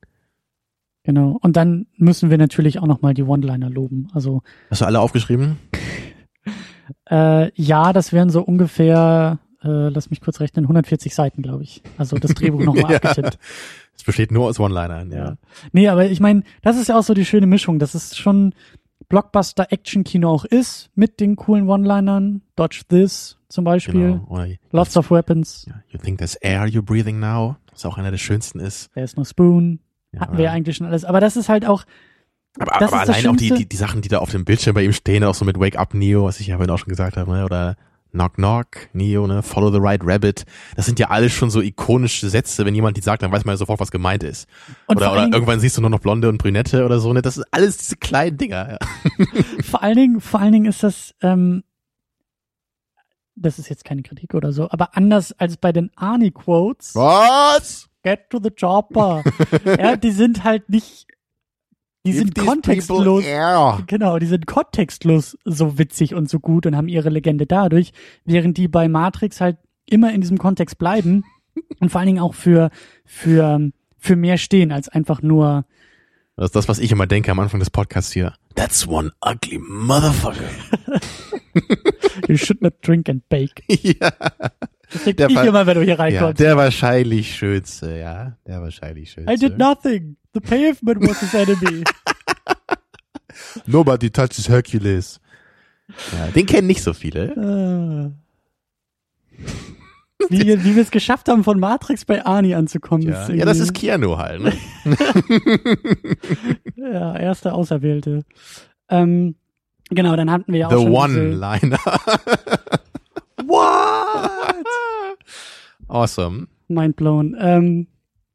Genau. 1.11 1.37
Und 1.41 1.57
dann 1.57 1.87
müssen 1.97 2.29
wir 2.29 2.37
natürlich 2.37 2.79
auch 2.79 2.87
nochmal 2.87 3.13
die 3.13 3.23
One-Liner 3.23 3.69
loben. 3.69 4.07
Also. 4.13 4.43
Hast 4.69 4.79
du 4.79 4.85
alle 4.85 5.01
aufgeschrieben? 5.01 5.57
äh, 7.09 7.51
ja, 7.61 7.91
das 7.91 8.13
wären 8.13 8.29
so 8.29 8.41
ungefähr, 8.41 9.39
äh, 9.61 9.89
lass 9.89 10.09
mich 10.09 10.21
kurz 10.21 10.39
rechnen, 10.39 10.63
140 10.63 11.13
Seiten, 11.13 11.41
glaube 11.41 11.63
ich. 11.63 11.83
Also 11.97 12.17
das 12.17 12.33
Drehbuch 12.33 12.63
nochmal 12.63 12.91
ja. 12.93 12.97
abgetippt. 12.97 13.39
Es 13.93 14.05
besteht 14.05 14.31
nur 14.31 14.45
aus 14.45 14.57
One-Linern, 14.57 15.11
ja. 15.11 15.17
ja. 15.17 15.35
Nee, 15.73 15.89
aber 15.89 16.05
ich 16.05 16.21
meine, 16.21 16.43
das 16.61 16.77
ist 16.77 16.87
ja 16.87 16.97
auch 16.97 17.03
so 17.03 17.13
die 17.13 17.25
schöne 17.25 17.45
Mischung. 17.45 17.77
Das 17.77 17.93
ist 17.93 18.17
schon 18.17 18.55
Blockbuster-Action-Kino 19.09 20.29
auch 20.29 20.45
ist, 20.45 20.91
mit 20.95 21.19
den 21.19 21.35
coolen 21.35 21.67
One-Linern. 21.67 22.41
Dodge 22.55 22.83
This 22.87 23.37
zum 23.49 23.65
Beispiel. 23.65 24.21
Genau. 24.29 24.45
Lots 24.71 24.95
of 24.95 25.11
Weapons. 25.11 25.65
You 25.89 25.99
think 25.99 26.19
there's 26.19 26.35
air 26.35 26.63
you're 26.63 26.81
breathing 26.81 27.19
now? 27.19 27.57
Was 27.73 27.85
auch 27.85 27.97
einer 27.97 28.11
der 28.11 28.17
schönsten 28.17 28.61
ist. 28.61 28.93
There's 28.93 29.17
no 29.17 29.25
spoon. 29.25 29.81
Hatten 30.19 30.37
wir 30.37 30.45
ja 30.45 30.51
eigentlich 30.51 30.77
schon 30.77 30.87
alles. 30.87 31.05
Aber 31.05 31.19
das 31.19 31.37
ist 31.37 31.49
halt 31.49 31.65
auch. 31.65 31.83
Aber, 32.59 32.75
aber 32.75 32.99
allein 32.99 33.27
auch 33.27 33.35
die, 33.35 33.51
die, 33.51 33.65
die 33.67 33.77
Sachen, 33.77 34.01
die 34.01 34.09
da 34.09 34.19
auf 34.19 34.31
dem 34.31 34.43
Bildschirm 34.43 34.73
bei 34.73 34.83
ihm 34.83 34.91
stehen, 34.91 35.23
auch 35.23 35.35
so 35.35 35.45
mit 35.45 35.57
Wake 35.57 35.77
Up 35.77 35.93
Neo, 35.93 36.25
was 36.25 36.39
ich 36.41 36.47
ja 36.47 36.57
vorhin 36.57 36.71
auch 36.71 36.79
schon 36.79 36.89
gesagt 36.89 37.15
habe, 37.15 37.31
ne? 37.31 37.45
oder 37.45 37.77
Knock 38.11 38.33
Knock, 38.33 38.89
Neo, 38.91 39.25
ne? 39.25 39.41
Follow 39.41 39.71
the 39.71 39.79
Right 39.79 40.01
Rabbit. 40.03 40.43
Das 40.75 40.85
sind 40.85 40.99
ja 40.99 41.09
alles 41.09 41.31
schon 41.31 41.49
so 41.49 41.61
ikonische 41.61 42.29
Sätze. 42.29 42.65
Wenn 42.65 42.75
jemand 42.75 42.97
die 42.97 43.01
sagt, 43.01 43.23
dann 43.23 43.31
weiß 43.31 43.45
man 43.45 43.53
ja 43.53 43.57
sofort, 43.57 43.79
was 43.79 43.89
gemeint 43.89 44.23
ist. 44.23 44.49
Und 44.87 44.97
oder, 44.97 45.13
oder 45.13 45.29
irgendwann 45.31 45.61
siehst 45.61 45.77
du 45.77 45.81
nur 45.81 45.89
noch 45.89 45.99
Blonde 45.99 46.27
und 46.27 46.37
Brünette 46.37 46.83
oder 46.83 46.99
so. 46.99 47.13
Ne? 47.13 47.21
Das 47.21 47.35
sind 47.35 47.45
alles 47.51 47.77
diese 47.77 47.95
kleinen 47.95 48.37
Dinger. 48.37 48.71
Ja. 48.71 49.25
vor 49.63 49.81
allen 49.81 49.95
Dingen, 49.95 50.21
vor 50.21 50.41
allen 50.41 50.51
Dingen 50.51 50.65
ist 50.65 50.83
das, 50.83 51.15
ähm, 51.21 51.63
das 53.35 53.59
ist 53.59 53.69
jetzt 53.69 53.85
keine 53.85 54.03
Kritik 54.03 54.33
oder 54.33 54.51
so, 54.51 54.69
aber 54.69 54.97
anders 54.97 55.31
als 55.31 55.55
bei 55.55 55.71
den 55.71 55.89
Arnie-Quotes. 55.95 56.95
Was? 56.95 57.87
Get 58.03 58.29
to 58.29 58.39
the 58.41 58.49
chopper. 58.49 59.23
ja, 59.65 59.95
die 59.95 60.11
sind 60.11 60.43
halt 60.43 60.69
nicht, 60.69 61.07
die 62.05 62.11
Give 62.11 62.23
sind 62.23 62.35
kontextlos. 62.35 63.23
Genau, 63.87 64.17
die 64.17 64.25
sind 64.25 64.47
kontextlos 64.47 65.37
so 65.45 65.77
witzig 65.77 66.15
und 66.15 66.29
so 66.29 66.39
gut 66.39 66.65
und 66.65 66.75
haben 66.75 66.87
ihre 66.87 67.09
Legende 67.09 67.45
dadurch, 67.45 67.93
während 68.25 68.57
die 68.57 68.67
bei 68.67 68.87
Matrix 68.87 69.39
halt 69.39 69.57
immer 69.85 70.11
in 70.13 70.21
diesem 70.21 70.37
Kontext 70.37 70.77
bleiben 70.77 71.23
und 71.79 71.89
vor 71.89 71.99
allen 71.99 72.07
Dingen 72.07 72.23
auch 72.23 72.33
für, 72.33 72.71
für, 73.05 73.71
für 73.97 74.15
mehr 74.15 74.37
stehen 74.37 74.71
als 74.71 74.89
einfach 74.89 75.21
nur. 75.21 75.65
Das 76.37 76.45
ist 76.45 76.55
das, 76.55 76.67
was 76.69 76.79
ich 76.79 76.91
immer 76.91 77.07
denke 77.07 77.31
am 77.31 77.39
Anfang 77.39 77.59
des 77.59 77.69
Podcasts 77.69 78.11
hier. 78.11 78.33
That's 78.55 78.87
one 78.87 79.11
ugly 79.23 79.59
motherfucker. 79.59 80.49
you 82.27 82.37
should 82.37 82.61
not 82.61 82.73
drink 82.81 83.09
and 83.09 83.27
bake. 83.29 83.63
ja. 83.69 84.11
Das 84.91 85.03
denke 85.03 85.27
ich 85.29 85.43
immer, 85.43 85.65
wenn 85.65 85.75
du 85.75 85.83
hier 85.83 85.97
reinkommst. 85.97 86.39
Ja, 86.39 86.45
der 86.45 86.57
wahrscheinlich 86.57 87.35
schönste, 87.35 87.97
ja. 87.97 88.37
Der 88.45 88.61
wahrscheinlich 88.61 89.11
schönste. 89.11 89.33
I 89.33 89.37
did 89.37 89.57
nothing. 89.57 90.17
The 90.33 90.39
pavement 90.39 91.07
was 91.07 91.19
his 91.19 91.33
enemy. 91.33 91.83
Nobody 93.65 94.09
touches 94.09 94.49
Hercules. 94.49 95.19
Ja, 96.13 96.27
den 96.27 96.45
kennen 96.45 96.67
nicht 96.67 96.83
so 96.83 96.93
viele. 96.93 97.33
Uh. 97.35 98.11
wie, 100.29 100.63
wie 100.63 100.75
wir 100.75 100.81
es 100.81 100.91
geschafft 100.91 101.27
haben, 101.27 101.43
von 101.43 101.59
Matrix 101.59 102.05
bei 102.05 102.25
Arnie 102.25 102.55
anzukommen. 102.55 103.07
Ja, 103.07 103.29
ja 103.29 103.45
das 103.45 103.59
ist 103.59 103.73
Keanu 103.73 104.17
halt. 104.17 104.41
Ne? 104.41 104.53
ja, 106.75 107.17
erster 107.17 107.53
Auserwählte. 107.53 108.23
Ähm, 108.89 109.35
genau, 109.89 110.15
dann 110.15 110.31
hatten 110.31 110.53
wir 110.53 110.59
ja 110.61 110.67
auch 110.67 110.71
The 110.71 110.83
schon 110.83 110.93
One-Liner. 110.93 111.79
What? 113.47 114.65
awesome. 115.87 116.47
Mind 116.67 116.95
blown. 116.95 117.35
Ähm, 117.39 117.87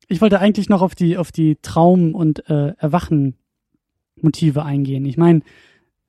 ich 0.08 0.20
wollte 0.20 0.40
eigentlich 0.40 0.68
noch 0.68 0.82
auf 0.82 0.94
die 0.94 1.16
auf 1.16 1.32
die 1.32 1.56
Traum- 1.62 2.14
und 2.14 2.48
äh, 2.48 2.74
Erwachen-Motive 2.78 4.62
eingehen. 4.62 5.04
Ich 5.04 5.16
meine, 5.16 5.42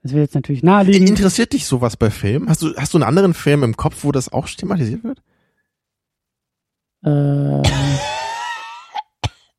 das 0.04 0.14
wäre 0.14 0.24
jetzt 0.24 0.36
natürlich 0.36 0.64
naheliegend. 0.64 1.10
Interessiert 1.10 1.54
dich 1.54 1.66
sowas 1.66 1.98
bei 1.98 2.10
Filmen? 2.10 2.50
Hast 2.50 2.62
du, 2.62 2.76
hast 2.76 2.94
du 2.94 2.98
einen 2.98 3.08
anderen 3.08 3.34
Film 3.34 3.64
im 3.64 3.76
Kopf, 3.76 4.04
wo 4.04 4.12
das 4.12 4.32
auch 4.32 4.48
thematisiert 4.48 5.04
wird? 5.04 5.22
Äh, 7.04 7.62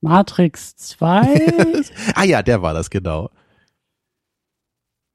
Matrix 0.01 0.77
2? 0.77 1.83
ah 2.15 2.25
ja, 2.25 2.43
der 2.43 2.63
war 2.63 2.73
das, 2.73 2.91
genau. 2.91 3.31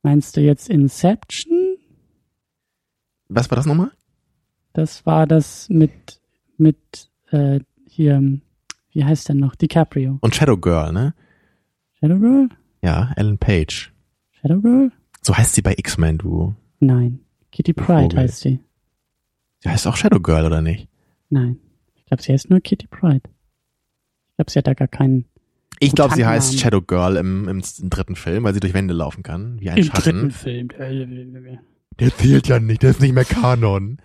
Meinst 0.02 0.36
du 0.36 0.42
jetzt 0.42 0.70
Inception? 0.70 1.78
Was 3.30 3.50
war 3.50 3.56
das 3.56 3.66
nochmal? 3.66 3.92
Das 4.74 5.06
war 5.06 5.28
das 5.28 5.70
mit, 5.70 6.20
mit 6.58 6.78
äh, 7.32 7.60
hier, 7.88 8.22
wie 8.92 9.04
heißt 9.06 9.30
der 9.30 9.36
noch? 9.36 9.56
DiCaprio. 9.56 10.18
Und 10.22 10.36
Shadow 10.36 10.58
Girl, 10.58 10.92
ne? 10.92 11.14
Shadow 12.00 12.20
Girl? 12.20 12.50
Ja, 12.82 13.14
Ellen 13.16 13.38
Page. 13.38 13.94
Shadow 14.32 14.60
Girl? 14.62 14.92
So 15.22 15.36
heißt 15.38 15.54
sie 15.56 15.62
bei 15.62 15.74
X-Men, 15.78 16.18
du. 16.18 16.56
Nein. 16.80 17.20
Kitty 17.52 17.74
Pride 17.74 18.04
Vogel. 18.04 18.20
heißt 18.20 18.40
sie. 18.42 18.60
Sie 19.60 19.70
heißt 19.70 19.88
auch 19.88 19.96
Shadow 19.96 20.20
Girl, 20.20 20.46
oder 20.46 20.62
nicht? 20.62 20.90
Nein. 21.30 21.58
Ich 21.96 22.06
glaube, 22.06 22.24
sie 22.24 22.34
heißt 22.34 22.50
nur 22.50 22.60
Kitty 22.60 22.88
Pride. 22.88 23.22
Ich 24.32 24.36
glaube, 24.38 24.52
sie 24.52 24.60
hat 24.60 24.68
da 24.68 24.74
gar 24.74 24.88
keinen. 24.88 25.26
Ich 25.80 25.94
glaube, 25.94 26.16
sie 26.16 26.26
heißt 26.26 26.60
Shadow 26.60 26.82
Girl 26.82 27.16
im, 27.16 27.48
im, 27.48 27.62
im 27.82 27.90
dritten 27.90 28.16
Film, 28.16 28.44
weil 28.44 28.54
sie 28.54 28.60
durch 28.60 28.74
Wände 28.74 28.94
laufen 28.94 29.22
kann, 29.24 29.60
wie 29.62 29.70
ein 29.70 29.78
Im 29.78 29.84
Schatten. 29.86 30.02
dritten 30.02 30.32
Film. 30.32 30.70
Der 32.00 32.16
zählt 32.16 32.48
ja 32.48 32.60
nicht, 32.60 32.84
der 32.84 32.91
ist 32.91 33.02
nicht 33.02 33.14
mehr 33.14 33.26
Kanon. 33.26 33.98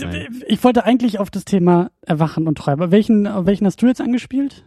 Nein. 0.00 0.42
Ich 0.46 0.62
wollte 0.64 0.84
eigentlich 0.84 1.18
auf 1.20 1.30
das 1.30 1.44
Thema 1.44 1.90
Erwachen 2.02 2.48
und 2.48 2.58
Träume. 2.58 2.90
Welchen, 2.90 3.26
auf 3.26 3.46
welchen 3.46 3.64
hast 3.64 3.80
du 3.80 3.86
jetzt 3.86 4.00
angespielt? 4.00 4.64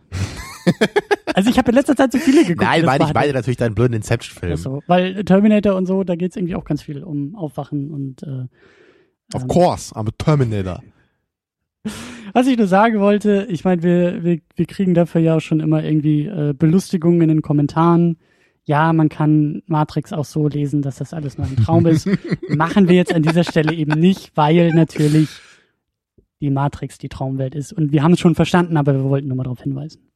also 1.33 1.49
ich 1.49 1.57
habe 1.57 1.71
in 1.71 1.75
letzter 1.75 1.95
Zeit 1.95 2.13
so 2.13 2.17
viele 2.17 2.43
geguckt. 2.43 2.61
Nein, 2.61 2.85
meine 2.85 3.03
ich 3.03 3.07
halt- 3.07 3.15
meine 3.15 3.33
natürlich 3.33 3.57
deinen 3.57 3.75
blöden 3.75 3.93
Inception-Film. 3.93 4.55
So, 4.55 4.81
weil 4.87 5.23
Terminator 5.25 5.75
und 5.75 5.85
so, 5.85 6.03
da 6.03 6.15
geht's 6.15 6.37
irgendwie 6.37 6.55
auch 6.55 6.63
ganz 6.63 6.81
viel 6.81 7.03
um 7.03 7.35
Aufwachen 7.35 7.91
und 7.91 8.23
äh, 8.23 8.45
Of 9.33 9.43
ähm, 9.43 9.47
course, 9.47 9.93
I'm 9.95 10.07
a 10.07 10.11
Terminator. 10.17 10.81
Was 12.33 12.47
ich 12.47 12.57
nur 12.57 12.67
sagen 12.67 12.99
wollte, 12.99 13.47
ich 13.49 13.63
meine, 13.63 13.83
wir, 13.83 14.23
wir, 14.23 14.39
wir 14.55 14.65
kriegen 14.65 14.93
dafür 14.93 15.21
ja 15.21 15.35
auch 15.35 15.41
schon 15.41 15.59
immer 15.59 15.83
irgendwie 15.83 16.25
äh, 16.27 16.53
Belustigungen 16.53 17.21
in 17.21 17.27
den 17.27 17.41
Kommentaren. 17.41 18.17
Ja, 18.71 18.93
man 18.93 19.09
kann 19.09 19.61
Matrix 19.65 20.13
auch 20.13 20.23
so 20.23 20.47
lesen, 20.47 20.81
dass 20.81 20.95
das 20.95 21.13
alles 21.13 21.37
nur 21.37 21.45
ein 21.45 21.57
Traum 21.57 21.85
ist. 21.87 22.07
Machen 22.49 22.87
wir 22.87 22.95
jetzt 22.95 23.13
an 23.13 23.21
dieser 23.21 23.43
Stelle 23.43 23.73
eben 23.73 23.99
nicht, 23.99 24.31
weil 24.37 24.71
natürlich 24.73 25.27
die 26.39 26.49
Matrix 26.49 26.97
die 26.97 27.09
Traumwelt 27.09 27.53
ist. 27.53 27.73
Und 27.73 27.91
wir 27.91 28.01
haben 28.01 28.13
es 28.13 28.21
schon 28.21 28.33
verstanden, 28.33 28.77
aber 28.77 28.93
wir 28.93 29.03
wollten 29.03 29.27
nur 29.27 29.35
mal 29.35 29.43
darauf 29.43 29.61
hinweisen. 29.61 30.09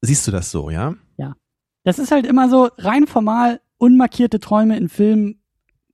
Siehst 0.00 0.26
du 0.26 0.30
das 0.30 0.50
so, 0.50 0.70
ja? 0.70 0.94
Das 1.84 2.00
ist 2.00 2.10
halt 2.10 2.26
immer 2.26 2.48
so 2.48 2.68
rein 2.78 3.06
formal 3.06 3.60
unmarkierte 3.78 4.40
Träume 4.40 4.76
in 4.76 4.88
Filmen 4.88 5.40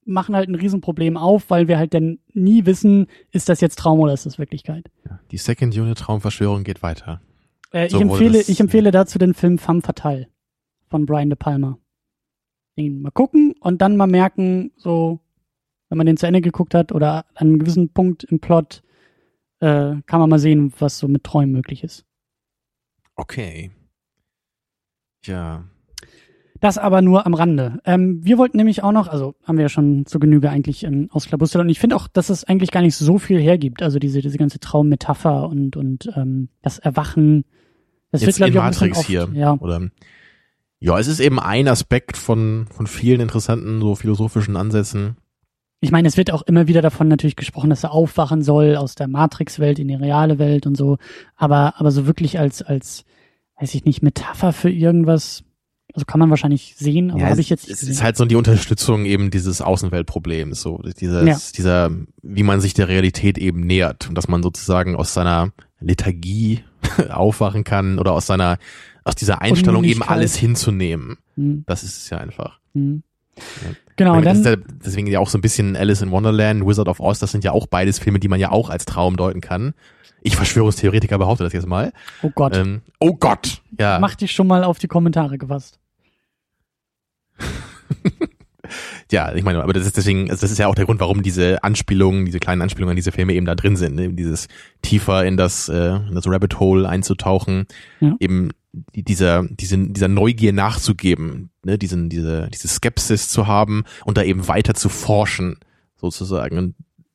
machen 0.07 0.35
halt 0.35 0.49
ein 0.49 0.55
Riesenproblem 0.55 1.19
auf, 1.19 1.51
weil 1.51 1.69
wir 1.69 1.77
halt 1.77 1.93
dann 1.93 2.19
nie 2.33 2.65
wissen, 2.65 3.09
ist 3.31 3.49
das 3.51 3.61
jetzt 3.61 3.79
Traum 3.79 4.01
oder 4.01 4.15
ist 4.15 4.25
das 4.25 4.39
Wirklichkeit. 4.39 4.87
Die 5.33 5.37
Second 5.37 5.77
Unit 5.77 5.99
Traumverschwörung 5.99 6.65
geht 6.65 6.83
weiter. 6.83 7.21
Äh, 7.73 7.91
So 7.91 7.99
ich, 7.99 8.03
empfehle, 8.05 8.39
das- 8.39 8.49
ich 8.49 8.59
empfehle 8.61 8.91
dazu 8.91 9.19
den 9.19 9.35
Film 9.35 9.59
Femme 9.59 9.83
Fatale 9.83 10.29
von 10.93 11.07
Brian 11.07 11.31
De 11.31 11.37
Palma. 11.37 11.79
Den 12.77 13.01
mal 13.01 13.11
gucken 13.11 13.55
und 13.61 13.83
dann 13.83 13.97
mal 13.97 14.07
merken, 14.07 14.73
so, 14.77 15.21
wenn 15.89 15.99
man 15.99 16.07
den 16.07 16.19
zu 16.19 16.27
Ende 16.27 16.43
geguckt 16.43 16.75
hat 16.75 16.93
oder 16.93 17.25
an 17.35 17.49
einem 17.49 17.59
gewissen 17.59 17.89
Punkt 17.89 18.25
im 18.25 18.41
Plot, 18.41 18.83
äh, 19.61 19.97
kann 20.07 20.21
man 20.21 20.29
mal 20.29 20.39
sehen, 20.39 20.73
was 20.79 20.99
so 20.99 21.09
mit 21.09 21.25
Träumen 21.25 21.53
möglich 21.53 21.83
ist. 21.83 22.05
Okay. 23.17 23.71
Ja. 25.25 25.65
Das 26.61 26.77
aber 26.79 27.01
nur 27.01 27.27
am 27.27 27.35
Rande. 27.35 27.81
Ähm, 27.87 28.25
wir 28.25 28.37
wollten 28.37 28.59
nämlich 28.59 28.83
auch 28.83 28.93
noch, 28.93 29.09
also 29.09 29.35
haben 29.45 29.57
wir 29.57 29.63
ja 29.63 29.69
schon 29.69 30.05
zur 30.05 30.21
Genüge 30.21 30.51
eigentlich 30.51 30.85
ähm, 30.85 31.09
ausklabustert 31.11 31.63
und 31.63 31.71
ich 31.71 31.81
finde 31.81 31.97
auch, 31.97 32.07
dass 32.07 32.29
es 32.29 32.45
eigentlich 32.45 32.71
gar 32.71 32.83
nicht 32.83 32.97
so 32.97 33.19
viel 33.19 33.41
hergibt. 33.41 33.83
Also 33.83 33.99
diese, 33.99 34.21
diese 34.21 34.39
ganze 34.39 34.61
Traummetapher 34.61 35.49
und, 35.49 35.77
und 35.77 36.11
ähm, 36.17 36.51
das 36.61 36.79
Erwachen. 36.79 37.45
Das 38.11 38.21
Jetzt 38.21 38.37
glaub 38.37 38.49
in 38.49 38.55
ich, 38.55 38.61
Matrix 38.61 38.99
oft, 38.99 39.07
hier. 39.07 39.29
Ja, 39.33 39.55
Oder 39.55 39.91
ja, 40.83 40.99
es 40.99 41.07
ist 41.07 41.21
eben 41.21 41.39
ein 41.39 41.69
Aspekt 41.69 42.17
von, 42.17 42.67
von 42.75 42.87
vielen 42.87 43.21
interessanten, 43.21 43.81
so 43.81 43.95
philosophischen 43.95 44.57
Ansätzen. 44.57 45.17
Ich 45.81 45.91
meine, 45.91 46.09
es 46.09 46.17
wird 46.17 46.33
auch 46.33 46.43
immer 46.43 46.69
wieder 46.69 46.83
davon 46.83 47.09
natürlich 47.09 47.37
gesprochen, 47.37 47.71
dass 47.71 47.85
er 47.85 47.93
aufwachen 47.93 48.43
soll 48.43 48.77
aus 48.77 48.95
der 48.95 49.09
Matrix-Welt 49.09 49.79
in 49.79 49.89
die 49.89 49.95
reale 49.95 50.39
Welt 50.39 50.67
und 50.67 50.77
so. 50.77 50.99
Aber, 51.37 51.75
aber 51.79 51.91
so 51.91 52.07
wirklich 52.07 52.39
als, 52.39 52.63
als, 52.63 53.05
weiß 53.61 53.75
ich 53.75 53.85
nicht, 53.85 54.03
Metapher 54.03 54.53
für 54.53 54.71
irgendwas, 54.71 55.43
also 55.95 56.05
kann 56.05 56.21
man 56.21 56.31
wahrscheinlich 56.31 56.75
sehen, 56.79 57.11
aber 57.11 57.21
ja, 57.21 57.29
habe 57.31 57.41
ich 57.41 57.49
jetzt 57.51 57.69
es 57.69 57.81
gesehen. 57.81 57.93
ist 57.95 58.03
halt 58.03 58.17
so 58.17 58.25
die 58.25 58.37
Unterstützung 58.37 59.05
eben 59.07 59.31
dieses 59.31 59.61
Außenweltproblems, 59.61 60.63
so 60.63 60.81
dieses, 61.01 61.27
Ja. 61.27 61.37
dieser, 61.57 61.91
wie 62.23 62.43
man 62.45 62.61
sich 62.61 62.75
der 62.75 62.89
Realität 62.89 63.37
eben 63.39 63.61
nähert 63.61 64.09
und 64.09 64.17
dass 64.17 64.29
man 64.29 64.43
sozusagen 64.43 64.97
aus 64.97 65.15
seiner 65.15 65.51
Lethargie 65.81 66.63
aufwachen 67.11 67.65
kann 67.65 67.99
oder 67.99 68.13
aus 68.13 68.27
seiner, 68.27 68.59
aus 69.05 69.15
dieser 69.15 69.43
Einstellung 69.43 69.85
eben 69.85 70.03
alles 70.03 70.37
hinzunehmen. 70.37 71.19
Hm, 71.37 71.65
Das 71.67 71.83
ist 71.83 71.97
es 71.99 72.11
ja 72.11 72.19
einfach. 72.19 72.59
hm. 72.75 73.03
Genau, 73.97 74.13
Ich 74.13 74.19
und 74.19 74.25
meine, 74.25 74.43
dann, 74.43 74.43
das 74.43 74.53
ist 74.55 74.69
ja 74.69 74.75
deswegen 74.85 75.07
ja 75.07 75.19
auch 75.21 75.29
so 75.29 75.39
ein 75.39 75.41
bisschen 75.41 75.75
Alice 75.77 76.03
in 76.03 76.11
Wonderland, 76.11 76.67
Wizard 76.67 76.89
of 76.89 77.01
Oz, 77.01 77.19
das 77.19 77.33
sind 77.33 77.45
ja 77.45 77.53
auch 77.53 77.67
beides 77.67 77.99
Filme, 77.99 78.19
die 78.21 78.29
man 78.29 78.39
ja 78.41 78.51
auch 78.51 78.69
als 78.71 78.85
Traum 78.85 79.17
deuten 79.17 79.41
kann. 79.41 79.73
Ich 80.23 80.37
Verschwörungstheoretiker 80.37 81.19
behaupte 81.19 81.43
das 81.45 81.53
jetzt 81.53 81.67
mal. 81.67 81.93
oh 82.23 82.31
Gott, 82.35 82.57
Ähm, 82.57 82.83
oh 83.01 83.15
Gott! 83.15 83.63
Ja. 83.79 83.99
mach 83.99 84.15
dich 84.15 84.33
schon 84.33 84.47
mal 84.47 84.65
auf 84.65 84.79
die 84.79 84.87
Kommentare 84.89 85.39
gefasst. 85.39 85.79
Ja, 89.11 89.35
ich 89.35 89.45
meine, 89.45 89.63
aber 89.63 89.75
das 89.75 89.85
ist 89.85 89.99
deswegen, 89.99 90.31
also 90.31 90.41
das 90.41 90.51
ist 90.51 90.57
ja 90.57 90.67
auch 90.67 90.75
der 90.75 90.87
Grund, 90.87 90.99
warum 91.01 91.23
diese 91.23 91.63
Anspielungen, 91.63 92.25
diese 92.25 92.39
kleinen 92.41 92.63
Anspielungen 92.63 92.93
an 92.93 92.97
diese 92.97 93.13
Filme 93.13 93.35
eben 93.35 93.45
da 93.45 93.55
drin 93.55 93.77
sind, 93.77 93.95
ne? 93.95 94.09
dieses 94.15 94.49
tiefer 94.81 95.27
in 95.27 95.37
das, 95.37 95.69
äh, 95.69 95.97
in 95.97 96.15
das 96.15 96.27
Rabbit 96.27 96.59
Hole 96.59 96.89
einzutauchen, 96.89 97.67
Ja. 98.01 98.15
eben 98.21 98.49
dieser, 98.73 99.45
diese, 99.49 99.77
dieser 99.79 100.09
Neugier 100.09 100.53
nachzugeben, 100.53 101.51
ne? 101.65 101.79
diesen, 101.79 102.09
diese, 102.09 102.49
diese 102.53 102.69
Skepsis 102.69 103.29
zu 103.29 103.47
haben 103.47 103.85
und 104.05 104.17
da 104.17 104.23
eben 104.23 104.49
weiter 104.49 104.75
zu 104.75 104.89
forschen, 104.89 105.59
sozusagen, 105.97 106.59
und 106.59 106.75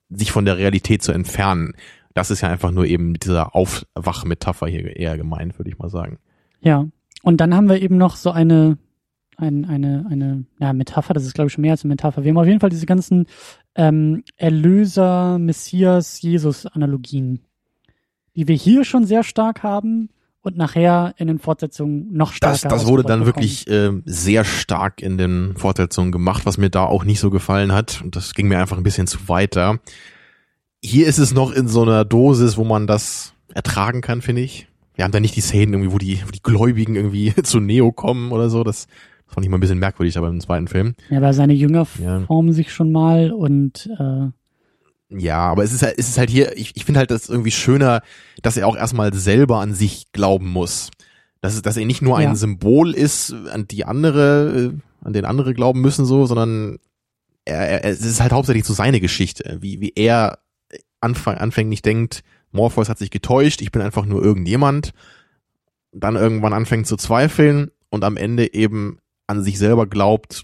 sich 0.10 0.32
von 0.32 0.46
der 0.46 0.58
Realität 0.58 1.02
zu 1.04 1.12
entfernen. 1.12 1.74
Das 2.14 2.32
ist 2.32 2.42
ja 2.42 2.50
einfach 2.50 2.72
nur 2.72 2.86
eben 2.86 3.16
dieser 3.16 3.56
Aufwachmetapher 3.56 4.68
hier 4.68 4.96
eher 4.96 5.18
gemeint, 5.18 5.58
würde 5.60 5.70
ich 5.70 5.78
mal 5.78 5.90
sagen. 5.90 6.20
Ja, 6.62 6.88
und 7.24 7.42
dann 7.42 7.54
haben 7.54 7.70
wir 7.70 7.82
eben 7.82 7.98
noch 7.98 8.16
so 8.16 8.32
eine, 8.32 8.78
ein, 9.36 9.66
eine, 9.66 10.06
eine, 10.10 10.46
ja, 10.60 10.74
Metapher, 10.74 11.14
das 11.14 11.26
ist 11.26 11.34
glaube 11.34 11.48
ich 11.48 11.54
schon 11.54 11.64
mehr 11.64 11.72
als 11.72 11.84
eine 11.84 11.90
Metapher. 11.90 12.24
Wir 12.24 12.30
haben 12.30 12.38
auf 12.38 12.48
jeden 12.48 12.60
Fall 12.60 12.70
diese 12.70 12.86
ganzen 12.86 13.26
ähm, 13.76 14.24
Erlöser, 14.38 15.38
Messias, 15.40 16.22
Jesus-Analogien, 16.22 17.42
die 18.36 18.48
wir 18.48 18.56
hier 18.56 18.86
schon 18.86 19.06
sehr 19.06 19.24
stark 19.24 19.64
haben 19.64 20.10
und 20.48 20.58
nachher 20.58 21.14
in 21.18 21.28
den 21.28 21.38
Fortsetzungen 21.40 22.12
noch 22.12 22.34
Das, 22.40 22.58
stärker. 22.60 22.76
das 22.76 22.88
wurde 22.88 23.04
dann 23.04 23.22
ausgebaut 23.22 23.42
wirklich 23.44 23.68
äh, 23.68 23.92
sehr 24.06 24.44
stark 24.44 25.02
in 25.02 25.18
den 25.18 25.56
Fortsetzungen 25.56 26.12
gemacht, 26.12 26.46
was 26.46 26.58
mir 26.58 26.70
da 26.70 26.84
auch 26.86 27.04
nicht 27.04 27.20
so 27.20 27.30
gefallen 27.30 27.72
hat. 27.72 28.02
Und 28.04 28.16
das 28.16 28.34
ging 28.34 28.48
mir 28.48 28.60
einfach 28.60 28.78
ein 28.78 28.84
bisschen 28.84 29.08
zu 29.08 29.28
weiter. 29.30 29.80
Hier 30.84 31.08
ist 31.08 31.18
es 31.18 31.34
noch 31.34 31.52
in 31.52 31.68
so 31.68 31.82
einer 31.84 32.06
Dosis, 32.06 32.58
wo 32.58 32.64
man 32.64 32.88
das 32.88 33.34
ertragen 33.54 34.02
kann, 34.02 34.22
finde 34.22 34.42
ich. 34.42 34.68
Wir 34.96 35.04
haben 35.04 35.12
da 35.12 35.20
nicht 35.20 35.36
die 35.36 35.42
Szenen 35.42 35.74
irgendwie, 35.74 35.92
wo 35.94 35.98
die, 35.98 36.20
wo 36.26 36.32
die 36.32 36.42
Gläubigen 36.42 36.96
irgendwie 36.96 37.34
zu 37.44 37.60
Neo 37.60 37.92
kommen 37.92 38.32
oder 38.32 38.50
so. 38.50 38.64
Das, 38.64 38.88
das 39.26 39.34
fand 39.36 39.46
ich 39.46 39.50
mal 39.50 39.58
ein 39.58 39.62
bisschen 39.62 39.80
merkwürdig, 39.80 40.18
aber 40.18 40.28
im 40.30 40.40
zweiten 40.40 40.68
Film. 40.68 40.94
bekommen. 40.96 41.14
Ja, 41.16 41.22
weil 41.22 41.34
seine 41.34 41.54
Jünger 41.54 41.86
Ja. 42.02 42.22
formen 42.22 42.54
sich 42.54 42.72
schon 42.74 42.92
mal 42.92 43.32
und 43.32 43.88
äh, 44.00 44.30
Ja, 45.10 45.40
aber 45.40 45.64
es 45.64 45.72
ist 45.74 45.84
halt, 45.84 45.96
es 45.98 46.10
ist 46.10 46.18
halt 46.18 46.30
hier, 46.30 46.58
ich, 46.58 46.74
ich 46.76 46.84
finde 46.86 47.00
halt 47.00 47.12
das 47.12 47.30
irgendwie 47.30 47.52
schöner, 47.52 48.02
dass 48.42 48.58
er 48.58 48.68
auch 48.68 48.76
erstmal 48.76 49.14
selber 49.14 49.60
an 49.60 49.74
sich 49.74 50.12
glauben 50.12 50.50
muss. 50.50 50.90
Dass, 51.42 51.54
es- 51.56 51.62
dass 51.62 51.78
er 51.78 51.86
nicht 51.86 52.02
nur 52.02 52.18
ein 52.18 52.30
Ja. 52.30 52.36
Symbol 52.36 52.94
ist, 52.94 53.32
an 53.52 53.68
die 53.68 53.86
andere, 53.86 54.74
äh, 54.74 55.06
an 55.06 55.14
den 55.14 55.24
andere 55.26 55.54
glauben 55.54 55.80
müssen, 55.82 56.06
so, 56.06 56.26
sondern 56.26 56.78
er, 57.46 57.60
er, 57.60 57.86
es 57.86 58.02
ist 58.02 58.20
halt 58.20 58.34
hauptsächlich 58.34 58.66
so 58.66 58.74
seine 58.74 59.00
Geschichte, 59.00 59.58
wie, 59.62 59.80
wie 59.80 59.94
er 59.96 60.40
anfang, 61.00 61.38
anfänglich 61.38 61.82
denkt, 61.82 62.24
Morpheus 62.52 62.90
hat 62.90 62.98
sich 62.98 63.12
getäuscht, 63.12 63.62
ich 63.62 63.72
bin 63.72 63.82
einfach 63.82 64.06
nur 64.06 64.22
irgendjemand, 64.24 64.92
dann 65.94 66.16
irgendwann 66.16 66.54
anfängt 66.54 66.88
zu 66.88 66.98
zweifeln 66.98 67.72
und 67.90 68.04
am 68.04 68.18
Ende 68.18 68.54
eben 68.54 68.98
an 69.28 69.44
sich 69.44 69.58
selber 69.58 69.88
glaubt 69.88 70.44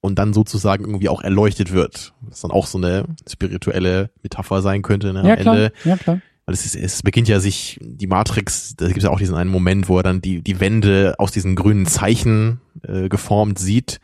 und 0.00 0.18
dann 0.18 0.32
sozusagen 0.32 0.84
irgendwie 0.84 1.08
auch 1.08 1.22
erleuchtet 1.22 1.72
wird. 1.72 2.14
Was 2.22 2.40
dann 2.40 2.50
auch 2.50 2.66
so 2.66 2.78
eine 2.78 3.04
spirituelle 3.28 4.10
Metapher 4.22 4.62
sein 4.62 4.82
könnte. 4.82 5.12
Ne? 5.12 5.26
ja 5.26 5.34
Am 5.34 5.40
klar, 5.40 5.54
Ende 5.54 5.72
ja 5.84 5.96
klar. 5.96 6.20
weil 6.46 6.54
es, 6.54 6.64
ist, 6.64 6.76
es 6.76 7.02
beginnt 7.02 7.28
ja 7.28 7.40
sich, 7.40 7.78
die 7.82 8.06
Matrix, 8.06 8.74
da 8.76 8.86
gibt 8.86 8.98
es 8.98 9.04
ja 9.04 9.10
auch 9.10 9.18
diesen 9.18 9.36
einen 9.36 9.50
Moment, 9.50 9.88
wo 9.88 9.98
er 9.98 10.02
dann 10.02 10.20
die, 10.20 10.42
die 10.42 10.60
Wände 10.60 11.14
aus 11.18 11.32
diesen 11.32 11.54
grünen 11.54 11.86
Zeichen 11.86 12.60
äh, 12.82 13.08
geformt 13.08 13.58
sieht. 13.58 14.00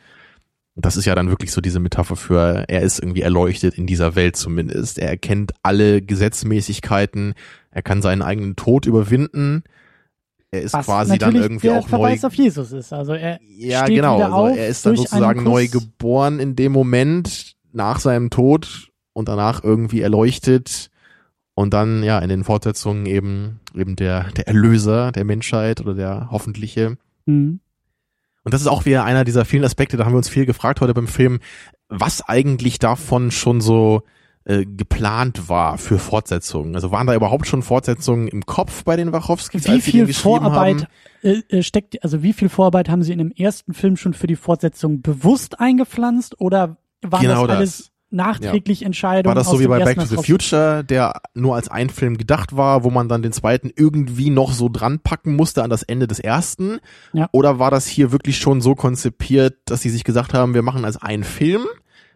Und 0.74 0.84
das 0.84 0.98
ist 0.98 1.06
ja 1.06 1.14
dann 1.14 1.30
wirklich 1.30 1.52
so 1.52 1.62
diese 1.62 1.80
Metapher 1.80 2.16
für, 2.16 2.66
er 2.68 2.82
ist 2.82 2.98
irgendwie 2.98 3.22
erleuchtet 3.22 3.74
in 3.74 3.86
dieser 3.86 4.14
Welt 4.14 4.36
zumindest. 4.36 4.98
Er 4.98 5.08
erkennt 5.08 5.52
alle 5.62 6.02
Gesetzmäßigkeiten, 6.02 7.32
er 7.70 7.82
kann 7.82 8.02
seinen 8.02 8.20
eigenen 8.20 8.56
Tod 8.56 8.84
überwinden. 8.84 9.64
Er 10.52 10.62
ist 10.62 10.72
Was 10.74 10.86
quasi 10.86 11.18
dann 11.18 11.34
irgendwie 11.34 11.68
der 11.68 11.78
auch 11.78 11.82
neu. 11.84 11.88
Verweis 11.88 12.24
auf 12.24 12.34
Jesus 12.34 12.72
ist. 12.72 12.92
Also 12.92 13.12
er 13.14 13.40
Ja, 13.56 13.84
steht 13.84 13.96
genau. 13.96 14.16
wieder 14.16 14.26
Also 14.26 14.36
auf 14.36 14.56
er 14.56 14.68
ist 14.68 14.86
dann 14.86 14.96
sozusagen 14.96 15.42
neu 15.42 15.68
geboren 15.68 16.38
in 16.40 16.56
dem 16.56 16.72
Moment 16.72 17.56
nach 17.72 17.98
seinem 18.00 18.30
Tod 18.30 18.90
und 19.12 19.28
danach 19.28 19.64
irgendwie 19.64 20.00
erleuchtet 20.00 20.90
und 21.54 21.74
dann 21.74 22.02
ja 22.02 22.18
in 22.20 22.28
den 22.28 22.44
Fortsetzungen 22.44 23.06
eben 23.06 23.60
eben 23.74 23.96
der 23.96 24.30
der 24.32 24.46
Erlöser 24.46 25.12
der 25.12 25.24
Menschheit 25.24 25.80
oder 25.80 25.94
der 25.94 26.30
hoffentliche. 26.30 26.96
Mhm. 27.26 27.60
Und 28.44 28.54
das 28.54 28.60
ist 28.60 28.68
auch 28.68 28.84
wieder 28.84 29.04
einer 29.04 29.24
dieser 29.24 29.44
vielen 29.44 29.64
Aspekte, 29.64 29.96
da 29.96 30.04
haben 30.04 30.12
wir 30.12 30.18
uns 30.18 30.28
viel 30.28 30.46
gefragt 30.46 30.80
heute 30.80 30.94
beim 30.94 31.08
Film, 31.08 31.40
was 31.88 32.22
eigentlich 32.22 32.78
davon 32.78 33.32
schon 33.32 33.60
so 33.60 34.02
äh, 34.46 34.64
geplant 34.64 35.48
war 35.48 35.76
für 35.76 35.98
Fortsetzungen. 35.98 36.74
Also 36.76 36.92
waren 36.92 37.06
da 37.08 37.14
überhaupt 37.14 37.46
schon 37.48 37.62
Fortsetzungen 37.62 38.28
im 38.28 38.46
Kopf 38.46 38.84
bei 38.84 38.94
den 38.96 39.12
Wachowskis, 39.12 39.64
Wie 39.64 39.70
als 39.70 39.84
sie 39.84 39.90
den 39.90 39.92
viel 39.92 40.06
geschrieben 40.06 40.38
Vorarbeit 40.38 40.82
haben? 40.82 41.42
äh, 41.50 41.56
äh, 41.58 41.62
steckt, 41.62 42.02
also 42.04 42.22
wie 42.22 42.32
viel 42.32 42.48
Vorarbeit 42.48 42.88
haben 42.88 43.02
Sie 43.02 43.12
in 43.12 43.18
dem 43.18 43.32
ersten 43.32 43.74
Film 43.74 43.96
schon 43.96 44.14
für 44.14 44.28
die 44.28 44.36
Fortsetzung 44.36 45.02
bewusst 45.02 45.58
eingepflanzt 45.60 46.40
oder 46.40 46.76
waren 47.02 47.22
Genau 47.22 47.46
das 47.48 47.56
alles 47.56 47.76
das. 47.78 47.90
nachträglich 48.10 48.84
Entscheidungen? 48.84 49.34
War 49.34 49.34
das 49.34 49.50
so 49.50 49.58
wie 49.58 49.66
bei 49.66 49.82
Back 49.82 49.98
to 49.98 50.04
the 50.04 50.16
Future, 50.16 50.84
der 50.84 51.20
nur 51.34 51.56
als 51.56 51.68
ein 51.68 51.90
Film 51.90 52.16
gedacht 52.16 52.56
war, 52.56 52.84
wo 52.84 52.90
man 52.90 53.08
dann 53.08 53.22
den 53.22 53.32
zweiten 53.32 53.72
irgendwie 53.74 54.30
noch 54.30 54.52
so 54.52 54.68
dran 54.68 55.00
packen 55.00 55.34
musste 55.34 55.64
an 55.64 55.70
das 55.70 55.82
Ende 55.82 56.06
des 56.06 56.20
ersten? 56.20 56.78
Ja. 57.12 57.28
Oder 57.32 57.58
war 57.58 57.72
das 57.72 57.86
hier 57.88 58.12
wirklich 58.12 58.38
schon 58.38 58.60
so 58.60 58.76
konzipiert, 58.76 59.56
dass 59.64 59.82
sie 59.82 59.90
sich 59.90 60.04
gesagt 60.04 60.34
haben, 60.34 60.54
wir 60.54 60.62
machen 60.62 60.84
als 60.84 60.96
einen 61.02 61.24
Film, 61.24 61.66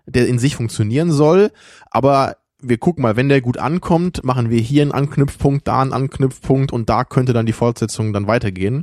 der 0.07 0.27
in 0.29 0.39
sich 0.39 0.57
funktionieren 0.57 1.13
soll, 1.13 1.51
aber 1.91 2.37
wir 2.63 2.79
gucken 2.79 3.03
mal, 3.03 3.17
wenn 3.17 3.29
der 3.29 3.41
gut 3.41 3.59
ankommt, 3.59 4.23
machen 4.23 4.51
wir 4.51 4.61
hier 4.61 4.83
einen 4.83 4.93
Anknüpfpunkt, 4.93 5.67
da 5.67 5.81
einen 5.81 5.93
Anknüpfpunkt 5.93 6.73
und 6.73 6.89
da 6.89 7.05
könnte 7.05 7.33
dann 7.33 7.47
die 7.47 7.53
Fortsetzung 7.53 8.13
dann 8.13 8.27
weitergehen. 8.27 8.83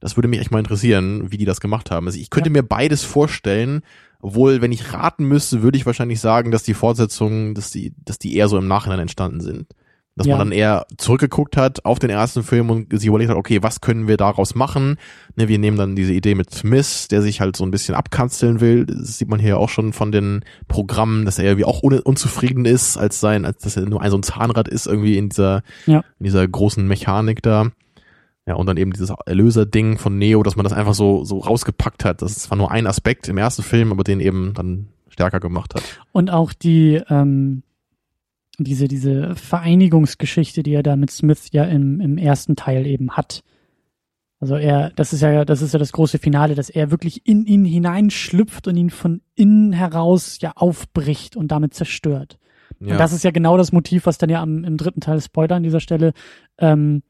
Das 0.00 0.16
würde 0.16 0.28
mich 0.28 0.40
echt 0.40 0.50
mal 0.50 0.58
interessieren, 0.58 1.30
wie 1.30 1.36
die 1.36 1.44
das 1.44 1.60
gemacht 1.60 1.92
haben. 1.92 2.06
Also 2.06 2.18
ich 2.18 2.30
könnte 2.30 2.50
mir 2.50 2.64
beides 2.64 3.04
vorstellen, 3.04 3.82
obwohl, 4.20 4.60
wenn 4.60 4.72
ich 4.72 4.92
raten 4.92 5.24
müsste, 5.24 5.62
würde 5.62 5.78
ich 5.78 5.86
wahrscheinlich 5.86 6.20
sagen, 6.20 6.50
dass 6.50 6.64
die 6.64 6.74
Fortsetzungen, 6.74 7.54
dass 7.54 7.70
die, 7.70 7.92
dass 8.04 8.18
die 8.18 8.36
eher 8.36 8.48
so 8.48 8.58
im 8.58 8.66
Nachhinein 8.66 9.00
entstanden 9.00 9.40
sind. 9.40 9.66
Dass 10.14 10.26
Ja. 10.26 10.36
man 10.36 10.48
dann 10.50 10.52
eher 10.56 10.84
zurückgeguckt 10.98 11.56
hat 11.56 11.86
auf 11.86 11.98
den 11.98 12.10
ersten 12.10 12.42
Film 12.42 12.68
und 12.68 12.92
sich 12.98 13.06
überlegt 13.08 13.30
hat, 13.30 13.36
okay, 13.38 13.62
was 13.62 13.80
können 13.80 14.08
wir 14.08 14.18
daraus 14.18 14.54
machen? 14.54 14.98
Ne, 15.36 15.48
wir 15.48 15.58
nehmen 15.58 15.78
dann 15.78 15.96
diese 15.96 16.12
Idee 16.12 16.34
mit 16.34 16.50
Smith, 16.50 17.08
der 17.08 17.22
sich 17.22 17.40
halt 17.40 17.56
so 17.56 17.64
ein 17.64 17.70
bisschen 17.70 17.94
abkanzeln 17.94 18.60
will. 18.60 18.84
Das 18.84 19.16
sieht 19.16 19.28
man 19.28 19.40
hier 19.40 19.58
auch 19.58 19.70
schon 19.70 19.94
von 19.94 20.12
den 20.12 20.44
Programmen, 20.68 21.24
dass 21.24 21.38
er 21.38 21.46
irgendwie 21.46 21.64
auch 21.64 21.82
un 21.82 21.98
unzufrieden 22.00 22.66
ist, 22.66 22.98
als 22.98 23.20
sein, 23.20 23.46
als 23.46 23.62
dass 23.62 23.76
er 23.78 23.86
nur 23.88 24.02
ein 24.02 24.10
so 24.10 24.18
ein 24.18 24.22
Zahnrad 24.22 24.68
ist 24.68 24.86
irgendwie 24.86 25.16
in 25.16 25.30
dieser, 25.30 25.62
Ja. 25.86 26.04
in 26.18 26.24
dieser 26.24 26.46
großen 26.46 26.86
Mechanik 26.86 27.42
da. 27.42 27.68
Ja, 28.46 28.54
und 28.56 28.66
dann 28.66 28.76
eben 28.76 28.90
dieses 28.92 29.12
Erlöser-Ding 29.24 29.96
von 29.98 30.18
Neo, 30.18 30.42
dass 30.42 30.56
man 30.56 30.64
das 30.64 30.72
einfach 30.74 30.94
so, 30.94 31.24
so 31.24 31.38
rausgepackt 31.38 32.04
hat. 32.04 32.20
Das 32.20 32.32
ist 32.32 32.42
zwar 32.42 32.58
nur 32.58 32.70
ein 32.70 32.86
Aspekt 32.86 33.28
im 33.28 33.38
ersten 33.38 33.62
Film, 33.62 33.92
aber 33.92 34.04
den 34.04 34.20
eben 34.20 34.52
dann 34.52 34.88
stärker 35.08 35.40
gemacht 35.40 35.74
hat. 35.74 35.82
Und 36.12 36.28
auch 36.30 36.52
die, 36.52 37.00
ähm, 37.08 37.62
diese, 38.58 38.88
diese 38.88 39.34
Vereinigungsgeschichte, 39.34 40.62
die 40.62 40.74
er 40.74 40.82
da 40.82 40.96
mit 40.96 41.10
Smith 41.10 41.48
ja 41.52 41.64
im, 41.64 42.00
im 42.00 42.18
ersten 42.18 42.56
Teil 42.56 42.86
eben 42.86 43.12
hat. 43.12 43.42
Also 44.40 44.56
er, 44.56 44.90
das 44.90 45.12
ist 45.12 45.20
ja, 45.20 45.44
das 45.44 45.62
ist 45.62 45.72
ja 45.72 45.78
das 45.78 45.92
große 45.92 46.18
Finale, 46.18 46.54
dass 46.54 46.68
er 46.68 46.90
wirklich 46.90 47.26
in 47.26 47.46
ihn 47.46 47.64
hineinschlüpft 47.64 48.66
und 48.66 48.76
ihn 48.76 48.90
von 48.90 49.22
innen 49.36 49.72
heraus 49.72 50.38
ja 50.40 50.52
aufbricht 50.56 51.36
und 51.36 51.52
damit 51.52 51.74
zerstört. 51.74 52.38
Ja, 52.80 52.92
Und 52.92 52.98
das 52.98 53.12
ist 53.12 53.22
ja 53.22 53.30
genau 53.30 53.56
das 53.56 53.70
Motiv, 53.70 54.06
was 54.06 54.18
dann 54.18 54.30
ja 54.30 54.42
am, 54.42 54.64
im 54.64 54.76
dritten 54.76 55.00
Teil, 55.00 55.20
Spoiler 55.20 55.56
an 55.56 55.62
dieser 55.62 55.78
Stelle, 55.80 56.12
ähm, 56.58 57.02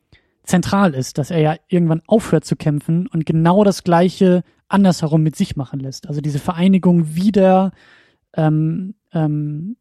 zentral 0.42 0.92
ist, 0.94 1.18
dass 1.18 1.30
er 1.30 1.40
ja 1.40 1.56
irgendwann 1.68 2.02
aufhört 2.06 2.44
zu 2.44 2.56
kämpfen 2.56 3.06
und 3.06 3.24
genau 3.24 3.64
das 3.64 3.82
Gleiche 3.82 4.42
andersherum 4.68 5.22
mit 5.22 5.36
sich 5.36 5.56
machen 5.56 5.80
lässt. 5.80 6.08
Also 6.08 6.20
diese 6.20 6.38
Vereinigung 6.38 7.14
wieder 7.14 7.72
ähm, 8.34 8.94
ähm, 9.12 9.76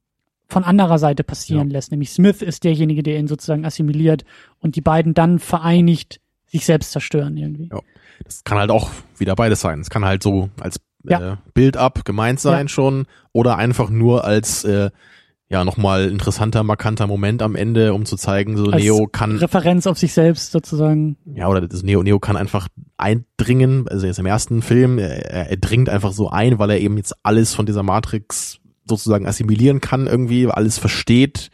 von 0.52 0.64
anderer 0.64 1.00
Seite 1.00 1.24
passieren 1.24 1.70
Ja. 1.70 1.74
lässt. 1.74 1.92
Nämlich 1.92 2.12
Smith 2.12 2.42
ist 2.42 2.64
derjenige, 2.64 3.04
der 3.04 3.18
ihn 3.20 3.28
sozusagen 3.28 3.66
assimiliert 3.66 4.24
und 4.60 4.76
die 4.76 4.82
beiden 4.82 5.14
dann 5.14 5.40
vereinigt 5.40 6.20
sich 6.46 6.66
selbst 6.66 6.92
zerstören 6.92 7.38
irgendwie. 7.38 7.70
Ja. 7.72 7.80
das 8.26 8.44
kann 8.44 8.58
halt 8.60 8.70
auch 8.70 8.90
wieder 9.18 9.36
beides 9.36 9.62
sein. 9.62 9.80
Es 9.80 9.90
kann 9.90 10.06
halt 10.06 10.22
so 10.22 10.50
als 10.60 10.80
Ja. 11.04 11.34
äh, 11.34 11.38
Build-up 11.56 12.06
gemeint 12.06 12.40
sein 12.40 12.68
schon 12.68 13.06
oder 13.32 13.58
einfach 13.58 13.90
nur 13.90 14.24
als 14.26 14.64
äh, 14.64 14.92
ja 15.50 15.66
nochmal 15.66 16.08
interessanter, 16.10 16.64
markanter 16.64 17.08
Moment 17.08 17.42
am 17.42 17.56
Ende, 17.56 17.94
um 17.94 18.06
zu 18.06 18.16
zeigen, 18.18 18.56
so 18.58 18.66
Als 18.68 18.84
Neo 18.84 19.08
kann 19.08 19.36
Referenz 19.38 19.88
auf 19.88 19.98
sich 19.98 20.14
selbst 20.14 20.52
sozusagen. 20.52 21.18
ja, 21.34 21.48
oder 21.50 21.68
das 21.68 21.82
Neo, 21.84 22.04
Neo 22.04 22.20
kann 22.20 22.38
einfach 22.38 22.68
eindringen, 22.98 23.88
also 23.90 24.06
jetzt 24.08 24.20
im 24.20 24.26
ersten 24.26 24.62
Film, 24.62 24.98
er, 25.00 25.50
er 25.50 25.58
dringt 25.58 25.90
einfach 25.90 26.14
so 26.14 26.30
ein, 26.30 26.60
weil 26.60 26.70
er 26.70 26.80
eben 26.80 26.96
jetzt 26.98 27.16
alles 27.24 27.54
von 27.54 27.66
dieser 27.66 27.84
Matrix 27.84 28.60
sozusagen 28.98 29.26
assimilieren 29.28 29.82
kann 29.82 30.08
irgendwie, 30.08 30.48
alles 30.48 30.78
versteht 30.78 31.50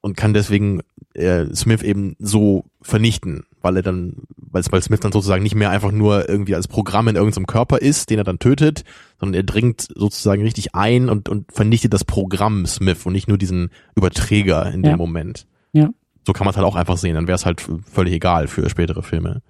und 0.00 0.16
kann 0.16 0.34
deswegen 0.34 0.80
äh, 1.14 1.46
Smith 1.54 1.82
eben 1.82 2.16
so 2.18 2.64
vernichten, 2.80 3.44
weil 3.60 3.76
er 3.76 3.82
dann, 3.82 4.14
weil, 4.36 4.62
weil 4.70 4.82
Smith 4.82 5.00
dann 5.00 5.12
sozusagen 5.12 5.42
nicht 5.42 5.54
mehr 5.54 5.70
einfach 5.70 5.90
nur 5.92 6.28
irgendwie 6.28 6.54
als 6.54 6.68
Programm 6.68 7.08
in 7.08 7.16
irgendeinem 7.16 7.46
Körper 7.46 7.78
ist, 7.78 8.10
den 8.10 8.18
er 8.18 8.24
dann 8.24 8.38
tötet, 8.38 8.84
sondern 9.18 9.34
er 9.34 9.42
dringt 9.42 9.88
sozusagen 9.94 10.42
richtig 10.42 10.74
ein 10.74 11.08
und, 11.08 11.28
und 11.28 11.50
vernichtet 11.52 11.92
das 11.92 12.04
Programm 12.04 12.66
Smith 12.66 13.04
und 13.06 13.12
nicht 13.14 13.28
nur 13.28 13.38
diesen 13.38 13.70
Überträger 13.96 14.70
in 14.72 14.84
Ja. 14.84 14.90
dem 14.92 14.98
Moment. 14.98 15.46
Ja. 15.72 15.90
So 16.26 16.32
kann 16.32 16.44
man 16.44 16.50
es 16.52 16.56
halt 16.56 16.66
auch 16.66 16.76
einfach 16.76 16.96
sehen, 16.96 17.14
dann 17.14 17.26
wäre 17.26 17.36
es 17.36 17.46
halt 17.46 17.60
völlig 17.90 18.12
egal 18.14 18.46
für 18.48 18.68
spätere 18.70 19.02
Filme. 19.02 19.42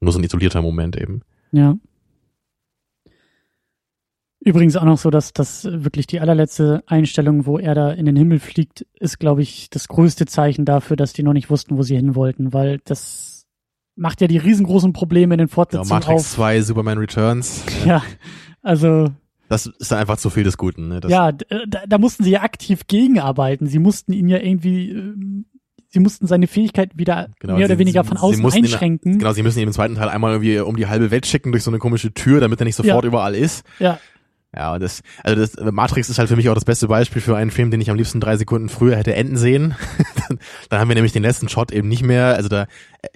Nur 0.00 0.12
so 0.12 0.18
ein 0.18 0.24
isolierter 0.24 0.60
Moment 0.62 0.96
eben. 0.96 1.22
Ja. 1.52 1.76
Übrigens 4.46 4.76
auch 4.76 4.84
noch 4.84 4.96
so, 4.96 5.10
dass 5.10 5.32
das 5.32 5.64
wirklich 5.64 6.06
die 6.06 6.20
allerletzte 6.20 6.84
Einstellung, 6.86 7.46
wo 7.46 7.58
er 7.58 7.74
da 7.74 7.90
in 7.90 8.06
den 8.06 8.14
Himmel 8.14 8.38
fliegt, 8.38 8.86
ist, 9.00 9.18
glaube 9.18 9.42
ich, 9.42 9.70
das 9.70 9.88
größte 9.88 10.24
Zeichen 10.26 10.64
dafür, 10.64 10.96
dass 10.96 11.12
die 11.12 11.24
noch 11.24 11.32
nicht 11.32 11.50
wussten, 11.50 11.76
wo 11.76 11.82
sie 11.82 11.96
hin 11.96 12.14
wollten, 12.14 12.52
weil 12.52 12.78
das 12.84 13.44
macht 13.96 14.20
ja 14.20 14.28
die 14.28 14.38
riesengroßen 14.38 14.92
Probleme 14.92 15.34
in 15.34 15.38
den 15.38 15.48
Ja, 15.48 15.54
Fortsetzungen 15.54 15.88
Matrix 15.88 16.20
auf. 16.22 16.28
2, 16.28 16.60
Superman 16.62 16.98
Returns, 16.98 17.64
Ja, 17.84 18.02
also 18.62 19.08
das 19.48 19.66
ist 19.66 19.90
dann 19.90 19.98
einfach 19.98 20.16
zu 20.18 20.30
viel 20.30 20.44
des 20.44 20.56
Guten. 20.58 20.88
Ne? 20.88 21.00
Das, 21.00 21.10
ja, 21.10 21.30
äh, 21.30 21.66
da, 21.66 21.80
da 21.86 21.98
mussten 21.98 22.22
sie 22.22 22.30
ja 22.30 22.42
aktiv 22.42 22.86
gegenarbeiten. 22.88 23.66
Sie 23.66 23.78
mussten 23.80 24.12
ihn 24.12 24.28
ja 24.28 24.38
irgendwie, 24.38 24.90
ähm, 24.90 25.46
sie 25.88 25.98
mussten 26.00 26.26
seine 26.28 26.46
Fähigkeit 26.46 26.96
wieder 26.98 27.30
Genau, 27.40 27.54
mehr 27.56 27.64
oder 27.66 27.74
sie- 27.74 27.78
weniger 27.80 28.02
sie- 28.02 28.08
von 28.08 28.16
außen 28.18 28.42
mussten 28.42 28.58
ihn- 28.60 28.64
einschränken. 28.66 29.18
Genau, 29.18 29.32
sie 29.32 29.42
müssen 29.42 29.58
ihn 29.60 29.66
im 29.68 29.72
zweiten 29.72 29.94
Teil 29.96 30.08
einmal 30.08 30.32
irgendwie 30.32 30.58
um 30.60 30.76
die 30.76 30.86
halbe 30.86 31.10
Welt 31.10 31.26
schicken 31.26 31.50
durch 31.52 31.64
so 31.64 31.70
eine 31.72 31.78
komische 31.78 32.12
Tür, 32.12 32.38
damit 32.40 32.60
er 32.60 32.64
nicht 32.64 32.76
sofort 32.76 33.04
Ja. 33.04 33.08
überall 33.08 33.34
ist. 33.36 33.64
Ja, 33.78 33.98
Ja, 34.54 34.72
und 34.74 34.82
das, 34.82 35.02
also 35.22 35.38
das 35.38 35.72
Matrix 35.72 36.08
ist 36.08 36.18
halt 36.18 36.28
für 36.30 36.36
mich 36.36 36.48
auch 36.48 36.54
das 36.54 36.64
beste 36.64 36.88
Beispiel 36.88 37.20
für 37.20 37.36
einen 37.36 37.50
Film, 37.50 37.70
den 37.70 37.80
ich 37.80 37.90
am 37.90 37.96
liebsten 37.96 38.20
drei 38.20 38.36
Sekunden 38.38 38.70
früher 38.70 38.96
hätte 38.96 39.14
enden 39.14 39.36
sehen. 39.36 39.74
dann, 40.28 40.38
dann 40.70 40.80
haben 40.80 40.88
wir 40.88 40.94
nämlich 40.94 41.12
den 41.12 41.22
letzten 41.22 41.48
Shot 41.50 41.72
eben 41.72 41.88
nicht 41.88 42.02
mehr. 42.02 42.36
Also 42.36 42.48
da, 42.48 42.66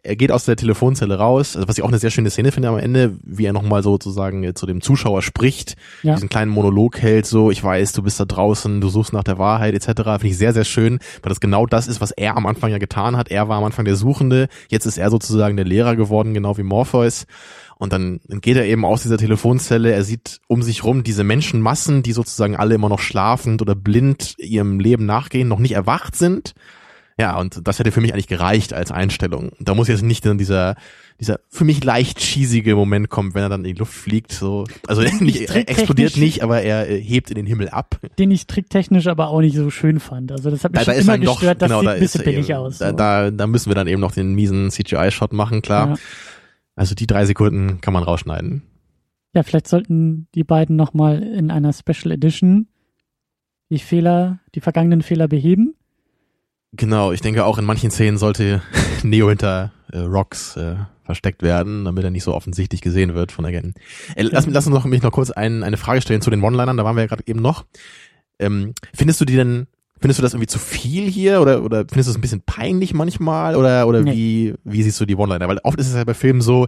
er 0.02 0.16
geht 0.16 0.32
aus 0.32 0.44
der 0.44 0.56
Telefonzelle 0.56 1.16
raus, 1.16 1.56
also 1.56 1.66
was 1.66 1.78
ich 1.78 1.84
auch 1.84 1.88
eine 1.88 1.98
sehr 1.98 2.10
schöne 2.10 2.28
Szene 2.28 2.52
finde 2.52 2.68
am 2.68 2.76
Ende, 2.78 3.16
wie 3.24 3.46
er 3.46 3.54
nochmal 3.54 3.82
sozusagen 3.82 4.44
äh, 4.44 4.52
zu 4.52 4.66
dem 4.66 4.82
Zuschauer 4.82 5.22
spricht, 5.22 5.76
Ja. 6.02 6.14
diesen 6.14 6.28
kleinen 6.28 6.50
Monolog 6.50 7.00
hält, 7.00 7.24
so, 7.26 7.50
ich 7.50 7.62
weiß, 7.64 7.92
du 7.92 8.02
bist 8.02 8.20
da 8.20 8.26
draußen, 8.26 8.80
du 8.82 8.88
suchst 8.90 9.14
nach 9.14 9.24
der 9.24 9.38
Wahrheit, 9.38 9.72
etc. 9.72 9.86
Finde 10.02 10.26
ich 10.26 10.36
sehr, 10.36 10.52
sehr 10.52 10.64
schön, 10.64 10.98
weil 11.22 11.30
das 11.30 11.40
genau 11.40 11.64
das 11.64 11.88
ist, 11.88 12.02
was 12.02 12.10
er 12.10 12.36
am 12.36 12.44
Anfang 12.44 12.70
ja 12.70 12.78
getan 12.78 13.16
hat. 13.16 13.30
Er 13.30 13.48
war 13.48 13.56
am 13.56 13.64
Anfang 13.64 13.86
der 13.86 13.96
Suchende, 13.96 14.48
jetzt 14.68 14.84
ist 14.84 14.98
er 14.98 15.08
sozusagen 15.10 15.56
der 15.56 15.64
Lehrer 15.64 15.96
geworden, 15.96 16.34
genau 16.34 16.58
wie 16.58 16.64
Morpheus. 16.64 17.24
Und 17.80 17.94
dann 17.94 18.20
geht 18.28 18.58
er 18.58 18.66
eben 18.66 18.84
aus 18.84 19.02
dieser 19.02 19.16
Telefonzelle, 19.16 19.90
er 19.90 20.04
sieht 20.04 20.40
um 20.48 20.62
sich 20.62 20.84
rum 20.84 21.02
diese 21.02 21.24
Menschenmassen, 21.24 22.02
die 22.02 22.12
sozusagen 22.12 22.54
alle 22.54 22.74
immer 22.74 22.90
noch 22.90 22.98
schlafend 22.98 23.62
oder 23.62 23.74
blind 23.74 24.34
ihrem 24.36 24.80
Leben 24.80 25.06
nachgehen, 25.06 25.48
noch 25.48 25.58
nicht 25.58 25.72
erwacht 25.72 26.14
sind. 26.14 26.52
Ja, 27.18 27.38
und 27.38 27.66
das 27.66 27.78
hätte 27.78 27.90
für 27.90 28.02
mich 28.02 28.12
eigentlich 28.12 28.28
gereicht 28.28 28.74
als 28.74 28.92
Einstellung. 28.92 29.52
Da 29.60 29.74
muss 29.74 29.88
jetzt 29.88 30.02
nicht 30.02 30.26
dann 30.26 30.36
dieser, 30.36 30.74
dieser 31.20 31.40
für 31.48 31.64
mich 31.64 31.82
leicht 31.82 32.18
cheesige 32.18 32.76
Moment 32.76 33.08
kommen, 33.08 33.34
wenn 33.34 33.42
er 33.42 33.48
dann 33.48 33.64
in 33.64 33.74
die 33.74 33.78
Luft 33.78 33.94
fliegt, 33.94 34.32
so. 34.32 34.64
Also 34.86 35.00
nicht, 35.00 35.48
er 35.48 35.68
explodiert 35.68 36.18
nicht, 36.18 36.42
aber 36.42 36.60
er 36.60 36.86
äh, 36.86 37.00
hebt 37.00 37.30
in 37.30 37.36
den 37.36 37.46
Himmel 37.46 37.70
ab. 37.70 37.98
den 38.18 38.30
ich 38.30 38.46
tricktechnisch 38.46 39.06
aber 39.06 39.28
auch 39.28 39.40
nicht 39.40 39.56
so 39.56 39.70
schön 39.70 40.00
fand. 40.00 40.32
Also 40.32 40.50
das 40.50 40.64
hat 40.64 40.72
mich 40.72 40.80
Da, 40.80 40.84
da 40.84 40.92
schon 40.92 41.00
ist 41.00 41.08
immer 41.08 41.18
doch, 41.18 41.40
gestört, 41.40 41.62
das 41.62 41.68
genau, 41.68 41.80
sieht 41.80 41.88
da 41.88 41.92
ein 41.92 42.00
bisschen 42.00 42.24
billig 42.24 42.50
eben, 42.50 42.58
aus. 42.58 42.78
Da, 42.78 42.90
so. 42.90 42.96
da, 42.96 43.30
da 43.30 43.46
müssen 43.46 43.70
wir 43.70 43.74
dann 43.74 43.86
eben 43.86 44.02
noch 44.02 44.12
den 44.12 44.34
miesen 44.34 44.70
CGI-Shot 44.70 45.32
machen, 45.32 45.62
klar. 45.62 45.88
Ja. 45.88 45.94
Also 46.80 46.94
die 46.94 47.06
drei 47.06 47.26
Sekunden 47.26 47.80
kann 47.80 47.92
man 47.92 48.02
rausschneiden. 48.02 48.62
Ja, 49.34 49.42
vielleicht 49.42 49.68
sollten 49.68 50.28
die 50.34 50.44
beiden 50.44 50.76
nochmal 50.76 51.22
in 51.22 51.50
einer 51.50 51.72
Special 51.72 52.10
Edition 52.10 52.68
die 53.68 53.78
Fehler, 53.78 54.40
die 54.54 54.60
vergangenen 54.60 55.02
Fehler 55.02 55.28
beheben 55.28 55.74
Genau, 56.72 57.10
ich 57.10 57.20
denke 57.20 57.44
auch 57.44 57.58
in 57.58 57.64
manchen 57.64 57.90
Szenen 57.90 58.16
sollte 58.16 58.62
Neo 59.02 59.28
hinter 59.28 59.72
äh, 59.92 59.98
Rocks 59.98 60.56
äh, 60.56 60.76
versteckt 61.04 61.42
werden, 61.42 61.84
damit 61.84 62.04
er 62.04 62.10
nicht 62.10 62.22
so 62.22 62.34
offensichtlich 62.34 62.80
gesehen 62.80 63.14
wird 63.14 63.32
von 63.32 63.44
Agenten. 63.44 63.74
Äh, 64.14 64.22
lass, 64.22 64.46
lass 64.46 64.66
uns 64.66 64.74
noch, 64.74 64.84
mich 64.84 65.02
noch 65.02 65.10
kurz 65.10 65.30
ein, 65.30 65.64
eine 65.64 65.76
Frage 65.76 66.00
stellen 66.00 66.22
zu 66.22 66.30
den 66.30 66.42
One-Linern, 66.42 66.76
da 66.76 66.84
waren 66.84 66.94
wir 66.94 67.02
ja 67.02 67.08
gerade 67.08 67.24
eben 67.26 67.42
noch. 67.42 67.64
Ähm, 68.38 68.74
findest 68.94 69.20
du 69.20 69.24
die 69.24 69.34
denn, 69.34 69.66
findest 70.00 70.18
du 70.18 70.22
das 70.22 70.32
irgendwie 70.32 70.46
zu 70.46 70.58
viel 70.58 71.08
hier 71.08 71.40
oder, 71.40 71.62
oder 71.62 71.80
findest 71.80 72.08
du 72.08 72.10
es 72.12 72.16
ein 72.16 72.22
bisschen 72.22 72.42
peinlich 72.42 72.94
manchmal 72.94 73.56
oder, 73.56 73.86
oder 73.86 74.00
nee. 74.02 74.12
wie, 74.14 74.54
wie 74.64 74.82
siehst 74.82 75.00
du 75.00 75.06
die 75.06 75.16
One-Liner? 75.16 75.48
Weil 75.48 75.58
oft 75.62 75.78
ist 75.78 75.88
es 75.88 75.94
ja 75.94 76.04
bei 76.04 76.14
Filmen 76.14 76.40
so, 76.40 76.66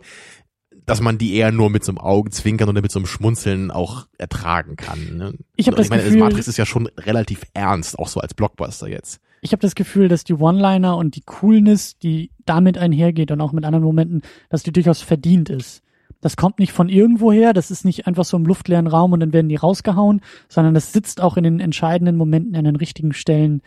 dass 0.84 1.00
man 1.00 1.18
die 1.18 1.34
eher 1.36 1.52
nur 1.52 1.70
mit 1.70 1.84
so 1.84 1.92
einem 1.92 1.98
Augenzwinkern 1.98 2.68
oder 2.68 2.82
mit 2.82 2.90
so 2.90 2.98
einem 2.98 3.06
Schmunzeln 3.06 3.70
auch 3.70 4.06
ertragen 4.18 4.76
kann. 4.76 5.16
Ne? 5.16 5.34
Ich 5.56 5.66
habe 5.66 5.76
das 5.76 5.86
ich 5.86 5.90
meine, 5.90 6.02
Gefühl, 6.02 6.18
Matrix 6.18 6.48
ist 6.48 6.56
ja 6.58 6.66
schon 6.66 6.88
relativ 6.98 7.42
ernst, 7.54 7.98
auch 7.98 8.08
so 8.08 8.20
als 8.20 8.34
Blockbuster 8.34 8.88
jetzt. 8.88 9.20
Ich 9.40 9.52
habe 9.52 9.60
das 9.60 9.74
Gefühl, 9.74 10.08
dass 10.08 10.24
die 10.24 10.34
One-Liner 10.34 10.96
und 10.96 11.16
die 11.16 11.22
Coolness, 11.22 11.98
die 11.98 12.30
damit 12.44 12.78
einhergeht 12.78 13.30
und 13.30 13.40
auch 13.40 13.52
mit 13.52 13.64
anderen 13.64 13.84
Momenten, 13.84 14.22
dass 14.50 14.62
die 14.62 14.72
durchaus 14.72 15.02
verdient 15.02 15.50
ist. 15.50 15.82
Das 16.22 16.36
kommt 16.36 16.60
nicht 16.60 16.72
von 16.72 16.88
irgendwoher, 16.88 17.52
das 17.52 17.70
ist 17.70 17.84
nicht 17.84 18.06
einfach 18.06 18.24
so 18.24 18.36
im 18.36 18.46
luftleeren 18.46 18.86
Raum 18.86 19.12
und 19.12 19.20
dann 19.20 19.32
werden 19.32 19.48
die 19.48 19.56
rausgehauen, 19.56 20.22
sondern 20.48 20.72
das 20.72 20.92
sitzt 20.92 21.20
auch 21.20 21.36
in 21.36 21.42
den 21.42 21.60
entscheidenden 21.60 22.16
Momenten 22.16 22.56
an 22.56 22.64
den 22.64 22.76
richtigen 22.76 23.12
Stellen. 23.12 23.60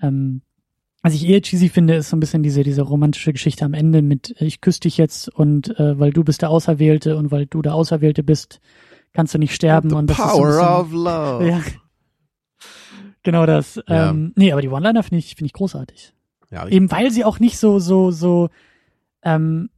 Ähm, 0.00 0.40
was 1.02 1.14
ich 1.14 1.28
eher 1.28 1.42
cheesy 1.42 1.68
finde, 1.68 1.96
ist 1.96 2.10
so 2.10 2.16
ein 2.16 2.20
bisschen 2.20 2.42
diese, 2.42 2.62
diese 2.62 2.82
romantische 2.82 3.32
Geschichte 3.32 3.64
am 3.64 3.74
Ende 3.74 4.00
mit 4.00 4.40
äh, 4.40 4.44
ich 4.44 4.60
küsse 4.60 4.80
dich 4.80 4.96
jetzt 4.96 5.28
und 5.28 5.78
äh, 5.78 5.98
weil 5.98 6.12
du 6.12 6.22
bist 6.22 6.40
der 6.40 6.50
Auserwählte 6.50 7.16
und 7.16 7.32
weil 7.32 7.46
du 7.46 7.62
der 7.62 7.74
Auserwählte 7.74 8.22
bist, 8.22 8.60
kannst 9.12 9.34
du 9.34 9.38
nicht 9.38 9.54
sterben. 9.54 9.90
The 9.90 9.96
und 9.96 10.08
das 10.08 10.16
power 10.16 10.48
ist 10.48 10.54
so 10.54 10.60
bisschen, 10.60 10.74
of 10.74 10.92
love. 10.92 11.48
Ja, 11.48 11.62
genau 13.24 13.44
das. 13.44 13.76
Ja. 13.88 14.10
Ähm, 14.10 14.32
nee, 14.36 14.52
aber 14.52 14.62
die 14.62 14.68
One-Liner 14.68 15.02
finde 15.02 15.18
ich, 15.18 15.34
finde 15.34 15.46
ich 15.46 15.52
großartig. 15.52 16.14
Ja, 16.50 16.66
Eben 16.68 16.90
weil 16.90 17.10
sie 17.10 17.24
auch 17.24 17.40
nicht 17.40 17.58
so, 17.58 17.78
so, 17.78 18.10
so, 18.10 18.48
ähm, 19.22 19.68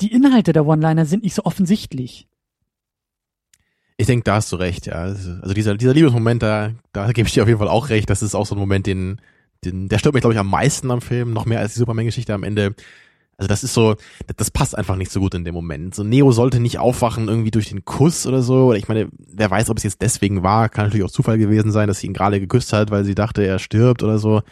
die 0.00 0.12
Inhalte 0.12 0.52
der 0.52 0.66
One-Liner 0.66 1.06
sind 1.06 1.22
nicht 1.22 1.34
so 1.34 1.44
offensichtlich. 1.44 2.28
ich 3.96 4.06
denke, 4.06 4.24
da 4.24 4.36
hast 4.36 4.50
du 4.50 4.56
recht, 4.56 4.86
ja. 4.86 4.94
Also 4.94 5.52
dieser, 5.52 5.76
dieser 5.76 5.92
Liebesmoment, 5.92 6.42
da, 6.42 6.72
da 6.92 7.12
gebe 7.12 7.28
ich 7.28 7.34
dir 7.34 7.42
auf 7.42 7.48
jeden 7.48 7.58
Fall 7.58 7.68
auch 7.68 7.90
recht. 7.90 8.08
Das 8.08 8.22
ist 8.22 8.34
auch 8.34 8.46
so 8.46 8.54
ein 8.54 8.58
Moment, 8.58 8.86
den, 8.86 9.20
den, 9.64 9.88
der 9.88 9.98
stört 9.98 10.14
mich, 10.14 10.22
glaube 10.22 10.32
ich, 10.32 10.40
am 10.40 10.48
meisten 10.48 10.90
am 10.90 11.02
Film, 11.02 11.32
noch 11.32 11.44
mehr 11.44 11.60
als 11.60 11.74
die 11.74 11.80
Superman-Geschichte 11.80 12.32
am 12.32 12.42
Ende. 12.42 12.74
Also 13.36 13.48
das 13.48 13.64
ist 13.64 13.74
so, 13.74 13.96
das 14.36 14.50
passt 14.50 14.76
einfach 14.76 14.96
nicht 14.96 15.10
so 15.10 15.20
gut 15.20 15.34
in 15.34 15.44
dem 15.44 15.54
Moment. 15.54 15.94
So 15.94 16.02
Neo 16.02 16.32
sollte 16.32 16.60
nicht 16.60 16.78
aufwachen 16.78 17.28
irgendwie 17.28 17.50
durch 17.50 17.70
den 17.70 17.84
Kuss 17.84 18.26
oder 18.26 18.42
so. 18.42 18.66
Oder 18.66 18.78
ich 18.78 18.88
meine, 18.88 19.08
wer 19.18 19.50
weiß, 19.50 19.70
ob 19.70 19.78
es 19.78 19.82
jetzt 19.82 20.02
deswegen 20.02 20.42
war, 20.42 20.68
kann 20.68 20.86
natürlich 20.86 21.04
auch 21.04 21.10
Zufall 21.10 21.38
gewesen 21.38 21.72
sein, 21.72 21.88
dass 21.88 22.00
sie 22.00 22.06
ihn 22.06 22.12
gerade 22.14 22.40
geküsst 22.40 22.72
hat, 22.72 22.90
weil 22.90 23.04
sie 23.04 23.14
dachte, 23.14 23.42
er 23.42 23.58
stirbt 23.58 24.02
oder 24.02 24.18
so. 24.18 24.42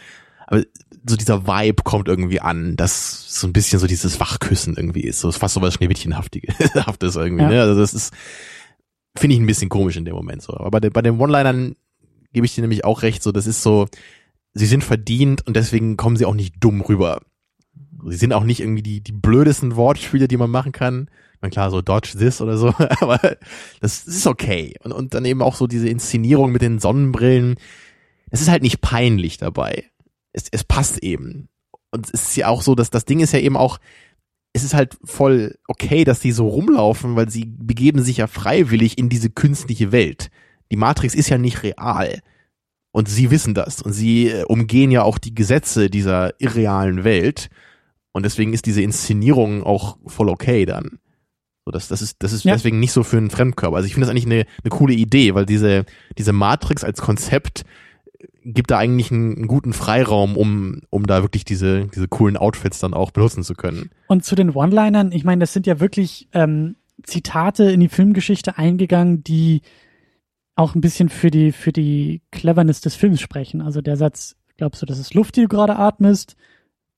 Aber 0.51 0.63
so 1.07 1.17
dieser 1.17 1.47
Vibe 1.47 1.83
kommt 1.85 2.09
irgendwie 2.09 2.41
an, 2.41 2.75
dass 2.77 3.39
so 3.39 3.47
ein 3.47 3.53
bisschen 3.53 3.79
so 3.79 3.87
dieses 3.87 4.19
Wachküssen 4.19 4.77
irgendwie 4.77 5.03
ist. 5.03 5.21
So 5.21 5.29
ist 5.29 5.37
fast 5.37 5.55
so 5.55 5.61
was 5.63 5.75
Schneewittchenhaftes 5.75 7.17
irgendwie. 7.17 7.43
Ja. 7.43 7.49
Ne? 7.51 7.61
Also 7.63 7.79
das 7.79 7.93
ist, 7.95 8.13
finde 9.17 9.35
ich 9.35 9.41
ein 9.41 9.47
bisschen 9.47 9.69
komisch 9.69 9.97
in 9.97 10.05
dem 10.05 10.15
Moment 10.15 10.43
so. 10.43 10.55
Aber 10.57 10.71
bei, 10.71 10.81
den- 10.81 10.93
bei 10.93 11.03
den 11.03 11.21
One-Linern 11.21 11.77
gebe 12.33 12.47
ich 12.47 12.55
dir 12.55 12.63
nämlich 12.63 12.85
auch 12.85 13.03
recht, 13.03 13.23
so 13.23 13.31
das 13.33 13.47
ist 13.47 13.63
so, 13.63 13.87
sie 14.55 14.67
sind 14.67 14.85
verdient 14.85 15.47
und 15.47 15.55
deswegen 15.57 15.97
kommen 15.97 16.17
sie 16.17 16.25
auch 16.25 16.35
nicht 16.35 16.55
dumm 16.61 16.81
rüber. 16.81 17.21
Sie 18.07 18.17
sind 18.17 18.33
auch 18.33 18.45
nicht 18.45 18.61
irgendwie 18.61 18.83
die, 18.83 19.01
die 19.03 19.13
blödesten 19.13 19.77
Wortspiele, 19.77 20.29
die 20.29 20.37
man 20.37 20.51
machen 20.51 20.73
kann. 20.73 21.11
Meine, 21.41 21.51
klar, 21.51 21.71
so 21.71 21.83
Dodge 21.83 22.17
this 22.19 22.41
oder 22.41 22.57
so, 22.57 22.69
aber 23.01 23.19
das, 23.81 24.05
das 24.05 24.15
ist 24.15 24.27
okay. 24.27 24.75
Und, 24.83 24.93
und 24.93 25.15
dann 25.15 25.25
eben 25.25 25.43
auch 25.43 25.55
so 25.57 25.67
diese 25.67 25.89
Inszenierung 25.89 26.53
mit 26.53 26.63
den 26.63 26.79
Sonnenbrillen. 26.79 27.57
Es 28.31 28.41
ist 28.41 28.49
halt 28.49 28.63
nicht 28.63 28.81
peinlich 28.81 29.37
dabei. 29.39 29.85
Es, 30.33 30.45
es 30.51 30.65
passt 30.65 31.03
eben. 31.03 31.49
Und 31.91 32.07
es 32.13 32.29
ist 32.29 32.37
ja 32.37 32.49
auch 32.49 32.63
so, 32.63 32.75
dass 32.75 32.91
das 32.91 33.05
Ding 33.05 33.21
ist 33.21 33.33
ja 33.33 33.39
eben 33.41 33.57
auch, 33.57 33.79
es 34.53 34.65
ist 34.65 34.75
halt 34.75 34.97
voll 35.05 35.57
okay, 35.69 36.05
dass 36.05 36.21
die 36.21 36.33
so 36.33 36.49
rumlaufen, 36.49 37.17
weil 37.17 37.31
sie 37.31 37.45
begeben 37.47 38.03
sich 38.03 38.19
ja 38.19 38.27
freiwillig 38.27 38.99
in 38.99 39.09
diese 39.09 39.31
künstliche 39.31 39.93
Welt. 39.93 40.31
Die 40.71 40.77
Matrix 40.77 41.15
ist 41.15 41.29
ja 41.29 41.39
nicht 41.39 41.63
real. 41.63 42.21
Und 42.91 43.09
sie 43.09 43.31
wissen 43.31 43.55
das. 43.55 43.83
Und 43.83 43.93
sie 43.93 44.29
äh, 44.29 44.45
umgehen 44.45 44.91
ja 44.91 45.03
auch 45.03 45.19
die 45.19 45.35
Gesetze 45.35 45.89
dieser 45.91 46.39
irrealen 46.41 47.05
Welt. 47.05 47.49
Und 48.13 48.25
deswegen 48.25 48.53
ist 48.53 48.67
diese 48.67 48.83
Inszenierung 48.83 49.63
auch 49.63 49.99
voll 50.07 50.29
okay 50.29 50.65
dann. 50.67 50.99
So, 51.65 51.71
das, 51.71 51.89
das 51.89 52.03
ist, 52.03 52.17
das 52.21 52.33
ist 52.33 52.45
Ja. 52.45 52.55
deswegen 52.55 52.81
nicht 52.81 52.93
so 52.93 53.05
für 53.05 53.19
einen 53.19 53.31
Fremdkörper. 53.31 53.77
Also 53.77 53.87
ich 53.87 53.93
finde 53.93 54.07
das 54.07 54.11
eigentlich 54.11 54.27
eine, 54.27 54.47
eine 54.65 54.71
coole 54.71 54.95
Idee, 54.95 55.35
weil 55.35 55.47
diese, 55.47 55.85
diese 56.17 56.33
Matrix 56.33 56.83
als 56.83 57.01
Konzept 57.01 57.65
gibt 58.43 58.71
da 58.71 58.79
eigentlich 58.79 59.11
einen, 59.13 59.37
einen 59.37 59.47
guten 59.47 59.73
Freiraum, 59.73 60.37
um, 60.37 60.81
um 60.91 61.07
da 61.07 61.23
wirklich 61.23 61.45
diese, 61.45 61.87
diese 61.87 62.09
coolen 62.09 62.37
Outfits 62.37 62.81
dann 62.81 62.95
auch 62.95 63.11
benutzen 63.11 63.45
zu 63.45 63.55
können. 63.55 63.91
Und 64.09 64.25
zu 64.25 64.35
den 64.35 64.51
One-Linern, 64.51 65.13
ich 65.13 65.25
meine, 65.25 65.41
das 65.41 65.53
sind 65.53 65.67
ja 65.67 65.81
wirklich 65.81 66.29
ähm, 66.33 66.77
Zitate 67.03 67.71
in 67.71 67.81
die 67.81 67.89
Filmgeschichte 67.89 68.59
eingegangen, 68.59 69.23
die 69.23 69.63
auch 70.57 70.75
ein 70.75 70.81
bisschen 70.81 71.09
für 71.09 71.31
die, 71.31 71.53
für 71.53 71.73
die 71.73 72.23
Cleverness 72.33 72.81
des 72.81 72.97
Films 72.97 73.21
sprechen. 73.21 73.61
Also 73.61 73.81
der 73.81 73.97
Satz, 73.97 74.37
glaubst 74.57 74.83
du, 74.83 74.87
das 74.87 74.99
ist 74.99 75.15
Luft, 75.15 75.37
die 75.37 75.43
du 75.43 75.49
gerade 75.49 75.77
atmest? 75.77 76.37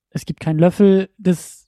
Es 0.09 0.25
gibt 0.25 0.41
keinen 0.41 0.59
Löffel, 0.59 1.11
das, 1.19 1.60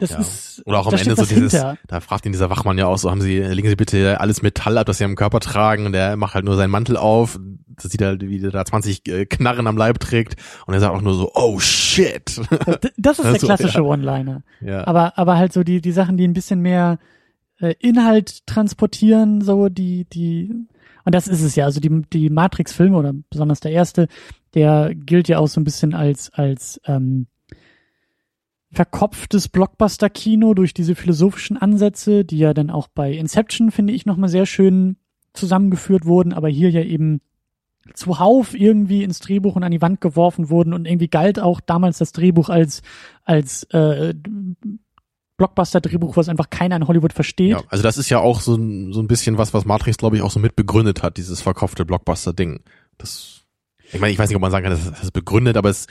das 0.00 0.10
Ja. 0.10 0.18
ist, 0.18 0.62
Oder 0.66 0.80
auch 0.80 0.86
am 0.88 0.94
Ende 0.98 1.14
so 1.14 1.24
dieses, 1.24 1.52
hinter. 1.52 1.76
da 1.86 2.00
fragt 2.00 2.26
ihn 2.26 2.32
dieser 2.32 2.50
Wachmann 2.50 2.76
ja 2.78 2.86
auch 2.86 2.98
so, 2.98 3.10
haben 3.10 3.20
Sie, 3.20 3.38
legen 3.38 3.68
Sie 3.68 3.76
bitte 3.76 4.20
alles 4.20 4.42
Metall 4.42 4.76
ab, 4.78 4.86
das 4.86 4.98
Sie 4.98 5.04
am 5.04 5.14
Körper 5.14 5.38
tragen 5.40 5.86
und 5.86 5.92
der 5.92 6.16
macht 6.16 6.34
halt 6.34 6.44
nur 6.44 6.56
seinen 6.56 6.70
Mantel 6.70 6.96
auf, 6.96 7.38
das 7.82 7.92
sieht 7.92 8.02
halt, 8.02 8.22
wie 8.22 8.38
der 8.40 8.50
da 8.50 8.64
20 8.64 9.08
äh, 9.08 9.26
Knarren 9.26 9.66
am 9.66 9.76
Leib 9.76 10.00
trägt 10.00 10.36
und 10.66 10.74
er 10.74 10.80
sagt 10.80 10.94
auch 10.94 11.00
nur 11.02 11.14
so, 11.14 11.30
oh 11.34 11.58
shit. 11.60 12.36
D- 12.82 12.88
Das 12.98 13.18
ist 13.18 13.24
der 13.24 13.32
Also, 13.32 13.46
klassische 13.46 13.82
One-Liner. 13.84 14.42
ja. 14.60 14.86
Aber, 14.86 15.16
aber 15.18 15.36
halt 15.36 15.52
so 15.52 15.62
die, 15.62 15.80
die 15.80 15.92
Sachen, 15.92 16.16
die 16.16 16.26
ein 16.26 16.34
bisschen 16.34 16.60
mehr 16.60 16.98
äh, 17.60 17.74
Inhalt 17.78 18.46
transportieren, 18.46 19.40
so 19.42 19.68
die, 19.68 20.04
die, 20.06 20.52
und 21.04 21.14
das 21.14 21.26
ist 21.28 21.42
es 21.42 21.54
ja, 21.56 21.64
also 21.64 21.80
die, 21.80 22.02
die 22.12 22.30
Matrix-Filme 22.30 22.96
oder 22.96 23.12
besonders 23.30 23.60
der 23.60 23.72
erste, 23.72 24.08
der 24.54 24.94
gilt 24.94 25.28
ja 25.28 25.38
auch 25.38 25.46
so 25.48 25.60
ein 25.60 25.64
bisschen 25.64 25.94
als, 25.94 26.30
als 26.34 26.80
ähm, 26.86 27.26
verkopftes 28.72 29.48
Blockbuster-Kino 29.48 30.54
durch 30.54 30.72
diese 30.74 30.94
philosophischen 30.94 31.56
Ansätze, 31.56 32.24
die 32.24 32.38
ja 32.38 32.54
dann 32.54 32.70
auch 32.70 32.88
bei 32.88 33.12
Inception, 33.12 33.70
finde 33.70 33.92
ich, 33.92 34.06
nochmal 34.06 34.28
sehr 34.28 34.46
schön 34.46 34.96
zusammengeführt 35.32 36.04
wurden, 36.06 36.32
aber 36.32 36.48
hier 36.48 36.70
ja 36.70 36.82
eben 36.82 37.20
zuhauf 37.94 38.54
irgendwie 38.54 39.02
ins 39.02 39.18
Drehbuch 39.20 39.56
und 39.56 39.64
an 39.64 39.72
die 39.72 39.80
Wand 39.82 40.00
geworfen 40.00 40.50
wurden 40.50 40.72
und 40.72 40.86
irgendwie 40.86 41.08
galt 41.08 41.40
auch 41.40 41.60
damals 41.60 41.98
das 41.98 42.12
Drehbuch 42.12 42.48
als 42.48 42.82
als 43.24 43.64
äh, 43.70 44.14
Blockbuster-Drehbuch, 45.36 46.16
was 46.16 46.28
einfach 46.28 46.50
keiner 46.50 46.76
in 46.76 46.86
Hollywood 46.86 47.12
versteht. 47.14 47.50
ja, 47.52 47.62
also 47.68 47.82
das 47.82 47.96
ist 47.96 48.10
ja 48.10 48.18
auch 48.18 48.40
so, 48.40 48.54
ein- 48.56 48.92
so 48.92 49.00
ein 49.00 49.06
bisschen 49.08 49.38
was, 49.38 49.54
was 49.54 49.64
Matrix, 49.64 49.96
glaube 49.96 50.16
ich, 50.16 50.22
auch 50.22 50.30
so 50.30 50.38
mit 50.38 50.54
begründet 50.54 51.02
hat, 51.02 51.16
dieses 51.16 51.40
verkaufte 51.40 51.86
Blockbuster-Ding. 51.86 52.60
Das, 52.98 53.40
ich 53.92 53.98
meine, 54.00 54.12
ich 54.12 54.18
weiß 54.18 54.28
nicht, 54.28 54.36
ob 54.36 54.42
man 54.42 54.50
sagen 54.50 54.64
kann, 54.66 54.72
das 54.72 55.00
das 55.00 55.10
begründet, 55.10 55.56
aber 55.56 55.70
es, 55.70 55.86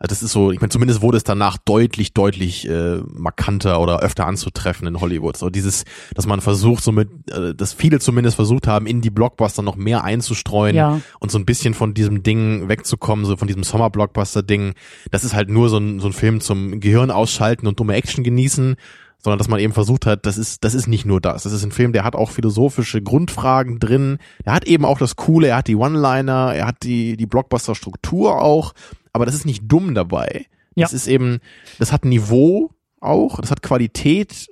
also 0.00 0.10
das 0.10 0.22
ist 0.22 0.30
so, 0.32 0.52
ich 0.52 0.60
meine, 0.60 0.68
zumindest 0.70 1.02
wurde 1.02 1.16
es 1.16 1.24
danach 1.24 1.58
deutlich, 1.58 2.14
deutlich 2.14 2.68
äh, 2.68 2.98
markanter 3.12 3.80
oder 3.80 3.98
öfter 3.98 4.26
anzutreffen 4.26 4.86
in 4.86 5.00
Hollywood. 5.00 5.36
So 5.36 5.50
dieses, 5.50 5.84
dass 6.14 6.26
man 6.26 6.40
versucht, 6.40 6.84
so 6.84 6.92
mit, 6.92 7.08
äh, 7.30 7.52
dass 7.54 7.72
viele 7.72 7.98
zumindest 7.98 8.36
versucht 8.36 8.68
haben, 8.68 8.86
in 8.86 9.00
die 9.00 9.10
Blockbuster 9.10 9.62
noch 9.62 9.74
mehr 9.74 10.04
einzustreuen 10.04 10.76
Ja. 10.76 11.00
und 11.18 11.32
so 11.32 11.38
ein 11.38 11.44
bisschen 11.44 11.74
von 11.74 11.94
diesem 11.94 12.22
Ding 12.22 12.68
wegzukommen, 12.68 13.24
so 13.24 13.36
von 13.36 13.48
diesem 13.48 13.64
Sommer-Blockbuster-Ding. 13.64 14.74
Das 15.10 15.24
ist 15.24 15.34
halt 15.34 15.48
nur 15.50 15.68
so 15.68 15.78
ein, 15.78 15.98
so 15.98 16.06
ein 16.06 16.12
Film 16.12 16.40
zum 16.40 16.78
Gehirn 16.78 17.10
ausschalten 17.10 17.66
und 17.66 17.80
dumme 17.80 17.94
Action 17.94 18.22
genießen, 18.22 18.76
sondern 19.20 19.38
dass 19.38 19.48
man 19.48 19.58
eben 19.58 19.72
versucht 19.72 20.06
hat, 20.06 20.26
das 20.26 20.38
ist, 20.38 20.62
das 20.62 20.74
ist 20.74 20.86
nicht 20.86 21.06
nur 21.06 21.20
das. 21.20 21.42
Das 21.42 21.52
ist 21.52 21.64
ein 21.64 21.72
Film, 21.72 21.92
der 21.92 22.04
hat 22.04 22.14
auch 22.14 22.30
philosophische 22.30 23.02
Grundfragen 23.02 23.80
drin. 23.80 24.18
Er 24.44 24.52
hat 24.52 24.64
eben 24.64 24.84
auch 24.84 24.98
das 24.98 25.16
Coole, 25.16 25.48
er 25.48 25.56
hat 25.56 25.66
die 25.66 25.74
One-Liner, 25.74 26.54
er 26.54 26.68
hat 26.68 26.84
die, 26.84 27.16
die 27.16 27.26
Blockbuster-Struktur 27.26 28.40
auch, 28.40 28.74
aber 29.18 29.26
das 29.26 29.34
ist 29.34 29.46
nicht 29.46 29.64
dumm 29.66 29.94
dabei. 29.94 30.46
Ja. 30.74 30.84
Das 30.84 30.92
ist 30.92 31.08
eben, 31.08 31.40
das 31.78 31.92
hat 31.92 32.04
Niveau 32.04 32.70
auch, 33.00 33.40
das 33.40 33.50
hat 33.50 33.62
Qualität. 33.62 34.46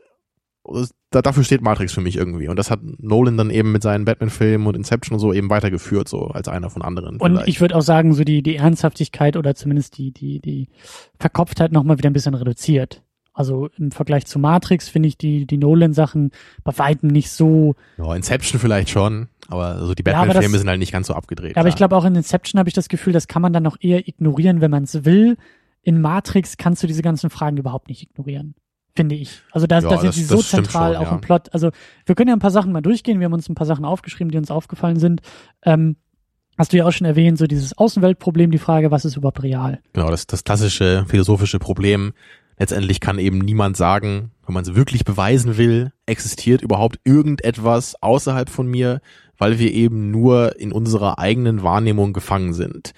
Das, 0.65 0.93
da, 1.11 1.23
dafür 1.23 1.45
steht 1.45 1.63
Matrix 1.63 1.93
für 1.93 2.01
mich 2.01 2.17
irgendwie. 2.17 2.49
Und 2.49 2.59
das 2.59 2.71
hat 2.71 2.81
Nolan 2.83 3.37
dann 3.37 3.51
eben 3.51 3.71
mit 3.71 3.83
seinen 3.83 4.05
Batman-Filmen 4.05 4.67
und 4.67 4.77
Inception 4.77 5.15
und 5.15 5.21
so 5.21 5.33
eben 5.33 5.49
weitergeführt, 5.49 6.09
so 6.09 6.27
als 6.27 6.49
einer 6.49 6.69
von 6.69 6.83
anderen. 6.83 7.19
Und 7.19 7.33
vielleicht. 7.33 7.49
ich 7.49 7.61
würde 7.61 7.77
auch 7.77 7.83
sagen, 7.83 8.13
so 8.13 8.25
die, 8.25 8.43
die 8.43 8.57
Ernsthaftigkeit 8.57 9.37
oder 9.37 9.55
zumindest 9.55 9.99
die, 9.99 10.11
die, 10.11 10.41
die 10.41 10.69
Verkopftheit 11.19 11.71
nochmal 11.71 11.99
wieder 11.99 12.11
ein 12.11 12.13
bisschen 12.13 12.35
reduziert. 12.35 13.03
Also 13.39 13.69
im 13.79 13.91
Vergleich 13.91 14.25
zu 14.25 14.39
Matrix 14.39 14.89
finde 14.89 15.09
ich 15.09 15.19
die, 15.19 15.47
die 15.47 15.59
Nolan-Sachen 15.59 16.31
bei 16.65 16.77
weitem 16.79 17.11
nicht 17.11 17.31
so. 17.31 17.75
ja, 17.99 18.15
Inception 18.15 18.59
vielleicht 18.59 18.89
schon, 18.89 19.29
aber 19.49 19.85
so 19.85 19.95
die 19.95 20.03
Ja, 20.07 20.13
Batman-Filme 20.15 20.53
das- 20.53 20.61
sind 20.63 20.71
halt 20.71 20.79
nicht 20.79 20.93
ganz 20.93 21.07
so 21.09 21.13
abgedreht. 21.15 21.55
Ja, 21.55 21.61
aber 21.61 21.69
ich 21.69 21.77
glaube 21.77 21.95
auch 21.97 22.07
in 22.07 22.15
Inception 22.15 22.59
habe 22.59 22.71
ich 22.71 22.75
das 22.75 22.89
Gefühl, 22.89 23.13
das 23.13 23.29
kann 23.29 23.43
man 23.43 23.53
dann 23.53 23.63
noch 23.63 23.77
eher 23.79 24.09
ignorieren, 24.09 24.63
wenn 24.63 24.71
man 24.71 24.85
es 24.85 25.05
will. 25.05 25.37
In 25.83 26.01
Matrix 26.01 26.57
kannst 26.57 26.83
du 26.83 26.87
diese 26.87 27.03
ganzen 27.03 27.29
Fragen 27.29 27.59
überhaupt 27.59 27.89
nicht 27.89 28.03
ignorieren. 28.03 28.55
Finde 28.97 29.15
ich. 29.15 29.43
Also 29.53 29.67
da, 29.67 29.81
Ja, 29.81 29.89
da 29.91 29.99
sind 29.99 30.09
das- 30.09 30.15
sie 30.17 30.25
so 30.25 30.39
zentral 30.41 30.95
schon, 30.95 31.03
auch 31.03 31.11
ja. 31.11 31.15
im 31.17 31.21
Plot. 31.21 31.53
Also 31.53 31.71
wir 32.07 32.15
können 32.15 32.29
ja 32.29 32.35
ein 32.37 32.41
paar 32.41 32.51
Sachen 32.51 32.73
mal 32.73 32.81
durchgehen. 32.81 33.21
Wir 33.21 33.27
haben 33.27 33.35
uns 33.35 33.51
ein 33.51 33.55
paar 33.55 33.67
Sachen 33.67 33.85
aufgeschrieben, 33.85 34.31
die 34.31 34.39
uns 34.39 34.51
aufgefallen 34.51 34.99
sind. 34.99 35.21
Ähm, 35.63 35.97
hast 36.57 36.73
du 36.73 36.79
ja 36.79 36.87
auch 36.87 36.93
schon 36.93 37.07
erwähnt, 37.07 37.37
so 37.37 37.47
dieses 37.47 37.77
Außenweltproblem, 37.77 38.51
die 38.51 38.57
Frage, 38.57 38.91
was 38.91 39.05
ist 39.05 39.15
überhaupt 39.19 39.43
real? 39.43 39.81
Genau, 39.93 40.11
das, 40.11 40.27
das 40.27 40.43
klassische 40.45 41.05
philosophische 41.07 41.59
Problem. 41.59 42.15
Letztendlich 42.59 43.01
kann 43.01 43.19
eben 43.19 43.39
niemand 43.39 43.77
sagen, 43.77 44.31
wenn 44.47 44.55
man 44.55 44.65
es 44.65 44.75
wirklich 44.75 45.05
beweisen 45.05 45.59
will, 45.59 45.93
existiert 46.07 46.63
überhaupt 46.63 46.99
irgendetwas 47.05 48.01
außerhalb 48.03 48.49
von 48.49 48.67
mir, 48.67 49.01
weil 49.37 49.59
wir 49.59 49.73
eben 49.73 50.11
nur 50.11 50.59
in 50.59 50.73
unserer 50.73 51.19
eigenen 51.19 51.63
Wahrnehmung 51.63 52.13
gefangen 52.13 52.55
sind. 52.55 52.93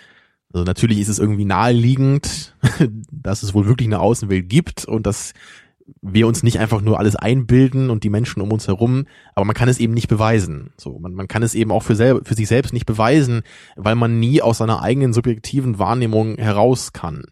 Also 0.52 0.64
natürlich 0.64 1.00
ist 1.00 1.08
es 1.08 1.18
irgendwie 1.18 1.44
naheliegend, 1.44 2.54
dass 3.10 3.42
es 3.42 3.52
wohl 3.52 3.66
wirklich 3.66 3.88
eine 3.88 4.00
Außenwelt 4.00 4.48
gibt 4.48 4.84
und 4.84 5.06
dass 5.06 5.32
wir 6.02 6.26
uns 6.26 6.42
nicht 6.42 6.58
einfach 6.58 6.82
nur 6.82 6.98
alles 6.98 7.16
einbilden 7.16 7.90
und 7.90 8.04
die 8.04 8.10
Menschen 8.10 8.42
um 8.42 8.52
uns 8.52 8.68
herum, 8.68 9.06
aber 9.34 9.46
man 9.46 9.54
kann 9.54 9.68
es 9.68 9.80
eben 9.80 9.94
nicht 9.94 10.08
beweisen. 10.08 10.70
So, 10.76 10.98
man, 10.98 11.14
man 11.14 11.28
kann 11.28 11.42
es 11.42 11.54
eben 11.54 11.72
auch 11.72 11.82
für, 11.82 11.96
selber, 11.96 12.20
für 12.24 12.34
sich 12.34 12.46
selbst 12.46 12.72
nicht 12.72 12.86
beweisen, 12.86 13.42
weil 13.76 13.94
man 13.94 14.20
nie 14.20 14.42
aus 14.42 14.58
seiner 14.58 14.82
eigenen 14.82 15.12
subjektiven 15.12 15.78
Wahrnehmung 15.78 16.36
heraus 16.36 16.92
kann. 16.92 17.24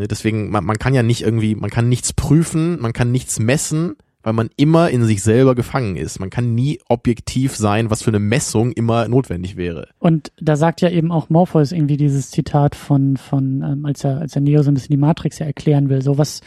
Ne, 0.00 0.08
deswegen, 0.08 0.48
man, 0.48 0.64
man 0.64 0.78
kann 0.78 0.94
ja 0.94 1.02
nicht 1.02 1.20
irgendwie, 1.20 1.54
man 1.54 1.68
kann 1.68 1.90
nichts 1.90 2.14
prüfen, 2.14 2.80
man 2.80 2.94
kann 2.94 3.12
nichts 3.12 3.38
messen, 3.38 3.96
weil 4.22 4.32
man 4.32 4.48
immer 4.56 4.88
in 4.88 5.04
sich 5.04 5.22
selber 5.22 5.54
gefangen 5.54 5.96
ist. 5.96 6.20
Man 6.20 6.30
kann 6.30 6.54
nie 6.54 6.80
objektiv 6.88 7.54
sein, 7.54 7.90
was 7.90 8.02
für 8.02 8.10
eine 8.10 8.18
Messung 8.18 8.72
immer 8.72 9.06
notwendig 9.08 9.56
wäre. 9.56 9.88
Und 9.98 10.32
da 10.40 10.56
sagt 10.56 10.80
ja 10.80 10.88
eben 10.88 11.12
auch 11.12 11.28
Morpheus 11.28 11.72
irgendwie 11.72 11.98
dieses 11.98 12.30
Zitat 12.30 12.76
von, 12.76 13.18
von 13.18 13.62
ähm, 13.62 13.84
als 13.84 14.02
er, 14.02 14.18
als 14.18 14.34
er 14.34 14.40
Neo 14.40 14.62
so 14.62 14.70
ein 14.70 14.74
bisschen 14.74 14.94
die 14.94 14.96
Matrix 14.96 15.38
ja 15.38 15.44
erklären 15.44 15.90
will, 15.90 16.00
so 16.00 16.16
was, 16.16 16.40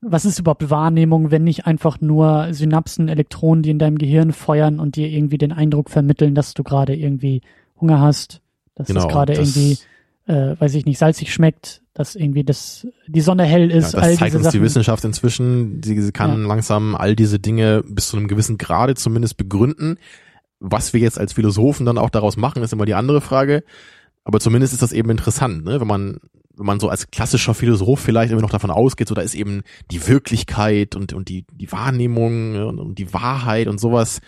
was 0.00 0.24
ist 0.24 0.40
überhaupt 0.40 0.68
Wahrnehmung, 0.68 1.30
wenn 1.30 1.44
nicht 1.44 1.64
einfach 1.64 2.00
nur 2.00 2.48
Synapsen, 2.50 3.08
Elektronen, 3.08 3.62
die 3.62 3.70
in 3.70 3.78
deinem 3.78 3.98
Gehirn 3.98 4.32
feuern 4.32 4.80
und 4.80 4.96
dir 4.96 5.08
irgendwie 5.08 5.38
den 5.38 5.52
Eindruck 5.52 5.90
vermitteln, 5.90 6.34
dass 6.34 6.54
du 6.54 6.64
gerade 6.64 6.96
irgendwie 6.96 7.42
Hunger 7.80 8.00
hast, 8.00 8.40
dass 8.74 8.88
Genau, 8.88 9.02
es 9.02 9.08
gerade 9.08 9.34
irgendwie, 9.34 9.78
äh, 10.26 10.56
weiß 10.58 10.74
ich 10.74 10.86
nicht, 10.86 10.98
salzig 10.98 11.32
schmeckt, 11.32 11.82
dass 11.96 12.14
irgendwie 12.14 12.44
das, 12.44 12.86
die 13.06 13.22
Sonne 13.22 13.44
hell 13.44 13.70
ist, 13.70 13.94
Ja, 13.94 14.00
all 14.00 14.10
das 14.10 14.18
zeigt 14.18 14.28
diese 14.32 14.36
uns 14.38 14.44
Sachen. 14.44 14.58
die 14.58 14.64
Wissenschaft 14.64 15.04
inzwischen. 15.04 15.80
Sie 15.82 16.12
kann 16.12 16.42
Ja. 16.42 16.46
langsam 16.48 16.94
all 16.94 17.16
diese 17.16 17.38
Dinge 17.38 17.82
bis 17.88 18.08
zu 18.08 18.16
einem 18.16 18.28
gewissen 18.28 18.58
Grade 18.58 18.94
zumindest 18.94 19.36
begründen. 19.38 19.98
Was 20.60 20.92
wir 20.92 21.00
jetzt 21.00 21.18
als 21.18 21.32
Philosophen 21.32 21.86
dann 21.86 21.98
auch 21.98 22.10
daraus 22.10 22.36
machen, 22.36 22.62
ist 22.62 22.72
immer 22.72 22.84
die 22.86 22.94
andere 22.94 23.20
Frage. 23.20 23.64
Aber 24.24 24.40
zumindest 24.40 24.72
ist 24.74 24.82
das 24.82 24.92
eben 24.92 25.10
interessant, 25.10 25.64
ne? 25.64 25.80
wenn 25.80 25.88
man 25.88 26.18
wenn 26.58 26.64
man 26.66 26.80
so 26.80 26.88
als 26.88 27.10
klassischer 27.10 27.52
Philosoph 27.52 28.00
vielleicht 28.00 28.32
immer 28.32 28.40
noch 28.40 28.48
davon 28.50 28.70
ausgeht, 28.70 29.08
so 29.08 29.14
da 29.14 29.20
ist 29.20 29.34
eben 29.34 29.62
die 29.90 30.08
Wirklichkeit 30.08 30.96
und 30.96 31.12
und 31.12 31.28
die 31.28 31.44
die 31.52 31.70
Wahrnehmung 31.70 32.52
ne, 32.52 32.66
und, 32.66 32.78
und 32.78 32.98
die 32.98 33.12
Wahrheit 33.12 33.68
und 33.68 33.78
sowas 33.78 34.20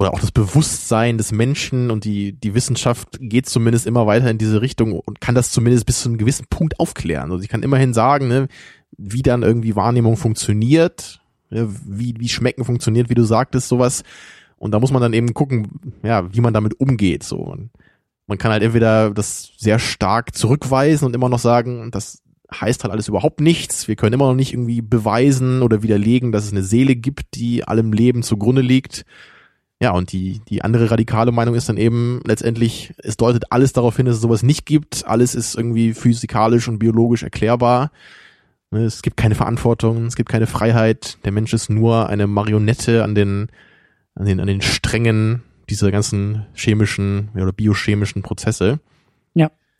oder 0.00 0.14
auch 0.14 0.20
das 0.20 0.32
Bewusstsein 0.32 1.18
des 1.18 1.30
Menschen 1.30 1.90
und 1.90 2.06
die 2.06 2.32
die 2.32 2.54
Wissenschaft 2.54 3.18
geht 3.20 3.46
zumindest 3.46 3.86
immer 3.86 4.06
weiter 4.06 4.30
in 4.30 4.38
diese 4.38 4.62
Richtung 4.62 4.98
und 4.98 5.20
kann 5.20 5.34
das 5.34 5.52
zumindest 5.52 5.84
bis 5.84 6.00
zu 6.00 6.08
einem 6.08 6.16
gewissen 6.16 6.46
Punkt 6.48 6.80
aufklären. 6.80 7.30
Also 7.30 7.44
ich 7.44 7.50
kann 7.50 7.62
immerhin 7.62 7.92
sagen, 7.92 8.26
ne, 8.26 8.48
wie 8.96 9.20
dann 9.20 9.42
irgendwie 9.42 9.76
Wahrnehmung 9.76 10.16
funktioniert, 10.16 11.20
ja, 11.50 11.66
wie, 11.86 12.14
wie 12.18 12.30
Schmecken 12.30 12.64
funktioniert, 12.64 13.10
wie 13.10 13.14
du 13.14 13.24
sagtest, 13.24 13.68
sowas. 13.68 14.02
Und 14.56 14.72
da 14.72 14.80
muss 14.80 14.90
man 14.90 15.02
dann 15.02 15.12
eben 15.12 15.34
gucken, 15.34 15.68
ja, 16.02 16.32
wie 16.32 16.40
man 16.40 16.54
damit 16.54 16.80
umgeht. 16.80 17.22
So. 17.22 17.36
Und 17.36 17.68
man 18.26 18.38
kann 18.38 18.52
halt 18.52 18.62
entweder 18.62 19.10
das 19.10 19.52
sehr 19.58 19.78
stark 19.78 20.34
zurückweisen 20.34 21.04
und 21.04 21.14
immer 21.14 21.28
noch 21.28 21.38
sagen, 21.38 21.90
das 21.90 22.22
heißt 22.50 22.84
halt 22.84 22.92
alles 22.92 23.08
überhaupt 23.08 23.40
nichts. 23.40 23.86
Wir 23.86 23.96
können 23.96 24.14
immer 24.14 24.28
noch 24.28 24.34
nicht 24.34 24.54
irgendwie 24.54 24.80
beweisen 24.80 25.60
oder 25.60 25.82
widerlegen, 25.82 26.32
dass 26.32 26.44
es 26.44 26.52
eine 26.52 26.62
Seele 26.62 26.96
gibt, 26.96 27.34
die 27.34 27.64
allem 27.64 27.92
Leben 27.92 28.22
zugrunde 28.22 28.62
liegt. 28.62 29.04
Ja, 29.82 29.92
und 29.92 30.12
die, 30.12 30.40
die 30.48 30.62
andere 30.62 30.90
radikale 30.90 31.32
Meinung 31.32 31.54
ist 31.54 31.68
dann 31.68 31.78
eben 31.78 32.20
letztendlich, 32.26 32.92
es 32.98 33.16
deutet 33.16 33.50
alles 33.50 33.72
darauf 33.72 33.96
hin, 33.96 34.06
dass 34.06 34.16
es 34.16 34.20
sowas 34.20 34.42
nicht 34.42 34.66
gibt. 34.66 35.06
Alles 35.06 35.34
ist 35.34 35.54
irgendwie 35.54 35.94
physikalisch 35.94 36.68
und 36.68 36.78
biologisch 36.78 37.22
erklärbar. 37.22 37.90
Ne, 38.70 38.84
Es 38.84 39.00
gibt 39.00 39.16
keine 39.16 39.34
Verantwortung, 39.34 40.06
es 40.06 40.16
gibt 40.16 40.28
keine 40.28 40.46
Freiheit. 40.46 41.18
Der 41.24 41.32
Mensch 41.32 41.54
ist 41.54 41.70
nur 41.70 42.08
eine 42.08 42.26
Marionette 42.26 43.02
an 43.02 43.14
den, 43.14 43.48
an 44.14 44.26
den, 44.26 44.38
an 44.40 44.46
den 44.46 44.60
Strängen 44.60 45.42
dieser 45.70 45.90
ganzen 45.90 46.46
chemischen 46.54 47.30
oder 47.34 47.52
biochemischen 47.52 48.22
Prozesse. 48.22 48.80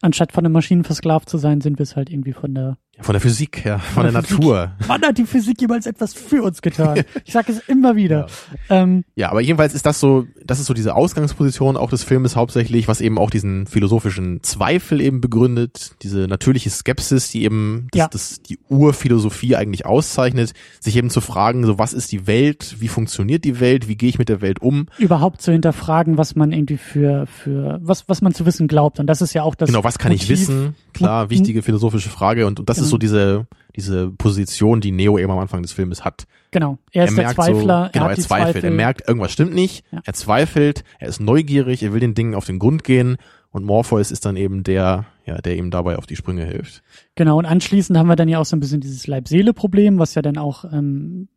Anstatt 0.02 0.32
von 0.32 0.44
den 0.44 0.52
Maschinen 0.52 0.84
versklavt 0.84 1.28
zu 1.28 1.36
sein, 1.36 1.60
sind 1.60 1.78
wir 1.78 1.82
es 1.82 1.94
halt 1.94 2.10
irgendwie 2.10 2.32
von 2.32 2.54
der 2.54 2.78
Von 3.02 3.14
der 3.14 3.20
Physik 3.20 3.64
her, 3.64 3.78
von, 3.78 4.04
Von 4.04 4.12
der, 4.12 4.12
der. 4.12 4.20
Natur. 4.22 4.72
Wann 4.86 5.02
hat 5.02 5.16
die 5.18 5.24
Physik 5.24 5.60
jemals 5.60 5.86
etwas 5.86 6.12
für 6.14 6.42
uns 6.42 6.60
getan? 6.62 7.02
Ich 7.24 7.32
sage 7.32 7.52
es 7.52 7.60
immer 7.68 7.96
wieder. 7.96 8.26
Ähm, 8.68 9.04
Ja, 9.14 9.30
aber 9.30 9.40
jedenfalls 9.40 9.74
ist 9.74 9.86
das 9.86 10.00
so, 10.00 10.26
das 10.44 10.58
ist 10.60 10.66
so 10.66 10.74
diese 10.74 10.94
Ausgangsposition 10.94 11.76
auch 11.76 11.90
des 11.90 12.02
Filmes 12.04 12.36
hauptsächlich, 12.36 12.88
was 12.88 13.00
eben 13.00 13.18
auch 13.18 13.30
diesen 13.30 13.66
philosophischen 13.66 14.42
Zweifel 14.42 15.00
eben 15.00 15.20
begründet, 15.20 15.92
diese 16.02 16.28
natürliche 16.28 16.70
Skepsis, 16.70 17.30
die 17.30 17.44
eben 17.44 17.88
das, 17.92 17.98
Ja. 17.98 18.08
das 18.08 18.42
die 18.42 18.58
Urphilosophie 18.68 19.56
eigentlich 19.56 19.86
auszeichnet, 19.86 20.52
sich 20.80 20.96
eben 20.96 21.10
zu 21.10 21.20
fragen, 21.20 21.64
so 21.64 21.78
was 21.78 21.92
ist 21.92 22.12
die 22.12 22.26
Welt, 22.26 22.76
wie 22.80 22.88
funktioniert 22.88 23.44
die 23.44 23.60
Welt, 23.60 23.88
wie 23.88 23.96
gehe 23.96 24.08
ich 24.08 24.18
mit 24.18 24.28
der 24.28 24.40
Welt 24.40 24.60
um? 24.60 24.86
überhaupt 24.98 25.40
zu 25.42 25.52
hinterfragen, 25.52 26.18
was 26.18 26.34
man 26.36 26.52
irgendwie 26.52 26.76
für, 26.76 27.26
für, 27.26 27.78
was, 27.82 28.08
was 28.08 28.20
man 28.22 28.34
zu 28.34 28.44
wissen 28.46 28.68
glaubt. 28.68 28.98
Und 29.00 29.06
das 29.06 29.22
ist 29.22 29.32
ja 29.34 29.42
auch 29.42 29.54
das. 29.54 29.68
genau, 29.68 29.84
was 29.84 29.98
kann 29.98 30.12
ich 30.12 30.22
Motiv. 30.22 30.40
wissen? 30.48 30.74
Klar, 30.92 31.30
wichtige 31.30 31.62
philosophische 31.62 32.08
Frage 32.10 32.46
und, 32.46 32.60
und 32.60 32.68
das 32.68 32.78
ist 32.78 32.84
Genau. 32.89 32.89
So 32.90 32.98
diese 32.98 33.46
diese 33.76 34.10
Position, 34.10 34.80
die 34.80 34.90
Neo 34.90 35.16
eben 35.16 35.30
am 35.30 35.38
Anfang 35.38 35.62
des 35.62 35.72
Filmes 35.72 36.04
hat. 36.04 36.24
Genau. 36.50 36.78
Er 36.90 37.04
ist 37.04 37.16
der 37.16 37.28
Zweifler. 37.28 37.84
so, 37.86 37.92
genau, 37.92 38.06
er 38.06 38.10
er, 38.10 38.16
zweifelt, 38.18 38.52
Zweifel. 38.54 38.64
er 38.64 38.70
merkt, 38.72 39.06
irgendwas 39.06 39.30
stimmt 39.32 39.54
nicht, 39.54 39.84
Ja. 39.92 40.00
er 40.04 40.12
zweifelt, 40.12 40.82
er 40.98 41.08
ist 41.08 41.20
neugierig, 41.20 41.82
er 41.84 41.92
will 41.92 42.00
den 42.00 42.14
Dingen 42.14 42.34
auf 42.34 42.44
den 42.44 42.58
Grund 42.58 42.82
gehen 42.82 43.16
und 43.52 43.64
Morpheus 43.64 44.10
ist 44.10 44.24
dann 44.26 44.36
eben 44.36 44.64
der, 44.64 45.06
ja, 45.24 45.38
der 45.38 45.56
ihm 45.56 45.70
dabei 45.70 45.96
auf 45.98 46.06
die 46.06 46.16
Sprünge 46.16 46.44
hilft. 46.44 46.82
Genau. 47.14 47.38
Und 47.38 47.46
anschließend 47.46 47.96
haben 47.96 48.08
wir 48.08 48.16
dann 48.16 48.28
ja 48.28 48.38
auch 48.40 48.44
so 48.44 48.56
ein 48.56 48.60
bisschen 48.60 48.80
dieses 48.80 49.06
Leib-Seele-Problem, 49.06 50.00
was 50.00 50.14
ja 50.16 50.22
dann 50.22 50.36
auch 50.36 50.64
ähm, 50.64 51.28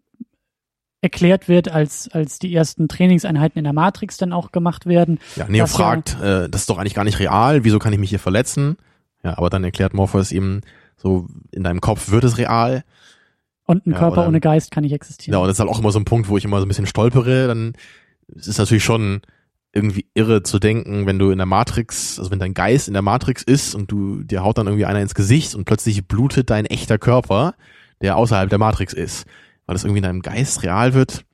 erklärt 1.01 1.47
wird, 1.49 1.69
als, 1.69 2.09
als 2.11 2.39
die 2.39 2.53
ersten 2.53 2.87
Trainingseinheiten 2.87 3.57
in 3.59 3.65
der 3.65 3.73
Matrix 3.73 4.17
dann 4.17 4.31
auch 4.31 4.51
gemacht 4.51 4.85
werden. 4.85 5.19
Ja, 5.35 5.47
Neo 5.47 5.63
Das 5.65 5.73
ja- 5.73 5.77
fragt, 5.77 6.17
äh, 6.21 6.49
das 6.49 6.61
ist 6.61 6.69
doch 6.69 6.77
eigentlich 6.77 6.93
gar 6.95 7.03
nicht 7.03 7.19
real, 7.19 7.63
wieso 7.63 7.77
kann 7.77 7.93
ich 7.93 7.99
mich 7.99 8.09
hier 8.09 8.19
verletzen? 8.19 8.77
Ja, 9.23 9.37
aber 9.37 9.49
dann 9.49 9.63
erklärt 9.63 9.93
Morpheus 9.93 10.31
ihm, 10.31 10.61
so 10.97 11.27
in 11.51 11.63
deinem 11.63 11.81
Kopf 11.81 12.09
wird 12.11 12.23
es 12.23 12.37
real. 12.37 12.83
Und 13.65 13.85
ein 13.85 13.91
Ja, 13.91 13.97
Körper 13.99 14.19
oder- 14.19 14.27
ohne 14.27 14.41
Geist 14.41 14.71
kann 14.71 14.83
nicht 14.83 14.93
existieren. 14.93 15.33
Ja, 15.33 15.39
und 15.39 15.47
das 15.47 15.55
ist 15.55 15.59
halt 15.59 15.69
auch 15.69 15.79
immer 15.79 15.91
so 15.91 15.99
ein 15.99 16.05
Punkt, 16.05 16.27
wo 16.29 16.37
ich 16.37 16.45
immer 16.45 16.59
so 16.59 16.65
ein 16.65 16.67
bisschen 16.67 16.85
stolpere, 16.85 17.47
dann 17.47 17.73
es 18.35 18.47
ist 18.47 18.57
natürlich 18.57 18.83
schon 18.83 19.21
irgendwie 19.73 20.05
irre 20.13 20.43
zu 20.43 20.59
denken, 20.59 21.05
wenn 21.07 21.17
du 21.17 21.31
in 21.31 21.37
der 21.37 21.45
Matrix, 21.47 22.19
also 22.19 22.29
wenn 22.29 22.39
dein 22.39 22.53
Geist 22.53 22.87
in 22.87 22.93
der 22.93 23.01
Matrix 23.01 23.41
ist 23.41 23.73
und 23.73 23.91
du 23.91 24.23
dir 24.23 24.43
haut 24.43 24.57
dann 24.57 24.67
irgendwie 24.67 24.85
einer 24.85 25.01
ins 25.01 25.15
Gesicht 25.15 25.55
und 25.55 25.65
plötzlich 25.65 26.07
blutet 26.07 26.49
dein 26.49 26.65
echter 26.65 26.97
Körper, 26.99 27.55
der 28.01 28.15
außerhalb 28.17 28.49
der 28.49 28.59
Matrix 28.59 28.93
ist, 28.93 29.25
weil 29.65 29.73
das 29.73 29.83
irgendwie 29.83 29.97
in 29.99 30.03
deinem 30.03 30.21
Geist 30.21 30.61
real 30.63 30.93
wird, 30.93 31.25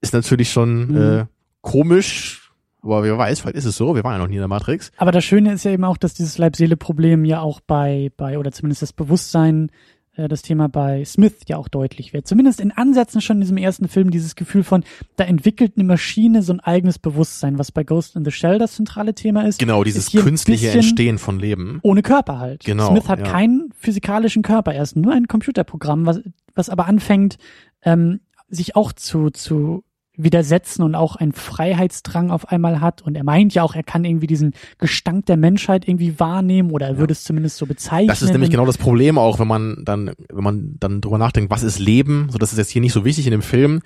ist 0.00 0.12
natürlich 0.12 0.52
schon 0.52 0.88
Mhm. 0.92 0.96
äh, 1.20 1.24
komisch, 1.62 2.37
aber 2.82 3.02
wer 3.02 3.18
weiß, 3.18 3.40
vielleicht 3.40 3.56
ist 3.56 3.64
es 3.64 3.76
so, 3.76 3.94
wir 3.94 4.04
waren 4.04 4.14
ja 4.14 4.18
noch 4.18 4.28
nie 4.28 4.36
in 4.36 4.40
der 4.40 4.48
Matrix. 4.48 4.92
Aber 4.96 5.12
das 5.12 5.24
Schöne 5.24 5.52
ist 5.52 5.64
ja 5.64 5.72
eben 5.72 5.84
auch, 5.84 5.96
dass 5.96 6.14
dieses 6.14 6.38
Leib-Seele-Problem 6.38 7.24
ja 7.24 7.40
auch 7.40 7.60
bei, 7.60 8.10
bei, 8.16 8.38
oder 8.38 8.52
zumindest 8.52 8.82
das 8.82 8.92
Bewusstsein, 8.92 9.70
äh, 10.18 10.28
das 10.28 10.42
Thema 10.42 10.68
bei 10.68 11.04
Smith 11.04 11.36
ja 11.48 11.56
auch 11.56 11.68
deutlich 11.68 12.12
wird. 12.12 12.28
Zumindest 12.28 12.60
in 12.60 12.70
Ansätzen 12.70 13.20
schon 13.20 13.38
in 13.38 13.40
diesem 13.40 13.56
ersten 13.56 13.88
Film 13.88 14.10
dieses 14.10 14.36
Gefühl 14.36 14.62
von, 14.62 14.84
da 15.16 15.24
entwickelt 15.24 15.72
eine 15.76 15.84
Maschine 15.84 16.42
so 16.42 16.52
ein 16.52 16.60
eigenes 16.60 16.98
Bewusstsein, 16.98 17.58
was 17.58 17.72
bei 17.72 17.82
Ghost 17.82 18.14
in 18.14 18.24
the 18.24 18.30
Shell 18.30 18.58
das 18.58 18.74
zentrale 18.74 19.14
Thema 19.14 19.46
ist. 19.46 19.58
Genau, 19.58 19.82
dieses 19.82 20.12
ist 20.12 20.22
künstliche 20.22 20.70
Entstehen 20.70 21.18
von 21.18 21.38
Leben. 21.38 21.80
Ohne 21.82 22.02
Körper 22.02 22.38
halt. 22.38 22.64
Genau, 22.64 22.90
Smith 22.90 23.08
hat 23.08 23.20
ja. 23.20 23.26
keinen 23.26 23.72
physikalischen 23.76 24.42
Körper, 24.42 24.72
er 24.72 24.82
ist 24.82 24.96
nur 24.96 25.12
ein 25.12 25.26
Computerprogramm, 25.26 26.06
was, 26.06 26.20
was 26.54 26.68
aber 26.68 26.86
anfängt, 26.86 27.38
ähm, 27.82 28.20
sich 28.48 28.76
auch 28.76 28.92
zu, 28.92 29.30
zu 29.30 29.84
widersetzen 30.18 30.82
und 30.82 30.94
auch 30.94 31.16
einen 31.16 31.32
Freiheitsdrang 31.32 32.30
auf 32.30 32.48
einmal 32.48 32.80
hat. 32.80 33.02
Und 33.02 33.16
er 33.16 33.24
meint 33.24 33.54
ja 33.54 33.62
auch, 33.62 33.74
er 33.74 33.84
kann 33.84 34.04
irgendwie 34.04 34.26
diesen 34.26 34.52
Gestank 34.78 35.26
der 35.26 35.36
Menschheit 35.36 35.88
irgendwie 35.88 36.18
wahrnehmen 36.20 36.70
oder 36.72 36.88
er 36.88 36.98
würde 36.98 37.12
es 37.12 37.24
zumindest 37.24 37.56
so 37.56 37.66
bezeichnen. 37.66 38.08
Das 38.08 38.20
ist 38.20 38.32
nämlich 38.32 38.50
genau 38.50 38.66
das 38.66 38.78
Problem 38.78 39.16
auch, 39.16 39.38
wenn 39.38 39.48
man 39.48 39.82
dann, 39.84 40.10
wenn 40.30 40.44
man 40.44 40.76
dann 40.80 41.00
drüber 41.00 41.18
nachdenkt, 41.18 41.50
was 41.50 41.62
ist 41.62 41.78
Leben? 41.78 42.28
So, 42.30 42.38
das 42.38 42.52
ist 42.52 42.58
jetzt 42.58 42.70
hier 42.70 42.82
nicht 42.82 42.92
so 42.92 43.04
wichtig 43.04 43.26
in 43.26 43.30
dem 43.30 43.42
Film. 43.42 43.80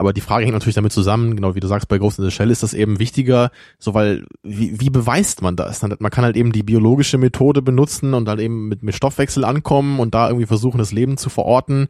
Aber 0.00 0.12
die 0.12 0.20
Frage 0.20 0.44
hängt 0.44 0.54
natürlich 0.54 0.76
damit 0.76 0.92
zusammen, 0.92 1.34
genau 1.34 1.56
wie 1.56 1.60
du 1.60 1.66
sagst, 1.66 1.88
bei 1.88 1.98
Ghost 1.98 2.20
in 2.20 2.24
the 2.24 2.30
Shell 2.30 2.52
ist 2.52 2.62
das 2.62 2.72
eben 2.72 3.00
wichtiger, 3.00 3.50
so 3.80 3.94
weil, 3.94 4.26
wie, 4.44 4.80
wie 4.80 4.90
beweist 4.90 5.42
man 5.42 5.56
das? 5.56 5.82
Man 5.82 6.10
kann 6.12 6.24
halt 6.24 6.36
eben 6.36 6.52
die 6.52 6.62
biologische 6.62 7.18
Methode 7.18 7.62
benutzen 7.62 8.14
und 8.14 8.28
halt 8.28 8.38
eben 8.38 8.68
mit, 8.68 8.84
mit 8.84 8.94
Stoffwechsel 8.94 9.44
ankommen 9.44 9.98
und 9.98 10.14
da 10.14 10.28
irgendwie 10.28 10.46
versuchen, 10.46 10.78
das 10.78 10.92
Leben 10.92 11.16
zu 11.16 11.30
verorten. 11.30 11.88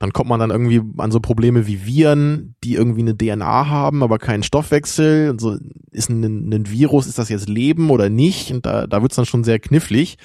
Dann 0.00 0.14
kommt 0.14 0.30
man 0.30 0.40
dann 0.40 0.50
irgendwie 0.50 0.80
an 0.96 1.12
so 1.12 1.20
Probleme 1.20 1.66
wie 1.66 1.84
Viren, 1.84 2.54
die 2.64 2.74
irgendwie 2.74 3.02
eine 3.02 3.16
DNA 3.16 3.68
haben, 3.68 4.02
aber 4.02 4.18
keinen 4.18 4.42
Stoffwechsel. 4.42 5.28
Und 5.28 5.42
so 5.42 5.58
ist 5.90 6.08
ein, 6.08 6.50
ein 6.50 6.70
Virus, 6.70 7.06
ist 7.06 7.18
das 7.18 7.28
jetzt 7.28 7.50
Leben 7.50 7.90
oder 7.90 8.08
nicht? 8.08 8.50
Und 8.50 8.64
da, 8.64 8.86
da 8.86 9.02
wird's 9.02 9.16
dann 9.16 9.26
schon 9.26 9.44
sehr 9.44 9.58
knifflig. 9.58 10.16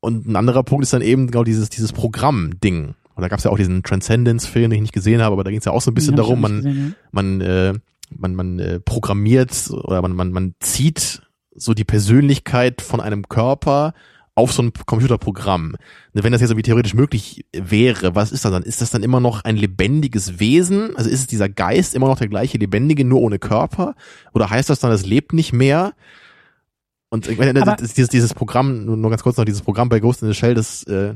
Und 0.00 0.26
ein 0.26 0.36
anderer 0.36 0.62
Punkt 0.62 0.84
ist 0.84 0.92
dann 0.92 1.00
eben 1.00 1.28
genau 1.28 1.42
dieses, 1.42 1.70
dieses 1.70 1.94
Programm-Ding. 1.94 2.94
Und 3.14 3.22
da 3.22 3.28
gab's 3.28 3.44
ja 3.44 3.50
auch 3.50 3.56
diesen 3.56 3.82
Transcendence-Film, 3.82 4.68
den 4.68 4.76
ich 4.76 4.82
nicht 4.82 4.94
gesehen 4.94 5.22
habe, 5.22 5.32
aber 5.32 5.44
da 5.44 5.50
ging's 5.50 5.64
ja 5.64 5.72
auch 5.72 5.80
so 5.80 5.90
ein 5.90 5.94
bisschen 5.94 6.16
darum, 6.16 6.42
man, 6.42 6.56
gesehen, 6.56 6.94
man, 7.12 7.40
äh, 7.40 7.72
man, 8.14 8.34
man 8.34 8.58
äh, 8.58 8.78
programmiert 8.78 9.70
oder 9.70 10.02
man, 10.02 10.12
man, 10.12 10.32
man 10.32 10.54
zieht 10.60 11.22
so 11.54 11.72
die 11.72 11.84
Persönlichkeit 11.84 12.82
von 12.82 13.00
einem 13.00 13.26
Körper 13.28 13.94
auf 14.34 14.52
so 14.52 14.62
ein 14.62 14.72
Computerprogramm. 14.86 15.76
Wenn 16.12 16.32
das 16.32 16.40
jetzt 16.40 16.50
irgendwie 16.50 16.62
theoretisch 16.62 16.94
möglich 16.94 17.44
wäre, 17.52 18.14
was 18.14 18.32
ist 18.32 18.44
das 18.44 18.52
dann? 18.52 18.62
Ist 18.62 18.80
das 18.80 18.90
dann 18.90 19.02
immer 19.02 19.20
noch 19.20 19.44
ein 19.44 19.56
lebendiges 19.56 20.40
Wesen? 20.40 20.96
Also 20.96 21.10
ist 21.10 21.20
es 21.20 21.26
dieser 21.26 21.48
Geist 21.48 21.94
immer 21.94 22.08
noch 22.08 22.18
der 22.18 22.28
gleiche 22.28 22.58
Lebendige, 22.58 23.04
nur 23.04 23.20
ohne 23.20 23.38
Körper? 23.38 23.94
Oder 24.32 24.48
heißt 24.48 24.70
das 24.70 24.80
dann, 24.80 24.90
es 24.92 25.04
lebt 25.04 25.32
nicht 25.32 25.52
mehr? 25.52 25.92
Und 27.10 27.28
ich 27.28 27.36
meine, 27.36 27.52
dieses, 27.78 28.08
dieses 28.08 28.32
Programm, 28.32 28.86
nur 28.86 29.10
ganz 29.10 29.22
kurz 29.22 29.36
noch, 29.36 29.44
dieses 29.44 29.60
Programm 29.60 29.90
bei 29.90 30.00
Ghost 30.00 30.22
in 30.22 30.28
the 30.28 30.34
Shell, 30.34 30.54
das 30.54 30.82
äh, 30.84 31.14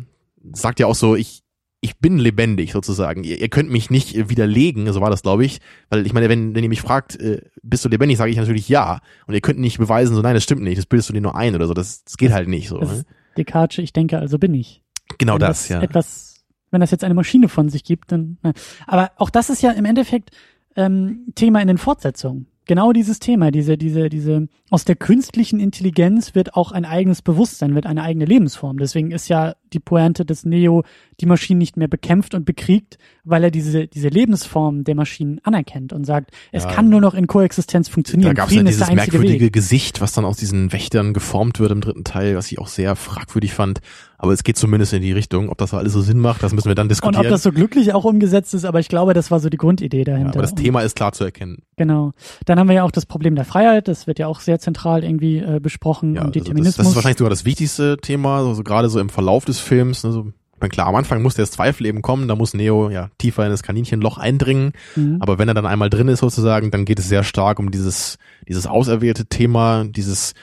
sagt 0.53 0.79
ja 0.79 0.87
auch 0.87 0.95
so, 0.95 1.17
ich, 1.17 1.43
ich 1.87 1.99
bin 1.99 2.19
lebendig 2.19 2.73
sozusagen. 2.73 3.23
Ihr, 3.23 3.41
ihr 3.41 3.49
könnt 3.49 3.71
mich 3.71 3.91
nicht 3.91 4.29
widerlegen, 4.29 4.93
so 4.93 5.01
war 5.01 5.11
das, 5.11 5.23
glaube 5.23 5.45
ich. 5.45 5.61
Weil 5.89 6.05
ich 6.05 6.13
meine, 6.13 6.29
wenn, 6.29 6.55
wenn 6.55 6.65
ihr 6.65 6.69
mich 6.69 6.81
fragt, 6.81 7.15
äh, 7.21 7.43
bist 7.63 7.85
du 7.85 7.89
lebendig, 7.89 8.19
sage 8.19 8.31
ich 8.31 8.37
natürlich 8.37 8.69
ja. 8.69 8.99
Und 9.27 9.35
ihr 9.35 9.41
könnt 9.41 9.61
nicht 9.61 9.79
beweisen, 9.79 10.17
so 10.17 10.21
nein, 10.21 10.35
das 10.35 10.43
stimmt 10.43 10.63
nicht, 10.63 10.79
das 10.79 10.87
bildest 10.87 11.09
du 11.09 11.13
dir 11.13 11.21
nur 11.21 11.37
ein 11.37 11.55
oder 11.55 11.69
so. 11.69 11.75
Das, 11.75 12.03
das 12.03 12.17
geht 12.17 12.33
halt 12.33 12.49
nicht 12.49 12.69
so. 12.69 12.79
Das 12.79 12.91
ne? 12.91 13.05
Descartes, 13.37 13.79
ich 13.79 13.93
denke, 13.93 14.19
also 14.19 14.37
bin 14.39 14.53
ich. 14.53 14.83
Genau 15.19 15.35
wenn 15.35 15.41
das, 15.41 15.61
das, 15.61 15.69
ja. 15.69 15.83
Etwas, 15.83 16.45
wenn 16.73 16.81
das 16.81 16.91
jetzt 16.91 17.05
eine 17.05 17.15
Maschine 17.15 17.49
von 17.49 17.69
sich 17.69 17.85
gibt, 17.85 18.11
dann. 18.11 18.39
Ne. 18.43 18.53
Aber 18.89 19.13
auch 19.17 19.31
das 19.31 19.49
ist 19.49 19.63
ja 19.63 19.71
im 19.71 19.85
Endeffekt 19.85 20.31
ähm, 20.75 21.27
Thema 21.37 21.63
in 21.63 21.69
den 21.69 21.79
Fortsetzungen 21.79 22.49
genau 22.67 22.93
dieses 22.93 23.19
Thema, 23.19 23.51
diese, 23.51 23.79
diese, 23.79 24.09
diese, 24.09 24.49
aus 24.71 24.85
der 24.85 24.97
künstlichen 24.97 25.61
Intelligenz 25.61 26.35
wird 26.35 26.55
auch 26.55 26.73
ein 26.73 26.85
eigenes 26.85 27.23
Bewusstsein, 27.23 27.75
wird 27.75 27.87
eine 27.87 28.03
eigene 28.03 28.27
Lebensform. 28.27 28.79
Deswegen 28.79 29.11
ist 29.13 29.29
ja 29.29 29.55
die 29.73 29.81
Pointe 29.81 30.25
des 30.25 30.45
Neo 30.45 30.85
die 31.21 31.27
Maschinen 31.27 31.59
nicht 31.59 31.77
mehr 31.77 31.89
bekämpft 31.89 32.35
und 32.35 32.45
bekriegt, 32.45 32.99
weil 33.27 33.43
er 33.43 33.51
diese, 33.51 33.89
diese 33.89 34.09
Lebensform 34.09 34.85
der 34.85 34.95
Maschinen 34.95 35.41
anerkennt 35.43 35.93
und 35.93 36.05
sagt, 36.05 36.31
es 36.53 36.63
ja, 36.63 36.71
kann 36.71 36.89
nur 36.89 37.01
noch 37.01 37.13
in 37.15 37.27
Koexistenz 37.27 37.89
funktionieren. 37.89 38.35
Da 38.35 38.43
gab 38.43 38.49
es 38.49 38.55
ja 38.55 38.63
dieses 38.63 38.89
merkwürdige 38.89 39.47
Weg. 39.47 39.53
Gesicht, 39.53 40.01
was 40.01 40.13
dann 40.13 40.25
aus 40.25 40.37
diesen 40.37 40.73
Wächtern 40.73 41.13
geformt 41.13 41.59
wird 41.59 41.73
im 41.73 41.81
dritten 41.81 42.05
Teil, 42.05 42.37
was 42.37 42.51
ich 42.53 42.59
auch 42.61 42.69
sehr 42.69 42.95
fragwürdig 42.95 43.53
fand. 43.53 43.81
Aber 44.17 44.33
es 44.33 44.45
geht 44.45 44.57
zumindest 44.57 44.93
in 44.93 45.03
die 45.03 45.13
Richtung. 45.13 45.51
Ob 45.51 45.59
das 45.59 45.75
alles 45.75 45.93
so 45.93 46.01
Sinn 46.01 46.21
macht, 46.21 46.43
das 46.43 46.53
müssen 46.53 46.69
wir 46.69 46.75
dann 46.75 46.89
diskutieren. 46.89 47.21
Und 47.21 47.27
ob 47.27 47.31
das 47.31 47.43
so 47.43 47.53
glücklich 47.53 47.93
auch 47.93 48.05
umgesetzt 48.05 48.55
ist, 48.55 48.65
aber 48.65 48.81
ich 48.81 48.89
glaube, 48.89 49.13
das 49.13 49.31
war 49.31 49.41
so 49.41 49.49
die 49.49 49.57
Grundidee 49.57 50.05
dahinter. 50.05 50.31
Ja, 50.31 50.35
aber 50.35 50.43
das 50.43 50.55
Thema 50.55 50.81
ist 50.81 50.97
klar 50.97 51.13
zu 51.13 51.25
erkennen. 51.25 51.63
Genau. 51.77 52.13
Dann 52.45 52.59
haben 52.59 52.69
wir 52.69 52.77
ja 52.77 52.85
auch 52.85 52.93
das 52.93 53.07
Problem 53.07 53.35
der 53.35 53.45
Freiheit. 53.45 53.89
Das 53.89 54.07
wird 54.07 54.19
ja 54.19 54.29
auch 54.29 54.41
sehr 54.41 54.61
zentral 54.61 55.05
irgendwie 55.05 55.39
äh, 55.39 55.61
besprochen. 55.61 56.15
Ja, 56.15 56.25
und 56.25 56.35
Determinismus. 56.35 56.67
Also 56.67 56.67
das, 56.67 56.77
das, 56.77 56.89
ist 56.89 56.97
wahrscheinlich 56.97 57.19
sogar 57.19 57.31
das 57.31 57.45
wichtigste 57.45 57.97
Thema, 57.99 58.39
also 58.39 58.63
gerade 58.63 58.89
so 58.89 59.01
im 59.01 59.09
Verlauf 59.09 59.45
des 59.45 59.59
Films. 59.59 60.05
Ne, 60.05 60.13
so 60.13 60.33
meine, 60.61 60.71
klar, 60.71 60.87
am 60.87 60.95
Anfang 60.95 61.23
muss 61.23 61.35
der 61.35 61.47
Zweifel 61.47 61.87
eben 61.87 62.03
kommen, 62.03 62.29
da 62.29 62.35
muss 62.35 62.55
Neo 62.55 62.91
ja 62.91 63.11
tiefer 63.19 63.45
in 63.45 63.51
das 63.51 63.63
Kaninchenloch 63.63 64.19
eindringen. 64.19 64.73
Mhm. 64.95 65.19
Aber 65.21 65.39
wenn 65.39 65.49
er 65.49 65.55
dann 65.55 65.67
einmal 65.67 65.91
drin 65.91 66.09
ist 66.09 66.21
sozusagen, 66.21 66.71
dann 66.71 66.85
geht 66.85 66.99
es 66.99 67.09
sehr 67.09 67.25
stark 67.25 67.59
um 67.59 67.71
dieses, 67.71 68.19
dieses 68.49 68.67
auserwählte 68.67 69.27
Thema, 69.27 69.85
dieses, 69.85 70.35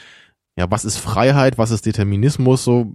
ja, 0.56 0.70
was 0.70 0.86
ist 0.86 0.98
Freiheit, 0.98 1.58
was 1.58 1.72
ist 1.72 1.86
Determinismus, 1.86 2.64
so. 2.64 2.94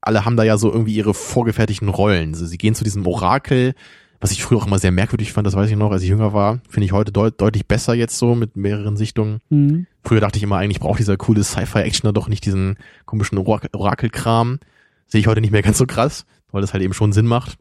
Alle 0.00 0.24
haben 0.24 0.36
da 0.36 0.44
ja 0.44 0.56
so 0.56 0.70
irgendwie 0.70 0.94
ihre 0.94 1.14
vorgefertigten 1.14 1.88
Rollen. 1.88 2.32
Also 2.32 2.46
sie 2.46 2.58
gehen 2.58 2.76
zu 2.76 2.84
diesem 2.84 3.04
Orakel, 3.08 3.74
was 4.20 4.30
ich 4.30 4.42
früher 4.44 4.58
auch 4.58 4.66
immer 4.66 4.78
sehr 4.78 4.92
merkwürdig 4.92 5.32
fand, 5.32 5.48
das 5.48 5.56
weiß 5.56 5.68
ich 5.68 5.76
noch, 5.76 5.90
als 5.90 6.02
ich 6.02 6.08
jünger 6.08 6.32
war, 6.32 6.60
finde 6.68 6.86
ich 6.86 6.92
heute 6.92 7.10
deut 7.10 7.40
deutlich 7.40 7.66
besser 7.66 7.92
jetzt 7.94 8.16
so 8.16 8.36
mit 8.36 8.56
mehreren 8.56 8.96
Sichtungen. 8.96 9.40
Mhm. 9.50 9.86
Früher 10.04 10.20
dachte 10.20 10.36
ich 10.36 10.44
immer, 10.44 10.58
eigentlich 10.58 10.78
braucht 10.78 11.00
dieser 11.00 11.16
coole 11.16 11.42
Sci-Fi-Actioner 11.42 12.12
doch 12.12 12.28
nicht 12.28 12.46
diesen 12.46 12.76
komischen 13.04 13.36
Orakel-Kram. 13.36 14.60
Sehe 15.08 15.20
ich 15.20 15.26
heute 15.26 15.40
nicht 15.40 15.50
mehr 15.50 15.62
ganz 15.62 15.78
so 15.78 15.86
krass 15.86 16.24
weil 16.56 16.62
das 16.62 16.72
halt 16.72 16.82
eben 16.82 16.94
schon 16.94 17.12
Sinn 17.12 17.26
macht. 17.26 17.58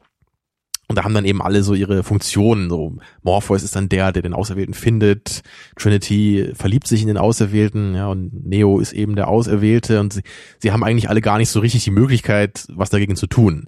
Und 0.88 0.98
da 0.98 1.04
haben 1.04 1.14
dann 1.14 1.26
eben 1.26 1.42
alle 1.42 1.64
so 1.64 1.74
ihre 1.74 2.02
Funktionen. 2.02 2.70
So 2.70 2.96
Morpheus 3.24 3.64
ist 3.64 3.76
dann 3.76 3.90
der, 3.90 4.14
der 4.14 4.22
den 4.22 4.34
Auserwählten 4.34 4.74
findet. 4.74 5.42
Trinity 5.76 6.52
verliebt 6.54 6.88
sich 6.88 7.02
in 7.02 7.08
den 7.08 7.18
Auserwählten, 7.18 7.94
ja, 7.94 8.08
und 8.08 8.46
Neo 8.48 8.80
ist 8.80 8.94
eben 8.94 9.18
der 9.18 9.28
Auserwählte. 9.28 10.00
Und 10.00 10.14
sie, 10.14 10.22
sie 10.60 10.72
haben 10.72 10.84
eigentlich 10.84 11.10
alle 11.10 11.20
gar 11.20 11.40
nicht 11.40 11.50
so 11.50 11.60
richtig 11.60 11.84
die 11.84 11.92
Möglichkeit, 11.92 12.68
was 12.70 12.90
dagegen 12.90 13.18
zu 13.18 13.28
tun. 13.28 13.68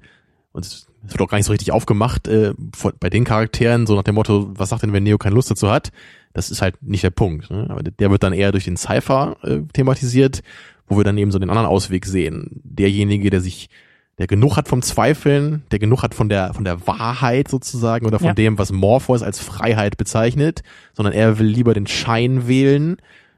Und 0.54 0.66
es 0.66 0.88
wird 1.02 1.22
auch 1.22 1.28
gar 1.28 1.38
nicht 1.38 1.48
so 1.48 1.52
richtig 1.52 1.74
aufgemacht 1.74 2.30
äh, 2.30 2.54
bei 3.02 3.10
den 3.10 3.26
Charakteren, 3.26 3.86
so 3.86 3.95
nach 3.95 4.04
dem 4.04 4.16
Motto, 4.16 4.52
was 4.56 4.70
sagt 4.70 4.84
denn, 4.84 4.94
wenn 4.94 5.04
Neo 5.04 5.18
keine 5.18 5.36
Lust 5.36 5.52
dazu 5.52 5.70
hat? 5.70 5.91
Das 6.32 6.52
ist 6.52 6.62
halt 6.62 6.82
nicht 6.82 7.04
der 7.04 7.10
Punkt. 7.10 7.49
Ne? 7.49 7.68
Aber 7.70 7.84
der 7.84 8.12
wird 8.12 8.24
dann 8.24 8.34
eher 8.34 8.54
durch 8.54 8.64
den 8.64 8.78
Cypher 8.78 9.36
äh, 9.41 9.60
thematisiert, 9.74 10.41
wo 10.88 10.95
wir 10.95 11.04
dann 11.04 11.18
eben 11.18 11.32
so 11.32 11.40
den 11.40 11.49
anderen 11.49 11.68
Ausweg 11.68 12.06
sehen. 12.06 12.62
Derjenige, 12.64 13.30
der 13.30 13.41
sich 13.41 13.70
der 14.18 14.27
genug 14.27 14.57
hat 14.57 14.68
vom 14.68 14.81
Zweifeln, 14.81 15.64
der 15.72 15.80
genug 15.80 16.02
hat 16.02 16.15
von 16.15 16.27
der, 16.27 16.53
von 16.53 16.64
der 16.64 16.88
Wahrheit 16.88 17.48
sozusagen 17.48 18.06
oder 18.06 18.18
von 18.18 18.30
ja. 18.30 18.34
dem, 18.34 18.57
was 18.57 18.72
Morpheus 18.72 19.22
als 19.22 19.39
Freiheit 19.39 19.98
bezeichnet, 19.98 20.64
sondern 20.94 21.14
er 21.14 21.38
will 21.38 21.45
lieber 21.45 21.73
den 21.73 21.85
Schein 21.85 22.48
wählen, 22.48 22.98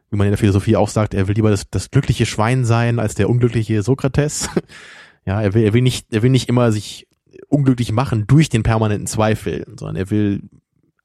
wie 0.10 0.18
man 0.18 0.28
in 0.28 0.32
der 0.32 0.38
Philosophie 0.38 0.78
auch 0.78 0.90
sagt, 0.90 1.14
er 1.14 1.28
will 1.28 1.36
lieber 1.36 1.50
das, 1.50 1.70
das 1.70 1.92
glückliche 1.92 2.26
Schwein 2.26 2.64
sein 2.64 3.00
als 3.00 3.14
der 3.16 3.30
unglückliche 3.30 3.84
Sokrates. 3.84 4.50
ja, 5.26 5.42
er 5.42 5.54
will, 5.54 5.64
er 5.64 5.74
will 5.74 5.82
nicht, 5.82 6.08
er 6.14 6.24
will 6.24 6.32
nicht 6.32 6.48
immer 6.48 6.72
sich 6.72 7.08
unglücklich 7.50 7.92
machen 7.92 8.26
durch 8.26 8.48
den 8.50 8.64
permanenten 8.64 9.08
Zweifel, 9.08 9.66
sondern 9.78 9.98
er 9.98 10.10
will 10.10 10.44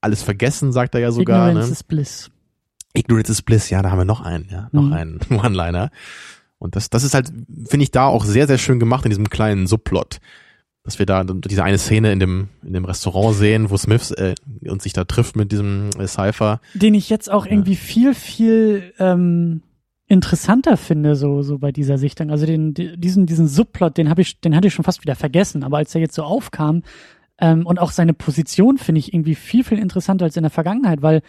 alles 0.00 0.22
vergessen, 0.22 0.72
sagt 0.72 0.94
er 0.94 1.00
ja 1.00 1.10
sogar. 1.10 1.48
Ignorance 1.48 1.70
ne? 1.70 1.72
is 1.72 1.82
bliss. 1.82 2.30
Ignorance 2.92 3.32
is 3.32 3.42
bliss, 3.42 3.70
ja, 3.70 3.82
da 3.82 3.90
haben 3.90 3.98
wir 3.98 4.04
noch 4.04 4.20
einen, 4.20 4.48
ja, 4.50 4.68
noch 4.70 4.82
mhm. 4.82 4.92
einen 4.92 5.20
One-Liner. 5.30 5.90
Und 6.64 6.76
das, 6.76 6.88
das 6.88 7.04
ist 7.04 7.12
halt, 7.12 7.30
finde 7.68 7.82
ich, 7.82 7.90
da 7.90 8.06
auch 8.06 8.24
sehr, 8.24 8.46
sehr 8.46 8.56
schön 8.56 8.80
gemacht 8.80 9.04
in 9.04 9.10
diesem 9.10 9.28
kleinen 9.28 9.66
Subplot. 9.66 10.16
Dass 10.82 10.98
wir 10.98 11.04
da 11.04 11.22
diese 11.22 11.62
eine 11.62 11.76
Szene 11.76 12.10
in 12.10 12.20
dem, 12.20 12.48
in 12.64 12.72
dem 12.72 12.86
Restaurant 12.86 13.36
sehen, 13.36 13.68
wo 13.68 13.76
Smith 13.76 14.12
äh, 14.12 14.34
uns 14.66 14.82
sich 14.82 14.94
da 14.94 15.04
trifft 15.04 15.36
mit 15.36 15.52
diesem 15.52 15.90
äh, 15.98 16.06
Cypher. 16.06 16.62
Den 16.72 16.94
ich 16.94 17.10
jetzt 17.10 17.30
auch 17.30 17.44
irgendwie 17.44 17.76
viel, 17.76 18.14
viel 18.14 18.94
ähm, 18.98 19.60
interessanter 20.06 20.78
finde, 20.78 21.16
so, 21.16 21.42
so 21.42 21.58
bei 21.58 21.70
dieser 21.70 21.98
Sichtung. 21.98 22.30
Also 22.30 22.46
den, 22.46 22.72
diesen, 22.72 23.26
diesen 23.26 23.46
Subplot, 23.46 23.98
den 23.98 24.08
habe 24.08 24.22
ich, 24.22 24.40
den 24.40 24.56
hatte 24.56 24.68
ich 24.68 24.74
schon 24.74 24.86
fast 24.86 25.02
wieder 25.02 25.16
vergessen, 25.16 25.64
aber 25.64 25.76
als 25.76 25.94
er 25.94 26.00
jetzt 26.00 26.14
so 26.14 26.22
aufkam, 26.22 26.82
ähm, 27.40 27.66
und 27.66 27.78
auch 27.78 27.90
seine 27.90 28.14
Position 28.14 28.78
finde 28.78 29.00
ich 29.00 29.12
irgendwie 29.12 29.34
viel, 29.34 29.64
viel 29.64 29.78
interessanter 29.78 30.24
als 30.24 30.36
in 30.36 30.44
der 30.44 30.50
Vergangenheit, 30.50 31.02
weil 31.02 31.20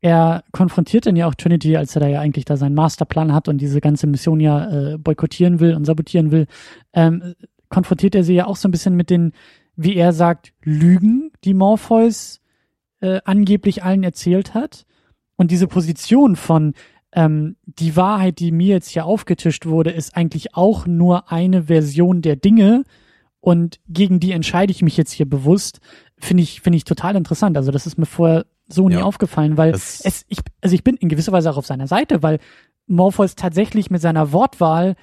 er 0.00 0.44
konfrontiert 0.52 1.06
dann 1.06 1.16
ja 1.16 1.26
auch 1.26 1.34
Trinity, 1.34 1.76
als 1.76 1.96
er 1.96 2.00
da 2.00 2.08
ja 2.08 2.20
eigentlich 2.20 2.44
da 2.44 2.56
seinen 2.56 2.74
Masterplan 2.74 3.32
hat 3.34 3.48
und 3.48 3.58
diese 3.58 3.80
ganze 3.80 4.06
Mission 4.06 4.40
ja 4.40 4.70
äh, 4.70 4.98
boykottieren 4.98 5.60
will 5.60 5.74
und 5.74 5.84
sabotieren 5.84 6.30
will, 6.30 6.46
ähm, 6.92 7.34
konfrontiert 7.68 8.14
er 8.14 8.22
sie 8.22 8.34
ja 8.34 8.46
auch 8.46 8.56
so 8.56 8.68
ein 8.68 8.70
bisschen 8.70 8.94
mit 8.94 9.10
den, 9.10 9.32
wie 9.76 9.96
er 9.96 10.12
sagt, 10.12 10.52
Lügen, 10.62 11.32
die 11.44 11.54
Morpheus 11.54 12.40
äh, 13.00 13.20
angeblich 13.24 13.82
allen 13.82 14.04
erzählt 14.04 14.54
hat. 14.54 14.86
Und 15.36 15.50
diese 15.50 15.66
Position 15.66 16.36
von 16.36 16.74
ähm, 17.12 17.56
die 17.64 17.96
Wahrheit, 17.96 18.38
die 18.38 18.52
mir 18.52 18.74
jetzt 18.74 18.90
hier 18.90 19.06
aufgetischt 19.06 19.66
wurde, 19.66 19.90
ist 19.90 20.16
eigentlich 20.16 20.54
auch 20.54 20.86
nur 20.86 21.32
eine 21.32 21.64
Version 21.64 22.22
der 22.22 22.36
Dinge 22.36 22.84
und 23.40 23.78
gegen 23.88 24.20
die 24.20 24.32
entscheide 24.32 24.72
ich 24.72 24.82
mich 24.82 24.96
jetzt 24.96 25.12
hier 25.12 25.28
bewusst, 25.28 25.80
finde 26.18 26.42
ich, 26.42 26.60
finde 26.60 26.76
ich 26.76 26.84
total 26.84 27.16
interessant. 27.16 27.56
Also 27.56 27.70
das 27.70 27.86
ist 27.86 27.98
mir 27.98 28.06
vorher 28.06 28.46
so 28.68 28.88
nie 28.88 28.96
ja. 28.96 29.02
aufgefallen, 29.02 29.56
weil 29.56 29.72
das 29.72 30.00
es, 30.04 30.24
ich, 30.28 30.38
also 30.60 30.74
ich 30.74 30.84
bin 30.84 30.96
in 30.96 31.08
gewisser 31.08 31.32
Weise 31.32 31.50
auch 31.50 31.56
auf 31.56 31.66
seiner 31.66 31.86
Seite, 31.86 32.22
weil 32.22 32.38
Morpheus 32.86 33.34
tatsächlich 33.34 33.90
mit 33.90 34.00
seiner 34.00 34.32
Wortwahl 34.32 34.96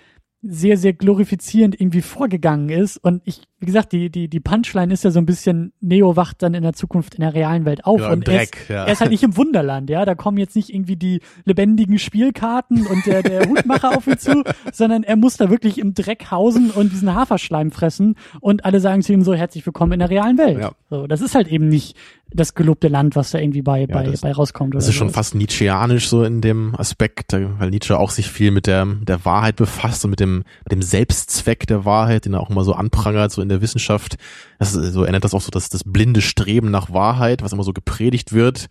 sehr, 0.47 0.77
sehr 0.77 0.93
glorifizierend 0.93 1.79
irgendwie 1.79 2.01
vorgegangen 2.01 2.69
ist. 2.69 2.97
Und 2.97 3.23
ich, 3.25 3.41
wie 3.59 3.65
gesagt, 3.65 3.91
die, 3.93 4.11
die, 4.11 4.27
die 4.27 4.39
Punchline 4.39 4.93
ist 4.93 5.03
ja 5.03 5.09
so 5.09 5.17
ein 5.17 5.25
bisschen, 5.25 5.73
Neo 5.81 6.15
wacht 6.15 6.43
dann 6.43 6.53
in 6.53 6.61
der 6.61 6.73
Zukunft 6.73 7.15
in 7.15 7.21
der 7.21 7.33
realen 7.33 7.65
Welt 7.65 7.85
auf. 7.85 7.99
Ja, 7.99 8.11
und 8.11 8.27
Dreck, 8.27 8.35
er, 8.35 8.43
ist, 8.43 8.69
ja. 8.69 8.85
er 8.85 8.93
ist 8.93 9.01
halt 9.01 9.09
nicht 9.09 9.23
im 9.23 9.37
Wunderland, 9.37 9.89
ja. 9.89 10.05
Da 10.05 10.13
kommen 10.13 10.37
jetzt 10.37 10.55
nicht 10.55 10.71
irgendwie 10.71 10.97
die 10.97 11.21
lebendigen 11.45 11.97
Spielkarten 11.97 12.85
und 12.85 13.05
der, 13.07 13.23
der 13.23 13.49
Hutmacher 13.49 13.97
auf 13.97 14.05
ihn 14.05 14.19
zu, 14.19 14.43
sondern 14.71 15.03
er 15.03 15.15
muss 15.15 15.37
da 15.37 15.49
wirklich 15.49 15.79
im 15.79 15.95
Dreck 15.95 16.29
hausen 16.29 16.69
und 16.69 16.91
diesen 16.91 17.15
Haferschleim 17.15 17.71
fressen. 17.71 18.15
Und 18.39 18.65
alle 18.65 18.79
sagen 18.79 19.01
zu 19.01 19.13
ihm 19.13 19.23
so, 19.23 19.33
herzlich 19.33 19.65
willkommen 19.65 19.93
in 19.93 19.99
der 19.99 20.11
realen 20.11 20.37
Welt. 20.37 20.59
Ja. 20.59 20.73
So, 20.91 21.07
das 21.07 21.21
ist 21.21 21.33
halt 21.33 21.47
eben 21.47 21.69
nicht 21.69 21.97
das 22.35 22.53
gelobte 22.53 22.87
Land, 22.87 23.15
was 23.15 23.31
da 23.31 23.39
irgendwie 23.39 23.61
bei, 23.61 23.81
ja, 23.81 23.87
bei, 23.87 24.03
das, 24.03 24.21
bei 24.21 24.31
rauskommt. 24.31 24.75
Das 24.75 24.87
ist 24.87 24.95
schon 24.95 25.09
fast 25.09 25.35
Nietzscheanisch 25.35 26.09
so 26.09 26.23
in 26.23 26.41
dem 26.41 26.75
Aspekt, 26.75 27.33
weil 27.33 27.69
Nietzsche 27.69 27.97
auch 27.97 28.11
sich 28.11 28.29
viel 28.29 28.51
mit 28.51 28.67
der, 28.67 28.85
der 28.85 29.25
Wahrheit 29.25 29.55
befasst 29.55 30.03
und 30.03 30.11
mit 30.11 30.19
dem, 30.19 30.43
mit 30.63 30.71
dem 30.71 30.81
Selbstzweck 30.81 31.65
der 31.67 31.85
Wahrheit, 31.85 32.25
den 32.25 32.33
er 32.33 32.41
auch 32.41 32.49
immer 32.49 32.63
so 32.63 32.73
anprangert, 32.73 33.31
so 33.31 33.41
in 33.41 33.49
der 33.49 33.61
Wissenschaft. 33.61 34.17
Das 34.59 34.75
ist, 34.75 34.93
so 34.93 35.03
erinnert 35.03 35.23
das 35.23 35.33
auch 35.33 35.41
so 35.41 35.51
das, 35.51 35.69
das 35.69 35.83
blinde 35.83 36.21
Streben 36.21 36.71
nach 36.71 36.91
Wahrheit, 36.91 37.41
was 37.41 37.53
immer 37.53 37.63
so 37.63 37.73
gepredigt 37.73 38.33
wird. 38.33 38.67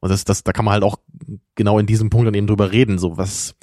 Und 0.00 0.10
das, 0.10 0.24
das, 0.24 0.44
da 0.44 0.52
kann 0.52 0.64
man 0.64 0.72
halt 0.72 0.84
auch 0.84 0.96
genau 1.54 1.78
in 1.78 1.86
diesem 1.86 2.10
Punkt 2.10 2.26
dann 2.26 2.34
eben 2.34 2.46
drüber 2.46 2.72
reden, 2.72 2.98
so 2.98 3.16
was, 3.16 3.54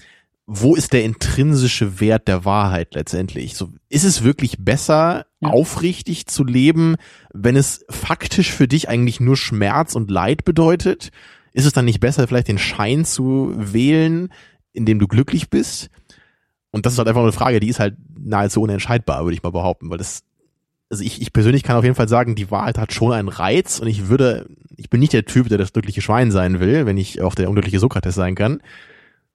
wo 0.47 0.75
ist 0.75 0.93
der 0.93 1.03
intrinsische 1.03 1.99
Wert 1.99 2.27
der 2.27 2.45
Wahrheit 2.45 2.95
letztendlich? 2.95 3.55
So, 3.55 3.69
ist 3.89 4.05
es 4.05 4.23
wirklich 4.23 4.57
besser, 4.59 5.26
aufrichtig 5.41 6.25
zu 6.27 6.43
leben, 6.43 6.95
wenn 7.33 7.55
es 7.55 7.85
faktisch 7.89 8.51
für 8.51 8.67
dich 8.67 8.89
eigentlich 8.89 9.19
nur 9.19 9.37
Schmerz 9.37 9.95
und 9.95 10.09
Leid 10.09 10.45
bedeutet? 10.45 11.11
Ist 11.53 11.65
es 11.65 11.73
dann 11.73 11.85
nicht 11.85 11.99
besser, 11.99 12.27
vielleicht 12.27 12.47
den 12.47 12.57
Schein 12.57 13.05
zu 13.05 13.53
wählen, 13.55 14.29
in 14.73 14.85
dem 14.85 14.99
du 14.99 15.07
glücklich 15.07 15.49
bist? 15.49 15.89
Und 16.71 16.85
das 16.85 16.93
ist 16.93 16.99
halt 16.99 17.07
einfach 17.07 17.23
eine 17.23 17.31
Frage, 17.31 17.59
die 17.59 17.69
ist 17.69 17.79
halt 17.79 17.95
nahezu 18.19 18.61
unentscheidbar, 18.61 19.23
würde 19.23 19.35
ich 19.35 19.43
mal 19.43 19.51
behaupten, 19.51 19.89
weil 19.89 19.97
das, 19.97 20.23
also 20.89 21.03
ich, 21.03 21.21
ich 21.21 21.33
persönlich 21.33 21.63
kann 21.63 21.77
auf 21.77 21.83
jeden 21.83 21.95
Fall 21.95 22.09
sagen, 22.09 22.35
die 22.35 22.51
Wahrheit 22.51 22.77
hat 22.77 22.93
schon 22.93 23.13
einen 23.13 23.29
Reiz 23.29 23.79
und 23.79 23.87
ich 23.87 24.07
würde, 24.07 24.47
ich 24.75 24.89
bin 24.89 24.99
nicht 24.99 25.13
der 25.13 25.25
Typ, 25.25 25.49
der 25.49 25.57
das 25.57 25.73
glückliche 25.73 26.01
Schwein 26.01 26.31
sein 26.31 26.59
will, 26.59 26.85
wenn 26.85 26.97
ich 26.97 27.21
auch 27.21 27.35
der 27.35 27.49
unglückliche 27.49 27.79
Sokrates 27.79 28.15
sein 28.15 28.35
kann. 28.35 28.61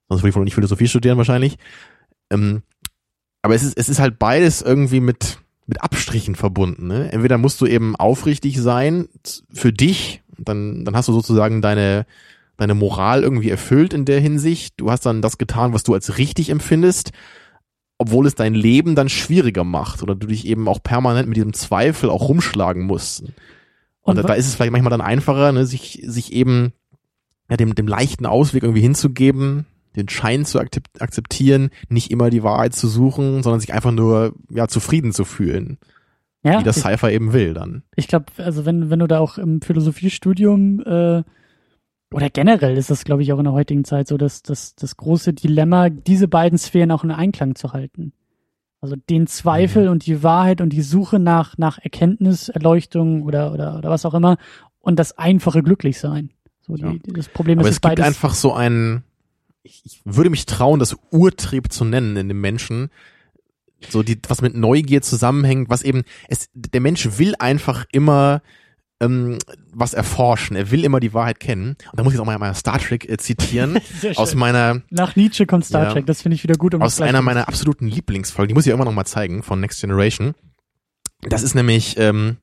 Sonst 0.07 0.21
würde 0.21 0.29
ich 0.29 0.35
wohl 0.35 0.43
nicht 0.43 0.55
Philosophie 0.55 0.87
studieren 0.87 1.17
wahrscheinlich. 1.17 1.57
Ähm, 2.29 2.61
aber 3.41 3.55
es 3.55 3.63
ist, 3.63 3.77
es 3.77 3.89
ist 3.89 3.99
halt 3.99 4.19
beides 4.19 4.61
irgendwie 4.61 5.01
mit, 5.01 5.39
mit 5.65 5.81
Abstrichen 5.81 6.35
verbunden. 6.35 6.87
Ne? 6.87 7.11
Entweder 7.11 7.37
musst 7.37 7.61
du 7.61 7.65
eben 7.65 7.95
aufrichtig 7.95 8.59
sein 8.59 9.07
für 9.51 9.71
dich, 9.71 10.21
dann, 10.37 10.83
dann 10.85 10.95
hast 10.95 11.07
du 11.07 11.13
sozusagen 11.13 11.61
deine, 11.61 12.05
deine 12.57 12.75
Moral 12.75 13.23
irgendwie 13.23 13.49
erfüllt 13.49 13.93
in 13.93 14.05
der 14.05 14.19
Hinsicht. 14.19 14.73
Du 14.77 14.91
hast 14.91 15.05
dann 15.05 15.21
das 15.21 15.37
getan, 15.37 15.73
was 15.73 15.83
du 15.83 15.93
als 15.93 16.17
richtig 16.17 16.49
empfindest, 16.49 17.11
obwohl 17.97 18.27
es 18.27 18.35
dein 18.35 18.53
Leben 18.53 18.95
dann 18.95 19.09
schwieriger 19.09 19.63
macht 19.63 20.03
oder 20.03 20.15
du 20.15 20.27
dich 20.27 20.45
eben 20.45 20.67
auch 20.67 20.81
permanent 20.83 21.27
mit 21.27 21.37
diesem 21.37 21.53
Zweifel 21.53 22.09
auch 22.09 22.27
rumschlagen 22.27 22.83
musst. 22.83 23.21
Und, 23.21 23.33
Und 24.03 24.15
da, 24.17 24.23
da 24.23 24.33
ist 24.33 24.47
es 24.47 24.55
vielleicht 24.55 24.71
manchmal 24.73 24.91
dann 24.91 25.01
einfacher, 25.01 25.51
ne, 25.51 25.65
sich, 25.65 26.01
sich 26.05 26.33
eben 26.33 26.73
ja, 27.49 27.57
dem, 27.57 27.75
dem 27.75 27.87
leichten 27.87 28.25
Ausweg 28.25 28.63
irgendwie 28.63 28.81
hinzugeben, 28.81 29.65
den 29.95 30.09
Schein 30.09 30.45
zu 30.45 30.59
akzeptieren, 30.59 31.69
nicht 31.89 32.11
immer 32.11 32.29
die 32.29 32.43
Wahrheit 32.43 32.73
zu 32.73 32.87
suchen, 32.87 33.43
sondern 33.43 33.59
sich 33.59 33.73
einfach 33.73 33.91
nur 33.91 34.33
ja 34.49 34.67
zufrieden 34.67 35.11
zu 35.11 35.25
fühlen. 35.25 35.77
Ja, 36.43 36.59
wie 36.59 36.63
das 36.63 36.81
Cypher 36.81 37.11
eben 37.11 37.31
will 37.31 37.53
dann. 37.53 37.83
Ich 37.95 38.07
glaube, 38.07 38.25
also 38.37 38.65
wenn, 38.65 38.89
wenn 38.89 38.99
du 38.99 39.07
da 39.07 39.19
auch 39.19 39.37
im 39.37 39.61
Philosophiestudium 39.61 40.81
äh, 40.81 41.23
oder 42.13 42.29
generell 42.29 42.77
ist 42.77 42.89
das, 42.89 43.05
glaube 43.05 43.23
ich, 43.23 43.31
auch 43.33 43.39
in 43.39 43.45
der 43.45 43.53
heutigen 43.53 43.85
Zeit 43.85 44.07
so, 44.07 44.17
dass 44.17 44.43
das, 44.43 44.75
das 44.75 44.97
große 44.97 45.33
Dilemma, 45.33 45.89
diese 45.89 46.27
beiden 46.27 46.57
Sphären 46.57 46.91
auch 46.91 47.03
in 47.03 47.11
Einklang 47.11 47.55
zu 47.55 47.73
halten. 47.73 48.13
Also 48.81 48.97
den 48.97 49.27
Zweifel 49.27 49.85
mhm. 49.85 49.91
und 49.91 50.05
die 50.05 50.21
Wahrheit 50.23 50.59
und 50.59 50.71
die 50.71 50.81
Suche 50.81 51.17
nach, 51.17 51.57
nach 51.57 51.79
Erkenntnis, 51.79 52.49
Erleuchtung 52.49 53.23
oder, 53.23 53.53
oder, 53.53 53.77
oder 53.77 53.89
was 53.89 54.05
auch 54.05 54.13
immer 54.13 54.37
und 54.79 54.99
das 54.99 55.17
einfache 55.17 55.63
Glücklichsein. 55.63 56.31
So 56.61 56.75
die, 56.75 56.83
ja. 56.83 56.93
das 57.07 57.29
Problem 57.29 57.59
Aber 57.59 57.69
ist, 57.69 57.75
es 57.75 57.81
gibt 57.81 57.95
beides 57.95 58.05
einfach 58.05 58.33
so 58.33 58.53
ein, 58.53 59.03
ich, 59.63 59.81
ich 59.85 60.01
würde 60.05 60.29
mich 60.29 60.45
trauen, 60.45 60.79
das 60.79 60.95
Urtrieb 61.09 61.71
zu 61.71 61.85
nennen 61.85 62.17
in 62.17 62.27
dem 62.27 62.41
Menschen, 62.41 62.89
so 63.89 64.03
die, 64.03 64.19
was 64.27 64.41
mit 64.41 64.55
Neugier 64.55 65.01
zusammenhängt, 65.01 65.69
was 65.69 65.83
eben, 65.83 66.03
es, 66.27 66.49
der 66.53 66.81
Mensch 66.81 67.17
will 67.17 67.33
einfach 67.39 67.85
immer 67.91 68.41
ähm, 69.01 69.37
was 69.73 69.93
erforschen. 69.93 70.55
Er 70.55 70.71
will 70.71 70.83
immer 70.83 70.99
die 70.99 71.13
Wahrheit 71.13 71.39
kennen. 71.39 71.75
Und 71.91 71.99
da 71.99 72.03
muss 72.03 72.13
ich 72.13 72.19
auch 72.19 72.25
mal, 72.25 72.37
mal 72.37 72.53
Star 72.53 72.79
Trek 72.79 73.09
äh, 73.09 73.17
zitieren. 73.17 73.79
aus 74.15 74.35
meiner. 74.35 74.81
Nach 74.89 75.15
Nietzsche 75.15 75.45
kommt 75.45 75.65
Star 75.65 75.85
ja, 75.85 75.91
Trek, 75.91 76.05
das 76.05 76.21
finde 76.21 76.35
ich 76.35 76.43
wieder 76.43 76.55
gut. 76.55 76.73
Um 76.73 76.81
aus 76.81 77.01
einer 77.01 77.21
meiner 77.21 77.47
absoluten 77.47 77.87
Lieblingsfolgen, 77.87 78.49
die 78.49 78.53
muss 78.53 78.65
ich 78.65 78.69
ja 78.69 78.75
immer 78.75 78.85
noch 78.85 78.93
mal 78.93 79.05
zeigen, 79.05 79.43
von 79.43 79.59
Next 79.59 79.81
Generation. 79.81 80.33
Das 81.21 81.43
ist 81.43 81.55
nämlich, 81.55 81.97
ähm, 81.97 82.37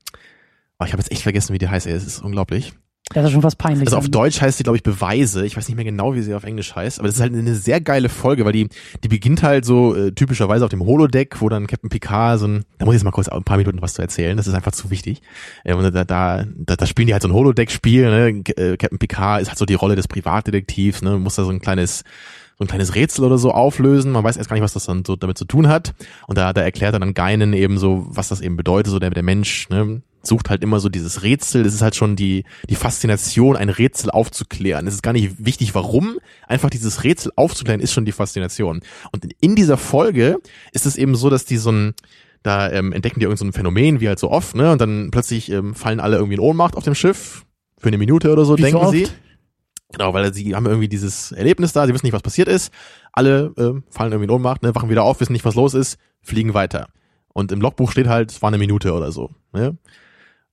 oh, 0.78 0.84
ich 0.84 0.92
habe 0.92 1.02
jetzt 1.02 1.12
echt 1.12 1.22
vergessen, 1.22 1.52
wie 1.52 1.59
die 1.59 1.68
heißt, 1.68 1.86
ey, 1.86 1.92
es 1.92 2.06
ist 2.06 2.20
unglaublich. 2.22 2.74
Das 3.12 3.24
ist 3.24 3.32
schon 3.32 3.43
was 3.43 3.57
peinlich. 3.57 3.89
Also 3.89 3.97
auf 3.97 4.09
Deutsch 4.09 4.41
heißt 4.41 4.59
sie, 4.59 4.62
glaube 4.62 4.77
ich, 4.77 4.85
Beweise. 4.85 5.45
Ich 5.45 5.57
weiß 5.57 5.66
nicht 5.66 5.74
mehr 5.74 5.85
genau, 5.85 6.15
wie 6.15 6.23
sie 6.23 6.32
auf 6.32 6.45
Englisch 6.45 6.77
heißt, 6.77 7.01
aber 7.01 7.09
das 7.09 7.16
ist 7.16 7.20
halt 7.20 7.35
eine 7.35 7.57
sehr 7.57 7.81
geile 7.81 8.09
Folge, 8.09 8.45
weil 8.45 8.53
die, 8.53 8.69
die 9.03 9.09
beginnt 9.09 9.43
halt 9.43 9.65
so 9.65 9.97
äh, 9.97 10.12
typischerweise 10.12 10.65
auf 10.65 10.70
dem 10.70 10.85
Holodeck, 10.85 11.41
wo 11.41 11.49
dann 11.49 11.66
Captain 11.66 11.91
Picard 11.91 12.39
so 12.39 12.47
ein, 12.47 12.65
da 12.78 12.85
muss 12.85 12.95
ich 12.95 13.01
jetzt 13.01 13.05
mal 13.05 13.11
kurz 13.11 13.28
ein 13.28 13.43
paar 13.43 13.57
Minuten 13.57 13.82
was 13.82 13.95
zu 13.95 14.03
erzählen, 14.03 14.37
das 14.37 14.47
ist 14.47 14.55
einfach 14.55 14.73
zu 14.73 14.91
wichtig. 14.91 15.23
Äh, 15.65 15.74
und 15.74 15.82
da, 15.93 16.05
da, 16.05 16.45
da, 16.45 16.77
da 16.77 16.87
spielen 16.87 17.09
die 17.09 17.12
halt 17.12 17.23
so 17.23 17.28
ein 17.28 17.35
Holodeck-Spiel, 17.35 18.11
ne? 18.11 18.28
Äh, 18.57 18.77
Captain 18.77 18.99
Picard 18.99 19.43
ist 19.43 19.49
halt 19.49 19.59
so 19.59 19.66
die 19.66 19.74
Rolle 19.74 19.97
des 19.97 20.07
Privatdetektivs, 20.07 21.03
ne? 21.03 21.19
Muss 21.19 21.35
da 21.35 21.43
so 21.43 21.51
ein 21.51 21.61
kleines 21.61 22.05
so 22.59 22.65
ein 22.65 22.69
kleines 22.69 22.95
Rätsel 22.95 23.24
oder 23.24 23.39
so 23.39 23.53
auflösen. 23.53 24.12
Man 24.12 24.23
weiß 24.23 24.37
erst 24.37 24.51
gar 24.51 24.55
nicht, 24.55 24.62
was 24.62 24.74
das 24.74 24.85
dann 24.85 25.03
so 25.07 25.16
damit 25.16 25.39
zu 25.39 25.47
tun 25.47 25.66
hat. 25.69 25.95
Und 26.27 26.37
da, 26.37 26.53
da 26.53 26.61
erklärt 26.61 26.93
er 26.93 27.01
dann 27.01 27.15
Geinen 27.15 27.55
eben 27.55 27.78
so, 27.78 28.07
was 28.11 28.28
das 28.28 28.43
eben 28.43 28.57
bedeutet, 28.57 28.91
so 28.91 28.99
der, 28.99 29.09
der 29.09 29.23
Mensch, 29.23 29.70
ne, 29.70 30.03
sucht 30.22 30.51
halt 30.51 30.62
immer 30.62 30.80
so 30.80 30.88
dieses 30.88 31.22
Rätsel. 31.22 31.62
Das 31.62 31.74
ist 31.74 31.82
halt 31.82 31.97
schon 31.97 32.16
die, 32.16 32.44
die 32.68 32.74
Faszination, 32.74 33.56
ein 33.56 33.68
Rätsel 33.68 34.10
aufzuklären. 34.10 34.86
Es 34.86 34.94
ist 34.94 35.02
gar 35.02 35.12
nicht 35.12 35.44
wichtig, 35.44 35.74
warum. 35.74 36.18
Einfach 36.47 36.70
dieses 36.70 37.05
Rätsel 37.05 37.32
aufzuklären 37.36 37.80
ist 37.80 37.92
schon 37.92 38.05
die 38.05 38.12
Faszination. 38.12 38.82
Und 39.12 39.26
in 39.40 39.56
dieser 39.56 39.76
Folge 39.76 40.38
ist 40.72 40.86
es 40.86 40.97
eben 40.97 41.14
so, 41.14 41.30
dass 41.30 41.44
die 41.44 41.56
so 41.56 41.72
ein, 41.72 41.94
da 42.42 42.70
ähm, 42.70 42.92
entdecken 42.92 43.20
die 43.20 43.24
irgendein 43.24 43.52
so 43.52 43.56
Phänomen, 43.56 44.01
wie 44.01 44.09
halt 44.09 44.18
so 44.18 44.30
oft, 44.30 44.55
ne? 44.55 44.72
Und 44.72 44.80
dann 44.80 45.10
plötzlich 45.10 45.51
ähm, 45.51 45.74
fallen 45.74 46.01
alle 46.01 46.16
irgendwie 46.16 46.34
in 46.34 46.40
Ohnmacht 46.40 46.76
auf 46.76 46.84
dem 46.84 46.94
Schiff. 46.94 47.44
Für 47.78 47.88
eine 47.88 47.98
Minute 47.98 48.30
oder 48.30 48.44
so, 48.44 48.59
wie 48.59 48.62
denken 48.62 48.84
so 48.84 48.90
sie. 48.90 49.06
Genau, 49.92 50.12
weil 50.14 50.32
sie 50.32 50.55
haben 50.55 50.66
irgendwie 50.66 50.88
dieses 50.88 51.32
Erlebnis 51.32 51.72
da, 51.72 51.86
sie 51.86 51.94
wissen 51.94 52.06
nicht, 52.06 52.12
was 52.12 52.22
passiert 52.22 52.47
ist. 52.47 52.72
Alle 53.12 53.52
äh, 53.56 53.80
fallen 53.90 54.12
irgendwie 54.12 54.24
in 54.24 54.30
Ohnmacht, 54.30 54.62
ne, 54.62 54.74
wachen 54.74 54.90
wieder 54.90 55.02
auf, 55.02 55.20
wissen 55.20 55.32
nicht, 55.32 55.44
was 55.44 55.55
los 55.55 55.74
ist, 55.74 55.98
fliegen 56.20 56.55
weiter. 56.55 56.88
Und 57.32 57.52
im 57.52 57.60
Logbuch 57.60 57.90
steht 57.90 58.06
halt, 58.06 58.30
es 58.30 58.42
war 58.42 58.48
eine 58.48 58.59
Minute 58.59 58.92
oder 58.92 59.12
so. 59.12 59.30
Ne? 59.52 59.76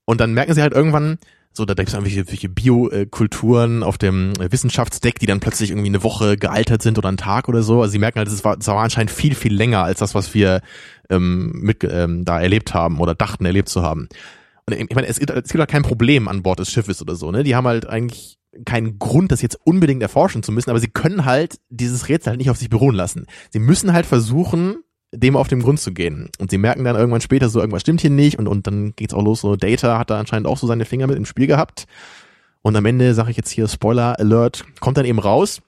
Und 0.09 0.21
dann 0.21 0.33
merken 0.33 0.53
sie 0.53 0.61
halt 0.61 0.73
irgendwann, 0.73 1.19
so, 1.51 1.65
da 1.65 1.73
gibt 1.73 1.89
es 1.89 1.93
irgendwelche 1.95 2.49
Biokulturen 2.49 3.83
auf 3.83 3.97
dem 3.97 4.33
Wissenschaftsdeck, 4.39 5.19
die 5.19 5.25
dann 5.25 5.39
plötzlich 5.41 5.71
irgendwie 5.71 5.89
eine 5.89 6.03
Woche 6.03 6.37
gealtert 6.37 6.81
sind 6.81 6.97
oder 6.97 7.09
einen 7.09 7.17
Tag 7.17 7.49
oder 7.49 7.61
so. 7.61 7.81
Also 7.81 7.91
sie 7.91 7.99
merken 7.99 8.19
halt, 8.19 8.29
es 8.29 8.43
war, 8.45 8.57
es 8.57 8.67
war 8.67 8.77
anscheinend 8.77 9.11
viel, 9.11 9.35
viel 9.35 9.53
länger 9.53 9.83
als 9.83 9.99
das, 9.99 10.15
was 10.15 10.33
wir 10.33 10.61
ähm, 11.09 11.51
mit, 11.55 11.83
ähm, 11.83 12.23
da 12.23 12.39
erlebt 12.39 12.73
haben 12.73 12.99
oder 12.99 13.15
dachten 13.15 13.45
erlebt 13.45 13.69
zu 13.69 13.81
haben. 13.81 14.07
Und 14.65 14.79
ich 14.79 14.95
meine, 14.95 15.07
es, 15.07 15.17
es 15.17 15.49
gibt 15.49 15.59
halt 15.59 15.69
kein 15.69 15.83
Problem 15.83 16.27
an 16.27 16.43
Bord 16.43 16.59
des 16.59 16.71
Schiffes 16.71 17.01
oder 17.01 17.15
so, 17.15 17.31
ne? 17.31 17.43
Die 17.43 17.55
haben 17.55 17.67
halt 17.67 17.87
eigentlich 17.87 18.37
keinen 18.65 18.99
Grund, 18.99 19.31
das 19.31 19.41
jetzt 19.41 19.59
unbedingt 19.63 20.01
erforschen 20.01 20.43
zu 20.43 20.51
müssen, 20.51 20.69
aber 20.69 20.79
sie 20.79 20.89
können 20.89 21.25
halt 21.25 21.59
dieses 21.69 22.07
Rätsel 22.07 22.31
halt 22.31 22.39
nicht 22.39 22.49
auf 22.49 22.57
sich 22.57 22.69
beruhen 22.69 22.95
lassen. 22.95 23.25
Sie 23.51 23.59
müssen 23.59 23.93
halt 23.93 24.05
versuchen, 24.05 24.77
dem 25.13 25.35
auf 25.35 25.47
den 25.47 25.61
Grund 25.61 25.79
zu 25.79 25.93
gehen. 25.93 26.29
Und 26.39 26.51
sie 26.51 26.57
merken 26.57 26.83
dann 26.83 26.95
irgendwann 26.95 27.21
später 27.21 27.49
so, 27.49 27.59
irgendwas 27.59 27.81
stimmt 27.81 28.01
hier 28.01 28.09
nicht 28.09 28.37
und, 28.37 28.47
und 28.47 28.67
dann 28.67 28.93
geht's 28.95 29.13
auch 29.13 29.23
los, 29.23 29.41
so 29.41 29.55
Data 29.55 29.97
hat 29.97 30.09
da 30.09 30.19
anscheinend 30.19 30.47
auch 30.47 30.57
so 30.57 30.67
seine 30.67 30.85
Finger 30.85 31.07
mit 31.07 31.17
im 31.17 31.25
Spiel 31.25 31.47
gehabt. 31.47 31.85
Und 32.61 32.75
am 32.75 32.85
Ende, 32.85 33.13
sage 33.13 33.31
ich 33.31 33.37
jetzt 33.37 33.51
hier, 33.51 33.67
Spoiler 33.67 34.19
Alert, 34.19 34.65
kommt 34.79 34.97
dann 34.97 35.05
eben 35.05 35.19
raus, 35.19 35.61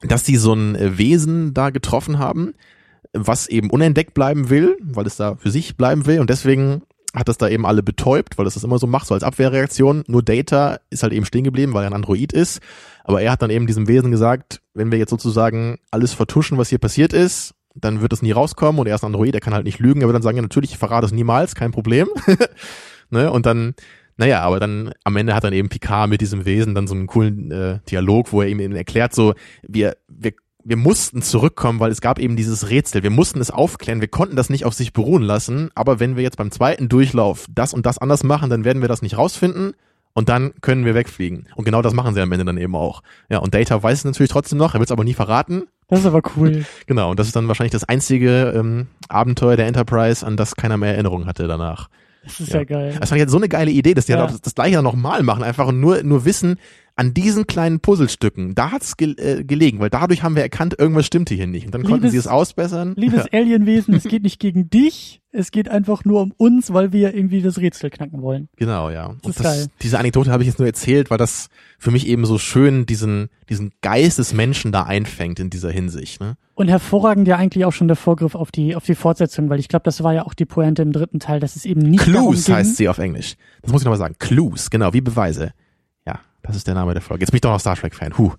dass 0.00 0.24
sie 0.24 0.36
so 0.36 0.54
ein 0.54 0.98
Wesen 0.98 1.52
da 1.54 1.70
getroffen 1.70 2.18
haben, 2.18 2.54
was 3.12 3.48
eben 3.48 3.70
unentdeckt 3.70 4.14
bleiben 4.14 4.48
will, 4.48 4.76
weil 4.80 5.06
es 5.06 5.16
da 5.16 5.36
für 5.36 5.50
sich 5.50 5.76
bleiben 5.76 6.06
will 6.06 6.20
und 6.20 6.30
deswegen 6.30 6.82
hat 7.14 7.28
das 7.28 7.36
da 7.36 7.48
eben 7.48 7.66
alle 7.66 7.82
betäubt, 7.82 8.38
weil 8.38 8.46
das 8.46 8.54
das 8.54 8.64
immer 8.64 8.78
so 8.78 8.86
macht, 8.86 9.06
so 9.06 9.14
als 9.14 9.22
Abwehrreaktion. 9.22 10.02
Nur 10.06 10.22
Data 10.22 10.78
ist 10.88 11.02
halt 11.02 11.12
eben 11.12 11.26
stehen 11.26 11.44
geblieben, 11.44 11.74
weil 11.74 11.84
er 11.84 11.90
ein 11.90 11.94
Android 11.94 12.32
ist. 12.32 12.60
Aber 13.04 13.20
er 13.20 13.32
hat 13.32 13.42
dann 13.42 13.50
eben 13.50 13.66
diesem 13.66 13.86
Wesen 13.86 14.10
gesagt, 14.10 14.62
wenn 14.72 14.90
wir 14.90 14.98
jetzt 14.98 15.10
sozusagen 15.10 15.78
alles 15.90 16.14
vertuschen, 16.14 16.56
was 16.56 16.70
hier 16.70 16.78
passiert 16.78 17.12
ist, 17.12 17.54
dann 17.74 18.00
wird 18.00 18.12
es 18.12 18.22
nie 18.22 18.32
rauskommen 18.32 18.80
und 18.80 18.86
er 18.86 18.94
ist 18.94 19.02
ein 19.02 19.08
Android, 19.08 19.34
er 19.34 19.40
kann 19.40 19.54
halt 19.54 19.64
nicht 19.64 19.78
lügen, 19.78 20.00
er 20.00 20.08
wird 20.08 20.14
dann 20.14 20.22
sagen, 20.22 20.36
ja 20.36 20.42
natürlich, 20.42 20.72
ich 20.72 20.78
verrate 20.78 21.06
es 21.06 21.12
niemals, 21.12 21.54
kein 21.54 21.72
Problem. 21.72 22.08
ne? 23.10 23.30
Und 23.30 23.46
dann, 23.46 23.74
naja, 24.16 24.40
aber 24.42 24.60
dann 24.60 24.92
am 25.04 25.16
Ende 25.16 25.34
hat 25.34 25.44
dann 25.44 25.52
eben 25.52 25.68
Picard 25.68 26.08
mit 26.08 26.20
diesem 26.20 26.44
Wesen 26.44 26.74
dann 26.74 26.86
so 26.86 26.94
einen 26.94 27.06
coolen 27.06 27.50
äh, 27.50 27.78
Dialog, 27.90 28.32
wo 28.32 28.42
er 28.42 28.48
ihm 28.48 28.60
eben 28.60 28.74
erklärt, 28.74 29.14
so, 29.14 29.34
wir, 29.62 29.96
wir 30.08 30.32
wir 30.64 30.76
mussten 30.76 31.22
zurückkommen, 31.22 31.80
weil 31.80 31.90
es 31.90 32.00
gab 32.00 32.18
eben 32.18 32.36
dieses 32.36 32.70
Rätsel. 32.70 33.02
Wir 33.02 33.10
mussten 33.10 33.40
es 33.40 33.50
aufklären. 33.50 34.00
Wir 34.00 34.08
konnten 34.08 34.36
das 34.36 34.50
nicht 34.50 34.64
auf 34.64 34.74
sich 34.74 34.92
beruhen 34.92 35.22
lassen. 35.22 35.70
Aber 35.74 35.98
wenn 35.98 36.16
wir 36.16 36.22
jetzt 36.22 36.36
beim 36.36 36.50
zweiten 36.50 36.88
Durchlauf 36.88 37.46
das 37.52 37.74
und 37.74 37.84
das 37.84 37.98
anders 37.98 38.22
machen, 38.22 38.50
dann 38.50 38.64
werden 38.64 38.80
wir 38.80 38.88
das 38.88 39.02
nicht 39.02 39.18
rausfinden 39.18 39.74
und 40.14 40.28
dann 40.28 40.52
können 40.60 40.84
wir 40.84 40.94
wegfliegen. 40.94 41.48
Und 41.56 41.64
genau 41.64 41.82
das 41.82 41.94
machen 41.94 42.14
sie 42.14 42.20
am 42.20 42.32
Ende 42.32 42.44
dann 42.44 42.58
eben 42.58 42.76
auch. 42.76 43.02
Ja, 43.28 43.38
und 43.38 43.54
Data 43.54 43.82
weiß 43.82 43.98
es 43.98 44.04
natürlich 44.04 44.30
trotzdem 44.30 44.58
noch, 44.58 44.74
er 44.74 44.80
wird 44.80 44.88
es 44.88 44.92
aber 44.92 45.04
nie 45.04 45.14
verraten. 45.14 45.64
Das 45.92 46.00
ist 46.00 46.06
aber 46.06 46.22
cool. 46.38 46.64
genau, 46.86 47.10
und 47.10 47.20
das 47.20 47.26
ist 47.26 47.36
dann 47.36 47.48
wahrscheinlich 47.48 47.72
das 47.72 47.84
einzige 47.84 48.54
ähm, 48.56 48.86
Abenteuer 49.10 49.56
der 49.56 49.66
Enterprise, 49.66 50.26
an 50.26 50.38
das 50.38 50.56
keiner 50.56 50.78
mehr 50.78 50.94
Erinnerung 50.94 51.26
hatte 51.26 51.46
danach. 51.46 51.90
Das 52.24 52.40
ist 52.40 52.50
ja, 52.50 52.60
ja 52.60 52.64
geil. 52.64 52.96
Das 52.98 53.10
fand 53.10 53.18
ich 53.18 53.24
jetzt 53.24 53.30
so 53.30 53.36
eine 53.36 53.50
geile 53.50 53.70
Idee, 53.70 53.92
dass 53.92 54.06
die 54.06 54.12
ja. 54.12 54.18
halt 54.18 54.28
auch 54.28 54.32
das, 54.32 54.40
das 54.40 54.54
gleiche 54.54 54.80
nochmal 54.80 55.22
machen, 55.22 55.42
einfach 55.42 55.70
nur, 55.70 56.02
nur 56.02 56.24
wissen, 56.24 56.58
an 57.02 57.14
diesen 57.14 57.48
kleinen 57.48 57.80
Puzzlestücken, 57.80 58.54
da 58.54 58.70
hat's 58.70 58.96
ge 58.96 59.16
äh, 59.16 59.42
gelegen, 59.42 59.80
weil 59.80 59.90
dadurch 59.90 60.22
haben 60.22 60.36
wir 60.36 60.42
erkannt, 60.42 60.76
irgendwas 60.78 61.04
stimmte 61.04 61.34
hier 61.34 61.48
nicht. 61.48 61.66
Und 61.66 61.74
dann 61.74 61.80
liebes, 61.80 61.90
konnten 61.90 62.10
sie 62.10 62.16
es 62.16 62.28
ausbessern. 62.28 62.94
Liebes 62.96 63.26
ja. 63.32 63.32
Alienwesen, 63.40 63.92
es 63.94 64.04
geht 64.04 64.22
nicht 64.22 64.38
gegen 64.38 64.70
dich, 64.70 65.20
es 65.32 65.50
geht 65.50 65.68
einfach 65.68 66.04
nur 66.04 66.22
um 66.22 66.32
uns, 66.36 66.72
weil 66.72 66.92
wir 66.92 67.12
irgendwie 67.12 67.42
das 67.42 67.58
Rätsel 67.58 67.90
knacken 67.90 68.22
wollen. 68.22 68.48
Genau, 68.54 68.88
ja. 68.88 69.16
Das 69.22 69.36
und 69.36 69.44
das, 69.44 69.68
diese 69.82 69.98
Anekdote 69.98 70.30
habe 70.30 70.44
ich 70.44 70.48
jetzt 70.48 70.60
nur 70.60 70.68
erzählt, 70.68 71.10
weil 71.10 71.18
das 71.18 71.48
für 71.76 71.90
mich 71.90 72.06
eben 72.06 72.24
so 72.24 72.38
schön 72.38 72.86
diesen, 72.86 73.30
diesen 73.48 73.72
Geist 73.80 74.20
des 74.20 74.32
Menschen 74.32 74.70
da 74.70 74.84
einfängt 74.84 75.40
in 75.40 75.50
dieser 75.50 75.72
Hinsicht. 75.72 76.20
Ne? 76.20 76.36
Und 76.54 76.68
hervorragend 76.68 77.26
ja 77.26 77.36
eigentlich 77.36 77.64
auch 77.64 77.72
schon 77.72 77.88
der 77.88 77.96
Vorgriff 77.96 78.36
auf 78.36 78.52
die, 78.52 78.76
auf 78.76 78.84
die 78.84 78.94
Fortsetzung, 78.94 79.50
weil 79.50 79.58
ich 79.58 79.66
glaube, 79.66 79.82
das 79.82 80.04
war 80.04 80.14
ja 80.14 80.24
auch 80.24 80.34
die 80.34 80.44
Pointe 80.44 80.82
im 80.82 80.92
dritten 80.92 81.18
Teil, 81.18 81.40
dass 81.40 81.56
es 81.56 81.64
eben 81.64 81.80
nicht 81.80 82.04
Clues 82.04 82.48
heißt 82.48 82.76
sie 82.76 82.88
auf 82.88 82.98
Englisch. 82.98 83.34
Das 83.62 83.72
muss 83.72 83.80
ich 83.80 83.86
nochmal 83.86 83.98
sagen. 83.98 84.14
Clues, 84.20 84.70
genau, 84.70 84.92
wie 84.92 85.00
Beweise. 85.00 85.52
Das 86.42 86.56
ist 86.56 86.66
der 86.66 86.74
Name 86.74 86.92
der 86.92 87.02
Folge. 87.02 87.22
Jetzt 87.22 87.30
bin 87.30 87.36
ich 87.36 87.42
doch 87.42 87.52
noch 87.52 87.60
Star 87.60 87.76
Trek-Fan. 87.76 88.18
Huh. 88.18 88.32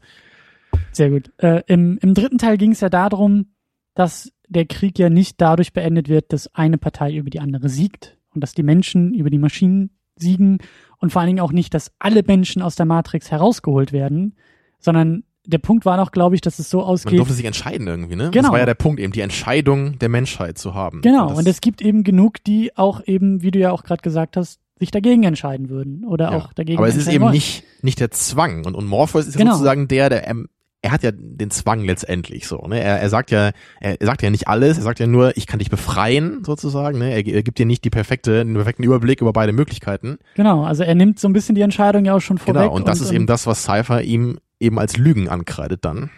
Sehr 0.92 1.10
gut. 1.10 1.32
Äh, 1.38 1.62
im, 1.68 1.98
Im 2.00 2.14
dritten 2.14 2.38
Teil 2.38 2.58
ging 2.58 2.72
es 2.72 2.82
ja 2.82 2.90
darum, 2.90 3.54
dass 3.96 4.32
der 4.48 4.66
Krieg 4.66 5.00
ja 5.00 5.10
nicht 5.10 5.40
dadurch 5.40 5.74
beendet 5.74 6.10
wird, 6.10 6.34
dass 6.34 6.54
eine 6.54 6.78
Partei 6.78 7.16
über 7.16 7.30
die 7.30 7.40
andere 7.40 7.70
siegt 7.70 8.18
und 8.34 8.42
dass 8.42 8.54
die 8.54 8.64
Menschen 8.64 9.14
über 9.14 9.30
die 9.30 9.38
Maschinen 9.38 9.92
siegen 10.16 10.60
und 11.00 11.12
vor 11.12 11.22
allen 11.22 11.28
Dingen 11.28 11.40
auch 11.40 11.52
nicht, 11.52 11.74
dass 11.74 11.92
alle 12.00 12.24
Menschen 12.26 12.62
aus 12.62 12.76
der 12.76 12.86
Matrix 12.86 13.32
herausgeholt 13.32 13.92
werden, 13.94 14.36
sondern 14.80 15.24
der 15.46 15.58
Punkt 15.58 15.86
war 15.86 15.98
noch, 15.98 16.12
glaube 16.12 16.36
ich, 16.36 16.42
dass 16.42 16.60
es 16.60 16.70
so 16.70 16.82
ausgeht. 16.82 17.14
Man 17.14 17.18
durfte 17.18 17.34
sich 17.34 17.46
entscheiden 17.46 17.88
irgendwie, 17.88 18.16
ne? 18.16 18.30
Genau. 18.32 18.44
Das 18.44 18.52
war 18.52 18.60
ja 18.60 18.66
der 18.66 18.76
Punkt, 18.76 19.00
eben 19.00 19.12
die 19.12 19.22
Entscheidung 19.22 20.00
der 20.00 20.10
Menschheit 20.10 20.58
zu 20.58 20.74
haben. 20.74 21.02
Genau. 21.02 21.30
Und, 21.30 21.36
und 21.36 21.48
es 21.48 21.60
gibt 21.60 21.82
eben 21.82 22.04
genug, 22.04 22.44
die 22.46 22.76
auch 22.78 23.02
eben, 23.06 23.42
wie 23.42 23.52
du 23.52 23.60
ja 23.60 23.72
auch 23.72 23.84
gerade 23.84 24.02
gesagt 24.02 24.38
hast, 24.38 24.60
sich 24.80 24.92
dagegen 24.92 25.24
entscheiden 25.24 25.70
würden 25.70 26.04
oder 26.06 26.32
ja, 26.32 26.38
auch 26.38 26.54
dagegen. 26.54 26.78
Aber 26.78 26.88
es 26.88 26.96
ist 26.96 27.08
eben 27.08 27.30
nicht, 27.32 27.64
nicht 27.82 28.00
der 28.00 28.12
Zwang. 28.12 28.66
Und, 28.66 28.76
und 28.76 28.86
Morpheus 28.86 29.28
ist 29.28 29.38
genau. 29.38 29.52
sozusagen 29.52 29.88
der, 29.88 30.10
der 30.10 30.28
er 30.84 30.92
hat 30.92 31.02
ja 31.02 31.12
den 31.14 31.50
Zwang 31.50 31.86
letztendlich 31.86 32.46
so, 32.46 32.58
ne? 32.68 32.82
Er, 32.82 33.00
er 33.00 33.10
sagt 33.10 33.32
ja, 33.32 33.52
er, 33.80 34.02
er 34.02 34.06
sagt 34.06 34.22
ja 34.22 34.30
nicht 34.30 34.50
alles, 34.50 34.78
er 34.78 34.84
sagt 34.84 35.00
ja 35.00 35.08
nur, 35.08 35.36
ich 35.38 35.48
kann 35.48 35.60
dich 35.60 35.70
befreien, 35.70 36.44
sozusagen, 36.44 37.00
ne? 37.00 37.12
Er, 37.12 37.26
er 37.26 37.42
gibt 37.42 37.58
dir 37.58 37.66
nicht 37.66 37.86
die 37.86 37.90
perfekte, 37.90 38.44
den 38.44 38.54
perfekten 38.54 38.84
Überblick 38.84 39.22
über 39.22 39.32
beide 39.32 39.54
Möglichkeiten. 39.54 40.18
Genau, 40.36 40.66
also 40.66 40.84
er 40.84 40.94
nimmt 40.94 41.20
so 41.20 41.30
ein 41.30 41.34
bisschen 41.34 41.56
die 41.56 41.62
Entscheidung 41.62 42.04
ja 42.04 42.14
auch 42.14 42.20
schon 42.20 42.38
vorweg. 42.38 42.64
Genau, 42.64 42.76
und 42.76 42.86
das 42.90 43.00
und, 43.00 43.06
ist 43.06 43.12
eben 43.14 43.28
das, 43.28 43.48
was 43.48 43.64
Cypher 43.64 44.02
ihm 44.02 44.40
eben 44.60 44.78
als 44.78 44.98
Lügen 44.98 45.30
ankreidet 45.30 45.86
dann. 45.86 46.10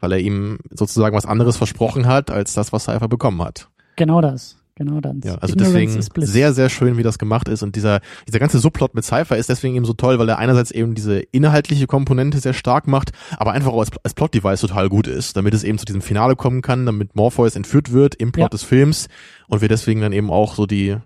Weil 0.00 0.12
er 0.12 0.18
ihm 0.18 0.58
sozusagen 0.70 1.14
was 1.14 1.26
anderes 1.26 1.56
versprochen 1.56 2.06
hat, 2.06 2.30
als 2.30 2.54
das, 2.54 2.72
was 2.72 2.84
Cypher 2.84 3.06
bekommen 3.06 3.42
hat. 3.42 3.68
Genau 3.94 4.20
das 4.20 4.59
genau 4.80 5.00
dann. 5.00 5.20
Ja, 5.22 5.34
also 5.36 5.54
deswegen 5.54 6.00
sehr, 6.16 6.54
sehr 6.54 6.70
schön, 6.70 6.96
wie 6.96 7.02
das 7.02 7.18
gemacht 7.18 7.48
ist. 7.48 7.62
Und 7.62 7.76
dieser, 7.76 8.00
dieser 8.26 8.38
ganze 8.38 8.58
Subplot 8.58 8.94
mit 8.94 9.04
Cypher 9.04 9.36
ist 9.36 9.50
deswegen 9.50 9.76
eben 9.76 9.84
so 9.84 9.92
toll, 9.92 10.18
weil 10.18 10.28
er 10.28 10.38
einerseits 10.38 10.70
eben 10.70 10.94
diese 10.94 11.18
inhaltliche 11.18 11.86
Komponente 11.86 12.38
sehr 12.38 12.54
stark 12.54 12.88
macht, 12.88 13.12
aber 13.36 13.52
einfach 13.52 13.72
auch 13.72 13.80
als, 13.80 13.90
als 14.02 14.14
Plot-Device 14.14 14.62
total 14.62 14.88
gut 14.88 15.06
ist, 15.06 15.36
damit 15.36 15.52
es 15.52 15.64
eben 15.64 15.76
zu 15.76 15.84
diesem 15.84 16.00
Finale 16.00 16.34
kommen 16.34 16.62
kann, 16.62 16.86
damit 16.86 17.14
Morpheus 17.14 17.56
entführt 17.56 17.92
wird 17.92 18.14
im 18.14 18.32
Plot 18.32 18.44
ja. 18.44 18.48
des 18.48 18.62
Films 18.62 19.08
und 19.48 19.60
wir 19.60 19.68
deswegen 19.68 20.00
dann 20.00 20.12
eben 20.12 20.30
auch 20.30 20.54
so 20.54 20.64
die, 20.64 20.96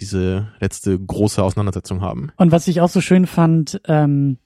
diese 0.00 0.48
letzte 0.60 0.96
große 0.96 1.42
Auseinandersetzung 1.42 2.02
haben. 2.02 2.30
Und 2.36 2.52
was 2.52 2.68
ich 2.68 2.80
auch 2.80 2.88
so 2.88 3.00
schön 3.00 3.26
fand, 3.26 3.80
ähm, 3.88 4.38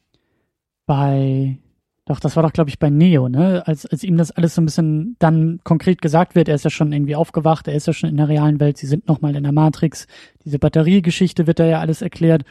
bei 0.87 1.59
doch, 2.09 2.21
das 2.21 2.37
war 2.37 2.43
doch, 2.43 2.53
glaube 2.53 2.71
ich, 2.71 2.79
bei 2.79 2.89
Neo, 2.89 3.29
ne? 3.29 3.67
Als, 3.67 3.85
als 3.85 4.03
ihm 4.03 4.17
das 4.17 4.31
alles 4.31 4.55
so 4.55 4.63
ein 4.63 4.65
bisschen 4.65 5.17
dann 5.19 5.61
konkret 5.63 6.01
gesagt 6.01 6.35
wird, 6.35 6.49
er 6.49 6.55
ist 6.55 6.65
ja 6.65 6.71
schon 6.71 6.93
irgendwie 6.93 7.17
aufgewacht, 7.17 7.69
er 7.69 7.75
ist 7.75 7.87
ja 7.87 7.93
schon 7.93 8.09
in 8.09 8.17
der 8.17 8.29
realen 8.29 8.61
Welt, 8.61 8.79
sie 8.79 8.87
sind 8.87 9.07
nochmal 9.07 9.37
in 9.37 9.43
der 9.43 9.53
Matrix, 9.53 10.07
diese 10.45 10.59
Batteriegeschichte 10.59 11.47
wird 11.47 11.59
da 11.59 11.67
ja 11.67 11.81
alles 11.81 12.01
erklärt. 12.01 12.45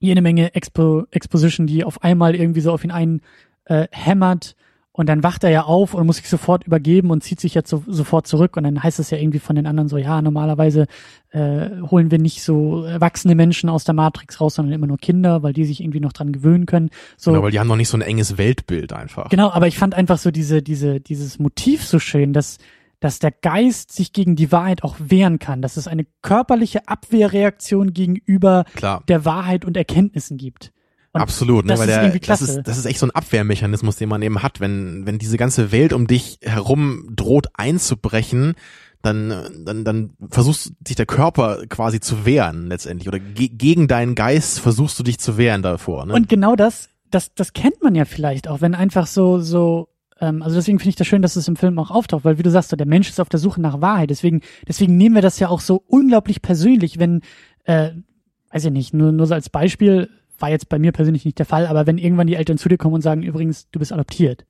Jede 0.00 0.20
Menge 0.20 0.54
Expo, 0.54 1.04
Exposition, 1.10 1.66
die 1.66 1.82
auf 1.82 2.02
einmal 2.02 2.34
irgendwie 2.34 2.60
so 2.60 2.72
auf 2.72 2.84
ihn 2.84 2.90
ein 2.90 3.22
äh, 3.64 3.88
hämmert 3.90 4.54
und 4.98 5.06
dann 5.06 5.22
wacht 5.22 5.44
er 5.44 5.50
ja 5.50 5.62
auf 5.62 5.94
und 5.94 6.06
muss 6.06 6.16
sich 6.16 6.28
sofort 6.28 6.64
übergeben 6.66 7.10
und 7.10 7.22
zieht 7.22 7.38
sich 7.38 7.54
jetzt 7.54 7.70
so, 7.70 7.84
sofort 7.86 8.26
zurück. 8.26 8.56
Und 8.56 8.64
dann 8.64 8.82
heißt 8.82 8.98
es 8.98 9.10
ja 9.10 9.18
irgendwie 9.18 9.38
von 9.38 9.54
den 9.54 9.64
anderen 9.68 9.88
so, 9.88 9.96
ja, 9.96 10.20
normalerweise 10.20 10.88
äh, 11.30 11.68
holen 11.88 12.10
wir 12.10 12.18
nicht 12.18 12.42
so 12.42 12.82
erwachsene 12.82 13.36
Menschen 13.36 13.70
aus 13.70 13.84
der 13.84 13.94
Matrix 13.94 14.40
raus, 14.40 14.56
sondern 14.56 14.72
immer 14.72 14.88
nur 14.88 14.98
Kinder, 14.98 15.44
weil 15.44 15.52
die 15.52 15.64
sich 15.66 15.80
irgendwie 15.80 16.00
noch 16.00 16.12
dran 16.12 16.32
gewöhnen 16.32 16.66
können. 16.66 16.90
So, 17.16 17.30
genau, 17.30 17.44
weil 17.44 17.52
die 17.52 17.60
haben 17.60 17.68
noch 17.68 17.76
nicht 17.76 17.88
so 17.88 17.96
ein 17.96 18.00
enges 18.00 18.38
Weltbild 18.38 18.92
einfach. 18.92 19.28
Genau, 19.28 19.52
aber 19.52 19.68
ich 19.68 19.78
fand 19.78 19.94
einfach 19.94 20.18
so 20.18 20.32
diese, 20.32 20.62
diese, 20.62 20.98
dieses 20.98 21.38
Motiv 21.38 21.84
so 21.84 22.00
schön, 22.00 22.32
dass, 22.32 22.58
dass 22.98 23.20
der 23.20 23.30
Geist 23.30 23.92
sich 23.92 24.12
gegen 24.12 24.34
die 24.34 24.50
Wahrheit 24.50 24.82
auch 24.82 24.96
wehren 24.98 25.38
kann, 25.38 25.62
dass 25.62 25.76
es 25.76 25.86
eine 25.86 26.06
körperliche 26.22 26.88
Abwehrreaktion 26.88 27.94
gegenüber 27.94 28.64
Klar. 28.74 29.04
der 29.06 29.24
Wahrheit 29.24 29.64
und 29.64 29.76
Erkenntnissen 29.76 30.38
gibt. 30.38 30.72
Und 31.12 31.22
Absolut, 31.22 31.64
ne, 31.64 31.78
weil 31.78 31.86
der, 31.86 32.18
das 32.18 32.42
ist, 32.42 32.62
das 32.64 32.76
ist 32.76 32.84
echt 32.84 32.98
so 32.98 33.06
ein 33.06 33.10
Abwehrmechanismus, 33.10 33.96
den 33.96 34.10
man 34.10 34.20
eben 34.20 34.42
hat, 34.42 34.60
wenn, 34.60 35.06
wenn 35.06 35.18
diese 35.18 35.38
ganze 35.38 35.72
Welt 35.72 35.94
um 35.94 36.06
dich 36.06 36.38
herum 36.42 37.08
droht 37.16 37.46
einzubrechen, 37.54 38.54
dann, 39.02 39.64
dann, 39.64 39.84
dann 39.84 40.10
versuchst 40.28 40.72
sich 40.86 40.96
der 40.96 41.06
Körper 41.06 41.64
quasi 41.68 42.00
zu 42.00 42.26
wehren 42.26 42.66
letztendlich 42.66 43.08
oder 43.08 43.20
ge 43.20 43.48
gegen 43.48 43.88
deinen 43.88 44.14
Geist 44.14 44.60
versuchst 44.60 44.98
du 44.98 45.02
dich 45.02 45.18
zu 45.18 45.38
wehren 45.38 45.62
davor. 45.62 46.04
Ne? 46.04 46.14
Und 46.14 46.28
genau 46.28 46.56
das, 46.56 46.88
das, 47.10 47.32
das 47.34 47.52
kennt 47.52 47.82
man 47.82 47.94
ja 47.94 48.04
vielleicht 48.04 48.48
auch, 48.48 48.60
wenn 48.60 48.74
einfach 48.74 49.06
so, 49.06 49.38
so, 49.38 49.88
ähm, 50.20 50.42
also 50.42 50.56
deswegen 50.56 50.78
finde 50.78 50.90
ich 50.90 50.96
das 50.96 51.06
schön, 51.06 51.22
dass 51.22 51.36
es 51.36 51.48
im 51.48 51.56
Film 51.56 51.78
auch 51.78 51.90
auftaucht, 51.90 52.24
weil 52.24 52.38
wie 52.38 52.42
du 52.42 52.50
sagst, 52.50 52.70
so, 52.70 52.76
der 52.76 52.86
Mensch 52.86 53.08
ist 53.08 53.20
auf 53.20 53.28
der 53.28 53.40
Suche 53.40 53.60
nach 53.60 53.80
Wahrheit. 53.80 54.10
Deswegen, 54.10 54.40
deswegen 54.66 54.96
nehmen 54.96 55.14
wir 55.14 55.22
das 55.22 55.38
ja 55.38 55.48
auch 55.48 55.60
so 55.60 55.82
unglaublich 55.86 56.42
persönlich, 56.42 56.98
wenn, 56.98 57.22
äh, 57.64 57.90
weiß 58.50 58.64
ich 58.64 58.72
nicht, 58.72 58.94
nur, 58.94 59.12
nur 59.12 59.26
so 59.26 59.34
als 59.34 59.48
Beispiel, 59.48 60.10
war 60.38 60.50
jetzt 60.50 60.68
bei 60.68 60.78
mir 60.78 60.92
persönlich 60.92 61.24
nicht 61.24 61.38
der 61.38 61.46
Fall, 61.46 61.66
aber 61.66 61.86
wenn 61.86 61.98
irgendwann 61.98 62.26
die 62.26 62.36
Eltern 62.36 62.58
zu 62.58 62.68
dir 62.68 62.78
kommen 62.78 62.94
und 62.94 63.02
sagen, 63.02 63.22
übrigens, 63.22 63.68
du 63.70 63.78
bist 63.78 63.92
adoptiert, 63.92 64.46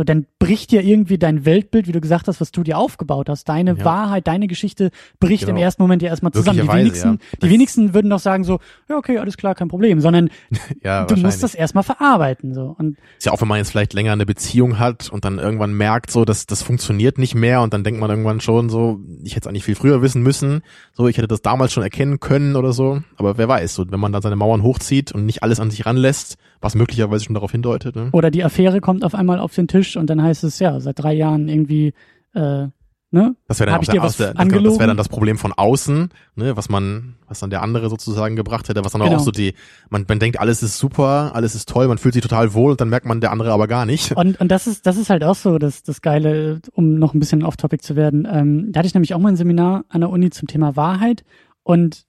so, 0.00 0.04
dann 0.04 0.24
bricht 0.38 0.70
dir 0.70 0.82
irgendwie 0.82 1.18
dein 1.18 1.44
Weltbild, 1.44 1.86
wie 1.86 1.92
du 1.92 2.00
gesagt 2.00 2.26
hast, 2.26 2.40
was 2.40 2.52
du 2.52 2.62
dir 2.62 2.78
aufgebaut 2.78 3.28
hast. 3.28 3.46
Deine 3.50 3.76
ja. 3.76 3.84
Wahrheit, 3.84 4.26
deine 4.26 4.46
Geschichte 4.46 4.92
bricht 5.18 5.44
genau. 5.44 5.58
im 5.58 5.62
ersten 5.62 5.82
Moment 5.82 6.00
ja 6.00 6.08
erstmal 6.08 6.32
zusammen. 6.32 6.62
Die 6.62 6.68
wenigsten, 6.72 7.18
ja. 7.20 7.38
die 7.42 7.50
wenigsten 7.50 7.92
würden 7.92 8.08
doch 8.08 8.18
sagen 8.18 8.44
so, 8.44 8.60
ja, 8.88 8.96
okay, 8.96 9.18
alles 9.18 9.36
klar, 9.36 9.54
kein 9.54 9.68
Problem, 9.68 10.00
sondern 10.00 10.30
ja, 10.82 11.04
du 11.04 11.16
musst 11.16 11.42
das 11.42 11.54
erstmal 11.54 11.84
verarbeiten, 11.84 12.54
so. 12.54 12.74
Und 12.78 12.96
ist 13.18 13.26
ja 13.26 13.32
auch, 13.32 13.42
wenn 13.42 13.48
man 13.48 13.58
jetzt 13.58 13.72
vielleicht 13.72 13.92
länger 13.92 14.12
eine 14.12 14.24
Beziehung 14.24 14.78
hat 14.78 15.10
und 15.10 15.26
dann 15.26 15.38
irgendwann 15.38 15.74
merkt, 15.74 16.10
so, 16.10 16.24
dass 16.24 16.46
das 16.46 16.62
funktioniert 16.62 17.18
nicht 17.18 17.34
mehr 17.34 17.60
und 17.60 17.74
dann 17.74 17.84
denkt 17.84 18.00
man 18.00 18.08
irgendwann 18.08 18.40
schon 18.40 18.70
so, 18.70 19.00
ich 19.22 19.32
hätte 19.36 19.40
es 19.40 19.46
eigentlich 19.48 19.64
viel 19.64 19.74
früher 19.74 20.00
wissen 20.00 20.22
müssen, 20.22 20.62
so, 20.94 21.08
ich 21.08 21.18
hätte 21.18 21.28
das 21.28 21.42
damals 21.42 21.74
schon 21.74 21.82
erkennen 21.82 22.20
können 22.20 22.56
oder 22.56 22.72
so. 22.72 23.02
Aber 23.16 23.36
wer 23.36 23.48
weiß, 23.48 23.74
so, 23.74 23.84
wenn 23.90 24.00
man 24.00 24.12
dann 24.12 24.22
seine 24.22 24.36
Mauern 24.36 24.62
hochzieht 24.62 25.12
und 25.12 25.26
nicht 25.26 25.42
alles 25.42 25.60
an 25.60 25.70
sich 25.70 25.84
ranlässt, 25.84 26.38
was 26.60 26.74
möglicherweise 26.74 27.24
schon 27.24 27.34
darauf 27.34 27.52
hindeutet. 27.52 27.96
Ne? 27.96 28.08
Oder 28.12 28.30
die 28.30 28.44
Affäre 28.44 28.80
kommt 28.80 29.04
auf 29.04 29.14
einmal 29.14 29.38
auf 29.38 29.54
den 29.54 29.68
Tisch 29.68 29.89
und 29.96 30.08
dann 30.08 30.22
heißt 30.22 30.44
es 30.44 30.58
ja, 30.58 30.80
seit 30.80 30.98
drei 30.98 31.12
Jahren 31.12 31.48
irgendwie, 31.48 31.92
äh, 32.34 32.68
ne? 33.10 33.36
Das 33.48 33.60
wäre 33.60 33.70
dann, 33.70 33.80
das, 33.80 34.16
das 34.16 34.18
wär 34.18 34.86
dann 34.86 34.96
das 34.96 35.08
Problem 35.08 35.38
von 35.38 35.52
außen, 35.52 36.10
ne, 36.36 36.56
was 36.56 36.68
man, 36.68 37.16
was 37.26 37.40
dann 37.40 37.50
der 37.50 37.62
andere 37.62 37.88
sozusagen 37.90 38.36
gebracht 38.36 38.68
hätte, 38.68 38.84
was 38.84 38.92
dann 38.92 39.02
genau. 39.02 39.16
auch 39.16 39.20
so 39.20 39.30
die, 39.30 39.54
man, 39.88 40.04
man 40.08 40.18
denkt, 40.18 40.38
alles 40.38 40.62
ist 40.62 40.78
super, 40.78 41.32
alles 41.34 41.54
ist 41.54 41.68
toll, 41.68 41.88
man 41.88 41.98
fühlt 41.98 42.14
sich 42.14 42.22
total 42.22 42.54
wohl 42.54 42.72
und 42.72 42.80
dann 42.80 42.88
merkt 42.88 43.06
man 43.06 43.20
der 43.20 43.32
andere 43.32 43.52
aber 43.52 43.68
gar 43.68 43.86
nicht. 43.86 44.12
Und, 44.12 44.40
und 44.40 44.48
das 44.48 44.66
ist, 44.66 44.86
das 44.86 44.96
ist 44.96 45.10
halt 45.10 45.24
auch 45.24 45.34
so 45.34 45.58
das, 45.58 45.82
das 45.82 46.02
Geile, 46.02 46.60
um 46.72 46.94
noch 46.94 47.14
ein 47.14 47.20
bisschen 47.20 47.42
off-topic 47.42 47.82
zu 47.82 47.96
werden. 47.96 48.26
Ähm, 48.30 48.72
da 48.72 48.78
hatte 48.78 48.86
ich 48.86 48.94
nämlich 48.94 49.14
auch 49.14 49.18
mal 49.18 49.30
ein 49.30 49.36
Seminar 49.36 49.84
an 49.88 50.00
der 50.00 50.10
Uni 50.10 50.30
zum 50.30 50.48
Thema 50.48 50.76
Wahrheit 50.76 51.24
und 51.62 52.04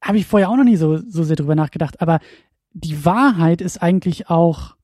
habe 0.00 0.18
ich 0.18 0.26
vorher 0.26 0.48
auch 0.48 0.56
noch 0.56 0.64
nie 0.64 0.76
so, 0.76 0.98
so 0.98 1.24
sehr 1.24 1.36
drüber 1.36 1.56
nachgedacht, 1.56 2.00
aber 2.00 2.20
die 2.72 3.04
Wahrheit 3.04 3.60
ist 3.60 3.82
eigentlich 3.82 4.30
auch 4.30 4.76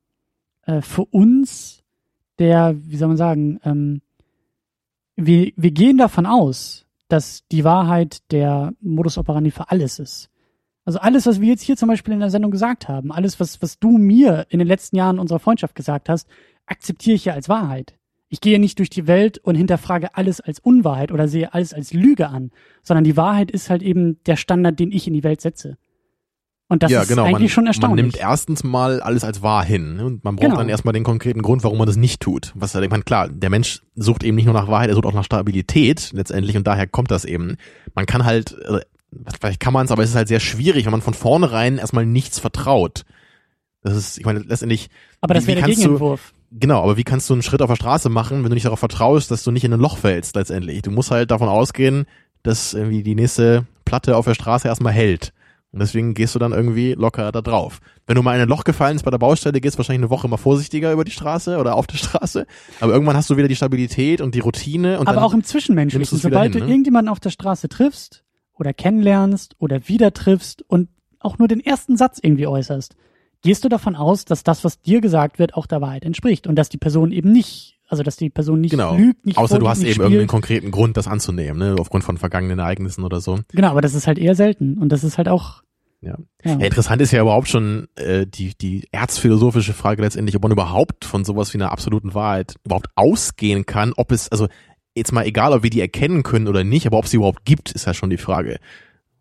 äh, 0.67 0.81
für 0.81 1.05
uns 1.05 1.83
der, 2.39 2.75
wie 2.77 2.97
soll 2.97 3.09
man 3.09 3.17
sagen, 3.17 3.61
ähm, 3.65 4.03
wir, 5.17 5.53
wir 5.57 5.71
gehen 5.71 5.99
davon 5.99 6.27
aus, 6.27 6.87
dass 7.09 7.47
die 7.49 7.65
Wahrheit 7.65 8.31
der 8.33 8.73
Modus 8.81 9.19
operandi 9.19 9.51
für 9.51 9.71
alles 9.71 9.99
ist. 9.99 10.31
Also 10.85 10.99
alles, 10.99 11.27
was 11.27 11.41
wir 11.41 11.49
jetzt 11.49 11.63
hier 11.63 11.77
zum 11.77 11.89
Beispiel 11.89 12.13
in 12.13 12.21
der 12.21 12.31
Sendung 12.31 12.51
gesagt 12.51 12.89
haben, 12.89 13.13
alles, 13.13 13.41
was, 13.41 13.63
was 13.63 13.79
du 13.79 13.97
mir 13.97 14.47
in 14.51 14.59
den 14.59 14.69
letzten 14.69 14.97
Jahren 14.97 15.19
unserer 15.19 15.39
Freundschaft 15.39 15.75
gesagt 15.75 16.09
hast, 16.09 16.29
akzeptiere 16.67 17.15
ich 17.17 17.25
ja 17.25 17.35
als 17.35 17.49
Wahrheit. 17.49 17.95
Ich 18.29 18.41
gehe 18.41 18.59
nicht 18.59 18.79
durch 18.79 18.91
die 18.91 19.07
Welt 19.07 19.39
und 19.39 19.55
hinterfrage 19.55 20.17
alles 20.17 20.41
als 20.41 20.59
Unwahrheit 20.59 21.13
oder 21.13 21.29
sehe 21.29 21.55
alles 21.55 21.73
als 21.73 21.93
Lüge 21.93 22.29
an, 22.29 22.51
sondern 22.83 23.05
die 23.05 23.17
Wahrheit 23.17 23.51
ist 23.51 23.71
halt 23.71 23.83
eben 23.83 24.23
der 24.25 24.37
Standard, 24.37 24.79
den 24.79 24.91
ich 24.93 25.07
in 25.07 25.15
die 25.15 25.25
Welt 25.25 25.41
setze. 25.41 25.77
Und 26.69 26.83
das 26.83 26.91
ja, 26.91 27.03
ist 27.03 27.09
genau. 27.09 27.25
eigentlich 27.25 27.41
man, 27.41 27.49
schon 27.51 27.67
erstaunlich. 27.67 28.03
Man 28.03 28.11
nimmt 28.13 28.17
erstens 28.17 28.65
mal 28.65 29.01
alles 29.03 29.23
als 29.23 29.43
wahr 29.43 29.65
hin 29.65 29.97
ne? 29.97 30.07
und 30.07 30.25
man 30.25 30.37
braucht 30.37 30.47
genau. 30.47 30.57
dann 30.57 30.69
erstmal 30.71 30.95
den 30.95 31.05
konkreten 31.05 31.43
Grund, 31.43 31.63
warum 31.63 31.77
man 31.77 31.87
das 31.87 31.97
nicht 31.97 32.21
tut. 32.21 32.53
Was 32.55 32.75
ich 32.75 32.91
meine, 32.91 33.03
klar, 33.03 33.29
der 33.29 33.51
Mensch 33.51 33.83
sucht 33.95 34.25
eben 34.25 34.35
nicht 34.35 34.47
nur 34.47 34.55
nach 34.55 34.69
Wahrheit, 34.69 34.89
er 34.89 34.95
sucht 34.95 35.05
auch 35.05 35.13
nach 35.13 35.25
Stabilität 35.25 36.11
letztendlich 36.13 36.57
und 36.57 36.67
daher 36.67 36.87
kommt 36.87 37.11
das 37.11 37.27
eben. 37.27 37.57
Man 37.95 38.07
kann 38.07 38.25
halt, 38.25 38.57
äh, 38.63 38.81
vielleicht 39.39 39.61
kann 39.61 39.75
man 39.75 39.85
es, 39.85 39.93
aber 39.93 40.03
es 40.03 40.11
ist 40.11 40.17
halt 40.17 40.29
sehr 40.29 40.41
schwierig, 40.41 40.87
wenn 40.87 40.93
man 40.93 41.03
von 41.03 41.13
vornherein 41.13 41.77
erstmal 41.77 42.07
nichts 42.07 42.39
vertraut. 42.39 43.05
Das 43.83 43.95
ist, 43.95 44.17
ich 44.19 44.25
meine, 44.25 44.39
letztendlich. 44.39 44.89
Aber 45.21 45.35
das 45.35 45.47
wäre 45.47 45.61
der 45.61 45.69
Gegenentwurf. 45.69 46.33
Du, 46.51 46.59
genau, 46.61 46.83
aber 46.83 46.97
wie 46.97 47.05
kannst 47.05 47.29
du 47.29 47.35
einen 47.35 47.43
Schritt 47.43 47.61
auf 47.61 47.69
der 47.69 47.77
Straße 47.77 48.09
machen, 48.09 48.39
wenn 48.39 48.49
du 48.49 48.55
nicht 48.55 48.65
darauf 48.65 48.79
vertraust, 48.79 49.31
dass 49.31 49.45
du 49.45 49.51
nicht 49.51 49.65
in 49.65 49.75
ein 49.75 49.81
Loch 49.81 49.99
fällst 49.99 50.35
letztendlich? 50.35 50.81
Du 50.81 50.91
musst 50.91 51.11
halt 51.11 51.31
davon 51.31 51.51
ausgehen, 51.51 52.07
dass 52.43 52.73
irgendwie 52.73 53.03
die 53.03 53.15
nächste 53.15 53.67
Platte 53.85 54.17
auf 54.17 54.25
der 54.25 54.35
Straße 54.35 54.67
erstmal 54.67 54.95
hält. 54.95 55.34
Und 55.75 55.81
deswegen 55.81 56.15
gehst 56.15 56.37
du 56.37 56.39
dann 56.39 56.53
irgendwie 56.53 56.93
locker 56.93 57.33
da 57.33 57.43
drauf. 57.43 57.81
Wenn 58.07 58.15
du 58.15 58.23
mal 58.23 58.37
in 58.37 58.41
ein 58.41 58.49
Loch 58.49 58.63
gefallen 58.63 58.95
bist 58.95 59.05
bei 59.05 59.11
der 59.11 59.19
Baustelle, 59.19 59.61
gehst 59.61 59.75
du 59.75 59.79
wahrscheinlich 59.79 60.03
eine 60.03 60.11
Woche 60.11 60.29
mal 60.29 60.37
vorsichtiger 60.37 60.93
über 60.93 61.03
die 61.03 61.11
Straße 61.11 61.59
oder 61.59 61.75
auf 61.75 61.89
der 61.89 61.97
Straße. 61.99 62.47
Aber 62.79 62.93
irgendwann 62.93 63.17
hast 63.17 63.29
du 63.29 63.37
wieder 63.37 63.49
die 63.49 63.57
Stabilität 63.57 64.21
und 64.21 64.37
die 64.37 64.39
Routine. 64.39 65.01
Und 65.01 65.09
Aber 65.09 65.25
auch 65.25 65.35
im 65.35 65.43
Zwischenmenschlichen. 65.43 66.17
Sobald 66.17 66.53
hin, 66.53 66.61
du 66.61 66.67
ne? 66.67 66.71
irgendjemanden 66.71 67.09
auf 67.09 67.19
der 67.19 67.31
Straße 67.31 67.69
triffst 67.69 68.23
oder 68.53 68.73
kennenlernst 68.73 69.57
oder 69.59 69.89
wieder 69.89 70.15
triffst 70.15 70.63
und 70.63 70.91
auch 71.19 71.39
nur 71.39 71.49
den 71.49 71.59
ersten 71.59 71.97
Satz 71.97 72.21
irgendwie 72.23 72.47
äußerst, 72.47 72.95
gehst 73.43 73.65
du 73.65 73.69
davon 73.69 73.97
aus, 73.97 74.25
dass 74.25 74.45
das, 74.45 74.63
was 74.63 74.81
dir 74.81 75.01
gesagt 75.01 75.41
wird, 75.41 75.55
auch 75.55 75.67
der 75.67 75.81
Wahrheit 75.81 76.05
entspricht 76.05 76.47
und 76.47 76.55
dass 76.55 76.69
die 76.69 76.79
Person 76.79 77.11
eben 77.11 77.33
nicht 77.33 77.74
also 77.89 78.03
dass 78.03 78.17
die 78.17 78.31
Person 78.31 78.61
nicht 78.61 78.71
genau. 78.71 78.97
lügt, 78.97 79.25
nicht 79.27 79.39
Außer 79.39 79.59
du 79.59 79.69
hast 79.69 79.81
eben 79.81 79.93
spielt. 79.93 80.05
irgendeinen 80.05 80.29
konkreten 80.29 80.71
Grund, 80.71 80.97
das 80.97 81.07
anzunehmen, 81.07 81.59
ne? 81.59 81.77
aufgrund 81.79 82.05
von 82.05 82.17
vergangenen 82.17 82.59
Ereignissen 82.59 83.05
oder 83.05 83.21
so. 83.21 83.41
Genau, 83.53 83.69
aber 83.69 83.81
das 83.81 83.95
ist 83.95 84.07
halt 84.07 84.19
eher 84.19 84.35
selten 84.35 84.79
und 84.79 84.91
das 84.91 85.05
ist 85.05 85.19
halt 85.19 85.29
auch 85.29 85.63
ja. 86.01 86.17
ja. 86.45 86.59
ja. 86.59 86.67
interessant 86.67 87.01
ist 87.01 87.13
ja 87.13 87.23
überhaupt 87.23 87.49
schon 87.49 87.89
äh, 87.97 88.27
die, 88.27 88.55
die 88.57 88.87
erzphilosophische 88.93 89.73
Frage 89.73 90.03
letztendlich, 90.03 90.37
ob 90.37 90.43
man 90.43 90.53
überhaupt 90.53 91.05
von 91.05 91.25
sowas 91.25 91.53
wie 91.55 91.59
einer 91.59 91.73
absoluten 91.73 92.15
Wahrheit 92.15 92.57
überhaupt 92.65 92.89
ausgehen 92.95 93.65
kann, 93.65 93.93
ob 93.97 94.13
es, 94.13 94.31
also 94.31 94.49
jetzt 94.95 95.13
mal 95.13 95.27
egal, 95.27 95.53
ob 95.53 95.63
wir 95.63 95.71
die 95.71 95.81
erkennen 95.81 96.23
können 96.23 96.49
oder 96.49 96.63
nicht, 96.63 96.87
aber 96.87 96.99
ob 96.99 97.07
sie 97.07 97.17
überhaupt 97.17 97.45
gibt, 97.45 97.73
ist 97.73 97.87
ja 97.87 97.95
schon 97.95 98.11
die 98.11 98.19
Frage. 98.19 98.59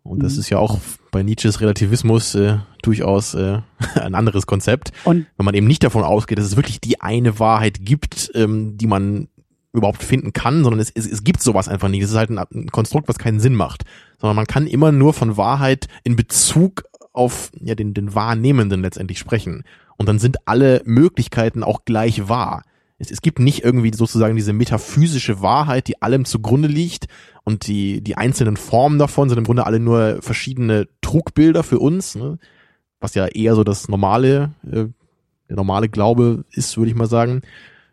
Und 0.04 0.22
das 0.22 0.34
mhm. 0.34 0.40
ist 0.40 0.50
ja 0.50 0.58
auch 0.58 0.78
bei 1.10 1.22
Nietzsches 1.22 1.60
Relativismus 1.60 2.34
äh, 2.34 2.58
durchaus 2.82 3.34
äh, 3.34 3.60
ein 3.94 4.14
anderes 4.14 4.46
Konzept. 4.46 4.92
Und 5.04 5.26
wenn 5.36 5.46
man 5.46 5.54
eben 5.54 5.66
nicht 5.66 5.82
davon 5.82 6.04
ausgeht, 6.04 6.38
dass 6.38 6.44
es 6.44 6.56
wirklich 6.56 6.80
die 6.80 7.00
eine 7.00 7.38
Wahrheit 7.38 7.78
gibt, 7.80 8.30
ähm, 8.34 8.76
die 8.76 8.86
man 8.86 9.28
überhaupt 9.72 10.02
finden 10.04 10.32
kann, 10.32 10.62
sondern 10.62 10.78
es, 10.78 10.92
es, 10.94 11.10
es 11.10 11.24
gibt 11.24 11.42
sowas 11.42 11.68
einfach 11.68 11.88
nicht. 11.88 12.02
Es 12.02 12.10
ist 12.10 12.16
halt 12.16 12.30
ein, 12.30 12.38
ein 12.38 12.70
Konstrukt, 12.70 13.08
was 13.08 13.18
keinen 13.18 13.40
Sinn 13.40 13.54
macht. 13.54 13.84
Sondern 14.18 14.36
man 14.36 14.46
kann 14.46 14.66
immer 14.66 14.92
nur 14.92 15.14
von 15.14 15.36
Wahrheit 15.36 15.88
in 16.04 16.16
Bezug 16.16 16.84
auf 17.12 17.50
ja, 17.60 17.74
den, 17.74 17.94
den 17.94 18.14
Wahrnehmenden 18.14 18.82
letztendlich 18.82 19.18
sprechen. 19.18 19.64
und 19.96 20.08
dann 20.08 20.18
sind 20.18 20.46
alle 20.46 20.82
Möglichkeiten 20.84 21.62
auch 21.62 21.84
gleich 21.84 22.28
wahr. 22.28 22.62
Es, 22.98 23.10
es 23.10 23.22
gibt 23.22 23.38
nicht 23.38 23.64
irgendwie 23.64 23.92
sozusagen 23.92 24.36
diese 24.36 24.52
metaphysische 24.52 25.40
Wahrheit, 25.40 25.88
die 25.88 26.00
allem 26.02 26.24
zugrunde 26.24 26.68
liegt 26.68 27.06
und 27.44 27.66
die, 27.66 28.00
die 28.00 28.16
einzelnen 28.16 28.56
Formen 28.56 28.98
davon 28.98 29.28
sind 29.28 29.38
im 29.38 29.44
Grunde 29.44 29.66
alle 29.66 29.80
nur 29.80 30.22
verschiedene 30.22 30.88
Trugbilder 31.00 31.62
für 31.62 31.78
uns, 31.78 32.14
ne? 32.14 32.38
was 33.00 33.14
ja 33.14 33.26
eher 33.26 33.54
so 33.54 33.64
das 33.64 33.88
normale, 33.88 34.52
äh, 34.64 34.86
der 35.48 35.56
normale 35.56 35.88
Glaube 35.88 36.44
ist, 36.50 36.76
würde 36.76 36.90
ich 36.90 36.96
mal 36.96 37.06
sagen. 37.06 37.42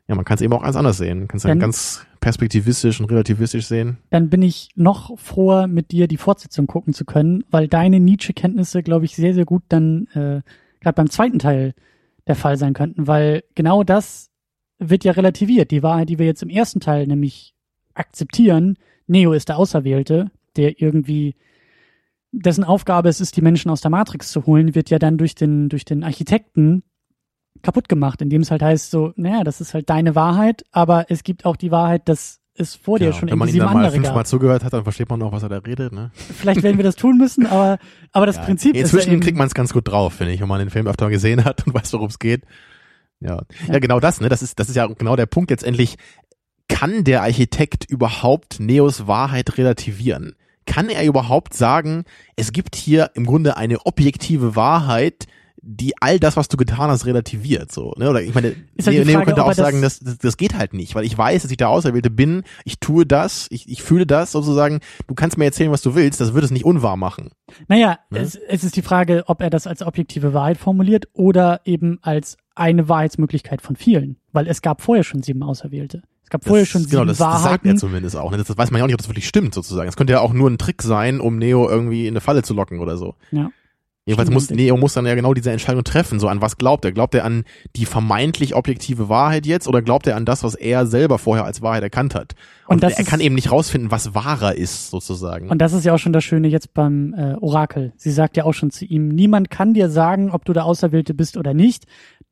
Ja, 0.07 0.15
man 0.15 0.25
kann 0.25 0.35
es 0.35 0.41
eben 0.41 0.53
auch 0.53 0.63
ganz 0.63 0.75
anders 0.75 0.97
sehen. 0.97 1.19
Man 1.19 1.27
kann 1.27 1.37
es 1.37 1.43
dann 1.43 1.59
ganz 1.59 2.05
perspektivistisch 2.19 2.99
und 2.99 3.09
relativistisch 3.09 3.65
sehen. 3.65 3.97
Dann 4.09 4.29
bin 4.29 4.41
ich 4.41 4.69
noch 4.75 5.17
froher, 5.19 5.67
mit 5.67 5.91
dir 5.91 6.07
die 6.07 6.17
Fortsetzung 6.17 6.67
gucken 6.67 6.93
zu 6.93 7.05
können, 7.05 7.43
weil 7.49 7.67
deine 7.67 7.99
Nietzsche-Kenntnisse, 7.99 8.83
glaube 8.83 9.05
ich, 9.05 9.15
sehr, 9.15 9.33
sehr 9.33 9.45
gut 9.45 9.63
dann 9.69 10.07
äh, 10.13 10.41
gerade 10.79 10.95
beim 10.95 11.09
zweiten 11.09 11.39
Teil 11.39 11.73
der 12.27 12.35
Fall 12.35 12.57
sein 12.57 12.73
könnten, 12.73 13.07
weil 13.07 13.43
genau 13.55 13.83
das 13.83 14.30
wird 14.89 15.03
ja 15.03 15.11
relativiert. 15.13 15.71
Die 15.71 15.83
Wahrheit, 15.83 16.09
die 16.09 16.19
wir 16.19 16.25
jetzt 16.25 16.43
im 16.43 16.49
ersten 16.49 16.79
Teil 16.79 17.07
nämlich 17.07 17.53
akzeptieren, 17.93 18.77
Neo 19.07 19.33
ist 19.33 19.49
der 19.49 19.57
Auserwählte, 19.57 20.31
der 20.57 20.81
irgendwie 20.81 21.35
dessen 22.31 22.63
Aufgabe 22.63 23.09
es 23.09 23.21
ist, 23.21 23.35
die 23.37 23.41
Menschen 23.41 23.69
aus 23.69 23.81
der 23.81 23.91
Matrix 23.91 24.31
zu 24.31 24.45
holen, 24.45 24.73
wird 24.73 24.89
ja 24.89 24.99
dann 24.99 25.17
durch 25.17 25.35
den, 25.35 25.69
durch 25.69 25.85
den 25.85 26.03
Architekten 26.03 26.83
kaputt 27.61 27.89
gemacht, 27.89 28.21
indem 28.21 28.41
es 28.41 28.49
halt 28.51 28.61
heißt 28.61 28.89
so, 28.89 29.13
naja, 29.17 29.43
das 29.43 29.61
ist 29.61 29.73
halt 29.73 29.89
deine 29.89 30.15
Wahrheit, 30.15 30.63
aber 30.71 31.05
es 31.09 31.23
gibt 31.23 31.45
auch 31.45 31.57
die 31.57 31.71
Wahrheit, 31.71 32.07
dass 32.07 32.39
es 32.55 32.75
vor 32.75 32.99
dir 32.99 33.07
Ja, 33.07 33.13
schon 33.13 33.29
wenn 33.29 33.37
man 33.37 33.49
ihm 33.49 33.57
dann 33.57 33.65
mal 33.73 33.75
andere 33.77 33.91
fünfmal 33.93 34.15
gab. 34.15 34.27
zugehört 34.27 34.63
hat, 34.63 34.73
dann 34.73 34.83
versteht 34.83 35.09
man 35.09 35.21
auch, 35.21 35.31
was 35.31 35.43
er 35.43 35.49
da 35.49 35.57
redet. 35.57 35.93
Ne? 35.93 36.11
Vielleicht 36.15 36.63
werden 36.63 36.77
wir 36.77 36.83
das 36.83 36.95
tun 36.95 37.17
müssen, 37.17 37.45
aber, 37.45 37.77
aber 38.13 38.25
das 38.25 38.37
Ja, 38.37 38.43
Prinzip 38.43 38.75
ist 38.75 38.77
ja 38.77 38.83
Inzwischen 38.99 39.19
kriegt 39.19 39.37
man 39.37 39.47
es 39.47 39.53
ganz 39.53 39.73
gut 39.73 39.87
drauf, 39.87 40.13
finde 40.13 40.33
ich, 40.33 40.41
wenn 40.41 40.47
man 40.47 40.59
den 40.59 40.69
Film 40.69 40.87
öfter 40.87 41.09
gesehen 41.09 41.43
hat 41.45 41.65
und 41.67 41.73
weiß, 41.75 41.93
worum 41.93 42.07
es 42.07 42.17
geht. 42.19 42.43
Ja. 43.21 43.41
ja, 43.67 43.79
genau 43.79 43.99
das, 43.99 44.19
ne? 44.19 44.29
Das 44.29 44.41
ist, 44.41 44.59
das 44.59 44.69
ist 44.69 44.75
ja 44.75 44.87
genau 44.87 45.15
der 45.15 45.27
Punkt 45.27 45.51
letztendlich. 45.51 45.97
Kann 46.67 47.03
der 47.03 47.21
Architekt 47.21 47.85
überhaupt 47.85 48.59
Neos 48.59 49.05
Wahrheit 49.07 49.57
relativieren? 49.57 50.35
Kann 50.65 50.89
er 50.89 51.05
überhaupt 51.05 51.53
sagen, 51.53 52.05
es 52.35 52.51
gibt 52.53 52.75
hier 52.75 53.11
im 53.13 53.25
Grunde 53.25 53.57
eine 53.57 53.85
objektive 53.85 54.55
Wahrheit, 54.55 55.27
die 55.63 55.93
all 56.01 56.19
das, 56.19 56.37
was 56.37 56.47
du 56.47 56.57
getan 56.57 56.89
hast, 56.89 57.05
relativiert, 57.05 57.71
so, 57.71 57.93
ne? 57.97 58.09
Oder 58.09 58.21
ich 58.23 58.33
meine, 58.33 58.55
Ist 58.75 58.87
halt 58.87 58.97
Neo, 58.97 59.05
Neo 59.05 59.13
Frage, 59.13 59.25
könnte 59.25 59.41
ob 59.43 59.49
auch 59.49 59.53
sagen, 59.53 59.81
das, 59.81 59.99
das, 59.99 60.17
das 60.17 60.37
geht 60.37 60.55
halt 60.55 60.73
nicht, 60.73 60.95
weil 60.95 61.05
ich 61.05 61.15
weiß, 61.15 61.43
dass 61.43 61.51
ich 61.51 61.57
der 61.57 61.69
Auserwählte 61.69 62.09
bin, 62.09 62.43
ich 62.65 62.79
tue 62.79 63.05
das, 63.05 63.47
ich, 63.51 63.69
ich 63.69 63.83
fühle 63.83 64.07
das 64.07 64.31
sozusagen, 64.31 64.79
du 65.07 65.13
kannst 65.13 65.37
mir 65.37 65.45
erzählen, 65.45 65.71
was 65.71 65.83
du 65.83 65.93
willst, 65.93 66.19
das 66.19 66.33
wird 66.33 66.43
es 66.43 66.51
nicht 66.51 66.65
unwahr 66.65 66.97
machen. 66.97 67.29
naja, 67.67 67.99
Ne? 68.09 68.19
es, 68.19 68.35
es 68.35 68.63
ist 68.63 68.75
die 68.75 68.81
Frage, 68.81 69.23
ob 69.27 69.41
er 69.41 69.51
das 69.51 69.67
als 69.67 69.83
objektive 69.83 70.33
Wahrheit 70.33 70.57
formuliert 70.57 71.09
oder 71.13 71.61
eben 71.65 71.99
als 72.01 72.37
eine 72.61 72.87
Wahrheitsmöglichkeit 72.87 73.61
von 73.61 73.75
vielen, 73.75 74.15
weil 74.31 74.47
es 74.47 74.61
gab 74.61 74.81
vorher 74.81 75.03
schon 75.03 75.21
sieben 75.23 75.43
Auserwählte. 75.43 76.01
Es 76.23 76.29
gab 76.29 76.45
vorher 76.45 76.61
Das- 76.63 76.69
schon 76.69 76.81
sieben 76.81 76.91
genau, 76.91 77.05
das, 77.05 77.17
das 77.17 77.27
sagt 77.33 77.43
Wahrheiten. 77.43 77.67
er 77.69 77.75
zumindest 77.75 78.15
auch. 78.15 78.31
Ne? 78.31 78.37
Das, 78.37 78.47
das 78.47 78.57
weiß 78.57 78.71
man 78.71 78.79
ja 78.79 78.83
auch 78.85 78.87
nicht, 78.87 78.95
ob 78.95 78.99
das 79.01 79.09
wirklich 79.09 79.27
stimmt, 79.27 79.53
sozusagen. 79.53 79.89
Es 79.89 79.97
könnte 79.97 80.13
ja 80.13 80.21
auch 80.21 80.31
nur 80.33 80.49
ein 80.49 80.57
Trick 80.57 80.81
sein, 80.81 81.19
um 81.19 81.37
Neo 81.37 81.67
irgendwie 81.69 82.07
in 82.07 82.13
eine 82.13 82.21
Falle 82.21 82.43
zu 82.43 82.53
locken 82.53 82.79
oder 82.79 82.95
so. 82.95 83.15
Ja. 83.31 83.49
Jedenfalls 84.05 84.31
muss. 84.31 84.49
Neo 84.49 84.77
muss 84.77 84.93
dann 84.93 85.05
ja 85.05 85.13
genau 85.13 85.33
diese 85.35 85.51
Entscheidung 85.51 85.83
treffen. 85.83 86.19
So 86.19 86.27
an 86.27 86.41
was 86.41 86.57
glaubt 86.57 86.85
er? 86.85 86.91
Glaubt 86.91 87.13
er 87.13 87.23
an 87.23 87.43
die 87.75 87.85
vermeintlich 87.85 88.55
objektive 88.55 89.09
Wahrheit 89.09 89.45
jetzt 89.45 89.67
oder 89.67 89.83
glaubt 89.83 90.07
er 90.07 90.15
an 90.15 90.25
das, 90.25 90.43
was 90.43 90.55
er 90.55 90.87
selber 90.87 91.19
vorher 91.19 91.45
als 91.45 91.61
Wahrheit 91.61 91.83
erkannt 91.83 92.15
hat? 92.15 92.33
Und 92.67 92.83
Und, 92.83 92.91
er 92.91 93.03
kann 93.03 93.19
eben 93.19 93.35
nicht 93.35 93.51
rausfinden, 93.51 93.91
was 93.91 94.15
wahrer 94.15 94.55
ist, 94.55 94.89
sozusagen. 94.89 95.49
Und 95.49 95.59
das 95.59 95.73
ist 95.73 95.85
ja 95.85 95.93
auch 95.93 95.99
schon 95.99 96.13
das 96.13 96.23
Schöne 96.23 96.47
jetzt 96.47 96.73
beim 96.73 97.13
äh, 97.13 97.35
Orakel. 97.35 97.93
Sie 97.95 98.11
sagt 98.11 98.37
ja 98.37 98.45
auch 98.45 98.53
schon 98.53 98.71
zu 98.71 98.85
ihm, 98.85 99.09
niemand 99.09 99.51
kann 99.51 99.75
dir 99.75 99.89
sagen, 99.89 100.31
ob 100.31 100.45
du 100.45 100.53
der 100.53 100.65
Auserwählte 100.65 101.13
bist 101.13 101.37
oder 101.37 101.53
nicht. 101.53 101.85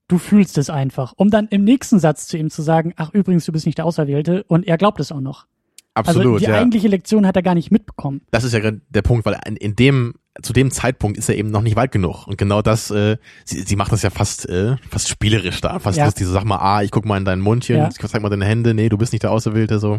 Du 0.07 0.17
fühlst 0.17 0.57
es 0.57 0.71
einfach. 0.71 1.13
Um 1.17 1.29
dann 1.29 1.47
im 1.49 1.63
nächsten 1.63 1.99
Satz 1.99 2.25
zu 2.25 2.37
ihm 2.37 2.49
zu 2.49 2.63
sagen, 2.63 2.93
ach 2.95 3.13
übrigens, 3.13 3.45
du 3.45 3.51
bist 3.51 3.67
nicht 3.67 3.77
der 3.77 3.85
Auserwählte. 3.85 4.43
Und 4.47 4.65
er 4.67 4.79
glaubt 4.79 4.99
es 4.99 5.11
auch 5.11 5.21
noch. 5.21 5.45
Absolut, 5.93 6.33
also 6.33 6.37
die 6.39 6.51
ja. 6.51 6.57
eigentliche 6.57 6.87
Lektion 6.87 7.27
hat 7.27 7.35
er 7.35 7.43
gar 7.43 7.55
nicht 7.55 7.69
mitbekommen. 7.71 8.21
Das 8.31 8.43
ist 8.43 8.53
ja 8.53 8.71
der 8.71 9.01
Punkt, 9.01 9.25
weil 9.25 9.37
in, 9.45 9.55
in 9.55 9.75
dem 9.75 10.15
zu 10.41 10.53
dem 10.53 10.71
Zeitpunkt 10.71 11.17
ist 11.17 11.27
er 11.29 11.35
eben 11.37 11.51
noch 11.51 11.61
nicht 11.61 11.75
weit 11.75 11.91
genug. 11.91 12.27
Und 12.27 12.37
genau 12.37 12.61
das, 12.61 12.91
äh, 12.91 13.17
sie, 13.45 13.61
sie 13.63 13.75
macht 13.75 13.91
das 13.91 14.01
ja 14.03 14.09
fast, 14.09 14.47
äh, 14.47 14.77
fast 14.89 15.09
spielerisch 15.09 15.59
da. 15.61 15.79
Fast 15.79 15.97
Ja. 15.97 16.05
lustig. 16.05 16.27
So, 16.27 16.33
sag 16.33 16.45
mal, 16.45 16.57
ah, 16.57 16.81
ich 16.83 16.91
guck 16.91 17.05
mal 17.05 17.17
in 17.17 17.25
dein 17.25 17.39
Mundchen, 17.41 17.77
Ja. 17.77 17.89
ich 17.89 17.97
zeig 17.97 18.21
mal 18.21 18.29
deine 18.29 18.45
Hände, 18.45 18.73
nee, 18.73 18.89
du 18.89 18.97
bist 18.97 19.11
nicht 19.11 19.23
der 19.23 19.31
Auserwählte, 19.31 19.79
so. 19.79 19.97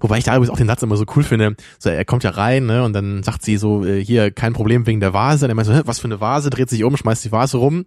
Wobei 0.00 0.18
ich 0.18 0.24
da 0.24 0.34
übrigens 0.34 0.50
auch 0.50 0.56
den 0.56 0.66
Satz 0.68 0.82
immer 0.82 0.96
so 0.96 1.04
cool 1.14 1.22
finde. 1.22 1.54
So, 1.78 1.90
er 1.90 2.04
kommt 2.06 2.24
ja 2.24 2.30
rein, 2.30 2.64
ne, 2.66 2.82
und 2.82 2.94
dann 2.94 3.22
sagt 3.22 3.44
sie 3.44 3.56
so, 3.58 3.84
äh, 3.84 4.02
hier, 4.02 4.30
kein 4.30 4.54
Problem 4.54 4.86
wegen 4.86 5.00
der 5.00 5.12
Vase. 5.12 5.44
Und 5.44 5.50
er 5.50 5.54
meint 5.54 5.66
so, 5.66 5.80
was 5.86 6.00
für 6.00 6.06
eine 6.08 6.20
Vase, 6.20 6.48
dreht 6.50 6.70
sich 6.70 6.82
um, 6.82 6.96
schmeißt 6.96 7.24
die 7.24 7.30
Vase 7.32 7.58
rum. 7.58 7.84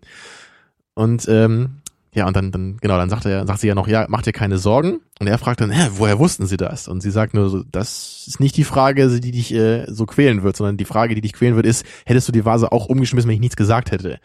Und, 0.93 1.27
ähm, 1.27 1.81
ja, 2.15 2.25
und 2.25 2.35
dann, 2.37 2.49
dann, 2.51 2.77
genau, 2.77 2.97
dann 2.97 3.09
sagt 3.09 3.25
er, 3.25 3.45
sagt 3.45 3.59
sie 3.59 3.67
ja 3.67 3.75
noch, 3.75 3.89
ja, 3.89 4.05
mach 4.07 4.21
dir 4.21 4.31
keine 4.31 4.57
Sorgen. 4.57 5.01
Und 5.19 5.27
er 5.27 5.37
fragt 5.37 5.59
dann, 5.59 5.69
hä, 5.69 5.89
woher 5.91 6.17
wussten 6.17 6.45
sie 6.45 6.55
das? 6.55 6.87
Und 6.87 7.01
sie 7.01 7.11
sagt 7.11 7.33
nur 7.33 7.49
so, 7.49 7.63
das 7.63 8.23
ist 8.25 8.39
nicht 8.39 8.55
die 8.55 8.63
Frage, 8.63 9.19
die 9.19 9.31
dich 9.31 9.53
äh, 9.53 9.85
so 9.87 10.05
quälen 10.05 10.41
wird, 10.41 10.55
sondern 10.55 10.77
die 10.77 10.85
Frage, 10.85 11.13
die 11.13 11.19
dich 11.19 11.33
quälen 11.33 11.57
wird, 11.57 11.65
ist, 11.65 11.85
hättest 12.05 12.29
du 12.29 12.31
die 12.31 12.45
Vase 12.45 12.71
auch 12.71 12.85
umgeschmissen, 12.85 13.27
wenn 13.27 13.35
ich 13.35 13.41
nichts 13.41 13.57
gesagt 13.57 13.91
hätte? 13.91 14.21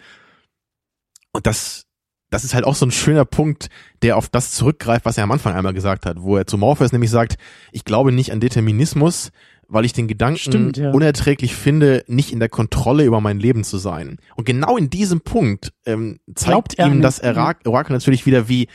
Und 1.33 1.49
das, 1.49 1.87
das 2.31 2.45
ist 2.45 2.55
halt 2.55 2.65
auch 2.65 2.77
so 2.77 2.87
ein 2.87 2.93
schöner 2.93 3.25
Punkt, 3.25 3.71
der 4.03 4.17
auf 4.17 4.29
das 4.29 4.53
zurückgreift, 4.53 5.05
was 5.05 5.19
er 5.19 5.25
am 5.25 5.33
Anfang 5.33 5.55
einmal 5.55 5.75
gesagt 5.75 6.07
hat, 6.07 6.23
wo 6.23 6.37
er 6.37 6.47
zu 6.47 6.59
Morpheus 6.59 6.93
nämlich 6.93 7.11
sagt, 7.11 7.39
ich 7.73 7.85
glaube 7.85 8.13
nicht 8.13 8.31
an 8.31 8.39
Determinismus, 8.39 9.33
weil 9.71 9.85
ich 9.85 9.93
den 9.93 10.09
Gedanken 10.09 10.39
Stimmt, 10.39 10.77
ja. 10.77 10.91
unerträglich 10.91 11.55
finde, 11.55 12.05
nicht 12.09 12.33
in 12.33 12.41
der 12.41 12.49
Kontrolle 12.49 13.05
über 13.05 13.21
mein 13.21 13.39
Leben 13.39 13.65
zu 13.65 13.79
sein. 13.79 14.19
Und 14.37 14.45
genau 14.45 14.77
in 14.77 14.91
diesem 14.91 15.21
Punkt 15.21 15.73
ähm, 15.87 16.19
zeigt 16.35 16.79
ihm 16.79 17.01
das 17.03 17.23
Ora- 17.23 17.55
Orakel 17.65 17.95
natürlich 17.95 18.27
wieder, 18.27 18.49
wie 18.49 18.69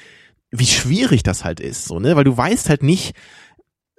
wie 0.52 0.66
schwierig 0.68 1.22
das 1.24 1.44
halt 1.44 1.60
ist, 1.60 1.86
so 1.86 2.00
ne, 2.00 2.16
weil 2.16 2.24
du 2.24 2.36
weißt 2.38 2.70
halt 2.70 2.82
nicht, 2.82 3.14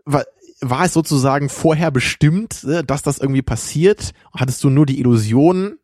wa- 0.07 0.25
war 0.63 0.87
es 0.87 0.95
sozusagen 0.95 1.51
vorher 1.51 1.91
bestimmt, 1.91 2.65
ne, 2.65 2.83
dass 2.83 3.03
das 3.03 3.19
irgendwie 3.19 3.43
passiert? 3.43 4.13
Hattest 4.33 4.65
du 4.65 4.71
nur 4.71 4.87
die 4.87 4.99
Illusion, 4.99 5.77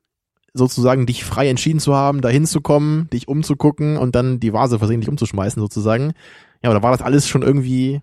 sozusagen 0.54 1.04
dich 1.06 1.24
frei 1.24 1.48
entschieden 1.48 1.80
zu 1.80 1.94
haben, 1.94 2.20
da 2.22 2.28
hinzukommen, 2.30 3.10
dich 3.10 3.28
umzugucken 3.28 3.98
und 3.98 4.14
dann 4.14 4.40
die 4.40 4.52
Vase 4.54 4.78
versehentlich 4.78 5.10
umzuschmeißen 5.10 5.60
sozusagen? 5.60 6.12
Ja, 6.62 6.70
oder 6.70 6.82
war 6.82 6.92
das 6.92 7.02
alles 7.02 7.28
schon 7.28 7.42
irgendwie 7.42 8.00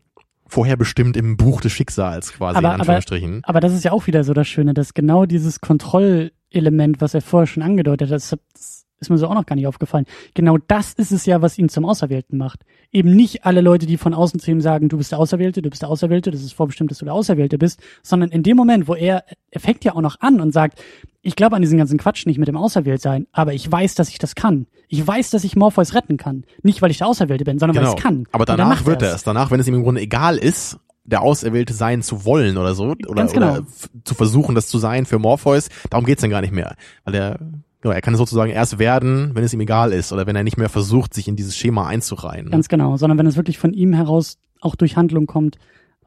vorher 0.49 0.75
bestimmt 0.77 1.15
im 1.15 1.37
Buch 1.37 1.61
des 1.61 1.71
Schicksals 1.71 2.33
quasi 2.33 2.57
Aber- 2.57 2.59
in 2.59 2.65
aber- 2.73 2.79
Anführungsstrichen? 2.81 3.41
Aber 3.43 3.59
das 3.59 3.73
ist 3.73 3.83
ja 3.85 3.91
auch 3.91 4.07
wieder 4.07 4.23
so 4.23 4.33
das 4.33 4.47
Schöne, 4.47 4.73
dass 4.73 4.93
genau 4.93 5.25
dieses 5.25 5.61
Kontrollelement, 5.61 6.99
was 7.01 7.13
er 7.13 7.21
vorher 7.21 7.47
schon 7.47 7.63
angedeutet 7.63 8.09
hat, 8.09 8.15
das, 8.15 8.35
das 8.53 8.78
ist 8.99 9.09
mir 9.09 9.17
so 9.17 9.27
auch 9.27 9.33
noch 9.33 9.45
gar 9.45 9.55
nicht 9.55 9.67
aufgefallen. 9.67 10.05
Genau 10.33 10.57
das 10.67 10.93
ist 10.93 11.11
es 11.11 11.25
ja, 11.25 11.41
was 11.41 11.57
ihn 11.57 11.69
zum 11.69 11.85
Auserwählten 11.85 12.37
macht. 12.37 12.61
Eben 12.91 13.15
nicht 13.15 13.45
alle 13.45 13.61
Leute, 13.61 13.85
die 13.85 13.97
von 13.97 14.13
außen 14.13 14.39
zu 14.39 14.51
ihm 14.51 14.61
sagen, 14.61 14.89
du 14.89 14.97
bist 14.97 15.11
der 15.11 15.19
Auserwählte, 15.19 15.61
du 15.61 15.69
bist 15.69 15.81
der 15.81 15.89
Auserwählte, 15.89 16.31
das 16.31 16.41
ist 16.41 16.53
vorbestimmt, 16.53 16.91
dass 16.91 16.99
du 16.99 17.05
der 17.05 17.13
Auserwählte 17.13 17.57
bist, 17.57 17.79
sondern 18.03 18.29
in 18.29 18.43
dem 18.43 18.57
Moment, 18.57 18.87
wo 18.87 18.95
er, 18.95 19.23
er 19.51 19.59
fängt 19.59 19.83
ja 19.83 19.95
auch 19.95 20.01
noch 20.01 20.19
an 20.19 20.41
und 20.41 20.51
sagt, 20.51 20.81
ich 21.21 21.35
glaube 21.35 21.55
an 21.55 21.61
diesen 21.61 21.77
ganzen 21.77 21.97
Quatsch 21.97 22.25
nicht 22.25 22.37
mit 22.37 22.47
dem 22.47 22.57
Auserwähltsein, 22.57 23.27
aber 23.31 23.53
ich 23.53 23.69
weiß, 23.69 23.95
dass 23.95 24.09
ich 24.09 24.19
das 24.19 24.35
kann. 24.35 24.67
Ich 24.87 25.05
weiß, 25.05 25.29
dass 25.29 25.43
ich 25.43 25.55
Morpheus 25.55 25.93
retten 25.93 26.17
kann. 26.17 26.45
Nicht, 26.63 26.81
weil 26.81 26.91
ich 26.91 26.97
der 26.99 27.07
Auserwählte 27.07 27.43
bin, 27.43 27.59
sondern 27.59 27.75
weil 27.77 27.83
ich 27.83 27.97
es 27.97 28.01
kann. 28.01 28.23
Genau. 28.23 28.29
Aber 28.31 28.45
danach 28.45 28.85
wird 28.85 29.01
er 29.01 29.13
es. 29.13 29.23
Danach, 29.23 29.51
wenn 29.51 29.59
es 29.59 29.67
ihm 29.67 29.75
im 29.75 29.83
Grunde 29.83 30.01
egal 30.01 30.37
ist, 30.37 30.79
der 31.03 31.21
Auserwählte 31.21 31.73
sein 31.73 32.01
zu 32.01 32.23
wollen 32.25 32.57
oder 32.57 32.75
so, 32.75 32.95
oder, 33.07 33.25
genau. 33.25 33.51
oder 33.51 33.65
zu 34.03 34.15
versuchen, 34.15 34.55
das 34.55 34.67
zu 34.67 34.77
sein 34.77 35.05
für 35.05 35.19
Morpheus, 35.19 35.69
darum 35.89 36.05
geht's 36.05 36.21
dann 36.21 36.29
gar 36.29 36.41
nicht 36.41 36.53
mehr. 36.53 36.75
Weil 37.03 37.15
er, 37.15 37.39
genau, 37.81 37.93
er 37.93 38.01
kann 38.01 38.13
es 38.13 38.17
sozusagen 38.17 38.51
erst 38.51 38.79
werden, 38.79 39.31
wenn 39.33 39.43
es 39.43 39.53
ihm 39.53 39.61
egal 39.61 39.93
ist 39.93 40.11
oder 40.11 40.25
wenn 40.27 40.35
er 40.35 40.43
nicht 40.43 40.57
mehr 40.57 40.69
versucht, 40.69 41.13
sich 41.13 41.27
in 41.27 41.35
dieses 41.35 41.55
Schema 41.57 41.87
einzureihen. 41.87 42.45
ne? 42.45 42.51
Ganz 42.51 42.67
genau, 42.69 42.97
sondern 42.97 43.17
wenn 43.17 43.27
es 43.27 43.35
wirklich 43.35 43.57
von 43.57 43.73
ihm 43.73 43.93
heraus 43.93 44.37
auch 44.61 44.75
durch 44.75 44.95
Handlung 44.97 45.25
kommt. 45.27 45.57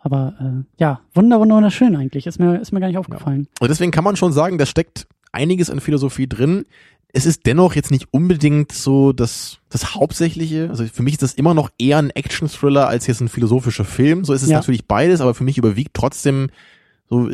Aber 0.04 0.34
äh, 0.40 0.64
ja, 0.82 1.00
wunder, 1.14 1.38
wunder, 1.38 1.56
wunderschön 1.56 1.94
eigentlich. 1.96 2.26
Ist 2.26 2.38
mir, 2.40 2.60
ist 2.60 2.72
mir 2.72 2.80
gar 2.80 2.88
nicht 2.88 2.98
aufgefallen. 2.98 3.46
Und 3.60 3.70
deswegen 3.70 3.92
kann 3.92 4.02
man 4.04 4.16
schon 4.16 4.32
sagen, 4.32 4.58
da 4.58 4.66
steckt 4.66 5.06
einiges 5.30 5.70
an 5.70 5.80
Philosophie 5.80 6.26
drin. 6.26 6.64
Es 7.14 7.24
ist 7.24 7.46
dennoch 7.46 7.74
jetzt 7.74 7.90
nicht 7.90 8.08
unbedingt 8.10 8.72
so 8.72 9.12
das, 9.12 9.58
das 9.68 9.94
Hauptsächliche. 9.94 10.68
Also 10.70 10.84
für 10.86 11.02
mich 11.02 11.14
ist 11.14 11.22
das 11.22 11.34
immer 11.34 11.54
noch 11.54 11.70
eher 11.78 11.98
ein 11.98 12.10
Action-Thriller 12.10 12.88
als 12.88 13.06
jetzt 13.06 13.20
ein 13.20 13.28
philosophischer 13.28 13.84
Film. 13.84 14.24
So 14.24 14.32
ist 14.32 14.42
es 14.42 14.48
Ja. 14.50 14.56
natürlich 14.58 14.86
beides, 14.86 15.20
aber 15.20 15.34
für 15.34 15.44
mich 15.44 15.56
überwiegt 15.58 15.94
trotzdem 15.94 16.48
so, 17.08 17.30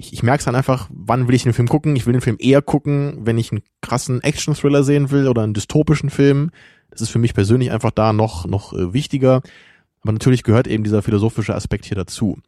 ich, 0.00 0.14
ich 0.14 0.22
merke 0.22 0.38
es 0.38 0.46
dann 0.46 0.54
einfach, 0.54 0.88
wann 0.90 1.28
will 1.28 1.34
ich 1.34 1.42
den 1.42 1.52
Film 1.52 1.68
gucken? 1.68 1.94
Ich 1.94 2.06
will 2.06 2.12
den 2.12 2.22
Film 2.22 2.38
eher 2.40 2.62
gucken, 2.62 3.18
wenn 3.20 3.36
ich 3.36 3.52
einen 3.52 3.62
krassen 3.82 4.22
Action-Thriller 4.22 4.82
sehen 4.82 5.10
will 5.10 5.28
oder 5.28 5.42
einen 5.42 5.52
dystopischen 5.52 6.08
Film. 6.08 6.50
Das 6.90 7.02
ist 7.02 7.10
für 7.10 7.18
mich 7.18 7.34
persönlich 7.34 7.70
einfach 7.70 7.90
da 7.90 8.12
noch, 8.12 8.46
noch 8.46 8.72
äh, 8.72 8.94
wichtiger. 8.94 9.42
Aber 10.02 10.12
natürlich 10.12 10.42
gehört 10.42 10.66
eben 10.66 10.84
dieser 10.84 11.02
philosophische 11.02 11.54
Aspekt 11.54 11.84
hier 11.84 11.96
dazu. 11.96 12.38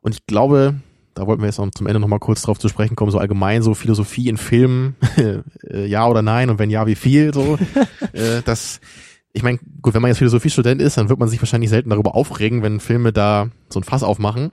Und 0.00 0.14
ich 0.14 0.26
glaube, 0.26 0.76
da 1.14 1.26
wollten 1.26 1.42
wir 1.42 1.46
jetzt 1.46 1.58
noch 1.58 1.68
zum 1.72 1.88
Ende 1.88 1.98
noch 1.98 2.06
mal 2.06 2.20
kurz 2.20 2.42
drauf 2.42 2.60
zu 2.60 2.68
sprechen 2.68 2.94
kommen, 2.94 3.10
so 3.10 3.18
allgemein 3.18 3.62
so 3.62 3.74
Philosophie 3.74 4.28
in 4.28 4.36
Filmen, 4.36 4.94
äh, 5.68 5.86
ja 5.86 6.06
oder 6.06 6.22
nein 6.22 6.50
und 6.50 6.60
wenn 6.60 6.70
ja, 6.70 6.86
wie 6.86 6.94
viel 6.94 7.34
so. 7.34 7.58
äh, 8.12 8.42
das, 8.44 8.80
ich 9.32 9.42
meine, 9.42 9.58
gut, 9.82 9.94
wenn 9.94 10.02
man 10.02 10.10
jetzt 10.10 10.18
Philosophiestudent 10.18 10.80
ist, 10.80 10.98
dann 10.98 11.08
wird 11.08 11.18
man 11.18 11.28
sich 11.28 11.42
wahrscheinlich 11.42 11.70
selten 11.70 11.90
darüber 11.90 12.14
aufregen, 12.14 12.62
wenn 12.62 12.78
Filme 12.78 13.12
da 13.12 13.48
so 13.70 13.80
ein 13.80 13.84
Fass 13.84 14.04
aufmachen. 14.04 14.52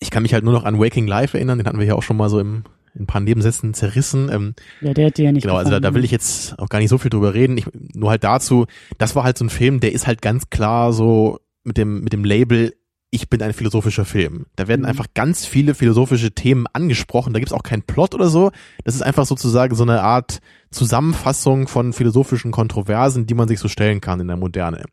Ich 0.00 0.10
kann 0.10 0.22
mich 0.22 0.34
halt 0.34 0.44
nur 0.44 0.52
noch 0.52 0.64
an 0.64 0.78
Waking 0.78 1.06
Life 1.06 1.36
erinnern, 1.36 1.58
den 1.58 1.66
hatten 1.66 1.78
wir 1.78 1.86
ja 1.86 1.94
auch 1.94 2.02
schon 2.02 2.16
mal 2.16 2.28
so 2.28 2.40
im, 2.40 2.64
in 2.94 3.02
ein 3.02 3.06
paar 3.06 3.20
Nebensätzen 3.20 3.74
zerrissen. 3.74 4.30
Ähm, 4.32 4.54
ja, 4.80 4.92
der 4.94 5.06
hat 5.06 5.18
dir 5.18 5.26
ja 5.26 5.32
nicht 5.32 5.42
Genau, 5.42 5.56
also 5.56 5.70
da, 5.70 5.80
da 5.80 5.94
will 5.94 6.04
ich 6.04 6.10
jetzt 6.10 6.58
auch 6.58 6.68
gar 6.68 6.78
nicht 6.78 6.88
so 6.88 6.98
viel 6.98 7.10
drüber 7.10 7.34
reden. 7.34 7.56
Ich, 7.58 7.66
nur 7.94 8.10
halt 8.10 8.24
dazu, 8.24 8.66
das 8.98 9.14
war 9.14 9.24
halt 9.24 9.38
so 9.38 9.44
ein 9.44 9.50
Film, 9.50 9.80
der 9.80 9.92
ist 9.92 10.06
halt 10.06 10.22
ganz 10.22 10.50
klar 10.50 10.92
so 10.92 11.38
mit 11.62 11.76
dem, 11.76 12.02
mit 12.02 12.12
dem 12.12 12.24
Label, 12.24 12.74
ich 13.10 13.28
bin 13.28 13.42
ein 13.42 13.52
philosophischer 13.52 14.04
Film. 14.04 14.46
Da 14.56 14.68
werden 14.68 14.82
Mhm. 14.82 14.86
einfach 14.86 15.06
ganz 15.14 15.44
viele 15.44 15.74
philosophische 15.74 16.30
Themen 16.30 16.66
angesprochen. 16.72 17.32
Da 17.32 17.40
gibt's 17.40 17.52
auch 17.52 17.64
keinen 17.64 17.82
Plot 17.82 18.14
oder 18.14 18.28
so. 18.28 18.52
Das 18.84 18.94
ist 18.94 19.02
einfach 19.02 19.26
sozusagen 19.26 19.74
so 19.74 19.82
eine 19.82 20.00
Art 20.02 20.40
Zusammenfassung 20.70 21.68
von 21.68 21.92
philosophischen 21.92 22.52
Kontroversen, 22.52 23.26
die 23.26 23.34
man 23.34 23.48
sich 23.48 23.58
so 23.58 23.68
stellen 23.68 24.00
kann 24.00 24.20
in 24.20 24.28
der 24.28 24.36
Moderne. 24.36 24.84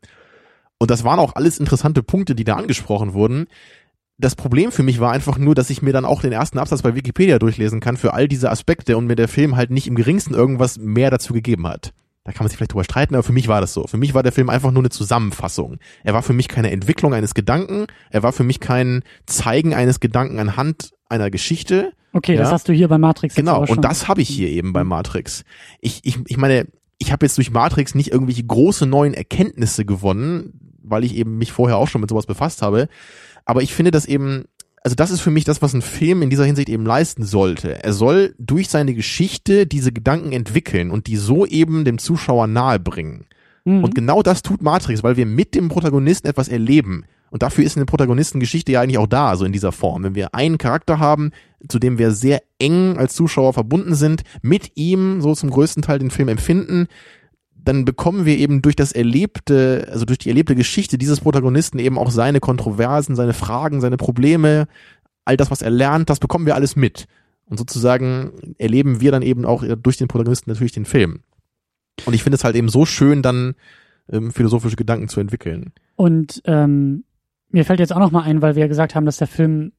Und 0.80 0.90
das 0.90 1.02
waren 1.02 1.18
auch 1.18 1.34
alles 1.34 1.58
interessante 1.58 2.02
Punkte, 2.02 2.34
die 2.34 2.44
da 2.44 2.54
angesprochen 2.54 3.12
wurden. 3.12 3.46
Das 4.20 4.34
Problem 4.34 4.72
für 4.72 4.82
mich 4.82 4.98
war 4.98 5.12
einfach 5.12 5.38
nur, 5.38 5.54
dass 5.54 5.70
ich 5.70 5.80
mir 5.80 5.92
dann 5.92 6.04
auch 6.04 6.20
den 6.20 6.32
ersten 6.32 6.58
Absatz 6.58 6.82
bei 6.82 6.96
Wikipedia 6.96 7.38
durchlesen 7.38 7.78
kann 7.78 7.96
für 7.96 8.14
all 8.14 8.26
diese 8.26 8.50
Aspekte 8.50 8.96
und 8.96 9.06
mir 9.06 9.14
der 9.14 9.28
Film 9.28 9.54
halt 9.56 9.70
nicht 9.70 9.86
im 9.86 9.94
geringsten 9.94 10.34
irgendwas 10.34 10.76
mehr 10.76 11.10
dazu 11.10 11.32
gegeben 11.32 11.68
hat. 11.68 11.92
Da 12.24 12.32
kann 12.32 12.44
man 12.44 12.48
sich 12.48 12.58
vielleicht 12.58 12.72
drüber 12.72 12.84
streiten, 12.84 13.14
aber 13.14 13.22
für 13.22 13.32
mich 13.32 13.48
war 13.48 13.60
das 13.60 13.72
so. 13.72 13.86
Für 13.86 13.96
mich 13.96 14.12
war 14.12 14.22
der 14.22 14.32
Film 14.32 14.50
einfach 14.50 14.72
nur 14.72 14.82
eine 14.82 14.90
Zusammenfassung. 14.90 15.78
Er 16.02 16.14
war 16.14 16.22
für 16.22 16.32
mich 16.32 16.48
keine 16.48 16.72
Entwicklung 16.72 17.14
eines 17.14 17.32
Gedanken, 17.32 17.86
er 18.10 18.22
war 18.22 18.32
für 18.32 18.44
mich 18.44 18.60
kein 18.60 19.02
Zeigen 19.26 19.72
eines 19.72 20.00
Gedanken 20.00 20.38
anhand 20.40 20.90
einer 21.08 21.30
Geschichte. 21.30 21.92
Okay, 22.12 22.34
ja. 22.34 22.42
das 22.42 22.50
hast 22.50 22.68
du 22.68 22.72
hier 22.72 22.88
bei 22.88 22.98
Matrix 22.98 23.34
Genau, 23.34 23.64
und 23.64 23.82
das 23.82 24.08
habe 24.08 24.20
ich 24.20 24.28
hier 24.28 24.48
eben 24.48 24.72
bei 24.72 24.82
Matrix. 24.82 25.44
Ich, 25.80 26.00
ich, 26.02 26.18
ich 26.26 26.36
meine, 26.36 26.66
ich 26.98 27.12
habe 27.12 27.24
jetzt 27.24 27.38
durch 27.38 27.50
Matrix 27.50 27.94
nicht 27.94 28.10
irgendwelche 28.10 28.44
große 28.44 28.84
neuen 28.84 29.14
Erkenntnisse 29.14 29.84
gewonnen, 29.84 30.76
weil 30.82 31.04
ich 31.04 31.14
eben 31.14 31.38
mich 31.38 31.52
vorher 31.52 31.76
auch 31.76 31.88
schon 31.88 32.00
mit 32.00 32.10
sowas 32.10 32.26
befasst 32.26 32.62
habe. 32.62 32.88
Aber 33.48 33.62
ich 33.62 33.72
finde 33.72 33.90
das 33.90 34.04
eben, 34.04 34.44
also 34.84 34.94
das 34.94 35.10
ist 35.10 35.22
für 35.22 35.30
mich 35.30 35.44
das, 35.44 35.62
was 35.62 35.72
ein 35.72 35.80
Film 35.80 36.20
in 36.20 36.28
dieser 36.28 36.44
Hinsicht 36.44 36.68
eben 36.68 36.84
leisten 36.84 37.24
sollte. 37.24 37.82
Er 37.82 37.94
soll 37.94 38.34
durch 38.38 38.68
seine 38.68 38.92
Geschichte 38.92 39.66
diese 39.66 39.90
Gedanken 39.90 40.32
entwickeln 40.32 40.90
und 40.90 41.06
die 41.06 41.16
so 41.16 41.46
eben 41.46 41.86
dem 41.86 41.96
Zuschauer 41.96 42.46
nahebringen. 42.46 43.24
Mhm. 43.64 43.84
Und 43.84 43.94
genau 43.94 44.22
das 44.22 44.42
tut 44.42 44.60
Matrix, 44.60 45.02
weil 45.02 45.16
wir 45.16 45.24
mit 45.24 45.54
dem 45.54 45.70
Protagonisten 45.70 46.28
etwas 46.28 46.48
erleben. 46.48 47.06
Und 47.30 47.42
dafür 47.42 47.64
ist 47.64 47.76
eine 47.76 47.86
Protagonistengeschichte 47.86 48.72
ja 48.72 48.82
eigentlich 48.82 48.98
auch 48.98 49.06
da, 49.06 49.34
so 49.36 49.46
in 49.46 49.52
dieser 49.52 49.72
Form. 49.72 50.04
Wenn 50.04 50.14
wir 50.14 50.34
einen 50.34 50.58
Charakter 50.58 50.98
haben, 50.98 51.30
zu 51.68 51.78
dem 51.78 51.96
wir 51.96 52.10
sehr 52.10 52.42
eng 52.58 52.98
als 52.98 53.14
Zuschauer 53.14 53.54
verbunden 53.54 53.94
sind, 53.94 54.24
mit 54.42 54.72
ihm 54.74 55.22
so 55.22 55.34
zum 55.34 55.48
größten 55.48 55.82
Teil 55.82 55.98
den 55.98 56.10
Film 56.10 56.28
empfinden, 56.28 56.86
dann 57.68 57.84
bekommen 57.84 58.24
wir 58.24 58.38
eben 58.38 58.62
durch 58.62 58.76
das 58.76 58.92
erlebte, 58.92 59.88
also 59.90 60.06
durch 60.06 60.18
die 60.18 60.30
erlebte 60.30 60.54
Geschichte 60.54 60.96
dieses 60.96 61.20
Protagonisten 61.20 61.78
eben 61.78 61.98
auch 61.98 62.10
seine 62.10 62.40
Kontroversen, 62.40 63.14
seine 63.14 63.34
Fragen, 63.34 63.82
seine 63.82 63.98
Probleme, 63.98 64.68
all 65.26 65.36
das, 65.36 65.50
was 65.50 65.60
er 65.60 65.70
lernt, 65.70 66.08
das 66.08 66.18
bekommen 66.18 66.46
wir 66.46 66.54
alles 66.54 66.76
mit. 66.76 67.06
Und 67.44 67.58
sozusagen 67.58 68.32
erleben 68.56 69.02
wir 69.02 69.12
dann 69.12 69.20
eben 69.20 69.44
auch 69.44 69.62
durch 69.82 69.98
den 69.98 70.08
Protagonisten 70.08 70.50
natürlich 70.50 70.72
den 70.72 70.86
Film. 70.86 71.20
Und 72.06 72.14
ich 72.14 72.22
finde 72.22 72.36
es 72.36 72.44
halt 72.44 72.56
eben 72.56 72.70
so 72.70 72.86
schön, 72.86 73.20
dann 73.20 73.54
ähm, 74.10 74.32
philosophische 74.32 74.76
Gedanken 74.76 75.08
zu 75.08 75.20
entwickeln. 75.20 75.72
Und 75.94 76.40
ähm, 76.46 77.04
mir 77.50 77.66
fällt 77.66 77.80
jetzt 77.80 77.92
auch 77.92 77.98
noch 77.98 78.12
mal 78.12 78.22
ein, 78.22 78.40
weil 78.40 78.54
wir 78.54 78.62
ja 78.62 78.68
gesagt 78.68 78.94
haben, 78.94 79.04
dass 79.04 79.18
der 79.18 79.26
Film 79.26 79.72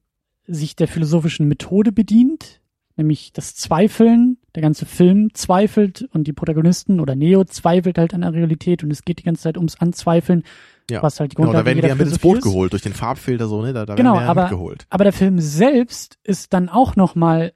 sich 0.46 0.76
der 0.76 0.86
philosophischen 0.86 1.48
Methode 1.48 1.90
bedient, 1.90 2.60
nämlich 2.96 3.32
das 3.32 3.56
Zweifeln. 3.56 4.38
Der 4.54 4.62
ganze 4.62 4.84
Film 4.86 5.32
zweifelt 5.34 6.08
und 6.12 6.26
die 6.26 6.32
Protagonisten 6.32 6.98
oder 7.00 7.14
Neo 7.14 7.44
zweifelt 7.44 7.98
halt 7.98 8.14
an 8.14 8.22
der 8.22 8.32
Realität 8.32 8.82
und 8.82 8.90
es 8.90 9.04
geht 9.04 9.18
die 9.20 9.22
ganze 9.24 9.42
Zeit 9.42 9.56
ums 9.56 9.80
Anzweifeln, 9.80 10.42
Ja. 10.90 11.02
was 11.02 11.20
halt 11.20 11.32
die 11.32 11.36
Genau, 11.36 11.46
Grundlage 11.52 11.64
da 11.64 11.66
werden 11.76 11.82
die 11.82 11.88
ja 11.88 11.94
mit 11.94 12.08
ins 12.08 12.18
Boot 12.18 12.38
ist. 12.38 12.44
geholt 12.44 12.72
durch 12.72 12.82
den 12.82 12.92
Farbfilter 12.92 13.46
so, 13.46 13.62
ne? 13.62 13.72
Da, 13.72 13.86
da 13.86 13.94
Genau, 13.94 14.14
werden 14.14 14.20
wir 14.22 14.24
ja 14.24 14.30
aber- 14.30 14.42
mitgeholt. 14.42 14.86
Aber 14.90 15.04
der 15.04 15.12
Film 15.12 15.38
selbst 15.38 16.18
ist 16.24 16.52
dann 16.52 16.68
auch 16.68 16.96
noch 16.96 17.14
mal 17.14 17.52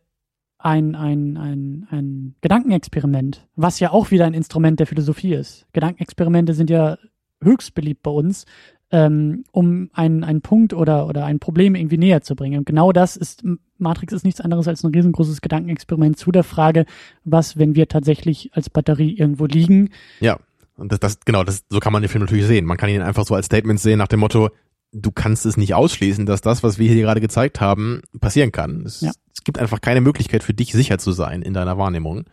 ein, 0.59 0.95
ein, 0.95 1.37
ein, 1.37 1.87
ein 1.91 2.35
Gedankenexperiment, 2.41 3.47
was 3.57 3.81
ja 3.81 3.91
auch 3.91 4.11
wieder 4.11 4.25
ein 4.27 4.35
Instrument 4.35 4.81
der 4.81 4.87
Philosophie 4.87 5.35
ist. 5.35 5.67
Gedankenexperimente 5.73 6.55
sind 6.55 6.71
ja 6.71 6.97
höchst 7.43 7.75
beliebt 7.75 8.03
bei 8.03 8.11
uns, 8.11 8.47
ähm, 8.95 9.43
um 9.51 9.91
einen, 9.93 10.23
einen 10.23 10.41
Punkt 10.41 10.73
oder, 10.73 11.09
oder 11.09 11.25
ein 11.25 11.41
Problem 11.41 11.75
irgendwie 11.75 11.99
näher 11.99 12.23
zu 12.23 12.37
bringen. 12.37 12.61
Und 12.61 12.65
genau 12.65 12.93
das 12.93 13.17
ist, 13.17 13.43
Matrix 13.77 14.13
ist 14.13 14.25
nichts 14.25 14.41
anderes 14.41 14.69
als 14.69 14.85
ein 14.85 14.95
riesengroßes 14.95 15.41
Gedankenexperiment 15.41 16.17
zu 16.17 16.31
der 16.31 16.45
Frage, 16.45 16.87
was, 17.25 17.59
wenn 17.59 17.75
wir 17.75 17.89
tatsächlich 17.89 18.51
als 18.55 18.71
Batterie 18.71 19.13
irgendwo 19.19 19.47
liegen. 19.47 19.91
Ja. 20.21 20.39
Und 20.77 20.93
das, 20.93 21.01
das, 21.01 21.19
genau, 21.25 21.43
das, 21.43 21.65
so 21.69 21.81
kann 21.81 21.93
man 21.93 22.03
den 22.03 22.09
Film 22.09 22.23
natürlich 22.23 22.47
sehen. 22.47 22.67
Man 22.67 22.77
kann 22.77 22.89
ihn 22.89 23.03
einfach 23.03 23.27
so 23.27 23.35
als 23.35 23.47
Statement 23.47 23.81
sehen 23.81 23.99
nach 23.99 24.07
dem 24.07 24.21
Motto, 24.21 24.51
du 24.93 25.11
kannst 25.11 25.45
es 25.45 25.57
nicht 25.57 25.75
ausschließen, 25.75 26.25
dass 26.25 26.41
das, 26.41 26.63
was 26.63 26.79
wir 26.79 26.89
hier 26.93 27.03
gerade 27.03 27.21
gezeigt 27.21 27.61
haben, 27.61 28.01
passieren 28.21 28.53
kann. 28.53 28.85
Es, 28.87 29.01
Ja. 29.01 29.11
es 29.33 29.43
gibt 29.43 29.59
einfach 29.59 29.81
keine 29.81 30.03
Möglichkeit 30.03 30.45
für 30.45 30.55
dich 30.55 30.71
sicher 30.71 30.99
zu 30.99 31.11
sein 31.11 31.43
in 31.43 31.53
deiner 31.53 31.79
Wahrnehmung. 31.79 32.27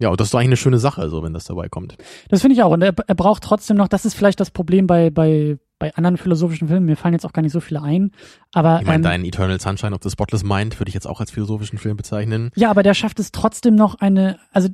Ja. 0.00 0.10
Und 0.10 0.20
das 0.20 0.28
ist 0.28 0.34
doch 0.34 0.38
eigentlich 0.38 0.48
eine 0.50 0.56
schöne 0.56 0.78
Sache, 0.78 1.08
so 1.10 1.22
wenn 1.22 1.32
das 1.32 1.44
dabei 1.44 1.68
kommt. 1.68 1.96
Das 2.28 2.40
finde 2.40 2.54
ich 2.54 2.62
auch. 2.62 2.70
Und 2.72 2.82
er, 2.82 2.94
er 3.06 3.14
braucht 3.14 3.42
trotzdem 3.42 3.76
noch, 3.76 3.88
das 3.88 4.04
ist 4.04 4.14
vielleicht 4.14 4.40
das 4.40 4.50
Problem 4.50 4.86
bei, 4.86 5.10
bei, 5.10 5.58
bei 5.78 5.94
anderen 5.94 6.16
philosophischen 6.16 6.68
Filmen. 6.68 6.86
Mir 6.86 6.96
fallen 6.96 7.14
jetzt 7.14 7.24
auch 7.26 7.32
gar 7.32 7.42
nicht 7.42 7.52
so 7.52 7.60
viele 7.60 7.82
ein. 7.82 8.12
Aber 8.52 8.80
Ich 8.80 8.86
meine, 8.86 8.96
ähm, 8.96 9.02
dein 9.02 9.24
Eternal 9.24 9.60
Sunshine 9.60 9.94
of 9.94 10.00
the 10.02 10.10
Spotless 10.10 10.44
Mind 10.44 10.78
würde 10.80 10.88
ich 10.88 10.94
jetzt 10.94 11.06
auch 11.06 11.20
als 11.20 11.30
philosophischen 11.30 11.78
Film 11.78 11.96
bezeichnen. 11.96 12.50
Ja, 12.56 12.70
aber 12.70 12.82
der 12.82 12.94
schafft 12.94 13.18
es 13.18 13.32
trotzdem 13.32 13.74
noch 13.74 13.96
eine, 13.96 14.38
also 14.52 14.68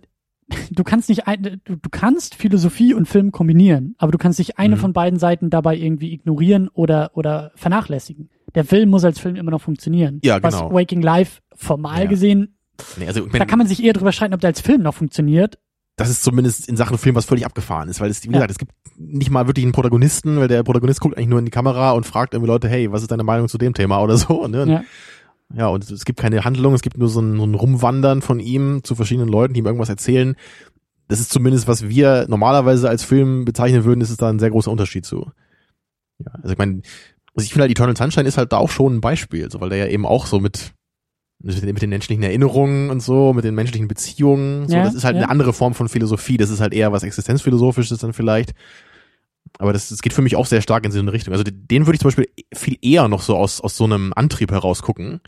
du 0.70 0.84
kannst 0.84 1.08
nicht 1.08 1.26
ein, 1.26 1.42
du, 1.42 1.76
du 1.78 1.88
kannst 1.90 2.34
Philosophie 2.34 2.92
und 2.92 3.06
Film 3.08 3.32
kombinieren, 3.32 3.94
aber 3.96 4.12
du 4.12 4.18
kannst 4.18 4.38
nicht 4.38 4.58
eine 4.58 4.76
Mhm. 4.76 4.80
von 4.80 4.92
beiden 4.92 5.18
Seiten 5.18 5.48
dabei 5.48 5.74
irgendwie 5.76 6.12
ignorieren 6.12 6.68
oder 6.68 7.12
oder 7.14 7.50
vernachlässigen. 7.54 8.28
Der 8.54 8.64
Film 8.64 8.90
muss 8.90 9.04
als 9.04 9.18
Film 9.18 9.36
immer 9.36 9.50
noch 9.50 9.62
funktionieren. 9.62 10.20
Ja, 10.22 10.42
Was 10.42 10.54
genau. 10.58 10.72
Waking 10.72 11.00
Life 11.02 11.40
formal 11.56 12.02
Ja. 12.02 12.06
gesehen, 12.08 12.53
Nee, 12.96 13.06
also, 13.06 13.26
da 13.26 13.44
kann 13.44 13.58
man 13.58 13.68
sich 13.68 13.82
eher 13.82 13.92
drüber 13.92 14.12
streiten, 14.12 14.34
ob 14.34 14.40
der 14.40 14.48
als 14.48 14.60
Film 14.60 14.82
noch 14.82 14.94
funktioniert. 14.94 15.58
das 15.96 16.10
ist 16.10 16.24
zumindest 16.24 16.68
in 16.68 16.76
Sachen 16.76 16.98
Film 16.98 17.14
was 17.14 17.24
völlig 17.24 17.46
abgefahren 17.46 17.88
ist, 17.88 18.00
weil 18.00 18.10
es, 18.10 18.22
wie 18.24 18.26
Ja. 18.28 18.32
gesagt, 18.32 18.50
es 18.50 18.58
gibt 18.58 18.72
nicht 18.96 19.30
mal 19.30 19.46
wirklich 19.46 19.64
einen 19.64 19.72
Protagonisten, 19.72 20.38
weil 20.38 20.48
der 20.48 20.62
Protagonist 20.64 21.00
guckt 21.00 21.16
eigentlich 21.16 21.28
nur 21.28 21.38
in 21.38 21.44
die 21.44 21.50
Kamera 21.52 21.92
und 21.92 22.04
fragt 22.04 22.34
irgendwie 22.34 22.50
Leute, 22.50 22.68
hey, 22.68 22.90
was 22.90 23.02
ist 23.02 23.10
deine 23.12 23.22
Meinung 23.22 23.48
zu 23.48 23.58
dem 23.58 23.74
Thema 23.74 24.00
oder 24.02 24.16
so, 24.16 24.46
ne? 24.48 24.62
Und, 24.62 24.68
Ja. 24.70 24.84
ja, 25.54 25.66
und 25.68 25.84
es, 25.84 25.90
es 25.92 26.04
gibt 26.04 26.18
keine 26.18 26.44
Handlung, 26.44 26.74
es 26.74 26.82
gibt 26.82 26.98
nur 26.98 27.08
so 27.08 27.20
ein, 27.20 27.36
so 27.36 27.44
ein 27.44 27.54
Rumwandern 27.54 28.22
von 28.22 28.40
ihm 28.40 28.82
zu 28.82 28.94
verschiedenen 28.96 29.28
Leuten, 29.28 29.54
die 29.54 29.60
ihm 29.60 29.66
irgendwas 29.66 29.88
erzählen. 29.88 30.34
Das 31.06 31.20
ist 31.20 31.30
zumindest, 31.30 31.68
was 31.68 31.88
wir 31.88 32.26
normalerweise 32.28 32.88
als 32.88 33.04
Film 33.04 33.44
bezeichnen 33.44 33.84
würden, 33.84 34.00
ist 34.00 34.10
es 34.10 34.16
da 34.16 34.28
ein 34.30 34.38
sehr 34.40 34.50
großer 34.50 34.70
Unterschied 34.72 35.04
zu. 35.04 35.30
Ja, 36.18 36.32
also 36.42 36.50
ich 36.52 36.58
meine, 36.58 36.82
also 37.36 37.44
ich 37.44 37.52
finde 37.52 37.62
halt 37.62 37.70
Eternal 37.72 37.96
Sunshine 37.96 38.26
ist 38.26 38.38
halt 38.38 38.52
da 38.52 38.56
auch 38.56 38.70
schon 38.70 38.96
ein 38.96 39.00
Beispiel, 39.00 39.50
so, 39.50 39.60
weil 39.60 39.68
der 39.68 39.78
ja 39.78 39.86
eben 39.88 40.06
auch 40.06 40.26
so 40.26 40.40
mit 40.40 40.72
mit 41.44 41.62
den, 41.62 41.72
mit 41.74 41.82
den 41.82 41.90
menschlichen 41.90 42.22
Erinnerungen 42.22 42.90
und 42.90 43.00
so, 43.00 43.32
mit 43.32 43.44
den 43.44 43.54
menschlichen 43.54 43.86
Beziehungen, 43.88 44.66
so, 44.68 44.74
Ja, 44.74 44.84
das 44.84 44.94
ist 44.94 45.04
halt 45.04 45.16
ja. 45.16 45.22
eine 45.22 45.30
andere 45.30 45.52
Form 45.52 45.74
von 45.74 45.88
Philosophie, 45.88 46.36
das 46.36 46.50
ist 46.50 46.60
halt 46.60 46.72
eher 46.74 46.90
was 46.92 47.02
existenzphilosophisches 47.02 47.98
dann 47.98 48.12
vielleicht. 48.12 48.52
Aber 49.58 49.72
das, 49.72 49.90
das 49.90 50.02
geht 50.02 50.12
für 50.14 50.22
mich 50.22 50.36
auch 50.36 50.46
sehr 50.46 50.62
stark 50.62 50.84
in 50.84 50.90
so 50.90 50.98
eine 50.98 51.12
Richtung. 51.12 51.32
Also 51.32 51.44
den, 51.44 51.86
würde 51.86 51.94
ich 51.94 52.00
zum 52.00 52.08
Beispiel 52.08 52.28
viel 52.54 52.76
eher 52.82 53.08
noch 53.08 53.22
so 53.22 53.36
aus, 53.36 53.60
aus 53.60 53.76
so 53.76 53.84
einem 53.84 54.12
Antrieb 54.16 54.50
heraus 54.50 54.82
gucken. 54.82 55.20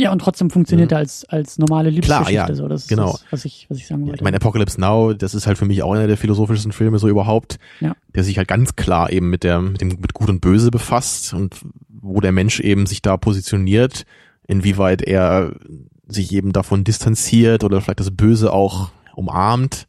Ja, 0.00 0.12
und 0.12 0.20
trotzdem 0.20 0.48
funktioniert 0.50 0.90
Mhm. 0.90 0.94
er 0.94 0.98
als 0.98 1.24
als 1.24 1.58
normale 1.58 1.90
Klar, 1.90 2.20
Liebesgeschichte 2.20 2.52
ja, 2.52 2.54
so, 2.54 2.68
das 2.68 2.82
ist 2.82 2.88
genau. 2.88 3.12
das, 3.12 3.24
was 3.30 3.44
ich 3.44 3.66
was 3.68 3.78
ich 3.78 3.88
sagen 3.88 4.02
Ja, 4.02 4.08
wollte. 4.08 4.20
ich 4.20 4.22
meine, 4.24 4.36
Apocalypse 4.36 4.80
Now, 4.80 5.12
das 5.12 5.34
ist 5.34 5.48
halt 5.48 5.58
für 5.58 5.64
mich 5.64 5.82
auch 5.82 5.92
einer 5.92 6.06
der 6.06 6.16
philosophischsten 6.16 6.70
Filme 6.70 7.00
so 7.00 7.08
überhaupt, 7.08 7.58
Ja. 7.80 7.96
der 8.14 8.22
sich 8.22 8.38
halt 8.38 8.46
ganz 8.46 8.76
klar 8.76 9.10
eben 9.10 9.28
mit 9.28 9.42
der, 9.42 9.60
mit 9.60 9.80
dem, 9.80 9.88
mit 9.88 10.14
Gut 10.14 10.28
und 10.28 10.40
Böse 10.40 10.70
befasst 10.70 11.34
und 11.34 11.56
wo 11.88 12.20
der 12.20 12.30
Mensch 12.30 12.60
eben 12.60 12.86
sich 12.86 13.02
da 13.02 13.16
positioniert, 13.16 14.04
inwieweit 14.48 15.02
er 15.02 15.52
sich 16.08 16.32
eben 16.32 16.52
davon 16.52 16.82
distanziert 16.82 17.62
oder 17.62 17.80
vielleicht 17.80 18.00
das 18.00 18.10
Böse 18.10 18.52
auch 18.52 18.90
umarmt. 19.14 19.86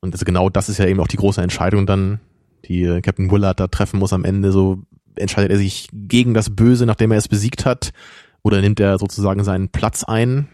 Und 0.00 0.14
also 0.14 0.24
genau 0.24 0.48
das 0.48 0.68
ist 0.68 0.78
ja 0.78 0.86
eben 0.86 1.00
auch 1.00 1.08
die 1.08 1.16
große 1.16 1.42
Entscheidung 1.42 1.84
dann, 1.84 2.20
die 2.64 2.84
äh, 2.84 3.00
Captain 3.02 3.30
Willard 3.30 3.60
da 3.60 3.66
treffen 3.66 3.98
muss 3.98 4.12
am 4.12 4.24
Ende. 4.24 4.52
So 4.52 4.82
entscheidet 5.16 5.50
er 5.50 5.58
sich 5.58 5.88
gegen 5.92 6.32
das 6.32 6.54
Böse, 6.54 6.86
nachdem 6.86 7.10
er 7.10 7.18
es 7.18 7.28
besiegt 7.28 7.66
hat, 7.66 7.92
oder 8.42 8.60
nimmt 8.60 8.80
er 8.80 8.98
sozusagen 8.98 9.44
seinen 9.44 9.68
Platz 9.68 10.04
ein, 10.04 10.48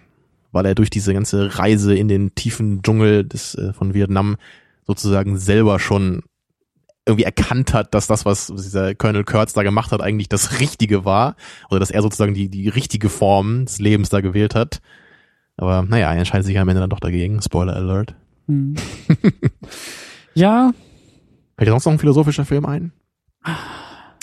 weil 0.50 0.66
er 0.66 0.74
durch 0.74 0.90
diese 0.90 1.12
ganze 1.12 1.58
Reise 1.58 1.94
in 1.94 2.08
den 2.08 2.34
tiefen 2.34 2.82
Dschungel 2.82 3.24
des, 3.24 3.54
äh, 3.54 3.72
von 3.72 3.94
Vietnam 3.94 4.36
sozusagen 4.86 5.38
selber 5.38 5.78
schon 5.78 6.22
irgendwie 7.08 7.24
erkannt 7.24 7.74
hat, 7.74 7.94
dass 7.94 8.06
das, 8.06 8.24
was 8.24 8.46
dieser 8.46 8.94
Colonel 8.94 9.24
Kurtz 9.24 9.52
da 9.52 9.62
gemacht 9.62 9.90
hat, 9.90 10.00
eigentlich 10.00 10.28
das 10.28 10.60
Richtige 10.60 11.04
war. 11.04 11.34
Oder 11.70 11.80
dass 11.80 11.90
er 11.90 12.02
sozusagen 12.02 12.34
die, 12.34 12.48
die 12.48 12.68
richtige 12.68 13.08
Form 13.08 13.64
des 13.64 13.78
Lebens 13.78 14.10
da 14.10 14.20
gewählt 14.20 14.54
hat. 14.54 14.80
Aber 15.56 15.82
naja, 15.82 16.12
er 16.12 16.18
entscheidet 16.18 16.46
sich 16.46 16.58
am 16.58 16.68
Ende 16.68 16.80
dann 16.80 16.90
doch 16.90 17.00
dagegen. 17.00 17.42
Spoiler 17.42 17.74
Alert. 17.74 18.14
Hm. 18.46 18.76
ja, 20.34 20.72
Fällt 21.58 21.66
dir 21.66 21.72
sonst 21.72 21.86
noch 21.86 21.92
ein 21.92 21.98
philosophischer 21.98 22.44
Film 22.44 22.66
ein? 22.66 22.92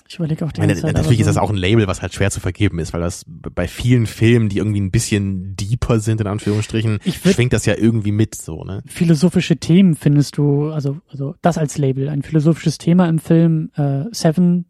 Ich 0.07 0.15
überlege 0.18 0.45
auch 0.45 0.52
die 0.52 0.61
meine, 0.61 0.76
Zeit. 0.76 0.94
natürlich 0.94 1.19
ist 1.19 1.26
das 1.26 1.38
auch 1.38 1.49
ein 1.49 1.56
Label, 1.56 1.88
was 1.88 2.02
halt 2.02 2.14
schwer 2.14 2.30
zu 2.30 2.40
vergeben 2.40 2.77
ist, 2.77 2.94
weil 2.94 3.02
das 3.02 3.26
bei 3.27 3.68
vielen 3.68 4.06
Filmen, 4.06 4.49
die 4.49 4.57
irgendwie 4.57 4.80
ein 4.80 4.91
bisschen 4.91 5.56
deeper 5.56 5.99
sind, 5.99 6.22
in 6.22 6.27
Anführungsstrichen, 6.27 6.99
schwingt 7.03 7.53
das 7.53 7.65
ja 7.65 7.76
irgendwie 7.76 8.11
mit, 8.11 8.36
so, 8.36 8.64
ne? 8.64 8.84
philosophische 8.86 9.57
Themen 9.57 9.95
findest 9.95 10.38
du, 10.38 10.69
also, 10.69 10.99
also 11.10 11.36
das 11.41 11.57
als 11.57 11.77
Label, 11.77 12.10
ein 12.10 12.22
philosophisches 12.22 12.77
Thema 12.77 13.10
im 13.10 13.18
Film 13.18 13.72
äh, 13.76 14.03
Seven 14.11 14.65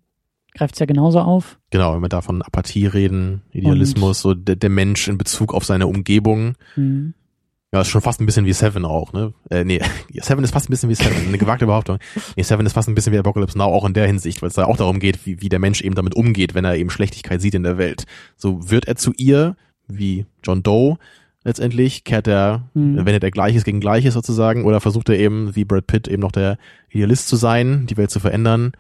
greift 0.54 0.76
es 0.76 0.80
ja 0.80 0.86
genauso 0.86 1.20
auf. 1.20 1.60
Genau, 1.70 1.94
wenn 1.94 2.02
wir 2.02 2.10
da 2.10 2.22
von 2.22 2.42
Apathie 2.42 2.88
reden, 2.88 3.42
Idealismus, 3.52 4.22
so 4.22 4.34
der, 4.34 4.56
der 4.56 4.70
Mensch 4.70 5.08
in 5.10 5.18
Bezug 5.18 5.54
auf 5.54 5.66
seine 5.66 5.88
Umgebung. 5.88 6.54
Mhm. 6.78 7.14
Ja, 7.76 7.82
ist 7.82 7.90
schon 7.90 8.00
fast 8.02 8.22
ein 8.22 8.26
bisschen 8.26 8.46
wie 8.46 8.54
Seven 8.54 8.86
auch, 8.86 9.12
ne? 9.12 9.34
Äh, 9.50 9.66
nee, 9.66 9.82
Seven 10.22 10.44
ist 10.46 10.52
fast 10.52 10.70
ein 10.70 10.72
bisschen 10.72 10.90
wie 10.90 10.96
Seven, 10.96 11.28
eine 11.28 11.38
gewagte 11.38 11.66
Behauptung. 11.66 11.98
Nee, 12.38 12.44
Seven 12.44 12.66
ist 12.66 12.72
fast 12.72 12.88
ein 12.88 12.96
bisschen 12.96 13.12
wie 13.12 13.18
Apocalypse 13.18 13.58
Now, 13.58 13.66
auch 13.66 13.84
in 13.84 13.94
der 13.94 14.08
Hinsicht, 14.08 14.42
weil 14.42 14.48
es 14.48 14.56
da 14.56 14.64
auch 14.64 14.78
darum 14.78 15.00
geht, 15.00 15.26
wie, 15.26 15.42
wie 15.42 15.50
der 15.50 15.60
Mensch 15.60 15.82
eben 15.82 15.94
damit 15.94 16.16
umgeht, 16.16 16.56
wenn 16.56 16.64
er 16.64 16.78
eben 16.78 16.90
Schlechtigkeit 16.90 17.42
sieht 17.42 17.54
in 17.54 17.64
der 17.64 17.78
Welt. 17.78 18.06
So 18.38 18.70
wird 18.70 18.88
er 18.88 18.96
zu 18.96 19.12
ihr, 19.18 19.58
wie 19.90 20.26
John 20.42 20.64
Doe, 20.64 20.96
letztendlich, 21.44 22.06
kehrt 22.06 22.28
er, 22.30 22.70
Mhm. 22.74 23.06
wendet 23.06 23.24
er 23.26 23.32
Gleiches 23.32 23.66
gegen 23.66 23.82
Gleiches 23.82 24.14
sozusagen, 24.14 24.64
oder 24.64 24.80
versucht 24.80 25.10
er 25.10 25.20
eben, 25.20 25.54
wie 25.58 25.66
Brad 25.66 25.86
Pitt, 25.86 26.08
eben 26.08 26.22
noch 26.22 26.32
der 26.32 26.58
Idealist 26.90 27.28
zu 27.28 27.36
sein, 27.36 27.88
die 27.88 27.98
Welt 27.98 28.10
zu 28.10 28.22
verändern, 28.22 28.72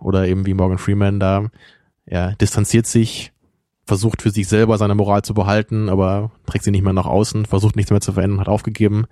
oder 0.00 0.26
eben 0.26 0.44
wie 0.44 0.54
Morgan 0.54 0.78
Freeman 0.78 1.20
da, 1.20 1.50
er 2.04 2.32
distanziert 2.34 2.86
sich, 2.88 3.30
versucht 3.86 4.22
für 4.22 4.30
sich 4.30 4.48
selber 4.48 4.78
seine 4.78 4.94
Moral 4.94 5.22
zu 5.22 5.34
behalten, 5.34 5.88
aber 5.88 6.30
trägt 6.46 6.64
sie 6.64 6.70
nicht 6.70 6.82
mehr 6.84 6.92
nach 6.92 7.06
außen, 7.06 7.46
versucht 7.46 7.76
nichts 7.76 7.90
mehr 7.90 8.00
zu 8.00 8.12
verändern, 8.12 8.40
hat 8.40 8.48
aufgegeben. 8.48 9.04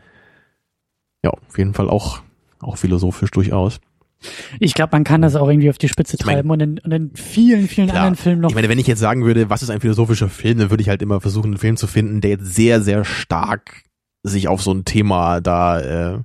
Ja, 1.24 1.30
auf 1.30 1.58
jeden 1.58 1.74
Fall 1.74 1.88
auch, 1.90 2.20
auch 2.60 2.76
philosophisch 2.76 3.30
durchaus. 3.30 3.80
Ich 4.60 4.74
glaube, 4.74 4.90
man 4.92 5.04
kann 5.04 5.20
das 5.20 5.34
auch 5.34 5.48
irgendwie 5.48 5.68
auf 5.70 5.78
die 5.78 5.88
Spitze 5.88 6.16
treiben 6.16 6.48
und, 6.50 6.60
in, 6.60 6.78
und 6.78 6.92
in 6.92 7.10
vielen, 7.16 7.66
vielen 7.68 7.88
Klar. 7.88 7.98
anderen 8.02 8.16
Filmen 8.16 8.40
noch. 8.40 8.50
Ich 8.50 8.54
meine, 8.54 8.68
wenn 8.68 8.78
ich 8.78 8.86
jetzt 8.86 9.00
sagen 9.00 9.24
würde, 9.24 9.50
was 9.50 9.62
ist 9.62 9.70
ein 9.70 9.80
philosophischer 9.80 10.28
Film, 10.28 10.58
dann 10.58 10.70
würde 10.70 10.82
ich 10.82 10.88
halt 10.88 11.02
immer 11.02 11.20
versuchen, 11.20 11.48
einen 11.48 11.58
Film 11.58 11.76
zu 11.76 11.86
finden, 11.86 12.20
der 12.20 12.30
jetzt 12.30 12.54
sehr, 12.54 12.80
sehr 12.80 13.04
stark 13.04 13.82
sich 14.22 14.46
auf 14.46 14.62
so 14.62 14.72
ein 14.72 14.84
Thema 14.84 15.40
da 15.40 15.80
äh, 16.14 16.18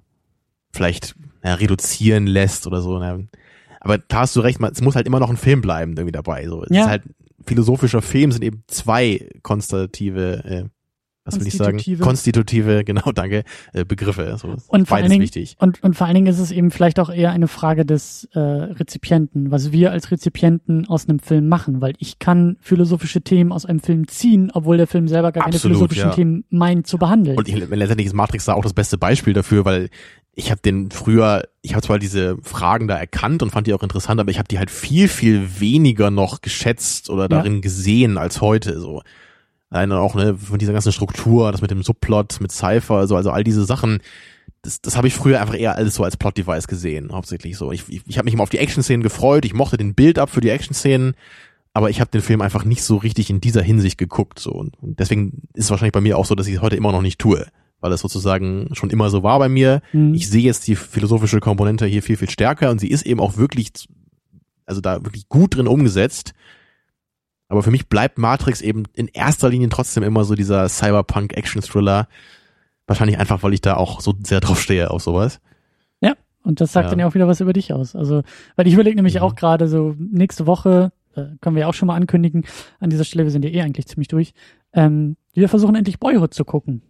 vielleicht 0.72 1.16
ja, 1.44 1.56
reduzieren 1.56 2.28
lässt 2.28 2.68
oder 2.68 2.82
so. 2.82 3.00
Ne? 3.00 3.28
Aber 3.80 3.98
da 3.98 4.20
hast 4.22 4.36
du 4.36 4.42
recht, 4.42 4.60
man, 4.60 4.72
es 4.72 4.82
muss 4.82 4.96
halt 4.96 5.08
immer 5.08 5.20
noch 5.20 5.32
ein 5.32 5.38
Film 5.38 5.62
bleiben 5.62 5.94
irgendwie 5.94 6.12
dabei. 6.12 6.46
So. 6.48 6.64
Es 6.64 6.70
Ja. 6.76 6.84
ist 6.84 6.88
halt 6.90 7.04
philosophischer 7.48 8.02
Film 8.02 8.32
sind 8.32 8.44
eben 8.44 8.64
zwei 8.68 9.30
konstative, 9.42 10.44
äh, 10.46 10.64
was 11.24 11.40
will 11.40 11.48
ich 11.48 11.56
sagen? 11.56 11.78
Konstitutive. 11.78 12.04
Konstitutive, 12.04 12.84
genau, 12.86 13.12
danke, 13.12 13.44
äh, 13.74 13.84
Begriffe. 13.84 14.38
So, 14.40 14.48
Und 14.50 14.60
vor 14.60 14.74
allen 14.74 14.86
beides 14.86 15.10
Dingen- 15.10 15.22
wichtig. 15.24 15.56
Und, 15.60 15.84
und 15.84 15.96
vor 15.96 16.08
allen 16.08 16.16
Dingen 16.16 16.28
ist 16.28 16.40
es 16.40 16.52
eben 16.52 16.72
vielleicht 16.72 17.00
auch 17.00 17.10
eher 17.10 17.32
eine 17.32 17.48
Frage 17.48 17.86
des 17.86 18.30
äh, 18.34 18.40
Rezipienten, 18.40 19.52
was 19.52 19.72
wir 19.72 19.92
als 19.92 20.12
Rezipienten 20.12 20.88
aus 20.88 21.10
einem 21.10 21.20
Film 21.20 21.48
machen, 21.50 21.82
weil 21.82 21.94
ich 21.98 22.20
kann 22.20 22.58
philosophische 22.62 23.22
Themen 23.22 23.52
aus 23.52 23.66
einem 23.66 23.80
Film 23.80 24.08
ziehen, 24.08 24.52
obwohl 24.54 24.78
der 24.78 24.88
Film 24.88 25.08
selber 25.08 25.32
gar 25.32 25.44
keine 25.44 25.56
Absolut, 25.56 25.78
philosophischen 25.78 26.10
ja. 26.10 26.16
Themen 26.16 26.46
meint 26.50 26.88
zu 26.88 26.98
behandeln. 26.98 27.38
Und 27.38 27.50
ich, 27.50 27.56
letztendlich 27.56 28.08
ist 28.08 28.14
Matrix 28.14 28.46
da 28.46 28.54
auch 28.54 28.64
das 28.64 28.74
beste 28.74 28.98
Beispiel 28.98 29.34
dafür, 29.34 29.66
weil 29.66 29.90
ich 30.40 30.52
habe 30.52 30.62
den 30.62 30.92
früher, 30.92 31.50
ich 31.64 31.74
habe 31.74 31.82
zwar 31.82 31.98
diese 31.98 32.38
Fragen 32.44 32.88
da 32.88 32.96
erkannt 32.96 33.42
und 33.42 33.50
fand 33.50 33.66
die 33.66 33.74
auch 33.74 33.82
interessant, 33.82 34.22
aber 34.22 34.30
ich 34.30 34.38
habe 34.38 34.48
die 34.48 34.60
halt 34.60 34.70
viel, 34.70 35.08
viel 35.08 35.60
weniger 35.60 36.12
noch 36.12 36.42
geschätzt 36.42 37.10
oder 37.10 37.28
darin 37.28 37.60
gesehen 37.62 38.20
als 38.20 38.40
heute. 38.40 38.80
So. 38.80 39.02
Alleine 39.72 40.00
auch 40.00 40.14
ne, 40.14 40.36
von 40.36 40.60
dieser 40.60 40.74
ganzen 40.74 40.92
Struktur, 40.92 41.52
das 41.52 41.62
mit 41.62 41.72
dem 41.72 41.82
Subplot, 41.82 42.40
mit 42.40 42.52
Cypher, 42.52 42.98
also, 42.98 43.16
also 43.16 43.32
all 43.32 43.44
diese 43.44 43.66
Sachen, 43.66 43.98
das, 44.62 44.80
das 44.80 44.96
habe 44.96 45.08
ich 45.08 45.16
früher 45.16 45.42
einfach 45.42 45.58
eher 45.58 45.76
alles 45.76 45.96
so 45.96 46.04
als 46.04 46.18
Plot-Device 46.18 46.68
gesehen, 46.68 47.12
hauptsächlich 47.12 47.58
so. 47.58 47.72
Ich, 47.72 47.90
ich, 47.90 48.04
ich 48.06 48.20
habe 48.20 48.26
mich 48.26 48.36
immer 48.36 48.44
auf 48.44 48.52
die 48.52 48.60
Action-Szenen 48.60 49.02
gefreut, 49.02 49.44
ich 49.44 49.56
mochte 49.56 49.78
den 49.78 49.96
Build-up 49.96 50.30
für 50.30 50.42
die 50.42 50.52
Action-Szenen, 50.52 51.16
aber 51.74 51.90
ich 51.90 52.00
habe 52.00 52.12
den 52.12 52.22
Film 52.22 52.42
einfach 52.42 52.64
nicht 52.64 52.84
so 52.84 52.98
richtig 52.98 53.32
in 53.32 53.42
dieser 53.42 53.64
Hinsicht 53.64 53.98
geguckt. 53.98 54.38
So. 54.38 54.52
Und 54.52 54.76
deswegen 54.82 55.48
ist 55.56 55.66
es 55.66 55.72
wahrscheinlich 55.72 55.94
bei 55.94 56.02
mir 56.02 56.16
auch 56.16 56.26
so, 56.26 56.36
dass 56.36 56.46
ich 56.46 56.56
es 56.56 56.62
heute 56.62 56.76
immer 56.76 56.92
noch 56.92 57.02
nicht 57.02 57.18
tue, 57.18 57.48
weil 57.80 57.92
es 57.92 58.02
sozusagen 58.02 58.70
schon 58.74 58.90
immer 58.90 59.10
so 59.10 59.24
war 59.24 59.40
bei 59.40 59.50
mir. 59.50 59.82
Hm. 59.92 60.14
Ich 60.14 60.30
sehe 60.30 60.44
jetzt 60.44 60.68
die 60.68 60.76
philosophische 60.76 61.40
Komponente 61.40 61.86
hier 61.86 62.04
viel, 62.04 62.18
viel 62.18 62.30
stärker 62.30 62.72
und 62.72 62.80
sie 62.80 62.90
ist 62.90 63.06
eben 63.06 63.20
auch 63.20 63.38
wirklich, 63.38 63.72
also 64.66 64.82
da 64.82 65.04
wirklich 65.04 65.30
gut 65.30 65.56
drin 65.56 65.68
umgesetzt. 65.68 66.34
Aber 67.50 67.64
für 67.64 67.72
mich 67.72 67.88
bleibt 67.88 68.18
Matrix 68.18 68.62
eben 68.62 68.84
in 68.94 69.08
erster 69.08 69.50
Linie 69.50 69.70
trotzdem 69.70 70.04
immer 70.04 70.24
so 70.26 70.36
dieser 70.36 70.68
Cyberpunk-Action-Thriller. 70.68 72.08
Wahrscheinlich 72.88 73.20
einfach, 73.20 73.44
weil 73.44 73.54
ich 73.54 73.62
da 73.62 73.76
auch 73.76 74.02
so 74.02 74.14
sehr 74.24 74.40
drauf 74.42 74.62
stehe 74.62 74.92
auf 74.92 75.02
sowas. 75.02 75.40
Und 76.44 76.62
das 76.62 76.72
sagt 76.72 76.86
Ja. 76.86 76.90
dann 76.92 77.00
ja 77.00 77.08
auch 77.08 77.14
wieder 77.14 77.28
was 77.28 77.42
über 77.42 77.52
dich 77.52 77.74
aus. 77.74 77.94
Also, 77.94 78.22
weil 78.56 78.68
ich 78.68 78.74
überlege 78.74 78.96
nämlich 78.96 79.16
Mhm. 79.16 79.22
auch 79.22 79.36
gerade 79.36 79.68
so 79.68 79.98
nächste 80.00 80.48
Woche, 80.48 80.94
äh, 81.14 81.26
können 81.42 81.58
wir 81.58 81.62
ja 81.62 81.68
auch 81.68 81.74
schon 81.74 81.88
mal 81.88 81.96
ankündigen, 81.96 82.46
an 82.80 82.90
dieser 82.90 83.04
Stelle, 83.04 83.26
wir 83.26 83.32
sind 83.32 83.44
ja 83.44 83.52
eh 83.52 83.62
eigentlich 83.64 83.86
ziemlich 83.88 84.08
durch, 84.08 84.34
ähm, 84.72 85.18
wir 85.34 85.50
versuchen 85.50 85.76
endlich 85.76 86.00
Boyhood 86.00 86.34
zu 86.34 86.46
gucken. 86.46 86.84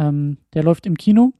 Ähm, 0.00 0.38
der 0.54 0.62
läuft 0.64 0.86
im 0.86 0.96
Kino, 0.96 1.32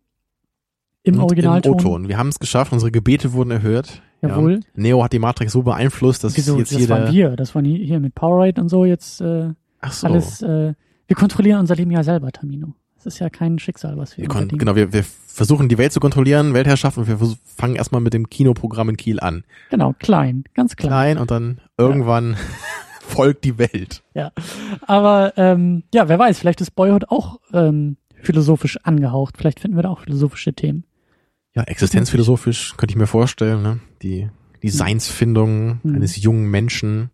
im 1.02 1.14
Und 1.14 1.20
Originalton. 1.22 1.72
Im 1.72 1.78
O-Ton. 1.78 2.08
Wir 2.08 2.18
haben 2.18 2.28
es 2.28 2.38
geschafft, 2.38 2.72
unsere 2.72 2.90
Gebete 2.90 3.32
wurden 3.32 3.50
erhört. 3.50 4.02
Jawohl. 4.22 4.54
Ja. 4.54 4.60
Neo 4.74 5.02
hat 5.02 5.12
die 5.14 5.18
Matrix 5.18 5.52
so 5.52 5.62
beeinflusst, 5.62 6.22
dass 6.24 6.36
Wieso, 6.36 6.58
jetzt 6.58 6.72
das 6.72 6.80
jeder... 6.80 7.04
waren 7.04 7.12
wir, 7.14 7.36
das 7.36 7.54
waren 7.54 7.64
hier, 7.64 8.00
mit 8.00 8.14
Powerade 8.14 8.60
und 8.60 8.68
so 8.68 8.84
jetzt 8.84 9.20
äh, 9.22 9.48
Ach 9.80 9.92
so. 9.92 10.06
alles, 10.06 10.42
äh, 10.42 10.74
wir 11.06 11.16
kontrollieren 11.16 11.60
unser 11.60 11.74
Leben 11.74 11.90
ja 11.90 12.04
selber, 12.04 12.30
Tamino. 12.30 12.74
Es 12.98 13.06
ist 13.06 13.18
ja 13.18 13.30
kein 13.30 13.58
Schicksal, 13.58 13.96
was 13.96 14.18
wir, 14.18 14.24
wir 14.24 14.30
unbedingt- 14.30 14.58
genau, 14.58 14.76
wir, 14.76 14.92
wir 14.92 15.04
versuchen 15.04 15.70
die 15.70 15.78
Welt 15.78 15.90
zu 15.92 16.00
kontrollieren, 16.00 16.52
Weltherrschaft 16.52 16.98
und 16.98 17.08
wir 17.08 17.18
fangen 17.46 17.76
erstmal 17.76 18.02
mit 18.02 18.12
dem 18.12 18.28
Kinoprogramm 18.28 18.90
in 18.90 18.98
Kiel 18.98 19.20
an. 19.20 19.44
Genau, 19.70 19.94
klein, 19.98 20.44
ganz 20.52 20.76
klein. 20.76 20.90
Klein 20.90 21.18
und 21.18 21.30
dann 21.30 21.62
irgendwann 21.78 22.36
folgt 23.00 23.44
die 23.44 23.56
Welt. 23.56 24.02
Aber 24.86 25.32
ähm, 25.38 25.84
ja, 25.94 26.10
wer 26.10 26.18
weiß, 26.18 26.38
vielleicht 26.38 26.60
ist 26.60 26.72
Boyhood 26.72 27.08
auch 27.08 27.40
ähm, 27.54 27.96
philosophisch 28.22 28.78
angehaucht. 28.84 29.36
Vielleicht 29.38 29.60
finden 29.60 29.76
wir 29.76 29.82
da 29.82 29.88
auch 29.90 30.00
philosophische 30.00 30.52
Themen. 30.52 30.84
Ja, 31.54 31.62
existenzphilosophisch 31.64 32.74
könnte 32.76 32.92
ich 32.92 32.96
mir 32.98 33.06
vorstellen, 33.08 33.62
ne? 33.62 33.80
Die, 34.02 34.28
die 34.62 34.70
Seinsfindung 34.70 35.80
Mhm. 35.82 35.96
eines 35.96 36.16
jungen 36.22 36.50
Menschen. 36.50 37.10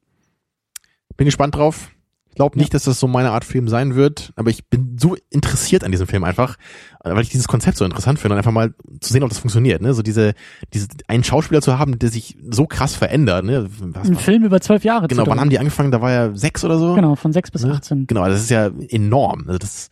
Bin 1.17 1.25
gespannt 1.25 1.55
drauf. 1.55 1.91
Ich 2.29 2.35
glaube 2.37 2.59
nicht, 2.59 2.75
dass 2.75 2.85
das 2.85 3.01
so 3.01 3.09
meine 3.09 3.31
Art 3.31 3.47
Film 3.47 3.67
sein 3.67 3.95
wird, 3.95 4.35
aber 4.37 4.51
ich 4.51 4.67
bin 4.67 4.99
so 5.01 5.17
interessiert 5.31 5.85
an 5.85 5.91
diesem 5.91 6.07
Film 6.07 6.23
einfach, 6.23 6.59
weil 7.03 7.23
ich 7.23 7.31
dieses 7.31 7.49
Konzept 7.49 7.79
so 7.79 7.87
interessant 7.87 8.19
finde 8.19 8.35
und 8.35 8.39
einfach 8.39 8.53
mal 8.53 8.75
zu 9.01 9.11
sehen, 9.11 9.23
ob 9.23 9.31
das 9.31 9.39
funktioniert, 9.39 9.81
ne? 9.81 9.95
So 9.95 10.03
diese, 10.03 10.35
diese, 10.75 10.89
einen 11.09 11.25
Schauspieler 11.25 11.63
zu 11.63 11.79
haben, 11.79 11.99
der 11.99 12.11
sich 12.11 12.37
so 12.51 12.67
krass 12.67 12.95
verändert, 12.95 13.47
ne? 13.47 13.67
Was, 13.81 14.07
Ein 14.11 14.17
Film 14.17 14.45
über 14.45 14.61
zwölf 14.61 14.85
Jahre 14.85 15.09
genau, 15.09 15.27
wann 15.27 15.41
haben 15.41 15.49
die 15.49 15.59
angefangen? 15.59 15.91
Da 15.91 16.03
war 16.03 16.13
er 16.13 16.37
sechs 16.37 16.63
oder 16.63 16.79
so? 16.79 16.95
Genau, 16.95 17.15
von 17.15 17.33
sechs 17.33 17.51
bis 17.51 17.65
Ne? 17.65 17.73
18. 17.73 18.07
Genau, 18.07 18.27
das 18.29 18.43
ist 18.43 18.51
ja 18.51 18.71
enorm. 18.91 19.45
Also 19.47 19.57
das, 19.59 19.89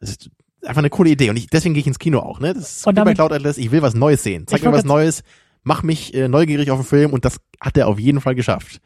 das 0.00 0.08
ist 0.12 0.30
einfach 0.64 0.80
eine 0.80 0.90
coole 0.90 1.10
Idee 1.10 1.30
und 1.30 1.36
ich, 1.36 1.46
deswegen 1.48 1.74
gehe 1.74 1.80
ich 1.80 1.86
ins 1.86 1.98
Kino 1.98 2.20
auch, 2.20 2.40
ne? 2.40 2.54
Das 2.54 2.78
ist 2.78 2.86
Und 2.86 2.92
wie 2.92 2.96
bei 2.96 3.04
damit- 3.04 3.16
Cloud 3.16 3.32
Atlas, 3.32 3.58
ich 3.58 3.70
will 3.70 3.82
was 3.82 3.94
Neues 3.94 4.22
sehen. 4.22 4.46
Zeig 4.46 4.62
mir 4.62 4.72
was 4.72 4.84
Neues, 4.84 5.22
mach 5.62 5.82
mich 5.82 6.14
äh, 6.14 6.28
neugierig 6.28 6.70
auf 6.70 6.80
den 6.80 6.86
Film 6.86 7.12
und 7.12 7.24
das 7.24 7.38
hat 7.60 7.76
er 7.76 7.88
auf 7.88 7.98
jeden 7.98 8.20
Fall 8.20 8.34
geschafft. 8.34 8.80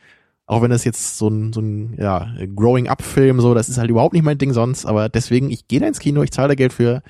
Auch 0.47 0.63
wenn 0.63 0.71
das 0.71 0.85
jetzt 0.85 1.19
so 1.19 1.29
ein, 1.29 1.53
so 1.53 1.61
ein 1.61 1.95
ja, 1.99 2.27
Growing-Up-Film, 2.57 3.41
so, 3.41 3.53
das 3.53 3.69
ist 3.69 3.77
halt 3.77 3.91
überhaupt 3.91 4.15
nicht 4.15 4.23
mein 4.25 4.39
Ding 4.39 4.55
sonst, 4.55 4.87
aber 4.87 5.09
deswegen, 5.11 5.51
ich 5.51 5.69
gehe 5.69 5.79
da 5.81 5.87
ins 5.87 5.99
Kino, 5.99 6.23
ich 6.23 6.31
zahle 6.31 6.49
da 6.49 6.55
Geld 6.55 6.73
für. 6.73 7.03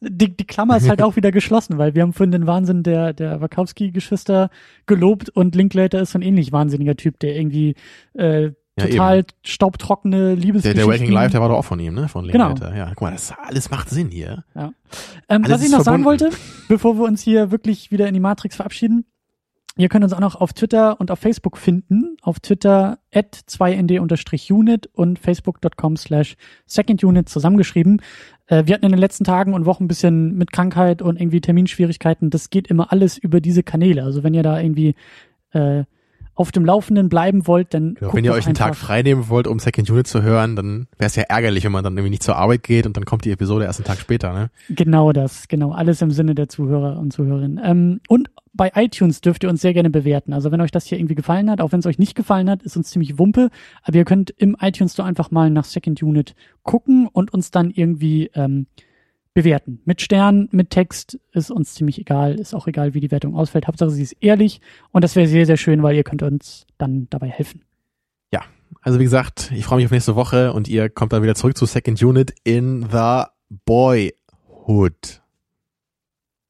Die, 0.00 0.36
die 0.36 0.46
Klammer 0.46 0.76
ist 0.76 0.88
halt 0.88 1.00
auch 1.02 1.16
wieder 1.16 1.30
geschlossen, 1.32 1.78
weil 1.78 1.94
wir 1.94 2.02
haben 2.02 2.12
vorhin 2.12 2.32
den 2.32 2.46
Wahnsinn 2.46 2.82
der, 2.82 3.14
der 3.14 3.40
Wachowski-Geschwister 3.40 4.50
gelobt 4.86 5.30
und 5.30 5.54
Linklater 5.54 6.02
ist 6.02 6.12
so 6.12 6.18
ein 6.18 6.22
ähnlich 6.22 6.52
wahnsinniger 6.52 6.96
Typ, 6.96 7.18
der 7.20 7.34
irgendwie 7.36 7.74
äh, 8.12 8.50
Ja, 8.78 8.86
total 8.88 9.24
staubtrockene 9.44 10.16
Der, 10.16 10.36
Liebesgeschichten... 10.36 10.88
der 10.88 11.00
Waking 11.00 11.12
Life, 11.12 11.30
der 11.30 11.40
war 11.40 11.48
doch 11.48 11.58
auch 11.58 11.64
von 11.64 11.78
ihm, 11.78 11.94
ne? 11.94 12.08
Von 12.08 12.26
Genau. 12.26 12.48
Linklater. 12.48 12.76
Ja, 12.76 12.88
guck 12.88 13.02
mal, 13.02 13.12
das 13.12 13.32
alles 13.38 13.70
macht 13.70 13.88
Sinn 13.88 14.10
hier. 14.10 14.44
Ähm, 14.56 14.72
Alles 15.28 15.50
was 15.50 15.64
ich 15.64 15.70
noch 15.70 15.82
sagen 15.82 16.02
verbunden. 16.02 16.24
wollte, 16.32 16.36
bevor 16.68 16.96
wir 16.98 17.04
uns 17.04 17.22
hier 17.22 17.50
wirklich 17.52 17.90
wieder 17.92 18.08
in 18.08 18.14
die 18.14 18.20
Matrix 18.20 18.56
verabschieden, 18.56 19.04
ihr 19.76 19.88
könnt 19.88 20.02
uns 20.02 20.12
auch 20.12 20.18
noch 20.20 20.34
auf 20.36 20.52
Twitter 20.52 21.00
und 21.00 21.12
auf 21.12 21.20
Facebook 21.20 21.56
finden. 21.56 22.16
Auf 22.22 22.40
Twitter 22.40 22.98
at 23.12 23.36
2nd-unit 23.48 24.88
und 24.92 25.18
facebook.com 25.20 25.96
slash 25.96 26.36
secondunit 26.66 27.28
zusammengeschrieben. 27.28 28.02
Äh, 28.46 28.66
wir 28.66 28.74
hatten 28.74 28.84
in 28.86 28.90
den 28.92 29.00
letzten 29.00 29.24
Tagen 29.24 29.54
und 29.54 29.66
Wochen 29.66 29.84
ein 29.84 29.88
bisschen 29.88 30.34
mit 30.36 30.52
Krankheit 30.52 31.00
und 31.00 31.20
irgendwie 31.20 31.40
Terminschwierigkeiten. 31.40 32.30
Das 32.30 32.50
geht 32.50 32.66
immer 32.68 32.90
alles 32.92 33.18
über 33.18 33.40
diese 33.40 33.62
Kanäle. 33.62 34.02
Also 34.02 34.22
wenn 34.24 34.34
ihr 34.34 34.42
da 34.42 34.58
irgendwie 34.60 34.94
äh, 35.52 35.84
auf 36.34 36.52
dem 36.52 36.64
Laufenden 36.64 37.08
bleiben 37.08 37.46
wollt, 37.46 37.74
dann 37.74 37.96
Ja, 38.00 38.12
wenn 38.12 38.24
ihr 38.24 38.32
euch 38.32 38.46
einen 38.46 38.54
Tag 38.54 38.74
frei 38.76 39.02
nehmen 39.02 39.28
wollt, 39.28 39.46
um 39.46 39.58
Second 39.58 39.88
Unit 39.90 40.06
zu 40.06 40.22
hören, 40.22 40.56
dann 40.56 40.88
wäre 40.98 41.06
es 41.06 41.16
ja 41.16 41.24
ärgerlich, 41.28 41.64
wenn 41.64 41.72
man 41.72 41.84
dann 41.84 41.94
irgendwie 41.94 42.10
nicht 42.10 42.22
zur 42.22 42.36
Arbeit 42.36 42.62
geht 42.62 42.86
und 42.86 42.96
dann 42.96 43.04
kommt 43.04 43.24
die 43.24 43.30
Episode 43.30 43.64
erst 43.64 43.80
einen 43.80 43.86
Tag 43.86 43.98
später, 43.98 44.32
ne? 44.32 44.50
Genau 44.68 45.12
das, 45.12 45.48
genau. 45.48 45.72
Alles 45.72 46.02
im 46.02 46.10
Sinne 46.10 46.34
der 46.34 46.48
Zuhörer 46.48 46.98
und 46.98 47.12
Zuhörerinnen. 47.12 47.60
Ähm, 47.62 48.00
und 48.08 48.30
bei 48.52 48.70
iTunes 48.74 49.20
dürft 49.20 49.42
ihr 49.42 49.50
uns 49.50 49.60
sehr 49.60 49.74
gerne 49.74 49.90
bewerten. 49.90 50.32
Also 50.32 50.52
wenn 50.52 50.60
euch 50.60 50.70
das 50.70 50.86
hier 50.86 50.98
irgendwie 50.98 51.16
gefallen 51.16 51.50
hat, 51.50 51.60
auch 51.60 51.72
wenn 51.72 51.80
es 51.80 51.86
euch 51.86 51.98
nicht 51.98 52.14
gefallen 52.14 52.48
hat, 52.48 52.62
ist 52.62 52.76
uns 52.76 52.90
ziemlich 52.90 53.18
Wumpe. 53.18 53.50
Aber 53.82 53.96
ihr 53.96 54.04
könnt 54.04 54.30
im 54.30 54.56
iTunes 54.60 54.92
Store 54.92 55.08
einfach 55.08 55.30
mal 55.30 55.50
nach 55.50 55.64
Second 55.64 56.02
Unit 56.02 56.34
gucken 56.62 57.08
und 57.12 57.32
uns 57.34 57.50
dann 57.50 57.70
irgendwie 57.70 58.30
ähm, 58.34 58.66
bewerten. 59.34 59.80
Mit 59.84 60.00
Sternen, 60.00 60.48
mit 60.52 60.70
Text 60.70 61.18
ist 61.32 61.50
uns 61.50 61.74
ziemlich 61.74 62.00
egal. 62.00 62.36
Ist 62.36 62.54
auch 62.54 62.66
egal, 62.66 62.94
wie 62.94 63.00
die 63.00 63.10
Wertung 63.10 63.34
ausfällt. 63.34 63.66
Hauptsache 63.66 63.90
sie 63.90 64.02
ist 64.02 64.16
ehrlich. 64.20 64.60
Und 64.92 65.04
das 65.04 65.16
wäre 65.16 65.26
sehr, 65.26 65.44
sehr 65.44 65.56
schön, 65.56 65.82
weil 65.82 65.96
ihr 65.96 66.04
könnt 66.04 66.22
uns 66.22 66.66
dann 66.78 67.08
dabei 67.10 67.28
helfen. 67.28 67.62
Also 68.82 68.98
wie 68.98 69.04
gesagt, 69.04 69.50
ich 69.54 69.64
freue 69.64 69.76
mich 69.76 69.86
auf 69.86 69.92
nächste 69.92 70.14
Woche 70.14 70.52
und 70.52 70.68
ihr 70.68 70.90
kommt 70.90 71.14
dann 71.14 71.22
wieder 71.22 71.34
zurück 71.34 71.56
zu 71.56 71.64
Second 71.64 72.02
Unit 72.02 72.34
in 72.44 72.86
the 72.92 73.22
Boyhood. 73.64 75.22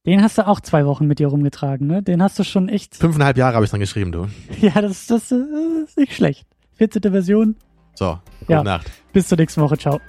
Den 0.04 0.20
hast 0.20 0.38
du 0.38 0.46
auch 0.48 0.58
zwei 0.60 0.84
Wochen 0.84 1.06
mit 1.06 1.20
dir 1.20 1.28
rumgetragen, 1.28 1.86
ne? 1.86 2.02
Den 2.02 2.22
hast 2.22 2.36
du 2.38 2.42
schon 2.42 2.68
echt. 2.68 2.96
Fünfeinhalb 2.96 3.36
Jahre 3.36 3.54
habe 3.54 3.64
ich 3.64 3.70
dann 3.70 3.78
geschrieben, 3.78 4.10
du. 4.10 4.26
Ja, 4.60 4.82
das, 4.82 5.06
das, 5.06 5.28
das 5.28 5.40
ist 5.86 5.96
nicht 5.96 6.12
schlecht. 6.14 6.48
14. 6.72 7.02
Version. 7.02 7.56
So, 7.94 8.18
gute 8.40 8.52
Ja. 8.52 8.62
Nacht. 8.64 8.90
Bis 9.12 9.28
zur 9.28 9.38
nächsten 9.38 9.60
Woche. 9.60 9.78
Ciao. 9.78 10.00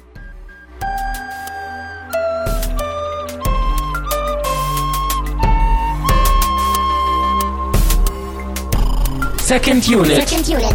Second 9.45 9.87
Unit. 9.87 10.27
Second 10.27 10.49
unit. 10.49 10.73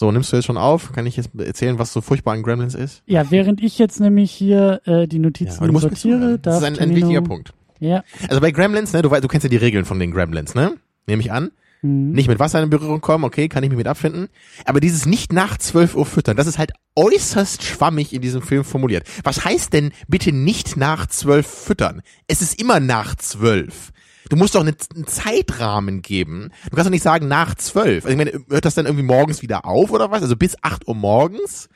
So, 0.00 0.10
nimmst 0.10 0.32
du 0.32 0.36
jetzt 0.36 0.46
schon 0.46 0.56
auf? 0.56 0.90
Kann 0.90 1.06
ich 1.06 1.16
jetzt 1.16 1.30
erzählen, 1.38 1.78
was 1.78 1.92
so 1.92 2.00
furchtbar 2.00 2.32
an 2.32 2.42
Gremlins 2.42 2.74
ist? 2.74 3.04
Ja, 3.06 3.30
während 3.30 3.62
ich 3.62 3.78
jetzt 3.78 4.00
nämlich 4.00 4.32
hier 4.32 4.80
äh, 4.84 5.06
die 5.06 5.18
Ja, 5.18 5.22
Notizen 5.22 5.64
mir 5.72 5.78
sortiere. 5.78 6.40
Das 6.40 6.56
ist 6.56 6.64
ein, 6.64 6.76
ein 6.80 6.96
wichtiger 6.96 7.22
Punkt. 7.22 7.52
Ja. 7.78 8.02
Also 8.28 8.40
bei 8.40 8.50
Gremlins, 8.50 8.92
ne, 8.92 9.02
du, 9.02 9.10
du 9.10 9.28
kennst 9.28 9.44
ja 9.44 9.48
die 9.48 9.56
Regeln 9.58 9.84
von 9.84 10.00
den 10.00 10.10
Gremlins, 10.10 10.56
ne? 10.56 10.76
Nehme 11.06 11.20
ich 11.22 11.32
an. 11.32 11.50
Mhm. 11.82 12.12
Nicht 12.12 12.28
mit 12.28 12.38
Wasser 12.38 12.62
in 12.62 12.70
Berührung 12.70 13.00
kommen, 13.00 13.24
okay, 13.24 13.48
kann 13.48 13.62
ich 13.64 13.68
mich 13.70 13.76
mit 13.78 13.88
abfinden. 13.88 14.28
Aber 14.64 14.80
dieses 14.80 15.06
nicht 15.06 15.32
nach 15.32 15.58
12 15.58 15.94
Uhr 15.96 16.06
füttern, 16.06 16.36
das 16.36 16.46
ist 16.46 16.58
halt 16.58 16.72
äußerst 16.94 17.62
schwammig 17.64 18.12
in 18.12 18.22
diesem 18.22 18.42
Film 18.42 18.64
formuliert. 18.64 19.06
Was 19.24 19.44
heißt 19.44 19.72
denn 19.72 19.92
bitte 20.08 20.32
nicht 20.32 20.76
nach 20.76 21.06
12 21.06 21.46
füttern? 21.46 22.02
Es 22.28 22.42
ist 22.42 22.60
immer 22.60 22.78
nach 22.80 23.14
12. 23.16 23.90
Du 24.28 24.36
musst 24.36 24.54
doch 24.54 24.60
eine- 24.60 24.76
einen 24.94 25.06
Zeitrahmen 25.06 26.00
geben. 26.00 26.50
Du 26.64 26.76
kannst 26.76 26.86
doch 26.86 26.90
nicht 26.92 27.02
sagen 27.02 27.26
nach 27.28 27.54
12. 27.56 28.04
Also 28.04 28.08
ich 28.08 28.16
meine, 28.16 28.44
hört 28.48 28.64
das 28.64 28.74
dann 28.74 28.86
irgendwie 28.86 29.04
morgens 29.04 29.42
wieder 29.42 29.66
auf 29.66 29.90
oder 29.90 30.10
was? 30.10 30.22
Also 30.22 30.36
bis 30.36 30.56
8 30.62 30.86
Uhr 30.86 30.94
morgens? 30.94 31.68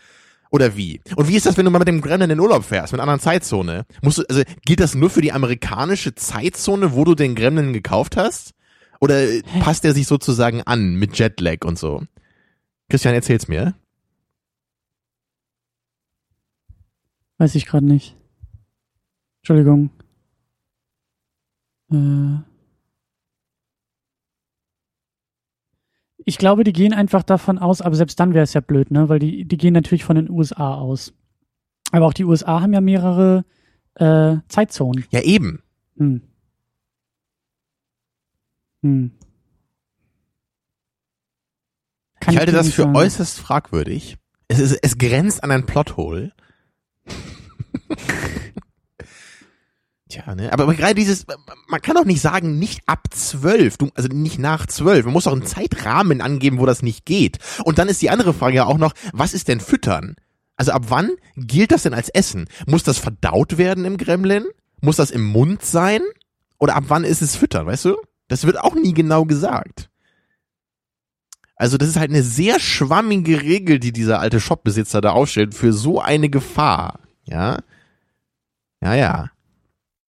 Oder 0.50 0.76
wie? 0.76 1.00
Und 1.16 1.26
wie 1.28 1.34
ist 1.36 1.44
das, 1.44 1.56
wenn 1.56 1.64
du 1.64 1.70
mal 1.72 1.80
mit 1.80 1.88
dem 1.88 2.00
Gremlin 2.00 2.30
in 2.30 2.36
den 2.38 2.40
Urlaub 2.40 2.64
fährst, 2.64 2.92
mit 2.92 3.00
einer 3.00 3.10
anderen 3.10 3.20
Zeitzone? 3.20 3.84
Musst 4.00 4.18
du, 4.18 4.22
also 4.28 4.42
gilt 4.64 4.78
das 4.78 4.94
nur 4.94 5.10
für 5.10 5.20
die 5.20 5.32
amerikanische 5.32 6.14
Zeitzone, 6.14 6.94
wo 6.94 7.04
du 7.04 7.16
den 7.16 7.34
Gremlin 7.34 7.72
gekauft 7.72 8.16
hast? 8.16 8.52
Oder 9.00 9.22
äh, 9.22 9.42
passt 9.60 9.84
der 9.84 9.94
sich 9.94 10.06
sozusagen 10.06 10.62
an 10.62 10.94
mit 10.94 11.18
Jetlag 11.18 11.64
und 11.64 11.78
so? 11.78 12.02
Christian, 12.88 13.14
erzähl's 13.14 13.48
mir. 13.48 13.74
Weiß 17.38 17.54
ich 17.54 17.66
gerade 17.66 17.86
nicht. 17.86 18.16
Entschuldigung. 19.42 19.90
Äh. 21.92 22.38
Ich 26.28 26.38
glaube, 26.38 26.64
die 26.64 26.72
gehen 26.72 26.92
einfach 26.92 27.22
davon 27.22 27.58
aus, 27.58 27.80
aber 27.80 27.94
selbst 27.94 28.18
dann 28.18 28.34
wäre 28.34 28.42
es 28.42 28.54
ja 28.54 28.60
blöd, 28.60 28.90
ne? 28.90 29.08
Weil 29.08 29.20
die, 29.20 29.44
die 29.44 29.56
gehen 29.56 29.74
natürlich 29.74 30.04
von 30.04 30.16
den 30.16 30.28
USA 30.28 30.74
aus. 30.74 31.12
Aber 31.92 32.06
auch 32.06 32.14
die 32.14 32.24
USA 32.24 32.60
haben 32.60 32.72
ja 32.72 32.80
mehrere 32.80 33.44
äh, 33.94 34.38
Zeitzonen. 34.48 35.04
Ja, 35.10 35.22
eben. 35.22 35.62
Hm. 35.96 36.22
Hm. 38.86 39.10
Kann 42.20 42.34
ich 42.34 42.38
halte 42.38 42.52
das 42.52 42.72
für 42.72 42.82
sagen. 42.82 42.94
äußerst 42.96 43.40
fragwürdig. 43.40 44.16
Es, 44.48 44.60
ist, 44.60 44.78
es 44.82 44.96
grenzt 44.98 45.42
an 45.42 45.50
ein 45.50 45.66
Plothole. 45.66 46.32
Tja, 50.08 50.36
ne? 50.36 50.52
Aber, 50.52 50.62
aber 50.64 50.74
gerade 50.74 50.94
dieses, 50.94 51.26
man 51.68 51.82
kann 51.82 51.96
doch 51.96 52.04
nicht 52.04 52.20
sagen, 52.20 52.60
nicht 52.60 52.82
ab 52.86 53.08
zwölf, 53.10 53.76
also 53.94 54.08
nicht 54.08 54.38
nach 54.38 54.66
zwölf. 54.66 55.04
Man 55.04 55.12
muss 55.12 55.24
doch 55.24 55.32
einen 55.32 55.44
Zeitrahmen 55.44 56.20
angeben, 56.20 56.60
wo 56.60 56.66
das 56.66 56.82
nicht 56.82 57.04
geht. 57.04 57.38
Und 57.64 57.78
dann 57.78 57.88
ist 57.88 58.00
die 58.02 58.10
andere 58.10 58.32
Frage 58.34 58.56
ja 58.56 58.66
auch 58.66 58.78
noch, 58.78 58.92
was 59.12 59.34
ist 59.34 59.48
denn 59.48 59.58
Füttern? 59.58 60.14
Also 60.56 60.70
ab 60.72 60.84
wann 60.88 61.10
gilt 61.36 61.72
das 61.72 61.82
denn 61.82 61.94
als 61.94 62.08
Essen? 62.08 62.48
Muss 62.66 62.84
das 62.84 62.98
verdaut 62.98 63.58
werden 63.58 63.84
im 63.84 63.96
Gremlin? 63.96 64.44
Muss 64.80 64.96
das 64.96 65.10
im 65.10 65.24
Mund 65.24 65.64
sein? 65.64 66.02
Oder 66.58 66.76
ab 66.76 66.84
wann 66.86 67.02
ist 67.04 67.20
es 67.20 67.36
Füttern, 67.36 67.66
weißt 67.66 67.86
du? 67.86 67.96
Das 68.28 68.44
wird 68.44 68.58
auch 68.58 68.74
nie 68.74 68.94
genau 68.94 69.24
gesagt. 69.24 69.90
Also 71.56 71.78
das 71.78 71.88
ist 71.88 71.96
halt 71.96 72.10
eine 72.10 72.22
sehr 72.22 72.60
schwammige 72.60 73.42
Regel, 73.42 73.78
die 73.78 73.92
dieser 73.92 74.20
alte 74.20 74.40
Shopbesitzer 74.40 75.00
da 75.00 75.12
aufstellt 75.12 75.54
für 75.54 75.72
so 75.72 76.00
eine 76.00 76.28
Gefahr. 76.28 77.00
Ja. 77.24 77.58
Ja, 78.82 78.94
ja. 78.94 79.30